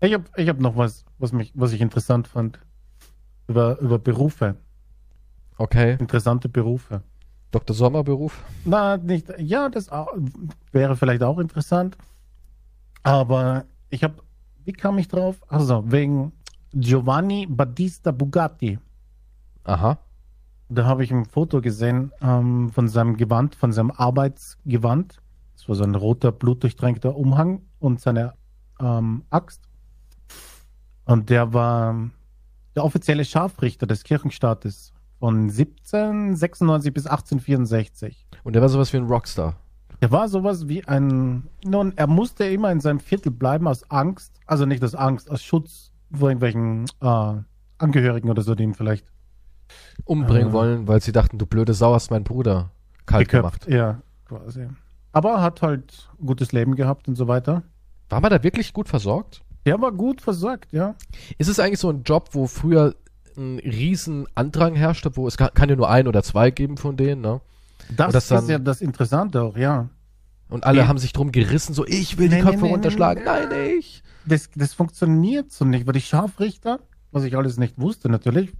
Ich 0.00 0.12
habe 0.12 0.24
ich 0.36 0.48
hab 0.48 0.60
noch 0.60 0.76
was, 0.76 1.04
was, 1.18 1.32
mich, 1.32 1.52
was 1.54 1.72
ich 1.72 1.80
interessant 1.80 2.28
fand. 2.28 2.58
Über, 3.48 3.78
über 3.80 3.98
Berufe. 3.98 4.56
Okay. 5.56 5.96
Interessante 5.98 6.48
Berufe. 6.50 7.00
Dr. 7.56 7.74
Sommerberuf. 7.74 8.44
Na, 8.66 8.98
nicht. 8.98 9.32
Ja, 9.38 9.70
das 9.70 9.90
au- 9.90 10.14
wäre 10.72 10.94
vielleicht 10.94 11.22
auch 11.22 11.38
interessant. 11.38 11.96
Aber 13.02 13.64
ich 13.88 14.04
habe, 14.04 14.16
wie 14.64 14.72
kam 14.74 14.98
ich 14.98 15.08
drauf? 15.08 15.36
Also, 15.48 15.90
wegen 15.90 16.32
Giovanni 16.74 17.46
Battista 17.48 18.10
Bugatti. 18.12 18.78
Aha. 19.64 19.96
Da 20.68 20.84
habe 20.84 21.02
ich 21.04 21.10
ein 21.12 21.24
Foto 21.24 21.62
gesehen 21.62 22.12
ähm, 22.20 22.70
von 22.72 22.88
seinem 22.88 23.16
Gewand, 23.16 23.54
von 23.54 23.72
seinem 23.72 23.90
Arbeitsgewand. 23.90 25.22
Das 25.54 25.66
war 25.66 25.76
so 25.76 25.84
ein 25.84 25.94
roter, 25.94 26.32
blutdurchtränkter 26.32 27.16
Umhang 27.16 27.62
und 27.78 28.00
seine 28.02 28.34
ähm, 28.80 29.22
Axt. 29.30 29.62
Und 31.06 31.30
der 31.30 31.54
war 31.54 32.10
der 32.74 32.84
offizielle 32.84 33.24
Scharfrichter 33.24 33.86
des 33.86 34.02
Kirchenstaates 34.04 34.92
von 35.18 35.48
1796 35.50 36.92
bis 36.92 37.06
1864. 37.06 38.26
Und 38.44 38.52
der 38.54 38.62
war 38.62 38.68
sowas 38.68 38.92
wie 38.92 38.98
ein 38.98 39.06
Rockstar. 39.06 39.56
Er 40.00 40.10
war 40.12 40.28
sowas 40.28 40.68
wie 40.68 40.84
ein. 40.86 41.44
Nun, 41.64 41.92
er 41.96 42.06
musste 42.06 42.44
immer 42.44 42.70
in 42.70 42.80
seinem 42.80 43.00
Viertel 43.00 43.30
bleiben 43.32 43.66
aus 43.66 43.90
Angst, 43.90 44.32
also 44.46 44.66
nicht 44.66 44.84
aus 44.84 44.94
Angst, 44.94 45.30
aus 45.30 45.42
Schutz 45.42 45.90
vor 46.12 46.28
irgendwelchen 46.28 46.84
äh, 47.00 47.34
Angehörigen 47.78 48.28
oder 48.30 48.42
so, 48.42 48.54
die 48.54 48.62
ihn 48.64 48.74
vielleicht 48.74 49.06
Umbringen 50.04 50.48
Ah. 50.50 50.52
wollen, 50.52 50.86
weil 50.88 51.00
sie 51.00 51.12
dachten, 51.12 51.38
du 51.38 51.46
blöde 51.46 51.74
Sau 51.74 51.94
hast 51.94 52.10
meinen 52.10 52.24
Bruder 52.24 52.70
kalt 53.06 53.28
geköpft. 53.28 53.66
gemacht. 53.66 53.68
Ja, 53.68 54.02
quasi. 54.26 54.68
Aber 55.12 55.30
er 55.32 55.42
hat 55.42 55.62
halt 55.62 56.08
ein 56.20 56.26
gutes 56.26 56.52
Leben 56.52 56.76
gehabt 56.76 57.08
und 57.08 57.16
so 57.16 57.26
weiter. 57.26 57.62
War 58.10 58.20
man 58.20 58.30
da 58.30 58.42
wirklich 58.42 58.72
gut 58.74 58.88
versorgt? 58.88 59.42
Der 59.64 59.80
war 59.80 59.90
gut 59.90 60.20
versorgt, 60.20 60.72
ja. 60.72 60.94
Ist 61.38 61.48
es 61.48 61.58
eigentlich 61.58 61.80
so 61.80 61.90
ein 61.90 62.02
Job, 62.04 62.28
wo 62.32 62.46
früher 62.46 62.94
ein 63.36 63.58
riesen 63.58 64.26
Andrang 64.34 64.74
herrschte, 64.74 65.16
wo 65.16 65.26
es 65.26 65.36
kann, 65.36 65.50
kann 65.54 65.68
ja 65.68 65.76
nur 65.76 65.88
ein 65.90 66.08
oder 66.08 66.22
zwei 66.22 66.50
geben 66.50 66.76
von 66.76 66.96
denen, 66.96 67.20
ne? 67.22 67.40
Das, 67.96 68.12
das 68.12 68.28
dann- 68.28 68.42
ist 68.44 68.50
ja 68.50 68.58
das 68.58 68.80
Interessante 68.80 69.42
auch, 69.42 69.56
ja. 69.56 69.88
Und 70.48 70.64
alle 70.64 70.82
Nee. 70.82 70.88
haben 70.88 70.98
sich 70.98 71.12
drum 71.12 71.32
gerissen, 71.32 71.74
so 71.74 71.84
ich 71.86 72.18
will 72.18 72.28
die 72.28 72.36
Nee, 72.36 72.42
nee, 72.42 72.50
Köpfe 72.50 72.64
nee, 72.66 72.70
runterschlagen. 72.70 73.24
Nein, 73.24 73.48
ich. 73.78 74.02
Das, 74.26 74.48
das 74.54 74.74
funktioniert 74.74 75.50
so 75.52 75.64
nicht, 75.64 75.86
weil 75.86 75.92
die 75.94 76.00
Scharfrichter, 76.00 76.80
was 77.10 77.24
ich 77.24 77.36
alles 77.36 77.58
nicht 77.58 77.80
wusste 77.80 78.08
natürlich, 78.08 78.52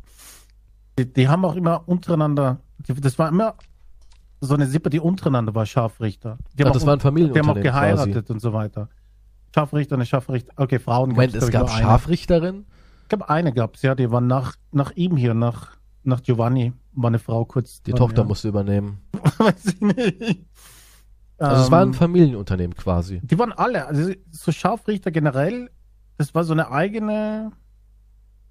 die, 0.99 1.12
die 1.12 1.29
haben 1.29 1.45
auch 1.45 1.55
immer 1.57 1.89
untereinander, 1.89 2.61
die, 2.79 2.95
das 2.95 3.18
war 3.18 3.29
immer 3.29 3.55
so 4.41 4.55
eine 4.55 4.66
Sippe, 4.66 4.91
die 4.91 5.01
untereinander 5.01 5.55
war 5.55 5.64
Scharfrichter. 5.64 6.39
Die 6.55 6.62
Ach, 6.62 6.66
haben 6.66 6.72
das 6.74 6.83
auch, 6.83 6.87
war 6.89 6.95
ein 6.95 6.99
die 6.99 7.05
haben 7.05 7.09
auch 7.09 7.12
Familienunternehmen 7.14 7.62
geheiratet 7.62 8.12
quasi. 8.27 8.33
und 8.33 8.41
so 8.41 8.53
weiter. 8.53 8.89
Scharfrichter, 9.55 9.95
eine 9.95 10.07
Scharfrichter, 10.07 10.53
okay, 10.57 10.79
Frauen 10.79 11.11
Moment, 11.11 11.35
es 11.35 11.51
gab. 11.51 11.70
Scharfrichterin? 11.70 12.66
Ich 13.07 13.09
glaube, 13.09 13.30
eine 13.30 13.52
gab 13.52 13.76
es, 13.76 13.82
ja, 13.82 13.94
die 13.94 14.11
war 14.11 14.20
nach, 14.20 14.57
nach 14.72 14.90
ihm 14.96 15.16
hier, 15.16 15.32
nach, 15.32 15.76
nach 16.02 16.24
Giovanni, 16.24 16.72
war 16.92 17.07
eine 17.07 17.20
Frau 17.20 17.44
kurz. 17.44 17.80
Die 17.82 17.92
Tochter 17.92 18.22
ja. 18.22 18.24
musste 18.26 18.48
übernehmen. 18.48 18.98
Weiß 19.38 19.64
ich 19.66 19.80
nicht. 19.80 20.44
Also 21.38 21.62
es 21.62 21.70
war 21.70 21.82
ein 21.82 21.88
Ähm, 21.90 21.94
Familienunternehmen 21.94 22.76
quasi. 22.76 23.20
Die 23.22 23.38
waren 23.38 23.52
alle, 23.52 23.86
also 23.86 24.11
so 24.32 24.50
Scharfrichter 24.50 25.12
generell, 25.12 25.70
das 26.16 26.34
war 26.34 26.42
so 26.42 26.52
eine 26.52 26.72
eigene 26.72 27.52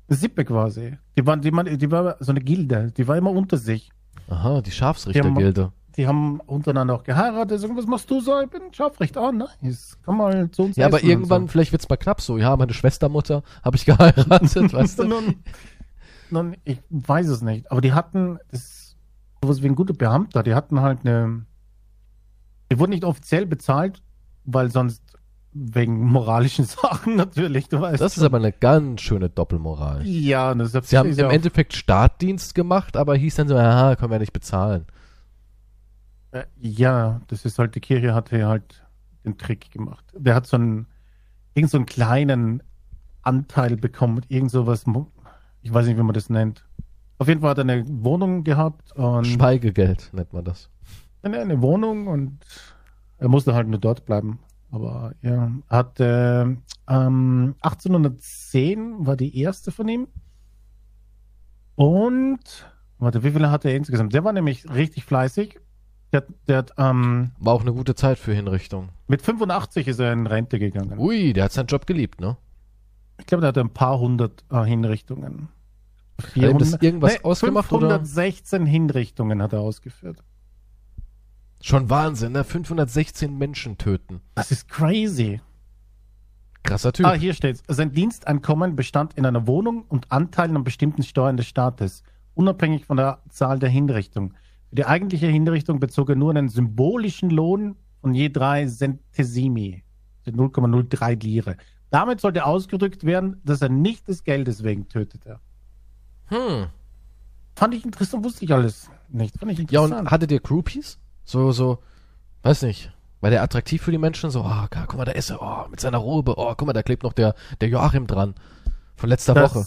Sippe 0.07 0.45
quasi. 0.45 0.97
Die 1.17 1.27
waren, 1.27 1.41
die, 1.41 1.51
man, 1.51 1.77
die 1.77 1.91
war 1.91 2.15
so 2.21 2.31
eine 2.31 2.39
Gilde, 2.39 2.93
die 2.95 3.09
war 3.09 3.17
immer 3.17 3.31
unter 3.31 3.57
sich. 3.57 3.91
Aha, 4.29 4.61
die 4.61 4.71
Scharfsrichtergilde. 4.71 5.73
Die 5.97 6.07
haben 6.07 6.39
untereinander 6.41 6.93
auch 6.95 7.03
geheiratet. 7.03 7.59
So, 7.59 7.75
was 7.75 7.85
machst 7.85 8.09
du 8.09 8.19
so? 8.19 8.39
Ich 8.41 8.49
bin 8.49 8.73
Scharfrichter. 8.73 9.21
Ah, 9.21 9.31
nice. 9.31 9.97
Komm 10.03 10.17
mal 10.17 10.51
zu 10.51 10.63
uns 10.63 10.75
Ja, 10.75 10.87
aber 10.87 11.03
irgendwann, 11.03 11.47
vielleicht 11.47 11.71
wird's 11.71 11.87
mal 11.87 11.95
knapp 11.95 12.21
so. 12.21 12.37
Ja, 12.37 12.55
meine 12.57 12.73
Schwestermutter 12.73 13.43
habe 13.63 13.77
ich 13.77 13.85
geheiratet, 13.85 14.73
weißt 14.73 14.97
so. 14.97 15.03
du? 15.03 15.09
nun, 15.09 15.35
nun, 16.29 16.55
ich 16.65 16.79
weiß 16.89 17.27
es 17.27 17.41
nicht. 17.41 17.71
Aber 17.71 17.81
die 17.81 17.93
hatten, 17.93 18.39
das 18.51 18.61
ist 18.61 18.97
sowas 19.41 19.61
wie 19.61 19.67
ein 19.67 19.75
guter 19.75 19.93
Beamter, 19.93 20.43
die 20.43 20.53
hatten 20.53 20.81
halt 20.81 20.99
eine, 21.05 21.45
die 22.71 22.79
wurden 22.79 22.91
nicht 22.91 23.05
offiziell 23.05 23.45
bezahlt, 23.45 24.01
weil 24.43 24.71
sonst 24.71 25.01
wegen 25.53 26.05
moralischen 26.05 26.65
Sachen 26.65 27.15
natürlich, 27.15 27.69
du 27.69 27.79
weißt. 27.79 28.01
Das 28.01 28.17
ist 28.17 28.23
aber 28.23 28.37
eine 28.37 28.51
ganz 28.51 29.01
schöne 29.01 29.29
Doppelmoral. 29.29 30.05
Ja, 30.05 30.53
das 30.53 30.73
ist 30.73 30.89
Sie 30.89 30.97
haben 30.97 31.17
im 31.17 31.29
Endeffekt 31.29 31.73
Startdienst 31.73 32.53
gemacht, 32.53 32.97
aber 32.97 33.15
hieß 33.15 33.35
dann 33.35 33.47
so, 33.47 33.55
aha, 33.55 33.95
können 33.95 34.11
wir 34.11 34.19
nicht 34.19 34.33
bezahlen. 34.33 34.85
Äh, 36.35 36.45
Ja, 36.59 37.21
das 37.27 37.45
ist 37.45 37.57
halt, 37.59 37.75
die 37.75 37.79
Kirche 37.79 38.13
hatte 38.13 38.45
halt 38.45 38.83
den 39.23 39.37
Trick 39.37 39.71
gemacht. 39.71 40.05
Der 40.15 40.35
hat 40.35 40.45
so 40.45 40.57
einen, 40.57 40.87
irgend 41.53 41.71
so 41.71 41.77
einen 41.77 41.85
kleinen 41.85 42.61
Anteil 43.21 43.75
bekommen, 43.77 44.21
irgend 44.27 44.51
sowas, 44.51 44.85
ich 45.61 45.73
weiß 45.73 45.87
nicht, 45.87 45.97
wie 45.97 46.03
man 46.03 46.13
das 46.13 46.29
nennt. 46.29 46.65
Auf 47.17 47.27
jeden 47.27 47.41
Fall 47.41 47.51
hat 47.51 47.57
er 47.57 47.61
eine 47.63 47.83
Wohnung 48.03 48.43
gehabt 48.43 48.91
und 48.91 49.25
Schweigegeld 49.25 50.11
nennt 50.13 50.33
man 50.33 50.43
das. 50.43 50.69
eine, 51.23 51.39
eine 51.39 51.61
Wohnung 51.61 52.07
und 52.07 52.45
er 53.17 53.29
musste 53.29 53.55
halt 53.55 53.67
nur 53.67 53.79
dort 53.79 54.05
bleiben. 54.05 54.39
Aber 54.69 55.13
ja, 55.21 55.51
hat 55.69 55.99
äh, 56.01 56.41
ähm, 56.41 57.55
1810 57.61 59.07
war 59.07 59.15
die 59.15 59.39
erste 59.39 59.71
von 59.71 59.87
ihm. 59.87 60.07
Und 61.75 62.69
warte, 62.99 63.23
wie 63.23 63.31
viele 63.31 63.49
hat 63.49 63.65
er 63.65 63.75
insgesamt? 63.75 64.13
Der 64.13 64.23
war 64.23 64.33
nämlich 64.33 64.69
richtig 64.69 65.05
fleißig. 65.05 65.59
Der, 66.13 66.23
der 66.47 66.57
hat 66.57 66.71
ähm, 66.77 67.31
War 67.39 67.53
auch 67.53 67.61
eine 67.61 67.73
gute 67.73 67.95
Zeit 67.95 68.17
für 68.17 68.33
Hinrichtung. 68.33 68.89
mit 69.07 69.21
85 69.21 69.87
ist 69.87 69.99
er 69.99 70.13
in 70.13 70.27
Rente 70.27 70.59
gegangen. 70.59 70.97
Ui, 70.99 71.33
der 71.33 71.45
hat 71.45 71.51
seinen 71.51 71.67
Job 71.67 71.85
geliebt, 71.87 72.21
ne? 72.21 72.37
Ich 73.19 73.25
glaube, 73.25 73.41
der 73.41 73.49
hatte 73.49 73.61
ein 73.61 73.69
paar 73.69 73.99
hundert 73.99 74.43
äh, 74.51 74.63
Hinrichtungen. 74.63 75.49
Hat 76.21 76.35
ihm 76.37 76.57
das 76.57 76.73
irgendwas 76.81 77.23
ausgemacht, 77.23 77.71
oder? 77.71 77.89
516 77.89 78.65
Hinrichtungen 78.65 79.41
hat 79.41 79.53
er 79.53 79.59
ausgeführt. 79.59 80.23
Schon 81.61 81.89
Wahnsinn, 81.89 82.33
ne? 82.33 82.43
516 82.43 83.37
Menschen 83.37 83.77
töten. 83.77 84.21
Das 84.35 84.51
ist 84.51 84.69
crazy. 84.69 85.41
Krasser 86.63 86.93
Typ. 86.93 87.05
Ah, 87.05 87.13
hier 87.13 87.33
steht's. 87.33 87.63
Sein 87.67 87.91
Diensteinkommen 87.91 88.75
bestand 88.75 89.13
in 89.15 89.25
einer 89.25 89.47
Wohnung 89.47 89.83
und 89.87 90.11
Anteilen 90.11 90.55
an 90.55 90.63
bestimmten 90.63 91.03
Steuern 91.03 91.37
des 91.37 91.47
Staates, 91.47 92.03
unabhängig 92.33 92.85
von 92.85 92.97
der 92.97 93.19
Zahl 93.29 93.59
der 93.59 93.69
Hinrichtung. 93.69 94.33
Die 94.75 94.85
eigentliche 94.85 95.27
Hinrichtung 95.27 95.79
bezog 95.79 96.09
er 96.09 96.15
nur 96.15 96.31
einen 96.31 96.49
symbolischen 96.49 97.29
Lohn 97.29 97.75
von 98.01 98.13
je 98.13 98.29
drei 98.29 98.65
Centesimi, 98.67 99.83
also 100.25 100.37
0,03 100.37 101.23
Lire. 101.23 101.55
Damit 101.91 102.19
sollte 102.19 102.45
ausgedrückt 102.45 103.05
werden, 103.05 103.39
dass 103.45 103.61
er 103.61 103.69
nicht 103.69 104.07
des 104.09 104.23
Geldes 104.23 104.63
wegen 104.63 104.89
tötete. 104.89 105.39
Hm. 106.25 106.67
Fand 107.55 107.73
ich 107.73 107.85
interessant, 107.85 108.23
wusste 108.25 108.43
ich 108.43 108.53
alles 108.53 108.89
nicht. 109.09 109.37
Fand 109.39 109.51
ich 109.53 109.59
Ja, 109.59 109.63
interessant. 109.63 110.01
und 110.01 110.11
hattet 110.11 110.31
ihr 110.31 110.41
Groupies? 110.41 110.99
So, 111.23 111.51
so, 111.53 111.79
weiß 112.43 112.63
nicht. 112.63 112.91
War 113.21 113.29
der 113.29 113.43
attraktiv 113.43 113.81
für 113.81 113.91
die 113.91 113.97
Menschen? 113.97 114.29
So, 114.29 114.41
oh, 114.43 114.65
guck 114.69 114.95
mal, 114.97 115.05
da 115.05 115.13
ist 115.13 115.29
er, 115.29 115.41
oh, 115.41 115.69
mit 115.69 115.79
seiner 115.79 115.99
Robe, 115.99 116.33
oh, 116.37 116.53
guck 116.57 116.67
mal, 116.67 116.73
da 116.73 116.83
klebt 116.83 117.03
noch 117.03 117.13
der, 117.13 117.33
der 117.61 117.69
Joachim 117.69 118.07
dran. 118.07 118.35
Von 118.97 119.09
letzter 119.09 119.33
Das- 119.33 119.55
Woche. 119.55 119.65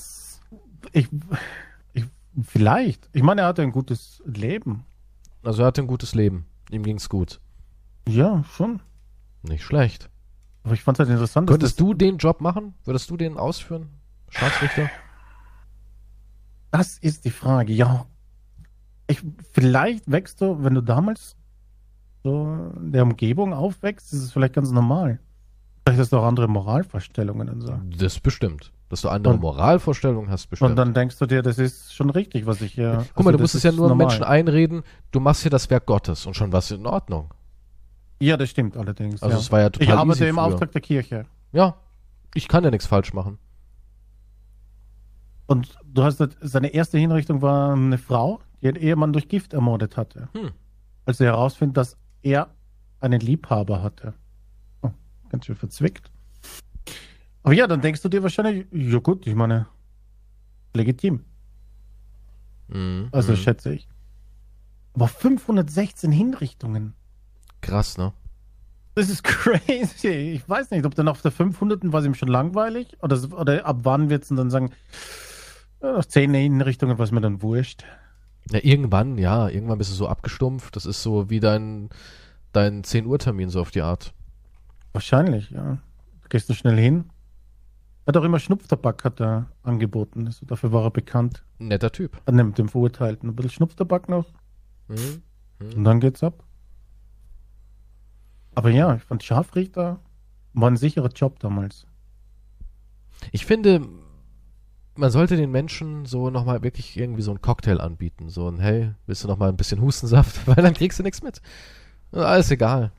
Ich, 0.92 1.08
ich, 1.94 2.04
vielleicht. 2.42 3.08
Ich 3.14 3.22
meine, 3.22 3.40
er 3.42 3.46
hatte 3.48 3.62
ein 3.62 3.72
gutes 3.72 4.22
Leben. 4.26 4.84
Also 5.48 5.62
er 5.62 5.68
hatte 5.68 5.80
ein 5.80 5.86
gutes 5.86 6.14
Leben. 6.14 6.44
Ihm 6.70 6.82
ging's 6.82 7.08
gut. 7.08 7.40
Ja, 8.06 8.44
schon. 8.54 8.82
Nicht 9.42 9.64
schlecht. 9.64 10.10
Aber 10.62 10.74
ich 10.74 10.82
fand 10.82 10.96
es 10.96 11.00
halt 11.00 11.08
interessant, 11.08 11.48
Könntest 11.48 11.80
du 11.80 11.94
den 11.94 12.18
Job 12.18 12.42
machen? 12.42 12.74
Würdest 12.84 13.08
du 13.08 13.16
den 13.16 13.38
ausführen? 13.38 13.88
Schiedsrichter? 14.28 14.90
Das 16.70 16.98
ist 16.98 17.24
die 17.24 17.30
Frage, 17.30 17.72
ja. 17.72 18.04
Ich, 19.06 19.22
vielleicht 19.52 20.10
wächst 20.10 20.42
du, 20.42 20.62
wenn 20.62 20.74
du 20.74 20.82
damals 20.82 21.34
so 22.24 22.70
in 22.76 22.92
der 22.92 23.04
Umgebung 23.04 23.54
aufwächst, 23.54 24.12
ist 24.12 24.24
es 24.24 24.32
vielleicht 24.32 24.52
ganz 24.52 24.70
normal. 24.70 25.18
Vielleicht 25.86 25.98
hast 25.98 26.12
du 26.12 26.18
auch 26.18 26.26
andere 26.26 26.48
Moralvorstellungen 26.48 27.48
und 27.48 27.62
so. 27.62 27.80
Das 27.96 28.20
bestimmt. 28.20 28.70
Dass 28.88 29.02
du 29.02 29.10
andere 29.10 29.34
Und- 29.34 29.40
Moralvorstellungen 29.40 30.30
hast, 30.30 30.46
bestimmt. 30.46 30.70
Und 30.70 30.76
dann 30.76 30.94
denkst 30.94 31.18
du 31.18 31.26
dir, 31.26 31.42
das 31.42 31.58
ist 31.58 31.94
schon 31.94 32.08
richtig, 32.08 32.46
was 32.46 32.62
ich 32.62 32.72
hier. 32.72 33.04
Guck 33.14 33.24
mal, 33.24 33.30
also 33.30 33.36
du 33.38 33.42
musst 33.42 33.54
es 33.54 33.62
ja 33.62 33.72
nur 33.72 33.88
normal. 33.88 34.06
Menschen 34.06 34.24
einreden, 34.24 34.82
du 35.10 35.20
machst 35.20 35.42
hier 35.42 35.50
das 35.50 35.68
Werk 35.68 35.84
Gottes 35.86 36.24
und 36.24 36.34
schon 36.34 36.52
was 36.52 36.70
in 36.70 36.86
Ordnung. 36.86 37.34
Ja, 38.20 38.36
das 38.36 38.48
stimmt 38.50 38.76
allerdings. 38.76 39.22
Also 39.22 39.36
ja. 39.36 39.40
es 39.40 39.52
war 39.52 39.60
ja 39.60 39.66
ich 39.66 39.72
total 39.72 39.98
arbeite 39.98 40.18
easy 40.20 40.28
im 40.28 40.36
früher. 40.36 40.44
Auftrag 40.44 40.72
der 40.72 40.80
Kirche. 40.80 41.26
Ja, 41.52 41.76
ich 42.34 42.48
kann 42.48 42.64
ja 42.64 42.70
nichts 42.70 42.86
falsch 42.86 43.12
machen. 43.12 43.38
Und 45.46 45.76
du 45.84 46.02
hast 46.02 46.22
seine 46.40 46.68
erste 46.68 46.98
Hinrichtung 46.98 47.42
war 47.42 47.72
eine 47.72 47.98
Frau, 47.98 48.40
die 48.60 48.66
ihren 48.66 48.76
Ehemann 48.76 49.12
durch 49.12 49.28
Gift 49.28 49.54
ermordet 49.54 49.96
hatte. 49.96 50.28
Hm. 50.32 50.50
Als 51.06 51.20
er 51.20 51.28
herausfindet, 51.28 51.76
dass 51.76 51.96
er 52.22 52.48
einen 53.00 53.20
Liebhaber 53.20 53.82
hatte. 53.82 54.14
Oh, 54.82 54.90
ganz 55.30 55.46
schön 55.46 55.56
verzwickt. 55.56 56.10
Aber 57.48 57.54
ja, 57.54 57.66
dann 57.66 57.80
denkst 57.80 58.02
du 58.02 58.10
dir 58.10 58.22
wahrscheinlich, 58.22 58.66
ja 58.72 58.98
gut, 58.98 59.26
ich 59.26 59.34
meine, 59.34 59.68
legitim. 60.74 61.24
Mhm. 62.66 63.08
Also 63.10 63.32
mhm. 63.32 63.36
schätze 63.36 63.72
ich. 63.72 63.88
Aber 64.92 65.08
516 65.08 66.12
Hinrichtungen. 66.12 66.92
Krass, 67.62 67.96
ne? 67.96 68.12
Das 68.96 69.08
ist 69.08 69.24
crazy. 69.24 70.08
Ich 70.08 70.46
weiß 70.46 70.72
nicht, 70.72 70.84
ob 70.84 70.94
dann 70.94 71.08
auf 71.08 71.22
der 71.22 71.30
500. 71.30 71.90
war 71.90 72.00
es 72.00 72.06
ihm 72.06 72.12
schon 72.12 72.28
langweilig 72.28 72.98
oder, 73.00 73.18
oder 73.32 73.64
ab 73.64 73.78
wann 73.84 74.10
wird 74.10 74.24
es 74.24 74.28
dann 74.28 74.50
sagen, 74.50 74.74
nach 75.80 76.04
10 76.04 76.34
Hinrichtungen 76.34 76.98
war 76.98 77.04
es 77.06 77.12
mir 77.12 77.22
dann 77.22 77.40
wurscht. 77.40 77.82
Ja, 78.50 78.60
irgendwann, 78.62 79.16
ja, 79.16 79.48
irgendwann 79.48 79.78
bist 79.78 79.90
du 79.90 79.94
so 79.94 80.06
abgestumpft. 80.06 80.76
Das 80.76 80.84
ist 80.84 81.02
so 81.02 81.30
wie 81.30 81.40
dein, 81.40 81.88
dein 82.52 82.84
10 82.84 83.06
Uhr 83.06 83.18
Termin, 83.18 83.48
so 83.48 83.62
auf 83.62 83.70
die 83.70 83.80
Art. 83.80 84.12
Wahrscheinlich, 84.92 85.48
ja. 85.48 85.78
Gehst 86.28 86.50
du 86.50 86.52
schnell 86.52 86.76
hin. 86.76 87.08
Er 88.08 88.12
hat 88.12 88.16
auch 88.16 88.24
immer 88.24 88.38
Schnupftabak 88.38 89.04
hat 89.04 89.20
er 89.20 89.50
angeboten. 89.62 90.24
Also 90.28 90.46
dafür 90.46 90.72
war 90.72 90.82
er 90.84 90.90
bekannt. 90.90 91.44
Netter 91.58 91.92
Typ. 91.92 92.18
Er 92.24 92.32
nimmt 92.32 92.56
dem 92.56 92.70
Verurteilten 92.70 93.28
ein 93.28 93.36
bisschen 93.36 93.50
Schnupftabak 93.50 94.08
noch 94.08 94.24
Mhm. 94.88 95.22
und 95.76 95.84
dann 95.84 96.00
geht's 96.00 96.22
ab. 96.22 96.42
Aber 98.54 98.70
ja, 98.70 98.94
ich 98.94 99.02
fand 99.02 99.22
Scharfrichter 99.22 100.00
war 100.54 100.70
ein 100.70 100.78
sicherer 100.78 101.10
Job 101.10 101.38
damals. 101.40 101.86
Ich 103.30 103.44
finde, 103.44 103.86
man 104.96 105.10
sollte 105.10 105.36
den 105.36 105.50
Menschen 105.50 106.06
so 106.06 106.30
nochmal 106.30 106.62
wirklich 106.62 106.96
irgendwie 106.96 107.20
so 107.20 107.30
einen 107.32 107.42
Cocktail 107.42 107.78
anbieten. 107.78 108.30
So 108.30 108.48
ein, 108.48 108.58
hey, 108.58 108.92
willst 109.04 109.22
du 109.22 109.28
nochmal 109.28 109.50
ein 109.50 109.56
bisschen 109.58 109.82
Hustensaft? 109.82 110.46
Weil 110.46 110.54
dann 110.64 110.72
kriegst 110.72 110.98
du 110.98 111.02
nichts 111.02 111.22
mit. 111.22 111.42
Alles 112.12 112.50
egal. 112.50 112.90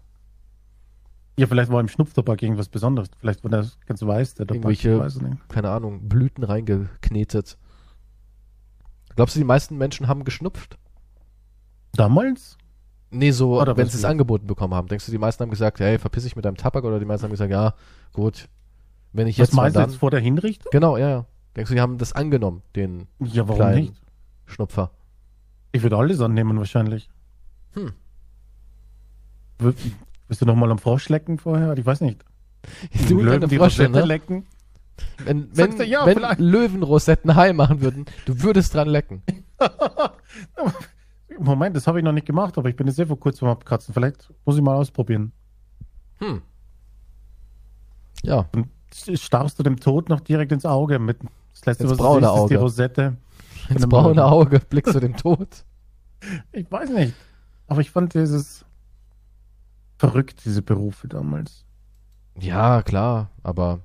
Ja, 1.39 1.47
vielleicht 1.47 1.71
war 1.71 1.79
im 1.79 1.87
Schnupftabak 1.87 2.41
irgendwas 2.43 2.67
Besonderes. 2.67 3.09
Vielleicht 3.17 3.45
war 3.45 3.49
das 3.49 3.79
ganz 3.85 4.01
weiß, 4.01 4.35
der 4.35 4.45
Tabak. 4.45 4.55
Irgendwelche-. 4.83 5.37
Keine 5.47 5.69
Ahnung, 5.69 6.09
Blüten 6.09 6.43
reingeknetet. 6.43 7.57
Glaubst 9.15 9.35
du, 9.35 9.39
die 9.39 9.45
meisten 9.45 9.77
Menschen 9.77 10.09
haben 10.09 10.25
geschnupft? 10.25 10.77
Damals? 11.93 12.57
Nee, 13.09 13.31
so, 13.31 13.61
Oder 13.61 13.77
wenn 13.77 13.85
was 13.85 13.93
sie 13.93 13.99
es 13.99 14.03
angeboten 14.05 14.47
bekommen 14.47 14.73
haben. 14.73 14.89
Denkst 14.89 15.05
du, 15.05 15.13
die 15.13 15.17
meisten 15.17 15.41
haben 15.41 15.49
gesagt, 15.49 15.79
hey, 15.79 15.97
verpiss 15.97 16.25
dich 16.25 16.35
mit 16.35 16.43
deinem 16.43 16.57
Tabak? 16.57 16.83
Oder 16.83 16.99
die 16.99 17.05
meisten 17.05 17.23
haben 17.23 17.31
gesagt, 17.31 17.51
ja, 17.51 17.73
gut. 18.11 18.49
Wenn 19.13 19.25
ich 19.27 19.39
Was 19.39 19.47
jetzt 19.47 19.55
mal 19.55 19.61
meinst 19.63 19.77
du 19.77 19.81
jetzt 19.81 19.95
vor 19.95 20.11
der 20.11 20.19
Hinrichtung? 20.19 20.69
Genau, 20.73 20.97
ja, 20.97 21.09
ja. 21.09 21.25
Denkst 21.55 21.69
du, 21.69 21.75
die 21.75 21.81
haben 21.81 21.97
das 21.97 22.11
angenommen, 22.11 22.63
den 22.75 23.07
Ja, 23.19 23.47
warum 23.47 23.55
Kleinen. 23.61 23.81
nicht? 23.85 23.93
Schnupfer? 24.45 24.91
Ich 25.71 25.83
würde 25.83 25.95
alles 25.95 26.19
annehmen 26.19 26.57
wahrscheinlich. 26.57 27.09
Hm. 27.75 27.93
Willst 30.29 30.41
du 30.43 30.45
noch 30.45 30.55
mal 30.55 30.71
am 30.71 30.77
Frosch 30.77 31.09
lecken 31.09 31.39
vorher? 31.39 31.75
Ich 31.77 31.85
weiß 31.85 32.01
nicht. 32.01 32.23
Du 33.07 33.25
deine 33.25 33.47
die 33.47 33.57
Frosche, 33.57 33.87
Rosette 33.87 33.99
ne? 33.99 34.05
lecken? 34.05 34.45
Wenn, 35.25 35.49
wenn, 35.57 35.75
du, 35.75 35.83
ja, 35.83 36.05
wenn 36.05 36.17
vielleicht. 36.17 36.39
Löwenrosetten 36.39 37.35
Hai 37.35 37.51
machen 37.51 37.81
würden, 37.81 38.05
du 38.25 38.41
würdest 38.43 38.75
dran 38.75 38.87
lecken. 38.89 39.23
Moment, 41.39 41.75
das 41.75 41.87
habe 41.87 41.99
ich 41.99 42.05
noch 42.05 42.11
nicht 42.11 42.27
gemacht, 42.27 42.57
aber 42.57 42.69
ich 42.69 42.75
bin 42.75 42.85
jetzt 42.85 42.97
sehr 42.97 43.07
vor 43.07 43.19
kurzem 43.19 43.47
abkratzen. 43.47 43.93
Vielleicht 43.93 44.31
muss 44.45 44.55
ich 44.55 44.61
mal 44.61 44.75
ausprobieren. 44.75 45.31
Hm. 46.19 46.43
Ja, 48.21 48.45
Und 48.53 48.67
starrst 48.93 49.57
du 49.57 49.63
dem 49.63 49.79
Tod 49.79 50.09
noch 50.09 50.19
direkt 50.19 50.51
ins 50.51 50.65
Auge 50.65 50.99
mit 50.99 51.17
das 51.53 51.65
letzte, 51.65 51.83
Ins 51.85 51.91
was 51.93 51.97
du 51.97 52.03
braune 52.03 52.27
siehst, 52.27 52.33
ist 52.33 52.49
die 52.49 52.55
Auge. 52.55 52.57
Rosette. 52.57 53.17
ins 53.69 53.87
braune 53.87 54.09
Löwen. 54.09 54.19
Auge 54.19 54.59
blickst 54.59 54.93
du 54.93 54.99
dem 54.99 55.15
Tod. 55.17 55.65
Ich 56.51 56.69
weiß 56.69 56.91
nicht. 56.91 57.15
Aber 57.67 57.81
ich 57.81 57.89
fand 57.89 58.13
dieses 58.13 58.65
verrückt, 59.99 60.45
diese 60.45 60.61
Berufe 60.61 61.07
damals. 61.07 61.65
Ja, 62.39 62.81
klar, 62.81 63.29
aber 63.43 63.81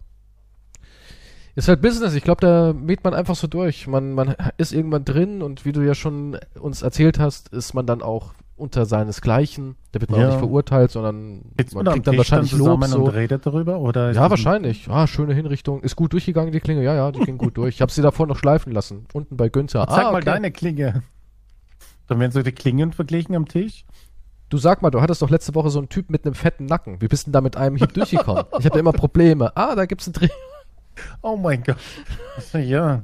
ist 1.56 1.68
halt 1.68 1.82
Business. 1.82 2.14
Ich 2.14 2.24
glaube, 2.24 2.40
da 2.40 2.72
mäht 2.72 3.04
man 3.04 3.14
einfach 3.14 3.36
so 3.36 3.46
durch. 3.46 3.86
Man, 3.86 4.12
man 4.12 4.34
ist 4.56 4.72
irgendwann 4.72 5.04
drin 5.04 5.42
und 5.42 5.64
wie 5.64 5.72
du 5.72 5.82
ja 5.82 5.94
schon 5.94 6.38
uns 6.58 6.82
erzählt 6.82 7.18
hast, 7.18 7.48
ist 7.50 7.74
man 7.74 7.86
dann 7.86 8.02
auch 8.02 8.34
unter 8.56 8.86
seinesgleichen. 8.86 9.76
Da 9.92 10.00
wird 10.00 10.10
man 10.10 10.20
Ja. 10.20 10.26
auch 10.26 10.30
nicht 10.32 10.40
verurteilt, 10.40 10.90
sondern 10.90 11.42
Sitzt 11.58 11.74
man 11.74 11.84
kriegt 11.86 12.06
dann 12.06 12.12
Tisch 12.12 12.18
wahrscheinlich 12.18 12.50
dann 12.52 12.60
Lob. 12.60 12.84
So. 12.84 13.04
und 13.04 13.08
redet 13.08 13.46
darüber? 13.46 13.78
Oder 13.80 14.12
Ja, 14.12 14.30
wahrscheinlich. 14.30 14.88
Ah, 14.88 15.06
schöne 15.06 15.34
Hinrichtung. 15.34 15.82
Ist 15.82 15.96
gut 15.96 16.12
durchgegangen, 16.12 16.52
die 16.52 16.60
Klinge. 16.60 16.82
Ja, 16.82 16.94
ja, 16.94 17.12
die 17.12 17.20
ging 17.20 17.38
gut 17.38 17.56
durch. 17.56 17.76
Ich 17.76 17.80
habe 17.82 17.90
sie 17.92 18.02
davor 18.02 18.26
noch 18.26 18.38
schleifen 18.38 18.72
lassen. 18.72 19.06
Unten 19.12 19.36
bei 19.36 19.48
Günther. 19.48 19.86
Zeig 19.88 19.98
ah, 19.98 20.12
mal 20.12 20.16
okay. 20.16 20.24
deine 20.26 20.50
Klinge. 20.50 21.02
Dann 22.06 22.20
werden 22.20 22.32
so 22.32 22.42
die 22.42 22.52
Klingen 22.52 22.92
verglichen 22.92 23.34
am 23.34 23.46
Tisch. 23.46 23.84
Du 24.54 24.58
sag 24.58 24.82
mal, 24.82 24.90
du 24.90 25.00
hattest 25.00 25.20
doch 25.20 25.30
letzte 25.30 25.52
Woche 25.56 25.68
so 25.68 25.80
einen 25.80 25.88
Typ 25.88 26.10
mit 26.10 26.24
einem 26.24 26.36
fetten 26.36 26.66
Nacken. 26.66 27.00
Wie 27.00 27.08
bist 27.08 27.26
denn 27.26 27.32
da 27.32 27.40
mit 27.40 27.56
einem 27.56 27.74
Hieb 27.74 27.92
durchgekommen? 27.92 28.44
Ich 28.60 28.64
habe 28.64 28.78
immer 28.78 28.92
Probleme. 28.92 29.50
Ah, 29.56 29.74
da 29.74 29.84
gibt's 29.84 30.06
einen 30.06 30.12
Dreh. 30.12 30.28
Oh 31.22 31.36
mein 31.36 31.64
Gott. 31.64 31.76
Ja. 32.52 33.02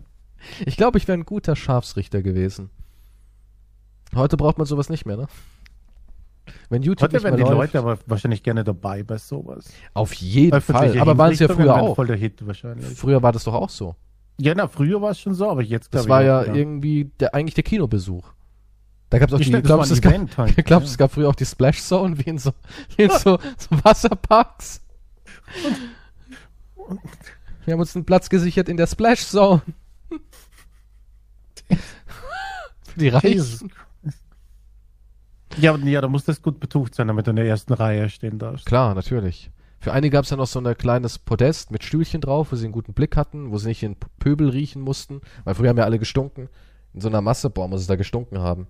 Ich 0.64 0.76
glaube, 0.76 0.98
ich 0.98 1.08
wäre 1.08 1.18
ein 1.18 1.24
guter 1.24 1.56
Schafsrichter 1.56 2.22
gewesen. 2.22 2.70
Heute 4.14 4.36
braucht 4.36 4.58
man 4.58 4.66
sowas 4.68 4.90
nicht 4.90 5.06
mehr, 5.06 5.16
ne? 5.16 5.26
Wenn 6.68 6.82
YouTube 6.84 7.08
Heute 7.08 7.16
nicht 7.16 7.24
wären 7.24 7.36
die 7.36 7.42
läuft. 7.42 7.54
Leute 7.74 7.78
aber 7.80 7.98
wahrscheinlich 8.06 8.44
gerne 8.44 8.62
dabei 8.62 9.02
bei 9.02 9.18
sowas. 9.18 9.72
Auf 9.92 10.12
jeden 10.12 10.60
Fall. 10.60 10.96
Aber 11.00 11.18
waren 11.18 11.32
es 11.32 11.40
ja 11.40 11.48
früher 11.48 11.74
auch. 11.74 11.96
voll 11.96 12.06
der 12.06 12.16
Hit 12.16 12.46
wahrscheinlich. 12.46 12.96
Früher 12.96 13.24
war 13.24 13.32
das 13.32 13.42
doch 13.42 13.54
auch 13.54 13.70
so. 13.70 13.96
Ja, 14.38 14.54
na, 14.54 14.68
früher 14.68 15.02
war 15.02 15.10
es 15.10 15.18
schon 15.18 15.34
so, 15.34 15.50
aber 15.50 15.62
jetzt 15.62 15.92
Das 15.92 16.08
war 16.08 16.22
ja 16.22 16.42
auch, 16.42 16.54
irgendwie 16.54 17.10
der, 17.18 17.34
eigentlich 17.34 17.54
der 17.54 17.64
Kinobesuch. 17.64 18.34
Da 19.10 19.18
gab's 19.18 19.32
auch 19.32 19.38
Ja, 19.40 19.56
die, 19.56 19.62
glaubst, 19.62 19.90
es 19.90 19.98
ein 19.98 20.02
gab, 20.02 20.12
Event 20.12 20.38
halt, 20.38 20.64
glaubst, 20.64 20.88
ja. 20.88 20.92
es 20.92 20.98
gab 20.98 21.12
früher 21.12 21.28
auch 21.28 21.34
die 21.34 21.44
Splash 21.44 21.82
Zone, 21.82 22.18
wie 22.18 22.30
in 22.30 22.38
so, 22.38 22.52
wie 22.96 23.02
in 23.02 23.10
so, 23.10 23.38
so 23.58 23.84
Wasserparks. 23.84 24.80
Wir 27.64 27.74
haben 27.74 27.80
uns 27.80 27.94
einen 27.94 28.06
Platz 28.06 28.30
gesichert 28.30 28.68
in 28.68 28.76
der 28.76 28.86
Splash 28.86 29.26
Zone. 29.26 29.62
Für 31.68 32.98
die 32.98 33.08
Reichen. 33.08 33.70
Ja, 35.58 35.76
ja, 35.76 36.00
da 36.00 36.08
muss 36.08 36.24
das 36.24 36.42
gut 36.42 36.60
betucht 36.60 36.94
sein, 36.94 37.08
damit 37.08 37.26
du 37.26 37.30
in 37.30 37.36
der 37.36 37.46
ersten 37.46 37.72
Reihe 37.72 38.08
stehen 38.08 38.38
darfst. 38.38 38.66
Klar, 38.66 38.94
natürlich. 38.94 39.50
Für 39.80 39.92
einige 39.92 40.12
gab 40.12 40.24
es 40.24 40.30
ja 40.30 40.36
noch 40.36 40.46
so 40.46 40.60
ein 40.60 40.76
kleines 40.76 41.18
Podest 41.18 41.70
mit 41.70 41.82
Stühlchen 41.84 42.20
drauf, 42.20 42.52
wo 42.52 42.56
sie 42.56 42.66
einen 42.66 42.72
guten 42.72 42.92
Blick 42.92 43.16
hatten, 43.16 43.50
wo 43.50 43.58
sie 43.58 43.68
nicht 43.68 43.82
in 43.82 43.96
Pöbel 44.18 44.50
riechen 44.50 44.82
mussten, 44.82 45.22
weil 45.44 45.54
früher 45.54 45.70
haben 45.70 45.78
ja 45.78 45.84
alle 45.84 45.98
gestunken. 45.98 46.48
In 46.92 47.00
so 47.00 47.08
einer 47.08 47.20
Masse, 47.20 47.50
boah, 47.50 47.68
muss 47.68 47.80
es 47.80 47.86
da 47.86 47.96
gestunken 47.96 48.38
haben. 48.38 48.66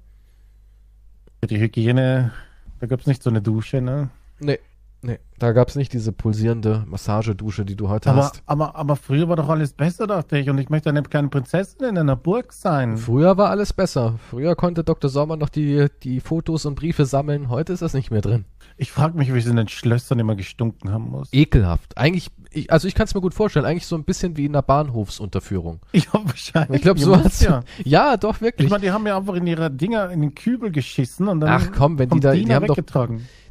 Für 1.40 1.46
die 1.46 1.58
Hygiene, 1.58 2.32
da 2.80 2.86
gab 2.86 3.00
es 3.00 3.06
nicht 3.06 3.22
so 3.22 3.30
eine 3.30 3.40
Dusche, 3.40 3.80
ne? 3.80 4.10
Nee, 4.40 4.58
nee, 5.00 5.18
da 5.38 5.52
gab 5.52 5.68
es 5.68 5.74
nicht 5.74 5.90
diese 5.94 6.12
pulsierende 6.12 6.84
Massagedusche, 6.86 7.64
die 7.64 7.76
du 7.76 7.88
heute 7.88 8.10
Aber, 8.10 8.24
hast. 8.24 8.42
aber, 8.44 8.76
aber 8.76 8.94
früher 8.96 9.26
war 9.26 9.36
doch 9.36 9.48
alles 9.48 9.72
besser, 9.72 10.06
dachte 10.06 10.36
ich. 10.36 10.50
Und 10.50 10.58
ich 10.58 10.68
möchte 10.68 10.90
eine 10.90 11.02
kleine 11.02 11.28
Prinzessin 11.28 11.86
in 11.86 11.96
einer 11.96 12.16
Burg 12.16 12.52
sein. 12.52 12.98
Früher 12.98 13.38
war 13.38 13.48
alles 13.48 13.72
besser. 13.72 14.18
Früher 14.28 14.54
konnte 14.54 14.84
Dr. 14.84 15.08
Sommer 15.08 15.38
noch 15.38 15.48
die, 15.48 15.86
die 16.02 16.20
Fotos 16.20 16.66
und 16.66 16.74
Briefe 16.74 17.06
sammeln. 17.06 17.48
Heute 17.48 17.72
ist 17.72 17.80
das 17.80 17.94
nicht 17.94 18.10
mehr 18.10 18.20
drin. 18.20 18.44
Ich 18.82 18.90
frage 18.92 19.18
mich, 19.18 19.32
wie 19.34 19.38
es 19.38 19.44
in 19.46 19.56
den 19.56 19.68
Schlössern 19.68 20.18
immer 20.18 20.34
gestunken 20.36 20.90
haben 20.90 21.10
muss. 21.10 21.28
Ekelhaft. 21.32 21.98
Eigentlich, 21.98 22.30
ich, 22.50 22.72
also 22.72 22.88
ich 22.88 22.94
kann 22.94 23.04
es 23.04 23.14
mir 23.14 23.20
gut 23.20 23.34
vorstellen, 23.34 23.66
eigentlich 23.66 23.86
so 23.86 23.94
ein 23.94 24.04
bisschen 24.04 24.38
wie 24.38 24.46
in 24.46 24.52
einer 24.52 24.62
Bahnhofsunterführung. 24.62 25.80
Ja, 25.92 26.02
wahrscheinlich. 26.14 26.76
Ich 26.76 26.82
glaube, 26.82 26.98
so 26.98 27.14
hat's. 27.16 27.40
ja. 27.42 27.62
Ja. 27.84 28.16
doch, 28.16 28.36
Ich 28.36 28.40
wirklich. 28.40 28.70
meine, 28.70 28.80
die 28.82 28.90
haben 28.90 29.06
ja 29.06 29.18
einfach 29.18 29.34
in 29.34 29.46
ihre 29.46 29.70
Dinger 29.70 30.10
in 30.10 30.22
den 30.22 30.34
Kübel 30.34 30.70
geschissen 30.72 31.28
und 31.28 31.40
dann 31.40 31.50
Ach 31.50 31.72
komm, 31.76 31.98
wenn 31.98 32.08
die 32.08 32.20
da- 32.20 32.32
die 32.32 32.40
Diener 32.40 32.54
haben 32.54 32.66
doch-. 32.68 32.78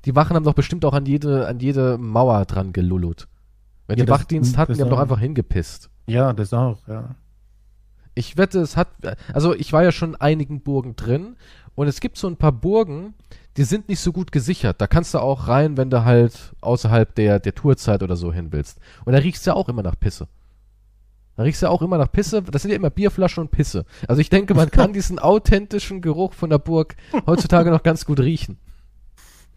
Die 0.05 0.15
Wachen 0.15 0.35
haben 0.35 0.43
doch 0.45 0.53
bestimmt 0.55 0.83
auch 0.83 0.93
an 0.93 1.05
jede, 1.05 1.47
an 1.47 1.59
jede 1.59 1.97
Mauer 1.99 2.45
dran 2.45 2.73
gelullut. 2.73 3.27
Wenn 3.85 3.99
Ja, 3.99 4.05
die 4.05 4.09
das- 4.09 4.19
Wachdienst 4.21 4.57
hatten, 4.57 4.73
die 4.73 4.81
haben 4.81 4.89
doch 4.89 4.99
einfach 4.99 5.19
hingepisst. 5.19 5.89
Ja, 6.07 6.33
das 6.33 6.53
auch, 6.53 6.79
ja. 6.87 7.15
Ich 8.15 8.35
wette, 8.37 8.59
es 8.61 8.75
hat, 8.75 8.89
also 9.31 9.53
ich 9.53 9.71
war 9.71 9.83
ja 9.83 9.91
schon 9.91 10.11
in 10.15 10.21
einigen 10.21 10.61
Burgen 10.61 10.95
drin 10.95 11.35
und 11.75 11.87
es 11.87 11.99
gibt 12.01 12.17
so 12.17 12.27
ein 12.27 12.35
paar 12.35 12.51
Burgen, 12.51 13.13
die 13.57 13.63
sind 13.63 13.89
nicht 13.89 13.99
so 13.99 14.11
gut 14.11 14.31
gesichert. 14.31 14.79
Da 14.79 14.87
kannst 14.87 15.13
du 15.13 15.19
auch 15.19 15.47
rein, 15.47 15.77
wenn 15.77 15.89
du 15.89 16.05
halt 16.05 16.53
außerhalb 16.61 17.13
der, 17.15 17.39
der 17.39 17.55
Tourzeit 17.55 18.03
oder 18.03 18.15
so 18.15 18.31
hin 18.31 18.51
willst. 18.51 18.79
Und 19.05 19.13
da 19.13 19.19
riechst 19.19 19.45
du 19.45 19.51
ja 19.51 19.55
auch 19.55 19.69
immer 19.69 19.83
nach 19.83 19.99
Pisse. 19.99 20.27
Da 21.35 21.43
riechst 21.43 21.61
du 21.61 21.69
auch 21.69 21.81
immer 21.81 21.97
nach 21.97 22.11
Pisse. 22.11 22.41
Das 22.41 22.61
sind 22.61 22.71
ja 22.71 22.77
immer 22.77 22.89
Bierflaschen 22.89 23.41
und 23.41 23.51
Pisse. 23.51 23.85
Also 24.07 24.21
ich 24.21 24.29
denke, 24.29 24.53
man 24.53 24.71
kann 24.71 24.93
diesen 24.93 25.19
authentischen 25.19 26.01
Geruch 26.01 26.33
von 26.33 26.49
der 26.49 26.59
Burg 26.59 26.95
heutzutage 27.25 27.71
noch 27.71 27.83
ganz 27.83 28.05
gut 28.05 28.19
riechen. 28.19 28.57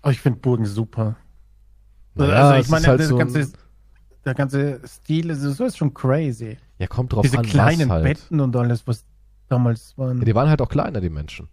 Aber 0.01 0.13
ich 0.13 0.21
finde 0.21 0.41
Burgen 0.41 0.67
super. 0.67 1.17
Naja, 2.15 2.51
also 2.51 2.61
ich 2.61 2.69
meine, 2.69 2.87
halt 2.87 3.01
das 3.01 3.09
so 3.09 3.17
ganze, 3.17 3.53
der 4.25 4.35
ganze 4.35 4.81
Stil 4.87 5.31
ist, 5.31 5.41
so 5.41 5.65
ist 5.65 5.77
schon 5.77 5.95
crazy. 5.95 6.59
Ja, 6.79 6.87
kommt 6.87 7.13
drauf 7.13 7.23
Diese 7.23 7.39
an, 7.39 7.45
kleinen 7.45 7.89
was 7.89 7.95
halt. 7.95 8.05
Betten 8.05 8.41
und 8.41 8.55
alles, 8.57 8.87
was 8.87 9.05
damals 9.49 9.97
waren. 9.97 10.19
Ja, 10.19 10.25
die 10.25 10.35
waren 10.35 10.49
halt 10.49 10.61
auch 10.61 10.69
kleiner, 10.69 11.01
die 11.01 11.11
Menschen. 11.11 11.49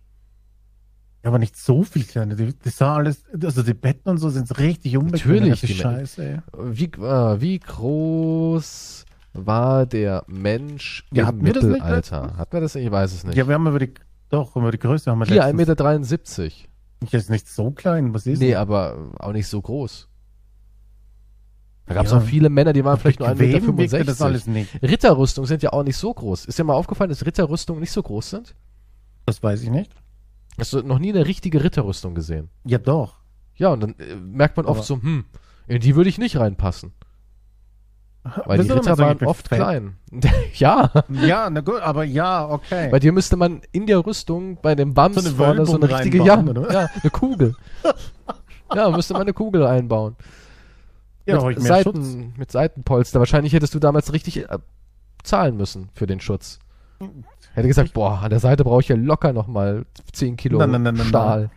Ja, 1.24 1.30
aber 1.30 1.40
nicht 1.40 1.58
so 1.58 1.84
viel 1.84 2.04
kleiner. 2.06 2.36
Die, 2.36 2.54
das 2.58 2.78
sah 2.78 2.96
alles, 2.96 3.24
also 3.44 3.62
die 3.62 3.74
Betten 3.74 4.10
und 4.10 4.18
so 4.20 4.30
sind 4.30 4.58
richtig 4.58 4.96
unbequem. 4.98 5.32
Natürlich, 5.36 5.62
die 5.62 5.74
Scheiße, 5.74 6.24
ey. 6.26 6.38
Wie, 6.58 6.86
äh, 6.86 7.42
wie 7.42 7.60
groß 7.60 9.06
war 9.34 9.86
der 9.86 10.24
Mensch 10.28 11.06
Ja, 11.12 11.30
im 11.30 11.40
Mittelalter? 11.40 12.38
Hat 12.38 12.54
man 12.54 12.62
das 12.62 12.76
nicht? 12.76 12.86
Ich 12.86 12.92
weiß 12.92 13.14
es 13.14 13.24
nicht. 13.26 13.36
Ja, 13.36 13.48
wir 13.48 13.56
haben 13.56 13.68
über 13.68 13.80
die, 13.80 13.94
doch, 14.30 14.56
über 14.56 14.72
die 14.72 14.80
Größe 14.80 15.12
haben 15.12 15.20
wir 15.20 15.26
Hier, 15.26 15.44
letztens- 15.46 15.80
1,73 15.82 16.42
Meter. 17.02 17.12
Ja, 17.12 17.20
ist 17.20 17.30
nicht 17.30 17.48
so 17.50 17.72
klein, 17.72 18.14
was 18.14 18.26
ist 18.26 18.40
Nee, 18.40 18.52
das? 18.52 18.60
aber 18.60 19.12
auch 19.20 19.32
nicht 19.34 19.48
so 19.48 19.62
groß. 19.62 20.08
Da 21.86 21.96
gab 21.96 22.06
es 22.06 22.12
Ja. 22.12 22.18
auch 22.20 22.24
viele 22.24 22.50
Männer, 22.50 22.72
die 22.72 22.84
waren 22.86 22.98
vielleicht 23.00 23.20
nur 23.20 23.30
Bequem 23.30 23.78
wirkte 23.78 23.98
1,65 23.98 24.04
das 24.06 24.22
alles 24.22 24.48
nicht. 24.48 24.74
Meter. 24.76 24.88
Ritterrüstungen 24.92 25.48
sind 25.48 25.64
ja 25.64 25.74
auch 25.74 25.84
nicht 25.84 25.98
so 25.98 26.14
groß. 26.14 26.46
Ist 26.46 26.60
dir 26.60 26.64
mal 26.64 26.74
aufgefallen, 26.76 27.10
dass 27.10 27.26
Ritterrüstungen 27.26 27.82
nicht 27.82 27.92
so 27.92 28.04
groß 28.04 28.30
sind? 28.30 28.56
Das 29.26 29.42
weiß 29.42 29.64
ich 29.64 29.70
nicht. 29.70 29.92
Hast 30.60 30.74
du 30.74 30.82
noch 30.84 31.00
nie 31.00 31.10
eine 31.10 31.26
richtige 31.26 31.64
Ritterrüstung 31.64 32.16
gesehen? 32.16 32.50
Ja, 32.66 32.78
doch. 32.78 33.16
Ja, 33.56 33.70
und 33.70 33.82
dann 33.82 33.96
äh, 34.00 34.16
merkt 34.16 34.58
man 34.58 34.66
oft 34.66 34.80
Aber- 34.80 34.86
so, 34.86 35.02
hm, 35.02 35.26
in 35.68 35.80
die 35.82 35.96
würde 35.96 36.10
ich 36.10 36.18
nicht 36.18 36.38
reinpassen. 36.38 36.94
Weil 38.46 38.58
Bist 38.58 38.70
die 38.70 38.74
Ritter 38.74 38.98
waren 38.98 39.26
oft 39.26 39.48
fett? 39.48 39.60
klein. 39.60 39.96
ja. 40.56 40.92
Ja, 41.10 41.50
na 41.50 41.62
gut, 41.62 41.82
aber 41.82 42.04
ja, 42.04 42.48
okay. 42.50 42.90
Bei 42.90 43.00
dir 43.00 43.12
müsste 43.12 43.38
man 43.38 43.62
in 43.72 43.88
der 43.88 44.06
Rüstung 44.06 44.58
bei 44.62 44.76
dem 44.76 44.94
Bams 44.94 45.16
So 45.16 45.22
eine 45.22 45.36
vorne 45.36 45.66
so 45.66 45.76
eine 45.76 45.90
richtige, 45.90 46.18
ja, 46.20 46.36
ja, 46.36 46.90
eine 47.02 47.12
Kugel. 47.12 47.56
ja, 48.76 48.90
müsste 48.90 49.14
man 49.14 49.24
eine 49.24 49.34
Kugel 49.34 49.66
einbauen. 49.66 50.16
ja, 51.26 51.42
mit, 51.44 51.62
mehr 51.62 51.82
Schutz. 51.82 51.96
Seiten, 51.96 52.34
mit 52.38 52.52
Seitenpolster. 52.52 53.20
Wahrscheinlich 53.20 53.54
hättest 53.54 53.74
du 53.74 53.80
damals 53.80 54.12
richtig 54.12 54.50
äh, 54.50 54.60
zahlen 55.24 55.56
müssen 55.56 55.90
für 55.94 56.06
den 56.06 56.20
Schutz. 56.20 56.60
Hätte 57.54 57.68
gesagt, 57.68 57.94
boah, 57.94 58.22
an 58.22 58.30
der 58.30 58.40
Seite 58.40 58.64
brauche 58.64 58.82
ich 58.82 58.88
ja 58.88 58.96
locker 58.96 59.34
nochmal 59.34 59.86
10 60.14 60.38
Kilo 60.38 60.60
Nein, 60.60 60.84
nein, 60.84 60.96
nein, 60.96 61.08
Stahl. 61.08 61.50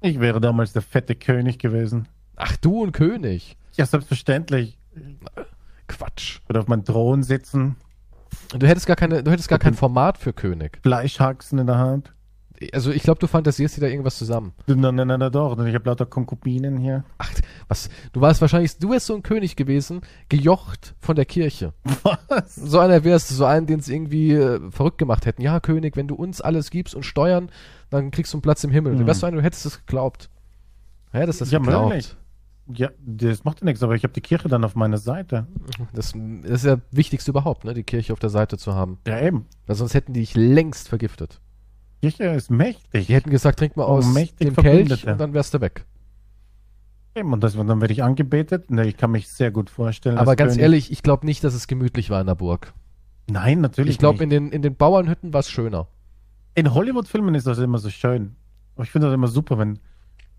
Ich 0.00 0.20
wäre 0.20 0.40
damals 0.40 0.72
der 0.72 0.82
fette 0.82 1.14
König 1.14 1.58
gewesen. 1.58 2.08
Ach, 2.36 2.56
du 2.56 2.82
und 2.82 2.92
König. 2.92 3.56
Ja, 3.74 3.86
selbstverständlich. 3.86 4.78
Quatsch. 5.86 6.40
Ich 6.42 6.48
würde 6.48 6.60
auf 6.60 6.68
meinem 6.68 6.84
Thron 6.84 7.22
sitzen, 7.22 7.76
Du 8.56 8.66
hättest 8.66 8.86
gar 8.86 8.96
keine, 8.96 9.22
du 9.22 9.30
hättest 9.30 9.48
gar 9.48 9.58
kein 9.58 9.74
Format 9.74 10.18
für 10.18 10.32
König. 10.32 10.78
Fleischhaxen 10.82 11.58
in 11.58 11.66
der 11.66 11.78
Hand. 11.78 12.12
Also 12.74 12.90
ich 12.90 13.02
glaube, 13.02 13.18
du 13.20 13.26
fantasierst 13.26 13.76
dir 13.76 13.80
da 13.80 13.86
irgendwas 13.86 14.18
zusammen. 14.18 14.52
Nein, 14.66 14.94
nein, 14.94 15.06
nein, 15.08 15.32
doch. 15.32 15.58
Ich 15.64 15.74
habe 15.74 15.88
lauter 15.88 16.04
Konkubinen 16.04 16.76
hier. 16.76 17.04
Ach, 17.18 17.30
was? 17.68 17.88
Du 18.12 18.20
warst 18.20 18.40
wahrscheinlich, 18.42 18.76
du 18.78 18.90
wärst 18.90 19.06
so 19.06 19.14
ein 19.14 19.22
König 19.22 19.56
gewesen, 19.56 20.02
gejocht 20.28 20.94
von 21.00 21.16
der 21.16 21.24
Kirche. 21.24 21.72
Was? 22.28 22.54
So 22.56 22.78
einer 22.78 23.02
wärst 23.04 23.30
du, 23.30 23.34
so 23.34 23.44
einen, 23.46 23.66
den 23.66 23.78
es 23.80 23.88
irgendwie 23.88 24.32
äh, 24.34 24.60
verrückt 24.70 24.98
gemacht 24.98 25.24
hätten. 25.24 25.40
Ja, 25.42 25.58
König, 25.60 25.96
wenn 25.96 26.06
du 26.08 26.14
uns 26.14 26.40
alles 26.42 26.70
gibst 26.70 26.94
und 26.94 27.04
Steuern, 27.04 27.50
dann 27.88 28.10
kriegst 28.10 28.32
du 28.34 28.36
einen 28.36 28.42
Platz 28.42 28.62
im 28.64 28.70
Himmel. 28.70 28.94
Du 28.96 29.02
Mhm. 29.02 29.06
wärst 29.06 29.20
so 29.20 29.26
einer, 29.26 29.36
du 29.38 29.42
hättest 29.42 29.64
es 29.64 29.78
geglaubt. 29.86 30.28
Ja, 31.12 31.24
das 31.26 31.40
Ja, 31.50 31.58
geglaubt. 31.58 31.88
möglich. 31.88 32.14
Ja, 32.72 32.90
das 33.04 33.42
macht 33.42 33.60
ja 33.62 33.64
nichts, 33.64 33.82
aber 33.82 33.94
ich 33.96 34.04
habe 34.04 34.12
die 34.12 34.20
Kirche 34.20 34.48
dann 34.48 34.62
auf 34.64 34.76
meiner 34.76 34.98
Seite. 34.98 35.46
Das, 35.92 36.12
das 36.44 36.60
ist 36.60 36.64
ja 36.66 36.76
das 36.76 36.84
Wichtigste 36.92 37.30
überhaupt, 37.32 37.64
ne? 37.64 37.74
die 37.74 37.82
Kirche 37.82 38.12
auf 38.12 38.20
der 38.20 38.30
Seite 38.30 38.58
zu 38.58 38.74
haben. 38.74 38.98
Ja, 39.06 39.18
eben. 39.20 39.46
Weil 39.66 39.74
sonst 39.76 39.94
hätten 39.94 40.12
die 40.12 40.20
dich 40.20 40.36
längst 40.36 40.88
vergiftet. 40.88 41.40
Kirche 42.00 42.24
ist 42.24 42.50
mächtig. 42.50 43.06
Die 43.06 43.14
hätten 43.14 43.30
gesagt, 43.30 43.58
trink 43.58 43.76
mal 43.76 43.84
Oh, 43.84 43.98
aus 43.98 44.06
mächtig 44.06 44.54
dem 44.54 44.56
Kelch 44.56 45.06
und 45.06 45.18
dann 45.18 45.34
wärst 45.34 45.54
du 45.54 45.60
weg. 45.60 45.84
Eben, 47.14 47.32
und 47.32 47.42
das, 47.42 47.54
dann 47.54 47.80
werde 47.80 47.92
ich 47.92 48.02
angebetet. 48.02 48.70
Ne, 48.70 48.86
ich 48.86 48.96
kann 48.96 49.10
mich 49.10 49.28
sehr 49.28 49.50
gut 49.50 49.68
vorstellen. 49.68 50.16
Aber 50.16 50.36
ganz 50.36 50.52
König. 50.52 50.62
ehrlich, 50.62 50.92
ich 50.92 51.02
glaube 51.02 51.26
nicht, 51.26 51.42
dass 51.42 51.54
es 51.54 51.66
gemütlich 51.66 52.08
war 52.08 52.20
in 52.20 52.26
der 52.26 52.36
Burg. 52.36 52.72
Nein, 53.28 53.60
natürlich 53.60 53.92
Ich 53.92 53.98
glaube, 53.98 54.22
in 54.22 54.30
den, 54.30 54.50
in 54.50 54.62
den 54.62 54.76
Bauernhütten 54.76 55.32
war 55.32 55.40
es 55.40 55.50
schöner. 55.50 55.88
In 56.54 56.72
Hollywood-Filmen 56.72 57.34
ist 57.34 57.46
das 57.46 57.58
immer 57.58 57.78
so 57.78 57.90
schön. 57.90 58.36
Aber 58.74 58.84
ich 58.84 58.90
finde 58.90 59.08
das 59.08 59.14
immer 59.14 59.28
super, 59.28 59.58
wenn 59.58 59.78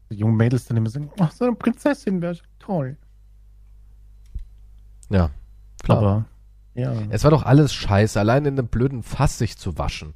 die 0.09 0.15
jungen 0.15 0.35
Mädels 0.35 0.65
dann 0.65 0.77
immer 0.77 0.89
sagen, 0.89 1.11
ach, 1.19 1.31
so 1.31 1.45
eine 1.45 1.55
Prinzessin 1.55 2.21
wäre 2.21 2.38
toll. 2.59 2.97
Ja, 5.09 5.29
klar. 5.83 5.97
Aber, 5.97 6.25
ja. 6.73 6.93
Es 7.09 7.23
war 7.23 7.31
doch 7.31 7.43
alles 7.43 7.73
scheiße, 7.73 8.19
allein 8.19 8.45
in 8.45 8.57
einem 8.57 8.67
blöden 8.67 9.03
Fass 9.03 9.38
sich 9.38 9.57
zu 9.57 9.77
waschen. 9.77 10.13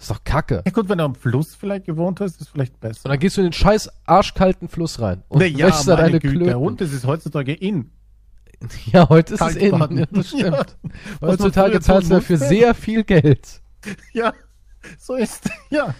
Ist 0.00 0.10
doch 0.10 0.24
kacke. 0.24 0.62
ja 0.64 0.70
gut, 0.72 0.88
wenn 0.88 0.98
du 0.98 1.04
am 1.04 1.14
Fluss 1.14 1.54
vielleicht 1.54 1.84
gewohnt 1.86 2.20
hast, 2.20 2.32
ist 2.36 2.40
es 2.42 2.48
vielleicht 2.48 2.74
Und 2.74 2.80
besser. 2.80 3.08
dann 3.08 3.18
gehst 3.18 3.36
du 3.36 3.42
in 3.42 3.46
den 3.48 3.52
scheiß 3.52 3.90
arschkalten 4.06 4.68
Fluss 4.68 5.00
rein 5.00 5.22
und 5.28 5.42
ja, 5.42 5.66
wäschst 5.68 5.86
da 5.88 5.96
deine 5.96 6.18
Güte, 6.20 6.36
Klöten. 6.36 6.54
und 6.56 6.80
das 6.80 6.92
ist 6.92 7.06
heutzutage 7.06 7.52
in. 7.54 7.90
Ja, 8.92 9.08
heute 9.08 9.34
ist 9.34 9.40
es 9.40 9.56
in. 9.56 9.70
Kaltbaden. 9.70 9.98
Ja, 9.98 10.06
das 10.10 10.28
stimmt. 10.28 10.42
Ja. 10.42 10.64
man 11.20 11.30
Heutzutage 11.30 11.80
zahlst 11.80 12.10
du 12.10 12.14
dafür 12.14 12.36
sehr 12.36 12.74
viel 12.74 13.04
Geld. 13.04 13.62
Ja, 14.12 14.34
so 14.98 15.14
ist, 15.14 15.48
ja. 15.70 15.94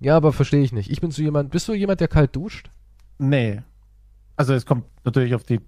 Ja, 0.00 0.16
aber 0.16 0.32
verstehe 0.32 0.62
ich 0.62 0.72
nicht. 0.72 0.90
Ich 0.90 1.02
bin 1.02 1.10
so 1.10 1.20
jemand, 1.20 1.50
bist 1.50 1.68
du 1.68 1.74
jemand, 1.74 2.00
der 2.00 2.08
kalt 2.08 2.34
duscht? 2.34 2.70
Nee. 3.18 3.60
Also 4.36 4.54
es 4.54 4.64
kommt 4.64 4.84
natürlich 5.04 5.34
auf 5.34 5.42
die 5.42 5.60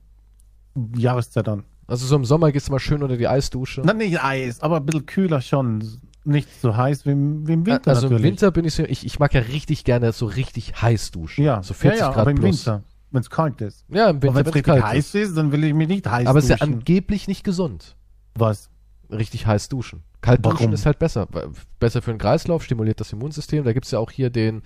Jahreszeit 0.96 1.46
an. 1.48 1.64
Also 1.86 2.06
so 2.06 2.16
im 2.16 2.24
Sommer 2.24 2.52
gehst 2.52 2.68
du 2.68 2.72
mal 2.72 2.78
schön 2.78 3.02
unter 3.02 3.16
die 3.18 3.26
Eisdusche. 3.28 3.82
Na, 3.84 3.92
nicht 3.92 4.22
Eis, 4.22 4.60
aber 4.60 4.76
ein 4.76 4.86
bisschen 4.86 5.04
kühler 5.06 5.40
schon. 5.42 5.82
Nicht 6.24 6.48
so 6.60 6.76
heiß 6.76 7.06
wie 7.06 7.10
im, 7.12 7.46
wie 7.48 7.54
im 7.54 7.64
Winter 7.66 7.90
also 7.90 8.06
im 8.06 8.12
natürlich. 8.12 8.32
Winter 8.32 8.50
bin 8.50 8.64
ich 8.66 8.74
so, 8.74 8.82
ich, 8.84 9.06
ich 9.06 9.18
mag 9.18 9.32
ja 9.32 9.40
richtig 9.40 9.84
gerne 9.84 10.12
so 10.12 10.26
richtig 10.26 10.80
heiß 10.82 11.10
duschen. 11.12 11.44
Ja, 11.44 11.62
So 11.62 11.72
40 11.74 11.98
ja, 12.00 12.06
ja, 12.06 12.12
Grad 12.12 12.20
aber 12.22 12.30
im 12.32 12.36
plus. 12.38 12.66
Winter, 12.66 12.84
wenn 13.10 13.20
es 13.22 13.30
kalt 13.30 13.60
ist. 13.62 13.84
Ja, 13.88 14.10
im 14.10 14.16
Aber 14.16 14.22
Winter, 14.22 14.34
wenn 14.34 14.40
es 14.46 14.54
richtig 14.54 14.64
kalt 14.64 14.84
heiß 14.84 15.06
ist. 15.06 15.14
ist, 15.14 15.36
dann 15.36 15.50
will 15.52 15.64
ich 15.64 15.72
mich 15.74 15.88
nicht 15.88 16.06
heiß 16.06 16.26
Aber 16.26 16.38
es 16.38 16.44
ist 16.44 16.50
ja 16.50 16.56
duschen. 16.56 16.74
angeblich 16.74 17.26
nicht 17.28 17.44
gesund. 17.44 17.96
Was? 18.34 18.68
richtig 19.10 19.44
heiß 19.46 19.68
duschen. 19.68 20.04
Kalt 20.20 20.44
duschen 20.46 20.58
Warum? 20.60 20.72
ist 20.74 20.86
halt 20.86 21.00
besser. 21.00 21.26
Besser 21.80 22.00
für 22.00 22.12
den 22.12 22.18
Kreislauf, 22.18 22.62
stimuliert 22.62 23.00
das 23.00 23.12
Immunsystem. 23.12 23.64
Da 23.64 23.72
gibt 23.72 23.86
es 23.86 23.90
ja 23.90 23.98
auch 23.98 24.12
hier 24.12 24.30
den, 24.30 24.62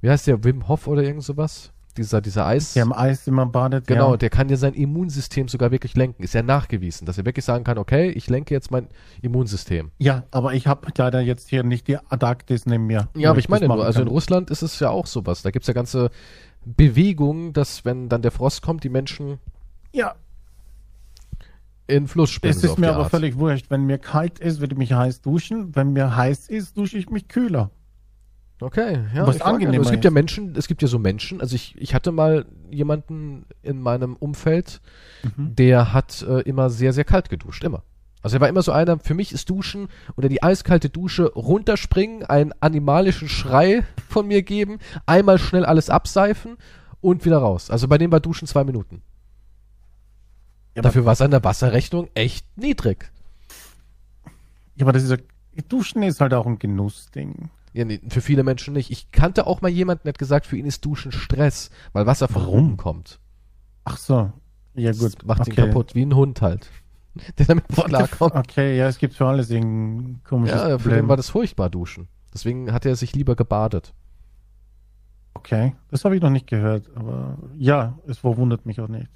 wie 0.00 0.08
heißt 0.08 0.26
der, 0.26 0.42
Wim 0.42 0.68
Hof 0.68 0.86
oder 0.86 1.02
irgend 1.02 1.22
sowas? 1.22 1.70
Dieser, 1.96 2.20
dieser 2.20 2.44
Eis. 2.46 2.72
Die 2.72 2.80
haben 2.80 2.92
Eis 2.92 3.26
immer 3.28 3.46
badet. 3.46 3.86
Genau, 3.86 4.12
Ja. 4.12 4.16
der 4.16 4.28
kann 4.30 4.48
ja 4.48 4.56
sein 4.56 4.74
Immunsystem 4.74 5.46
sogar 5.48 5.70
wirklich 5.70 5.94
lenken. 5.94 6.22
Ist 6.24 6.34
ja 6.34 6.42
nachgewiesen, 6.42 7.06
dass 7.06 7.18
er 7.18 7.24
wirklich 7.24 7.44
sagen 7.44 7.62
kann, 7.64 7.78
okay, 7.78 8.10
ich 8.10 8.28
lenke 8.28 8.52
jetzt 8.52 8.70
mein 8.72 8.88
Immunsystem. 9.22 9.90
ja, 9.98 10.24
aber 10.32 10.54
ich 10.54 10.66
habe 10.66 10.88
leider 10.96 11.20
jetzt 11.20 11.48
hier 11.50 11.62
nicht 11.62 11.86
die 11.86 11.96
Adaktis 11.98 12.66
neben 12.66 12.86
mir. 12.86 13.08
Ja, 13.14 13.30
aber 13.30 13.38
ich 13.38 13.46
das 13.46 13.50
meine 13.60 13.68
nur, 13.72 13.84
also 13.84 14.02
in. 14.02 14.08
Russland 14.08 14.50
ist 14.50 14.62
es 14.62 14.80
ja 14.80 14.90
auch 14.90 15.06
sowas. 15.06 15.42
Da 15.42 15.50
gibt 15.52 15.62
es 15.62 15.66
ja 15.68 15.74
ganze 15.74 16.10
Bewegungen, 16.64 17.52
dass 17.52 17.84
wenn 17.84 18.08
dann 18.08 18.22
der 18.22 18.30
Frost 18.32 18.62
kommt, 18.62 18.82
die 18.84 18.88
Menschen 18.88 19.38
Ja, 19.92 20.14
in 21.86 22.08
Fluss 22.08 22.30
springen. 22.30 22.56
es 22.56 22.64
ist 22.64 22.78
mir 22.78 22.92
aber 22.94 23.04
Art. 23.04 23.10
völlig 23.10 23.36
wurscht. 23.38 23.66
Wenn 23.70 23.84
mir 23.84 23.98
kalt 23.98 24.38
ist, 24.38 24.60
würde 24.60 24.72
ich 24.74 24.78
mich 24.78 24.92
heiß 24.94 25.20
duschen. 25.20 25.76
Wenn 25.76 25.92
mir 25.92 26.16
heiß 26.16 26.48
ist, 26.48 26.76
dusche 26.78 26.96
ich 26.96 27.10
mich 27.10 27.28
kühler. 27.28 27.70
Okay, 28.64 29.00
ja. 29.14 29.26
Was 29.26 29.38
nur, 29.40 29.82
es 29.82 29.90
gibt 29.90 30.04
ja 30.04 30.10
ist. 30.10 30.14
Menschen, 30.14 30.56
es 30.56 30.68
gibt 30.68 30.80
ja 30.80 30.88
so 30.88 30.98
Menschen, 30.98 31.42
also 31.42 31.54
ich, 31.54 31.74
ich 31.78 31.94
hatte 31.94 32.12
mal 32.12 32.46
jemanden 32.70 33.44
in 33.62 33.80
meinem 33.80 34.16
Umfeld, 34.16 34.80
Mhm. 35.22 35.54
der 35.56 35.92
hat 35.92 36.22
äh, 36.22 36.40
immer 36.40 36.70
sehr, 36.70 36.92
sehr 36.94 37.04
kalt 37.04 37.28
geduscht, 37.28 37.62
immer. 37.64 37.82
Also 38.22 38.38
er 38.38 38.40
war 38.40 38.48
immer 38.48 38.62
so 38.62 38.72
einer, 38.72 38.98
für 38.98 39.12
mich 39.14 39.32
ist 39.32 39.50
Duschen 39.50 39.88
oder 40.16 40.30
die 40.30 40.42
eiskalte 40.42 40.88
Dusche 40.88 41.30
runterspringen, 41.34 42.24
einen 42.24 42.52
animalischen 42.60 43.28
Schrei 43.28 43.84
von 44.08 44.26
mir 44.26 44.42
geben, 44.42 44.78
einmal 45.04 45.38
schnell 45.38 45.66
alles 45.66 45.90
abseifen 45.90 46.56
und 47.02 47.26
wieder 47.26 47.38
raus. 47.38 47.70
Also 47.70 47.86
bei 47.88 47.98
dem 47.98 48.10
war 48.12 48.20
Duschen 48.20 48.48
zwei 48.48 48.64
Minuten. 48.64 49.02
Ja, 50.74 50.80
Dafür 50.82 51.04
war 51.04 51.14
seine 51.16 51.44
Wasserrechnung 51.44 52.08
echt 52.14 52.46
niedrig. 52.56 53.10
ja, 54.76 54.84
aber 54.86 54.92
das 54.92 55.02
ist 55.02 55.10
ja, 55.10 55.18
Duschen 55.68 56.02
ist 56.02 56.20
halt 56.22 56.32
auch 56.32 56.46
ein 56.46 56.58
Genussding. 56.58 57.50
Ja, 57.74 57.84
nee, 57.84 58.00
für 58.08 58.20
viele 58.20 58.44
Menschen 58.44 58.72
nicht. 58.72 58.90
Ich 58.90 59.10
kannte 59.10 59.46
auch 59.46 59.60
mal 59.60 59.68
jemanden, 59.68 60.04
der 60.04 60.12
hat 60.12 60.18
gesagt, 60.18 60.46
für 60.46 60.56
ihn 60.56 60.64
ist 60.64 60.84
Duschen 60.84 61.12
Stress, 61.12 61.70
weil 61.92 62.06
Wasser 62.06 62.28
von 62.28 62.46
oben 62.46 62.76
kommt. 62.76 63.18
Ach 63.84 63.98
so. 63.98 64.32
Ja, 64.74 64.90
Das 64.92 64.98
gut. 65.00 65.26
macht 65.26 65.46
ihn 65.48 65.52
okay. 65.52 65.66
kaputt, 65.66 65.94
wie 65.94 66.06
ein 66.06 66.14
Hund 66.14 66.40
halt. 66.40 66.70
Der 67.38 67.46
damit 67.46 67.68
nicht 67.68 67.84
klarkommt. 67.84 68.34
Okay, 68.34 68.76
ja, 68.78 68.88
es 68.88 68.98
gibt 68.98 69.14
für 69.14 69.26
alles 69.26 69.50
irgendein 69.50 70.20
komisches 70.24 70.56
Ja, 70.56 70.64
für 70.64 70.70
den 70.70 70.78
Problem. 70.82 71.08
war 71.08 71.16
das 71.16 71.30
furchtbar 71.30 71.68
duschen. 71.68 72.08
Deswegen 72.32 72.72
hat 72.72 72.86
er 72.86 72.96
sich 72.96 73.12
lieber 73.14 73.36
gebadet. 73.36 73.92
Okay, 75.34 75.74
das 75.90 76.04
habe 76.04 76.16
ich 76.16 76.22
noch 76.22 76.30
nicht 76.30 76.46
gehört, 76.46 76.88
aber 76.96 77.38
ja, 77.58 77.98
es 78.06 78.18
verwundert 78.18 78.66
mich 78.66 78.80
auch 78.80 78.88
nicht. 78.88 79.10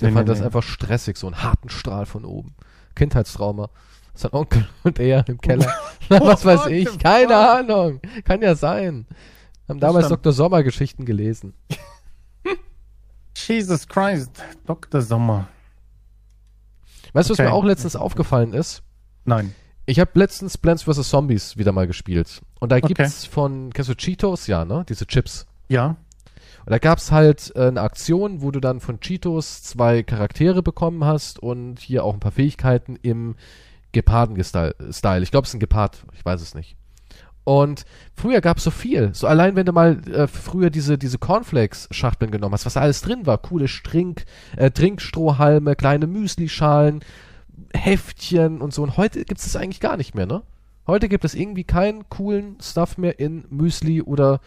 Der 0.00 0.08
Nee, 0.08 0.14
fand 0.14 0.26
nee, 0.26 0.32
das 0.32 0.40
nee. 0.40 0.46
einfach 0.46 0.62
stressig, 0.62 1.16
so 1.16 1.26
einen 1.28 1.42
harten 1.42 1.68
Strahl 1.68 2.06
von 2.06 2.24
oben. 2.24 2.54
Kindheitstrauma. 2.96 3.70
Sein 4.14 4.32
Onkel 4.32 4.68
und 4.82 4.98
er 4.98 5.26
im 5.28 5.40
Keller. 5.40 5.72
Na, 6.08 6.20
was 6.22 6.44
weiß 6.44 6.66
ich, 6.66 6.98
keine? 6.98 7.36
Ahnung. 7.36 8.00
Kann 8.24 8.42
ja 8.42 8.54
sein. 8.54 9.06
Haben 9.68 9.80
damals 9.80 10.06
stimmt. 10.06 10.24
Dr. 10.26 10.32
Sommer 10.32 10.62
Geschichten 10.62 11.04
gelesen. 11.04 11.54
Jesus 13.34 13.86
Christ, 13.88 14.32
Dr. 14.66 15.00
Sommer. 15.00 15.48
Weißt 17.12 17.28
du, 17.30 17.32
was 17.32 17.40
Okay. 17.40 17.48
mir 17.48 17.54
auch 17.54 17.64
letztens 17.64 17.96
aufgefallen 17.96 18.52
ist? 18.52 18.82
Nein. 19.24 19.54
Ich 19.86 19.98
habe 19.98 20.10
letztens 20.14 20.58
Plants 20.58 20.82
vs. 20.84 21.08
Zombies 21.08 21.56
wieder 21.56 21.72
mal 21.72 21.86
gespielt. 21.86 22.42
Und 22.60 22.70
da 22.70 22.76
Okay. 22.76 22.88
gibt's 22.88 23.24
von, 23.24 23.72
kennst 23.72 23.90
du 23.90 23.94
Cheetos? 23.94 24.46
Ja, 24.46 24.64
ne? 24.64 24.84
Diese 24.88 25.06
Chips. 25.06 25.46
Ja, 25.68 25.96
Und 26.66 26.70
da 26.72 26.78
gab's 26.78 27.10
halt 27.10 27.52
äh, 27.56 27.68
eine 27.68 27.80
Aktion, 27.80 28.42
wo 28.42 28.50
du 28.50 28.60
dann 28.60 28.80
von 28.80 29.00
Cheetos 29.00 29.62
zwei 29.62 30.02
Charaktere 30.02 30.62
bekommen 30.62 31.04
hast 31.04 31.38
und 31.38 31.80
hier 31.80 32.04
auch 32.04 32.12
ein 32.14 32.20
paar 32.20 32.32
Fähigkeiten 32.32 32.96
im 32.96 33.34
Geparden-Style. 33.92 35.22
Ich 35.22 35.30
glaube, 35.30 35.44
es 35.44 35.50
ist 35.50 35.54
ein 35.54 35.60
Gepard, 35.60 36.04
ich 36.14 36.24
weiß 36.24 36.40
es 36.40 36.54
nicht. 36.54 36.76
Und 37.44 37.84
früher 38.14 38.40
gab's 38.40 38.64
so 38.64 38.70
viel. 38.70 39.14
So 39.14 39.26
allein, 39.26 39.56
wenn 39.56 39.66
du 39.66 39.72
mal 39.72 39.98
äh, 40.08 40.26
früher 40.26 40.70
diese, 40.70 40.98
diese 40.98 41.18
Cornflakes-Schachteln 41.18 42.30
genommen 42.30 42.52
hast, 42.52 42.66
was 42.66 42.74
da 42.74 42.80
alles 42.80 43.00
drin 43.00 43.26
war. 43.26 43.38
Coole 43.38 43.66
Strink, 43.66 44.24
äh, 44.56 44.70
Trinkstrohhalme, 44.70 45.74
kleine 45.74 46.06
Müslischalen, 46.06 47.00
Heftchen 47.74 48.60
und 48.60 48.74
so. 48.74 48.82
Und 48.82 48.96
heute 48.96 49.24
gibt's 49.24 49.44
das 49.44 49.56
eigentlich 49.56 49.80
gar 49.80 49.96
nicht 49.96 50.14
mehr, 50.14 50.26
ne? 50.26 50.42
Heute 50.86 51.08
gibt 51.08 51.24
es 51.24 51.34
irgendwie 51.34 51.64
keinen 51.64 52.08
coolen 52.08 52.56
Stuff 52.60 52.98
mehr 52.98 53.18
in 53.18 53.44
Müsli 53.48 54.02
oder 54.02 54.40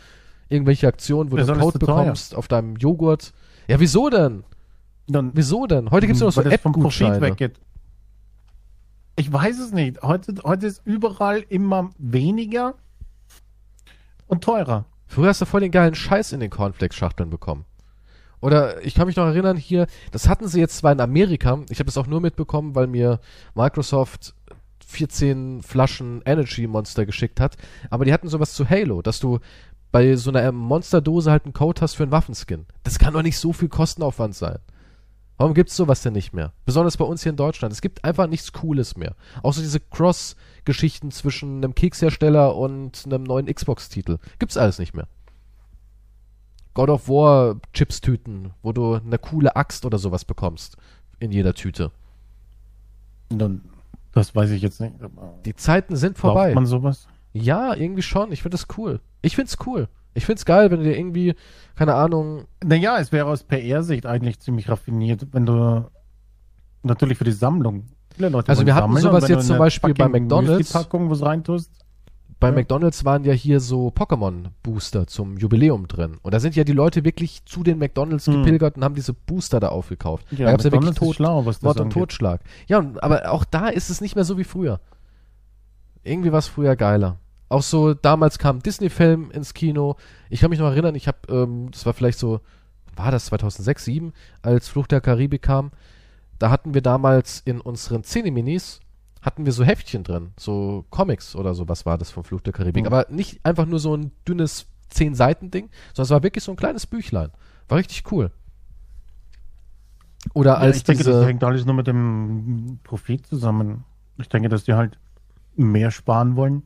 irgendwelche 0.49 0.87
Aktionen, 0.87 1.31
wo 1.31 1.37
Ja, 1.37 1.45
du 1.45 1.53
einen 1.53 1.61
Code 1.61 1.79
bekommst 1.79 2.35
auf 2.35 2.47
deinem 2.47 2.75
Joghurt. 2.75 3.33
Ja, 3.67 3.79
wieso 3.79 4.09
denn? 4.09 4.43
dann 5.07 5.31
Wieso 5.33 5.67
denn? 5.67 5.91
Heute 5.91 6.07
gibt's 6.07 6.21
nur 6.21 6.29
noch 6.29 6.33
so 6.33 6.41
vom 6.41 6.71
Profit 6.73 7.07
App-Gutscheine. 7.07 7.51
Ich 9.15 9.31
weiß 9.31 9.59
es 9.59 9.71
nicht. 9.71 10.01
Heute, 10.01 10.33
heute 10.43 10.67
ist 10.67 10.81
überall 10.85 11.45
immer 11.49 11.91
weniger 11.97 12.73
und 14.27 14.43
teurer. 14.43 14.85
Früher 15.05 15.29
hast 15.29 15.41
du 15.41 15.45
voll 15.45 15.61
den 15.61 15.71
geilen 15.71 15.93
Scheiß 15.93 16.31
in 16.31 16.39
den 16.39 16.49
Cornflakes-Schachteln 16.49 17.29
bekommen. 17.29 17.65
Oder 18.41 18.83
ich 18.83 18.95
kann 18.95 19.07
mich 19.07 19.15
noch 19.15 19.27
erinnern, 19.27 19.55
hier, 19.55 19.85
das 20.11 20.27
hatten 20.27 20.47
sie 20.47 20.59
jetzt 20.59 20.77
zwar 20.77 20.91
in 20.91 20.99
Amerika, 20.99 21.61
ich 21.69 21.79
habe 21.79 21.89
es 21.89 21.97
auch 21.97 22.07
nur 22.07 22.19
mitbekommen, 22.19 22.75
weil 22.75 22.87
mir 22.87 23.19
Microsoft 23.53 24.33
14 24.85 25.61
Flaschen 25.61 26.21
Energy 26.25 26.67
Monster 26.67 27.05
geschickt 27.05 27.39
hat, 27.39 27.55
aber 27.89 28.05
die 28.05 28.11
hatten 28.11 28.27
sowas 28.27 28.53
zu 28.53 28.69
Halo, 28.69 29.01
dass 29.01 29.19
du 29.19 29.39
bei 29.93 30.15
so 30.15 30.31
einer 30.31 30.51
Monsterdose 30.51 31.31
halt 31.31 31.45
einen 31.45 31.53
Code 31.53 31.81
hast 31.81 31.93
für 31.93 32.03
einen 32.03 32.11
Waffenskin. 32.11 32.65
Das 32.83 32.99
kann 32.99 33.13
doch 33.13 33.21
nicht 33.21 33.37
so 33.37 33.53
viel 33.53 33.69
Kostenaufwand 33.69 34.35
sein. 34.35 34.57
Warum 35.37 35.53
gibt's 35.53 35.75
sowas 35.75 36.01
denn 36.01 36.13
nicht 36.13 36.33
mehr? 36.33 36.53
Besonders 36.65 36.97
bei 36.97 37.05
uns 37.05 37.23
hier 37.23 37.31
in 37.31 37.35
Deutschland. 37.35 37.73
Es 37.73 37.81
gibt 37.81 38.03
einfach 38.05 38.27
nichts 38.27 38.53
Cooles 38.53 38.95
mehr. 38.95 39.15
Auch 39.41 39.53
so 39.53 39.61
diese 39.61 39.79
Cross-Geschichten 39.79 41.11
zwischen 41.11 41.57
einem 41.57 41.75
Kekshersteller 41.75 42.55
und 42.55 43.03
einem 43.05 43.23
neuen 43.23 43.47
Xbox-Titel. 43.47 44.19
Gibt's 44.39 44.57
alles 44.57 44.79
nicht 44.79 44.93
mehr. 44.93 45.07
God 46.75 46.89
of 46.89 47.07
War 47.09 47.59
Chips-Tüten, 47.73 48.51
wo 48.61 48.71
du 48.71 48.95
eine 48.95 49.17
coole 49.17 49.55
Axt 49.55 49.85
oder 49.85 49.97
sowas 49.97 50.25
bekommst. 50.25 50.77
In 51.19 51.31
jeder 51.31 51.53
Tüte. 51.53 51.91
Dann, 53.29 53.61
das 54.11 54.35
weiß 54.35 54.51
ich 54.51 54.61
jetzt 54.61 54.81
nicht. 54.81 54.93
Die 55.45 55.55
Zeiten 55.55 55.95
sind 55.95 56.13
Braucht 56.13 56.33
vorbei. 56.33 56.53
man 56.53 56.65
sowas? 56.65 57.07
Ja, 57.31 57.73
irgendwie 57.75 58.01
schon. 58.03 58.31
Ich 58.31 58.41
finde 58.43 58.55
das 58.57 58.67
cool. 58.77 58.99
Ich 59.21 59.35
find's 59.35 59.57
cool. 59.65 59.87
Ich 60.13 60.25
find's 60.25 60.45
geil, 60.45 60.69
wenn 60.71 60.79
du 60.79 60.85
dir 60.85 60.97
irgendwie, 60.97 61.33
keine 61.75 61.95
Ahnung, 61.95 62.45
Naja, 62.63 62.97
es 62.99 63.11
wäre 63.11 63.25
aus 63.27 63.43
PR-Sicht 63.43 64.05
eigentlich 64.05 64.39
ziemlich 64.39 64.69
raffiniert, 64.69 65.27
wenn 65.31 65.45
du 65.45 65.89
natürlich 66.83 67.17
für 67.17 67.23
die 67.23 67.31
Sammlung. 67.31 67.85
Viele 68.15 68.29
Leute 68.29 68.49
Also 68.49 68.65
wir 68.65 68.75
hatten 68.75 68.95
sowas 68.97 69.27
jetzt 69.27 69.47
zum 69.47 69.57
Beispiel 69.57 69.93
bei 69.93 70.07
McDonald's. 70.07 70.57
Müsli-Packung 70.69 71.09
was 71.09 71.21
reintust. 71.23 71.71
bei 72.39 72.49
Ja. 72.49 72.55
McDonalds 72.55 73.05
waren 73.05 73.23
ja 73.23 73.31
hier 73.33 73.59
so 73.61 73.87
Pokémon-Booster 73.87 75.07
zum 75.07 75.37
Jubiläum 75.37 75.87
drin. 75.87 76.17
Und 76.21 76.33
da 76.33 76.39
sind 76.41 76.55
ja 76.57 76.63
die 76.65 76.73
Leute 76.73 77.05
wirklich 77.05 77.43
zu 77.45 77.63
den 77.63 77.79
McDonalds 77.79 78.27
Hm. 78.27 78.33
gepilgert 78.43 78.75
und 78.75 78.83
haben 78.83 78.95
diese 78.95 79.13
Booster 79.13 79.59
da 79.61 79.69
aufgekauft. 79.69 80.25
Ja, 80.31 80.45
da 80.45 80.51
gab's 80.51 80.65
ja 80.65 80.71
wirklich 80.73 80.93
Tod, 80.95 81.15
schlau, 81.15 81.45
was 81.45 81.61
Mord 81.61 81.77
und 81.77 81.83
angeht. 81.83 81.93
Totschlag. 81.93 82.41
Ja, 82.67 82.85
aber 83.01 83.31
auch 83.31 83.45
da 83.45 83.69
ist 83.69 83.89
es 83.89 84.01
nicht 84.01 84.15
mehr 84.15 84.25
so 84.25 84.37
wie 84.37 84.43
früher. 84.43 84.79
Irgendwie 86.03 86.31
war 86.33 86.39
es 86.39 86.47
früher 86.47 86.75
geiler. 86.75 87.17
Auch 87.53 87.61
so, 87.61 87.93
damals 87.93 88.39
kam 88.39 88.63
Disney-Film 88.63 89.29
ins 89.29 89.53
Kino. 89.53 89.95
Ich 90.31 90.39
kann 90.39 90.49
mich 90.49 90.57
noch 90.57 90.71
erinnern, 90.71 90.95
ich 90.95 91.07
habe, 91.07 91.19
ähm, 91.29 91.69
das 91.69 91.85
war 91.85 91.93
vielleicht 91.93 92.17
so, 92.17 92.41
war 92.95 93.11
das 93.11 93.25
2006, 93.25 93.83
2007, 93.83 94.13
als 94.41 94.67
Fluch 94.69 94.87
der 94.87 95.01
Karibik 95.01 95.43
kam. 95.43 95.69
Da 96.39 96.49
hatten 96.49 96.73
wir 96.73 96.81
damals 96.81 97.43
in 97.45 97.61
unseren 97.61 98.03
Cineminis 98.03 98.79
hatten 99.21 99.45
wir 99.45 99.53
so 99.53 99.63
Heftchen 99.63 100.03
drin, 100.03 100.31
so 100.35 100.85
Comics 100.89 101.35
oder 101.35 101.53
so, 101.53 101.69
was 101.69 101.85
war 101.85 101.99
das 101.99 102.09
vom 102.09 102.23
Fluch 102.23 102.41
der 102.41 102.53
Karibik. 102.53 102.85
Mhm. 102.85 102.87
Aber 102.87 103.05
nicht 103.11 103.39
einfach 103.45 103.67
nur 103.67 103.77
so 103.77 103.95
ein 103.95 104.11
dünnes 104.27 104.65
10-Seiten-Ding, 104.91 105.69
sondern 105.93 106.03
es 106.05 106.09
war 106.09 106.23
wirklich 106.23 106.43
so 106.43 106.51
ein 106.51 106.57
kleines 106.57 106.87
Büchlein. 106.87 107.29
War 107.67 107.77
richtig 107.77 108.11
cool. 108.11 108.31
Oder 110.33 110.53
Ja, 110.53 110.57
als 110.57 110.77
ich 110.77 110.83
denke, 110.85 111.03
das 111.03 111.23
hängt 111.23 111.43
alles 111.43 111.65
nur 111.67 111.75
mit 111.75 111.85
dem 111.85 112.79
Profit 112.83 113.27
zusammen. 113.27 113.83
Ich 114.17 114.27
denke, 114.27 114.49
dass 114.49 114.63
die 114.63 114.73
halt 114.73 114.97
mehr 115.55 115.91
sparen 115.91 116.35
wollen, 116.35 116.63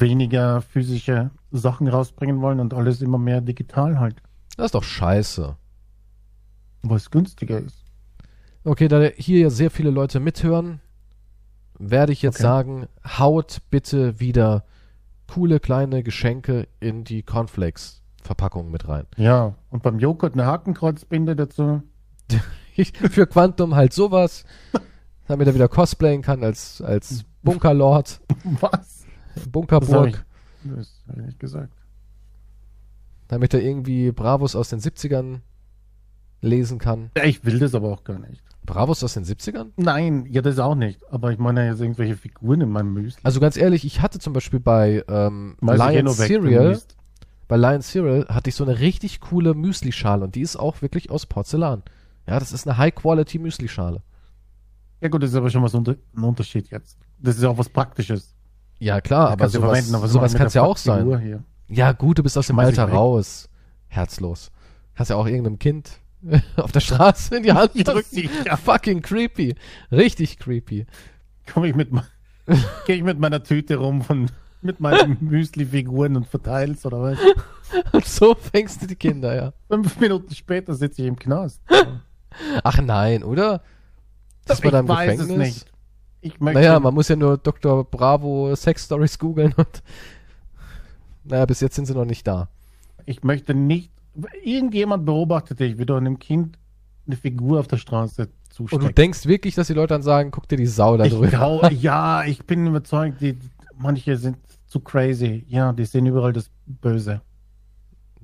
weniger 0.00 0.62
physische 0.62 1.30
Sachen 1.50 1.88
rausbringen 1.88 2.40
wollen 2.40 2.60
und 2.60 2.74
alles 2.74 3.00
immer 3.02 3.18
mehr 3.18 3.40
digital 3.40 3.98
halt, 3.98 4.22
das 4.56 4.66
ist 4.66 4.74
doch 4.74 4.82
scheiße. 4.84 5.56
was 6.82 7.10
günstiger 7.10 7.58
ist. 7.60 7.84
Okay, 8.64 8.88
da 8.88 9.02
hier 9.16 9.40
ja 9.40 9.50
sehr 9.50 9.70
viele 9.70 9.90
Leute 9.90 10.20
mithören, 10.20 10.80
werde 11.78 12.12
ich 12.12 12.22
jetzt 12.22 12.36
Okay. 12.36 12.42
sagen, 12.44 12.86
haut 13.18 13.58
bitte 13.70 14.20
wieder 14.20 14.64
coole 15.26 15.58
kleine 15.60 16.02
Geschenke 16.02 16.68
in 16.78 17.04
die 17.04 17.22
Cornflakes-Verpackung 17.22 18.70
mit 18.70 18.86
rein. 18.88 19.06
Ja, 19.16 19.54
und 19.70 19.82
beim 19.82 19.98
Joghurt 19.98 20.34
eine 20.34 20.46
Hakenkreuzbinde 20.46 21.34
dazu. 21.34 21.82
Für 23.10 23.26
Quantum 23.26 23.74
halt 23.74 23.92
sowas, 23.92 24.44
damit 25.26 25.46
er 25.48 25.54
wieder 25.54 25.68
cosplayen 25.68 26.22
kann 26.22 26.44
als, 26.44 26.80
als 26.82 27.24
Bunkerlord, 27.42 28.20
Was? 28.60 29.01
Das 29.34 29.42
habe 29.42 29.50
Bunkerburg, 29.50 30.08
ich, 30.08 30.70
das 30.76 31.02
hab 31.08 31.18
ich 31.18 31.24
nicht 31.26 31.40
gesagt. 31.40 31.72
damit 33.28 33.54
er 33.54 33.62
irgendwie 33.62 34.12
Bravos 34.12 34.54
aus 34.54 34.68
den 34.68 34.80
70ern 34.80 35.40
lesen 36.40 36.78
kann. 36.78 37.10
Ja, 37.16 37.24
ich 37.24 37.44
will 37.44 37.58
das 37.58 37.74
aber 37.74 37.90
auch 37.90 38.04
gar 38.04 38.18
nicht. 38.18 38.42
Bravos 38.64 39.02
aus 39.02 39.14
den 39.14 39.24
70ern? 39.24 39.70
Nein, 39.76 40.26
ja, 40.30 40.40
das 40.40 40.58
auch 40.58 40.74
nicht. 40.74 41.00
Aber 41.10 41.32
ich 41.32 41.38
meine 41.38 41.66
jetzt 41.66 41.80
irgendwelche 41.80 42.16
Figuren 42.16 42.60
in 42.60 42.70
meinem 42.70 42.92
Müsli. 42.92 43.20
Also 43.24 43.40
ganz 43.40 43.56
ehrlich, 43.56 43.84
ich 43.84 44.00
hatte 44.00 44.18
zum 44.18 44.32
Beispiel 44.32 44.60
bei 44.60 45.04
ähm, 45.08 45.56
eh 45.62 45.74
Lion 45.74 46.06
liest. 46.06 46.96
bei 47.48 47.56
Lion 47.56 47.82
Cereal 47.82 48.26
hatte 48.28 48.50
ich 48.50 48.54
so 48.54 48.64
eine 48.64 48.78
richtig 48.78 49.20
coole 49.20 49.54
Müslischale 49.54 50.24
und 50.24 50.34
die 50.36 50.42
ist 50.42 50.56
auch 50.56 50.80
wirklich 50.80 51.10
aus 51.10 51.26
Porzellan. 51.26 51.82
Ja, 52.26 52.38
das 52.38 52.52
ist 52.52 52.68
eine 52.68 52.78
High-Quality 52.78 53.40
Müslischale. 53.40 54.02
Ja 55.00 55.08
gut, 55.08 55.22
das 55.22 55.30
ist 55.30 55.36
aber 55.36 55.50
schon 55.50 55.64
was 55.64 55.74
unter 55.74 55.96
ein 56.16 56.22
Unterschied 56.22 56.70
jetzt. 56.70 56.98
Das 57.18 57.36
ist 57.36 57.44
auch 57.44 57.58
was 57.58 57.68
Praktisches. 57.68 58.31
Ja, 58.82 59.00
klar, 59.00 59.36
Das 59.36 59.54
aber 59.54 59.76
sowas, 59.76 60.10
sowas 60.10 60.34
kann 60.34 60.48
es 60.48 60.54
ja 60.54 60.62
auch 60.62 60.76
sein. 60.76 61.44
Ja, 61.68 61.92
gut, 61.92 62.18
du 62.18 62.24
bist 62.24 62.36
aus 62.36 62.48
dem 62.48 62.58
Alter 62.58 62.86
raus. 62.86 63.48
Herzlos. 63.86 64.50
Kannst 64.96 65.10
ja 65.10 65.16
auch 65.16 65.26
irgendeinem 65.26 65.60
Kind 65.60 66.00
auf 66.56 66.72
der 66.72 66.80
Straße 66.80 67.36
in 67.36 67.44
die 67.44 67.52
Hand 67.52 67.70
Ja, 67.74 67.84
drücken. 67.84 68.08
sicher. 68.10 68.56
Fucking 68.56 69.00
creepy. 69.02 69.54
Richtig 69.92 70.38
creepy. 70.38 70.86
Komme 71.52 71.68
ich 71.68 71.76
mit, 71.76 71.90
gehe 72.86 72.96
ich 72.96 73.04
mit 73.04 73.20
meiner 73.20 73.44
Tüte 73.44 73.76
rum 73.76 74.02
von 74.02 74.28
mit 74.62 74.80
meinen 74.80 75.16
Müsli-Figuren 75.20 76.16
und 76.16 76.26
verteil's 76.26 76.84
oder 76.84 77.02
was? 77.02 77.18
Und 77.92 78.04
so 78.04 78.34
fängst 78.34 78.82
du 78.82 78.86
die 78.86 78.96
Kinder, 78.96 79.34
ja. 79.34 79.52
Fünf 79.68 79.98
Minuten 80.00 80.34
später 80.34 80.74
sitze 80.74 81.02
ich 81.02 81.08
im 81.08 81.16
Knast. 81.18 81.60
Ach 82.64 82.80
nein, 82.80 83.22
oder? 83.22 83.62
Das 84.44 84.58
ich 84.58 84.64
weiß 84.72 85.18
Gefängnis? 85.18 85.20
es 85.20 85.28
nicht. 85.36 85.71
Ich 86.22 86.40
möchte, 86.40 86.60
Naja, 86.60 86.78
man 86.80 86.94
muss 86.94 87.08
ja 87.08 87.16
nur 87.16 87.36
Dr. 87.36 87.84
Bravo 87.84 88.54
Sex 88.54 88.84
Stories 88.86 89.18
googeln 89.18 89.52
und 89.56 89.82
naja, 91.24 91.44
bis 91.46 91.60
jetzt 91.60 91.74
sind 91.76 91.86
sie 91.86 91.94
noch 91.94 92.04
nicht 92.04 92.26
da. 92.26 92.48
ich 93.06 93.22
möchte 93.22 93.54
nicht. 93.54 93.90
Irgendjemand 94.44 95.04
beobachtet 95.06 95.58
dich, 95.60 95.78
wie 95.78 95.86
du 95.86 95.94
einem 95.94 96.18
Kind 96.18 96.58
eine 97.06 97.16
Figur 97.16 97.58
auf 97.60 97.66
der 97.66 97.78
Straße 97.78 98.22
Und 98.22 98.30
du 98.58 98.66
zusteckst. 98.66 98.98
denkst 98.98 99.26
wirklich, 99.26 99.54
dass 99.54 99.66
die 99.66 99.72
Leute 99.74 99.94
dann 99.94 100.02
sagen, 100.02 100.30
guck 100.30 100.46
dir 100.48 100.56
die 100.56 100.66
Sau 100.66 100.96
da 100.96 101.08
drüber. 101.08 101.26
glaube, 101.28 101.72
ja, 101.74 102.22
ich 102.24 102.44
bin 102.44 102.66
überzeugt, 102.66 103.20
die, 103.20 103.38
manche 103.76 104.16
sind 104.16 104.36
zu 104.66 104.80
crazy. 104.80 105.44
Ja, 105.48 105.72
die 105.72 105.84
sehen 105.86 106.06
überall 106.06 106.32
das 106.32 106.50
Böse. 106.66 107.20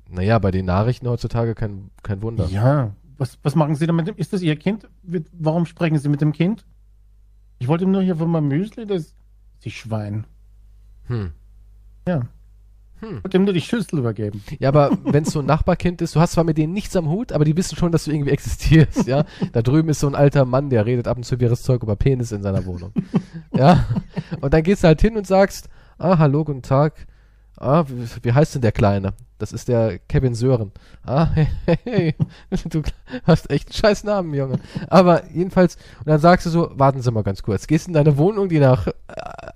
Naja, 0.07 0.39
bei 0.39 0.51
den 0.51 0.65
Nachrichten 0.65 1.07
heutzutage 1.09 1.55
kein, 1.55 1.89
kein 2.03 2.21
Wunder. 2.21 2.47
Ja, 2.47 2.91
was, 3.17 3.37
was 3.43 3.55
machen 3.55 3.75
Sie 3.75 3.85
damit? 3.85 4.07
Ist 4.09 4.31
das 4.31 4.41
Ihr 4.41 4.55
Kind? 4.55 4.87
Warum 5.33 5.65
sprechen 5.65 5.97
Sie 5.97 6.07
mit 6.09 6.21
dem 6.21 6.31
Kind? 6.31 6.65
Ich 7.59 7.67
wollte 7.67 7.83
ihm 7.83 7.91
nur 7.91 8.01
hier 8.01 8.15
von 8.15 8.29
meinem 8.29 8.47
Müsli, 8.47 8.85
das. 8.85 9.13
Sie 9.59 9.71
Schwein. 9.71 10.25
Hm. 11.07 11.31
Ja. 12.07 12.21
Hm. 13.01 13.17
Ich 13.17 13.23
wollte 13.23 13.37
ihm 13.37 13.43
nur 13.43 13.53
die 13.53 13.61
Schüssel 13.61 13.99
übergeben. 13.99 14.41
Ja, 14.59 14.69
aber 14.69 14.97
wenn 15.03 15.23
es 15.23 15.31
so 15.31 15.39
ein 15.39 15.45
Nachbarkind 15.45 16.01
ist, 16.01 16.15
du 16.15 16.19
hast 16.19 16.33
zwar 16.33 16.43
mit 16.43 16.57
denen 16.57 16.73
nichts 16.73 16.95
am 16.95 17.09
Hut, 17.09 17.31
aber 17.31 17.45
die 17.45 17.55
wissen 17.55 17.75
schon, 17.75 17.91
dass 17.91 18.05
du 18.05 18.11
irgendwie 18.11 18.31
existierst, 18.31 19.07
ja. 19.07 19.25
Da 19.51 19.61
drüben 19.61 19.89
ist 19.89 19.99
so 19.99 20.07
ein 20.07 20.15
alter 20.15 20.45
Mann, 20.45 20.69
der 20.69 20.85
redet 20.85 21.07
ab 21.07 21.17
und 21.17 21.23
zu 21.23 21.39
wirres 21.39 21.63
Zeug 21.63 21.83
über 21.83 21.95
Penis 21.95 22.31
in 22.31 22.41
seiner 22.41 22.65
Wohnung. 22.65 22.93
Ja. 23.53 23.85
Und 24.41 24.53
dann 24.53 24.63
gehst 24.63 24.83
du 24.83 24.87
halt 24.87 25.01
hin 25.01 25.17
und 25.17 25.27
sagst, 25.27 25.69
ah, 25.97 26.17
hallo, 26.17 26.45
guten 26.45 26.61
Tag. 26.61 27.07
Ah, 27.59 27.83
wie, 27.87 28.07
wie 28.23 28.33
heißt 28.33 28.55
denn 28.55 28.61
der 28.61 28.71
Kleine? 28.71 29.13
Das 29.37 29.51
ist 29.51 29.67
der 29.67 29.99
Kevin 29.99 30.33
Sören. 30.33 30.71
Ah, 31.05 31.27
hey, 31.33 31.47
hey. 31.83 32.15
Du 32.65 32.83
hast 33.25 33.49
echt 33.49 33.67
einen 33.67 33.73
scheiß 33.73 34.05
Namen, 34.05 34.33
Junge. 34.33 34.59
Aber 34.87 35.29
jedenfalls, 35.31 35.75
und 35.99 36.07
dann 36.07 36.19
sagst 36.19 36.45
du 36.45 36.49
so, 36.49 36.71
warten 36.73 37.01
Sie 37.01 37.11
mal 37.11 37.23
ganz 37.23 37.43
kurz. 37.43 37.67
Gehst 37.67 37.87
in 37.87 37.93
deine 37.93 38.17
Wohnung, 38.17 38.47
die 38.47 38.59
nach 38.59 38.87
äh, 38.87 38.91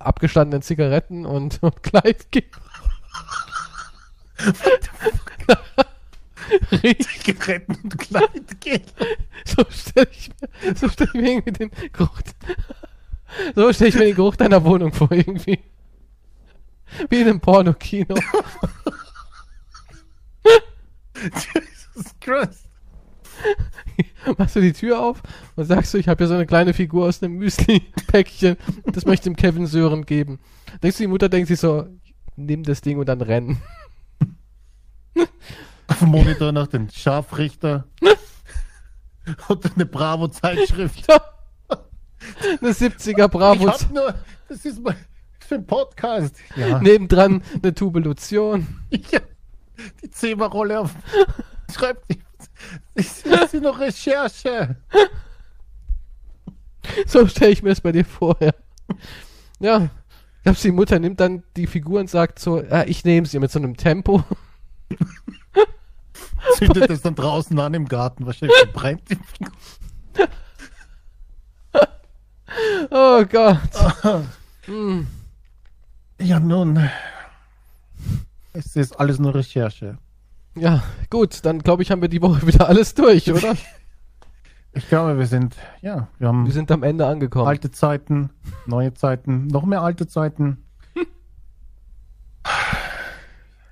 abgestandenen 0.00 0.62
Zigaretten 0.62 1.24
und, 1.24 1.58
und 1.62 1.82
Kleid 1.82 2.30
geht. 2.30 2.50
Zigaretten 7.24 7.78
und 7.82 7.98
Kleid 7.98 8.60
geht. 8.60 8.92
So 9.46 9.64
stelle 9.70 10.08
ich 10.10 10.30
mir, 10.40 10.74
so 10.74 10.88
stell 10.90 11.06
ich 11.06 11.14
mir 11.14 11.30
irgendwie 11.30 11.52
den 11.52 11.70
Geruch, 11.92 12.20
so 13.54 13.72
stelle 13.72 13.88
ich 13.88 13.94
mir 13.94 14.04
den 14.06 14.14
Geruch 14.14 14.36
deiner 14.36 14.62
Wohnung 14.64 14.92
vor, 14.92 15.10
irgendwie. 15.10 15.58
Wie 17.10 17.20
in 17.20 17.28
einem 17.28 17.40
Pornokino. 17.40 18.14
Jesus 21.14 22.14
Christ. 22.20 22.68
Machst 24.38 24.56
du 24.56 24.60
die 24.60 24.72
Tür 24.72 25.00
auf 25.00 25.22
und 25.56 25.64
sagst 25.64 25.92
du, 25.92 25.98
ich 25.98 26.08
habe 26.08 26.18
hier 26.18 26.28
so 26.28 26.34
eine 26.34 26.46
kleine 26.46 26.74
Figur 26.74 27.06
aus 27.06 27.22
einem 27.22 27.36
Müsli-Päckchen, 27.36 28.56
das 28.86 29.04
möchte 29.04 29.28
ich 29.28 29.34
dem 29.34 29.36
Kevin 29.36 29.66
Sören 29.66 30.06
geben. 30.06 30.38
Denkst 30.82 30.98
du, 30.98 31.04
die 31.04 31.08
Mutter 31.08 31.28
denkt 31.28 31.48
sich 31.48 31.60
so, 31.60 31.86
nimm 32.36 32.62
das 32.62 32.80
Ding 32.80 32.98
und 32.98 33.08
dann 33.08 33.20
rennen. 33.20 33.60
Auf 35.86 35.98
dem 35.98 36.08
Monitor 36.08 36.52
noch 36.52 36.66
den 36.66 36.90
Scharfrichter. 36.90 37.86
und 39.48 39.74
eine 39.74 39.86
Bravo-Zeitschrift. 39.86 41.06
Eine 42.60 42.70
70er 42.70 43.28
Bravo. 43.28 43.68
Ich 43.68 43.72
hab 43.72 43.92
nur. 43.92 44.14
Das 44.48 44.64
ist 44.64 44.82
mein. 44.82 44.96
Für 45.46 45.56
ein 45.56 45.66
Podcast. 45.66 46.36
Ja. 46.56 46.78
Nebendran 46.82 47.42
eine 47.62 47.74
Tubulation. 47.74 48.80
ja. 48.90 49.20
Die 50.02 50.10
Zebra-Rolle 50.10 50.80
auf. 50.80 50.94
Schreibt 51.74 52.10
die. 52.10 52.22
Sie 53.50 53.60
noch 53.60 53.78
Recherche. 53.80 54.76
So 57.06 57.26
stelle 57.26 57.50
ich 57.50 57.62
mir 57.62 57.70
es 57.70 57.80
bei 57.80 57.92
dir 57.92 58.04
vor, 58.04 58.36
ja. 58.40 58.52
Ja. 59.58 59.88
Glaubst 60.44 60.62
du, 60.64 60.68
die 60.68 60.72
Mutter 60.72 60.98
nimmt 60.98 61.20
dann 61.20 61.42
die 61.56 61.66
Figur 61.66 62.00
und 62.00 62.08
sagt 62.08 62.38
so, 62.38 62.62
ja, 62.62 62.84
ich 62.84 63.04
nehme 63.04 63.26
sie 63.26 63.38
mit 63.38 63.50
so 63.50 63.58
einem 63.58 63.76
Tempo. 63.76 64.22
Zündet 66.58 66.90
es 66.90 67.02
dann 67.02 67.14
draußen 67.14 67.58
an 67.58 67.74
im 67.74 67.88
Garten. 67.88 68.26
Wahrscheinlich 68.26 68.56
verbrennt 68.58 69.02
die 69.10 69.16
Figur. 69.16 69.52
Oh 72.90 73.24
Gott. 73.24 74.26
Hm. 74.66 75.06
Ja, 76.20 76.40
nun. 76.40 76.88
Es 78.52 78.76
ist 78.76 78.98
alles 79.00 79.18
nur 79.18 79.34
Recherche. 79.34 79.98
Ja, 80.56 80.82
gut, 81.10 81.44
dann 81.44 81.58
glaube 81.58 81.82
ich, 81.82 81.90
haben 81.90 82.02
wir 82.02 82.08
die 82.08 82.22
Woche 82.22 82.46
wieder 82.46 82.68
alles 82.68 82.94
durch, 82.94 83.30
oder? 83.30 83.54
Ich 84.76 84.88
glaube, 84.88 85.16
wir 85.16 85.28
sind, 85.28 85.54
ja, 85.82 86.08
wir 86.18 86.26
haben 86.26 86.46
Wir 86.46 86.52
sind 86.52 86.72
am 86.72 86.82
Ende 86.82 87.06
angekommen. 87.06 87.46
alte 87.46 87.70
Zeiten, 87.70 88.30
neue 88.66 88.92
Zeiten, 88.92 89.46
noch 89.46 89.64
mehr 89.64 89.82
alte 89.82 90.08
Zeiten. 90.08 90.64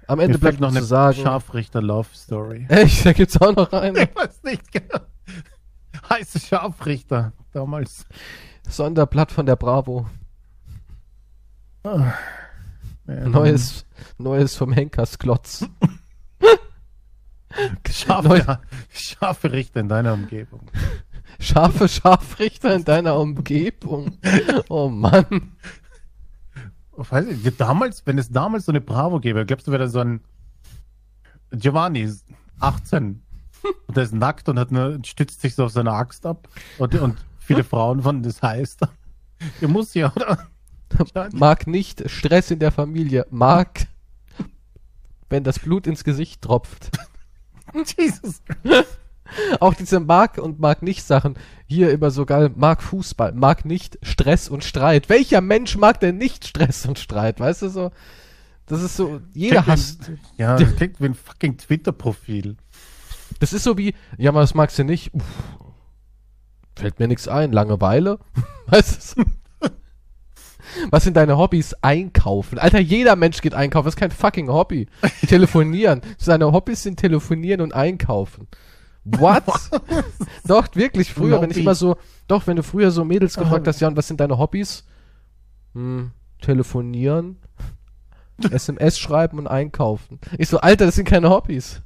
Am 0.07 0.21
Ende 0.21 0.39
bleibt 0.39 0.61
noch 0.61 0.71
eine 0.71 0.83
sagen. 0.83 1.17
Scharfrichter-Love-Story. 1.21 2.67
Echt, 2.69 3.05
da 3.05 3.13
gibt's 3.13 3.41
auch 3.41 3.53
noch 3.55 3.73
eine. 3.73 4.05
Ich 4.05 4.15
weiß 4.15 4.43
nicht 4.45 4.71
genau. 4.71 5.01
Heiße 6.09 6.39
Scharfrichter, 6.39 7.33
damals. 7.53 8.07
Sonderblatt 8.69 9.33
von 9.33 9.47
der 9.47 9.57
Bravo. 9.57 10.07
Ah. 11.85 12.15
Neues, 13.07 13.85
neues 14.19 14.55
vom 14.57 14.73
Henkers 14.73 15.19
Klotz. 15.19 15.67
Scharfe, 17.91 18.61
scharfe 18.91 19.53
Richter 19.53 19.81
in 19.81 19.89
deiner 19.89 20.15
Umgebung. 20.15 20.71
Scharfe 21.41 21.89
Scharfrichter 21.89 22.75
in 22.75 22.85
deiner 22.85 23.19
Umgebung. 23.19 24.19
Oh 24.69 24.89
Mann. 24.89 25.53
Oh, 26.93 27.05
Weiß 27.09 27.27
ich, 27.27 27.57
damals, 27.57 28.07
wenn 28.07 28.19
es 28.19 28.31
damals 28.31 28.67
so 28.67 28.73
eine 28.73 28.81
Bravo 28.81 29.19
gäbe, 29.19 29.45
glaubst 29.45 29.67
du, 29.67 29.73
wäre 29.73 29.85
da 29.85 29.89
so 29.89 30.01
ein 30.01 30.21
Giovanni, 31.51 32.11
18, 32.61 33.23
und 33.87 33.97
der 33.97 34.05
ist 34.05 34.15
nackt 34.15 34.49
und 34.49 34.59
hat 34.59 34.71
eine, 34.71 35.01
stützt 35.05 35.41
sich 35.41 35.55
so 35.55 35.65
auf 35.65 35.73
seine 35.73 35.93
Axt 35.93 36.27
ab 36.27 36.49
und, 36.79 36.95
und 36.95 37.19
viele 37.39 37.65
Frauen 37.65 38.03
von 38.03 38.23
das 38.23 38.43
heißt. 38.43 38.81
Ihr 39.61 39.69
muss 39.69 39.95
ja, 39.95 40.13
oder? 40.15 40.47
Mag 41.33 41.67
nicht 41.67 42.09
Stress 42.11 42.51
in 42.51 42.59
der 42.59 42.73
Familie. 42.73 43.27
Mag, 43.31 43.87
wenn 45.29 45.45
das 45.45 45.59
Blut 45.59 45.87
ins 45.87 46.05
Gesicht 46.05 46.43
tropft. 46.43 46.91
Jesus. 47.99 48.43
Auch 49.61 49.75
diese 49.75 49.99
mag 49.99 50.39
und 50.39 50.61
mag 50.61 50.83
nicht 50.83 51.05
Sachen. 51.05 51.37
Hier 51.67 51.91
immer 51.91 52.11
so 52.11 52.27
geil. 52.27 52.51
Mag 52.55 52.83
Fußball. 52.83 53.33
Mag 53.33 53.65
nicht 53.65 53.99
Stress 54.03 54.49
und 54.49 54.63
Streit. 54.63 55.09
Welcher 55.09 55.41
Mensch 55.41 55.77
mag 55.77 56.01
denn 56.01 56.19
nicht 56.19 56.47
Stress 56.47 56.85
und 56.85 56.99
Streit? 56.99 57.41
Weißt 57.41 57.63
du 57.63 57.69
so? 57.69 57.93
Das 58.67 58.83
ist 58.83 58.97
so, 58.97 59.21
jeder 59.33 59.67
hasst. 59.67 60.13
Ja, 60.37 60.57
das 60.57 60.77
klingt 60.77 61.01
wie 61.01 61.07
ein 61.07 61.15
fucking 61.15 61.57
Twitter-Profil. 61.57 62.57
Das 63.41 63.53
ist 63.53 63.65
so 63.65 63.77
wie, 63.79 63.95
ja, 64.19 64.31
aber 64.31 64.41
das 64.41 64.55
magst 64.55 64.79
du 64.79 64.85
nicht. 64.85 65.13
Uff, 65.15 65.25
fällt 66.77 66.99
mir 66.99 67.09
nichts 67.09 67.27
ein. 67.27 67.53
Langeweile. 67.53 68.19
Weißt 68.67 69.17
du? 69.17 69.23
so? 69.23 69.31
Was 70.91 71.05
sind 71.05 71.17
deine 71.17 71.37
Hobbys? 71.37 71.75
Einkaufen. 71.83 72.59
Alter, 72.59 72.79
jeder 72.81 73.17
Mensch 73.17 73.41
geht 73.41 73.55
einkaufen. 73.55 73.87
Das 73.87 73.95
ist 73.95 74.01
kein 74.01 74.11
fucking 74.11 74.49
Hobby. 74.49 74.87
Telefonieren. 75.29 76.01
Seine 76.19 76.53
Hobbys 76.53 76.83
sind 76.83 76.99
telefonieren 76.99 77.61
und 77.61 77.75
einkaufen. 77.75 78.49
What? 79.05 79.43
doch, 80.47 80.69
wirklich, 80.75 81.13
früher, 81.13 81.41
wenn 81.41 81.51
ich 81.51 81.59
immer 81.59 81.75
so, 81.75 81.97
doch, 82.29 82.47
wenn 82.47 82.57
du 82.57 82.63
früher 82.63 82.91
so 82.93 83.05
Mädels 83.05 83.35
gefragt 83.37 83.67
Ah. 83.67 83.71
hast, 83.71 83.81
ja, 83.81 83.89
und 83.89 83.97
was 83.97 84.07
sind 84.07 84.21
deine 84.21 84.39
Hobbys? 84.39 84.85
Hm, 85.75 86.13
telefonieren, 86.41 87.39
SMS 88.51 88.99
schreiben 88.99 89.39
und 89.41 89.49
einkaufen. 89.49 90.21
Ich 90.39 90.49
so, 90.49 90.59
Alter, 90.61 90.87
das 90.87 90.95
sind 90.95 91.09
keine 91.09 91.31
Hobbys. 91.31 91.83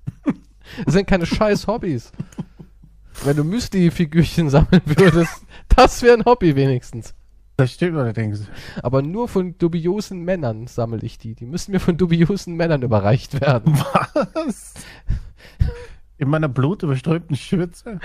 Das 0.85 0.95
sind 0.95 1.07
keine 1.07 1.25
scheiß 1.27 1.67
Hobbys. 1.69 2.13
Wenn 3.25 3.37
du 3.37 3.45
Müsli-Figürchen 3.45 4.51
sammeln 4.51 4.83
würdest, 4.85 5.43
das 5.75 6.03
wäre 6.03 6.19
ein 6.19 6.25
Hobby 6.27 6.55
wenigstens. 6.55 7.15
Das 7.57 7.73
stimmt 7.73 7.97
allerdings. 7.97 8.47
Aber 8.83 9.01
nur 9.01 9.29
von 9.29 9.57
dubiosen 9.57 10.23
Männern 10.23 10.67
sammle 10.67 11.01
ich 11.03 11.19
die. 11.19 11.35
Die 11.35 11.47
müssen 11.47 11.73
mir 11.73 11.81
von 11.81 11.97
dubiosen 11.97 12.55
Männern 12.55 12.83
überreicht 12.83 13.41
werden. 13.41 13.75
Was? 14.35 14.75
In 16.19 16.29
meiner 16.29 16.49
blutüberströmten 16.49 17.37
Schürze? 17.37 17.99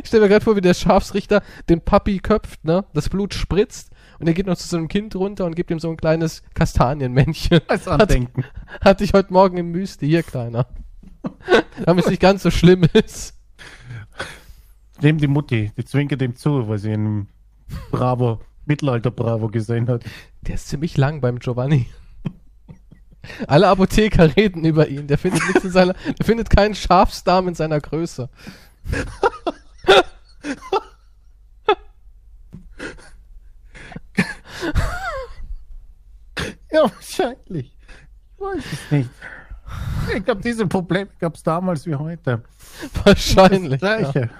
Ich 0.00 0.08
stelle 0.08 0.24
mir 0.24 0.28
gerade 0.28 0.44
vor, 0.44 0.56
wie 0.56 0.62
der 0.62 0.74
Schafsrichter 0.74 1.42
den 1.68 1.80
Papi 1.80 2.18
köpft, 2.18 2.64
ne? 2.64 2.84
Das 2.94 3.08
Blut 3.08 3.34
spritzt 3.34 3.90
und 4.18 4.26
er 4.26 4.34
geht 4.34 4.46
noch 4.46 4.56
zu 4.56 4.66
so 4.66 4.76
einem 4.76 4.88
Kind 4.88 5.14
runter 5.14 5.44
und 5.44 5.54
gibt 5.54 5.70
ihm 5.70 5.78
so 5.78 5.90
ein 5.90 5.96
kleines 5.96 6.42
Kastanienmännchen. 6.54 7.60
Als 7.68 7.86
Andenken. 7.86 8.44
Hatte 8.80 9.04
ich 9.04 9.12
heute 9.12 9.32
Morgen 9.32 9.58
im 9.58 9.70
Müsli. 9.70 10.08
Hier, 10.08 10.22
Kleiner. 10.22 10.66
Damit 11.84 12.04
es 12.04 12.10
nicht 12.10 12.22
ganz 12.22 12.42
so 12.42 12.50
schlimm 12.50 12.84
ist. 12.92 13.34
Dem 15.02 15.18
die 15.18 15.26
Mutti, 15.26 15.72
die 15.76 15.84
zwinkert 15.84 16.22
ihm 16.22 16.36
zu, 16.36 16.68
weil 16.68 16.78
sie 16.78 16.92
ihn 16.92 17.28
Bravo, 17.90 18.40
Mittelalter-Bravo 18.66 19.48
gesehen 19.48 19.88
hat. 19.88 20.04
Der 20.42 20.54
ist 20.54 20.68
ziemlich 20.68 20.96
lang 20.96 21.20
beim 21.20 21.38
Giovanni. 21.38 21.86
Alle 23.48 23.68
Apotheker 23.68 24.36
reden 24.36 24.64
über 24.64 24.88
ihn. 24.88 25.06
Der 25.06 25.18
findet 25.18 25.44
nichts 25.46 25.64
in 25.64 25.70
seiner, 25.70 25.94
der 25.94 26.24
findet 26.24 26.50
keinen 26.50 26.74
Schafsdarm 26.74 27.48
in 27.48 27.54
seiner 27.54 27.80
Größe. 27.80 28.28
Ja, 36.76 36.82
wahrscheinlich. 36.82 37.74
Ich 38.34 38.40
weiß 38.40 38.64
es 38.72 38.90
nicht. 38.90 39.10
Ich 40.14 40.24
glaube, 40.24 40.42
diese 40.42 40.66
Probleme 40.66 41.08
gab 41.18 41.34
es 41.34 41.42
damals 41.42 41.86
wie 41.86 41.94
heute. 41.94 42.42
Wahrscheinlich. 43.04 43.80
Das 43.80 43.90
Ja, 43.90 44.10
Gleiche, 44.10 44.30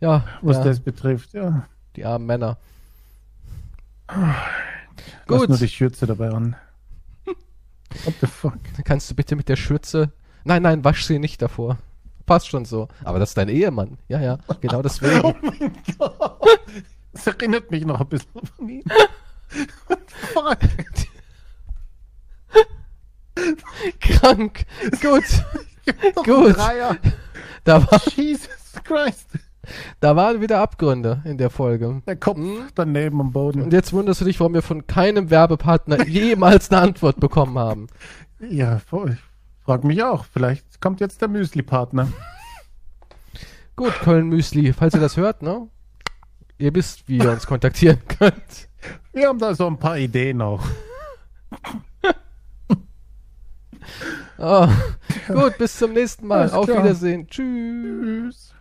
ja, 0.00 0.24
was 0.42 0.58
ja 0.58 0.64
das 0.64 0.80
betrifft. 0.80 1.32
Ja. 1.32 1.66
Die 1.96 2.04
armen 2.04 2.26
Männer. 2.26 2.58
Lass 4.08 5.40
Gut. 5.40 5.48
nur 5.48 5.58
die 5.58 5.68
Schürze 5.68 6.06
dabei 6.06 6.30
an. 6.30 6.56
What 8.04 8.14
the 8.20 8.26
fuck? 8.26 8.58
Kannst 8.84 9.10
du 9.10 9.14
bitte 9.14 9.36
mit 9.36 9.48
der 9.48 9.56
Schürze. 9.56 10.12
Nein, 10.44 10.62
nein, 10.62 10.84
wasch 10.84 11.04
sie 11.04 11.18
nicht 11.18 11.40
davor. 11.40 11.78
Passt 12.26 12.48
schon 12.48 12.64
so. 12.64 12.88
Aber 13.02 13.18
das 13.18 13.30
ist 13.30 13.38
dein 13.38 13.48
Ehemann. 13.48 13.98
Ja, 14.08 14.20
ja, 14.20 14.38
genau 14.60 14.82
deswegen. 14.82 15.20
Oh 15.22 15.34
mein 15.42 15.72
Gott. 15.98 16.60
Das 17.12 17.26
erinnert 17.26 17.70
mich 17.70 17.84
noch 17.84 18.00
ein 18.00 18.08
bisschen 18.08 18.40
an 18.58 18.68
ihn. 18.68 18.84
What 19.86 20.00
the 20.08 20.26
fuck? 20.32 20.58
Krank. 24.00 24.66
Gut. 25.00 25.24
Gut. 26.24 26.56
Da, 27.64 27.90
war, 27.90 28.00
Jesus 28.16 28.48
Christ. 28.82 29.28
Da 30.00 30.16
waren 30.16 30.40
wieder 30.40 30.60
Abgründe 30.60 31.22
in 31.24 31.38
der 31.38 31.50
Folge. 31.50 32.02
Der 32.06 32.16
Kopf 32.16 32.38
Hm? 32.38 32.68
daneben 32.74 33.20
am 33.20 33.32
Boden. 33.32 33.62
Und 33.62 33.72
jetzt 33.72 33.92
wunderst 33.92 34.20
du 34.20 34.24
dich, 34.24 34.40
warum 34.40 34.54
wir 34.54 34.62
von 34.62 34.86
keinem 34.86 35.30
Werbepartner 35.30 36.04
jemals 36.08 36.70
eine 36.70 36.80
Antwort 36.82 37.20
bekommen 37.20 37.58
haben. 37.58 37.86
Ja. 38.40 38.76
Ich 38.76 39.18
frag 39.64 39.84
mich 39.84 40.02
auch. 40.02 40.24
Vielleicht 40.26 40.80
kommt 40.80 41.00
jetzt 41.00 41.20
der 41.20 41.28
Müsli-Partner. 41.28 42.08
Gut, 43.76 43.92
Köln 44.02 44.28
Müsli, 44.28 44.72
falls 44.72 44.94
ihr 44.94 45.00
das 45.00 45.16
hört, 45.16 45.42
ne? 45.42 45.68
Ihr 46.58 46.74
wisst, 46.74 47.08
wie 47.08 47.18
ihr 47.18 47.30
uns 47.30 47.46
kontaktieren 47.46 47.98
könnt. 48.18 48.68
Wir 49.12 49.28
haben 49.28 49.38
da 49.38 49.54
so 49.54 49.66
ein 49.66 49.78
paar 49.78 49.98
Ideen 49.98 50.40
auch. 50.42 50.62
Oh. 54.38 54.68
Gut, 55.28 55.58
bis 55.58 55.78
zum 55.78 55.92
nächsten 55.92 56.26
Mal. 56.26 56.50
Auf. 56.50 56.68
Wiedersehen. 56.68 57.26
Tschüss. 57.28 58.32
Tschüss. 58.32 58.53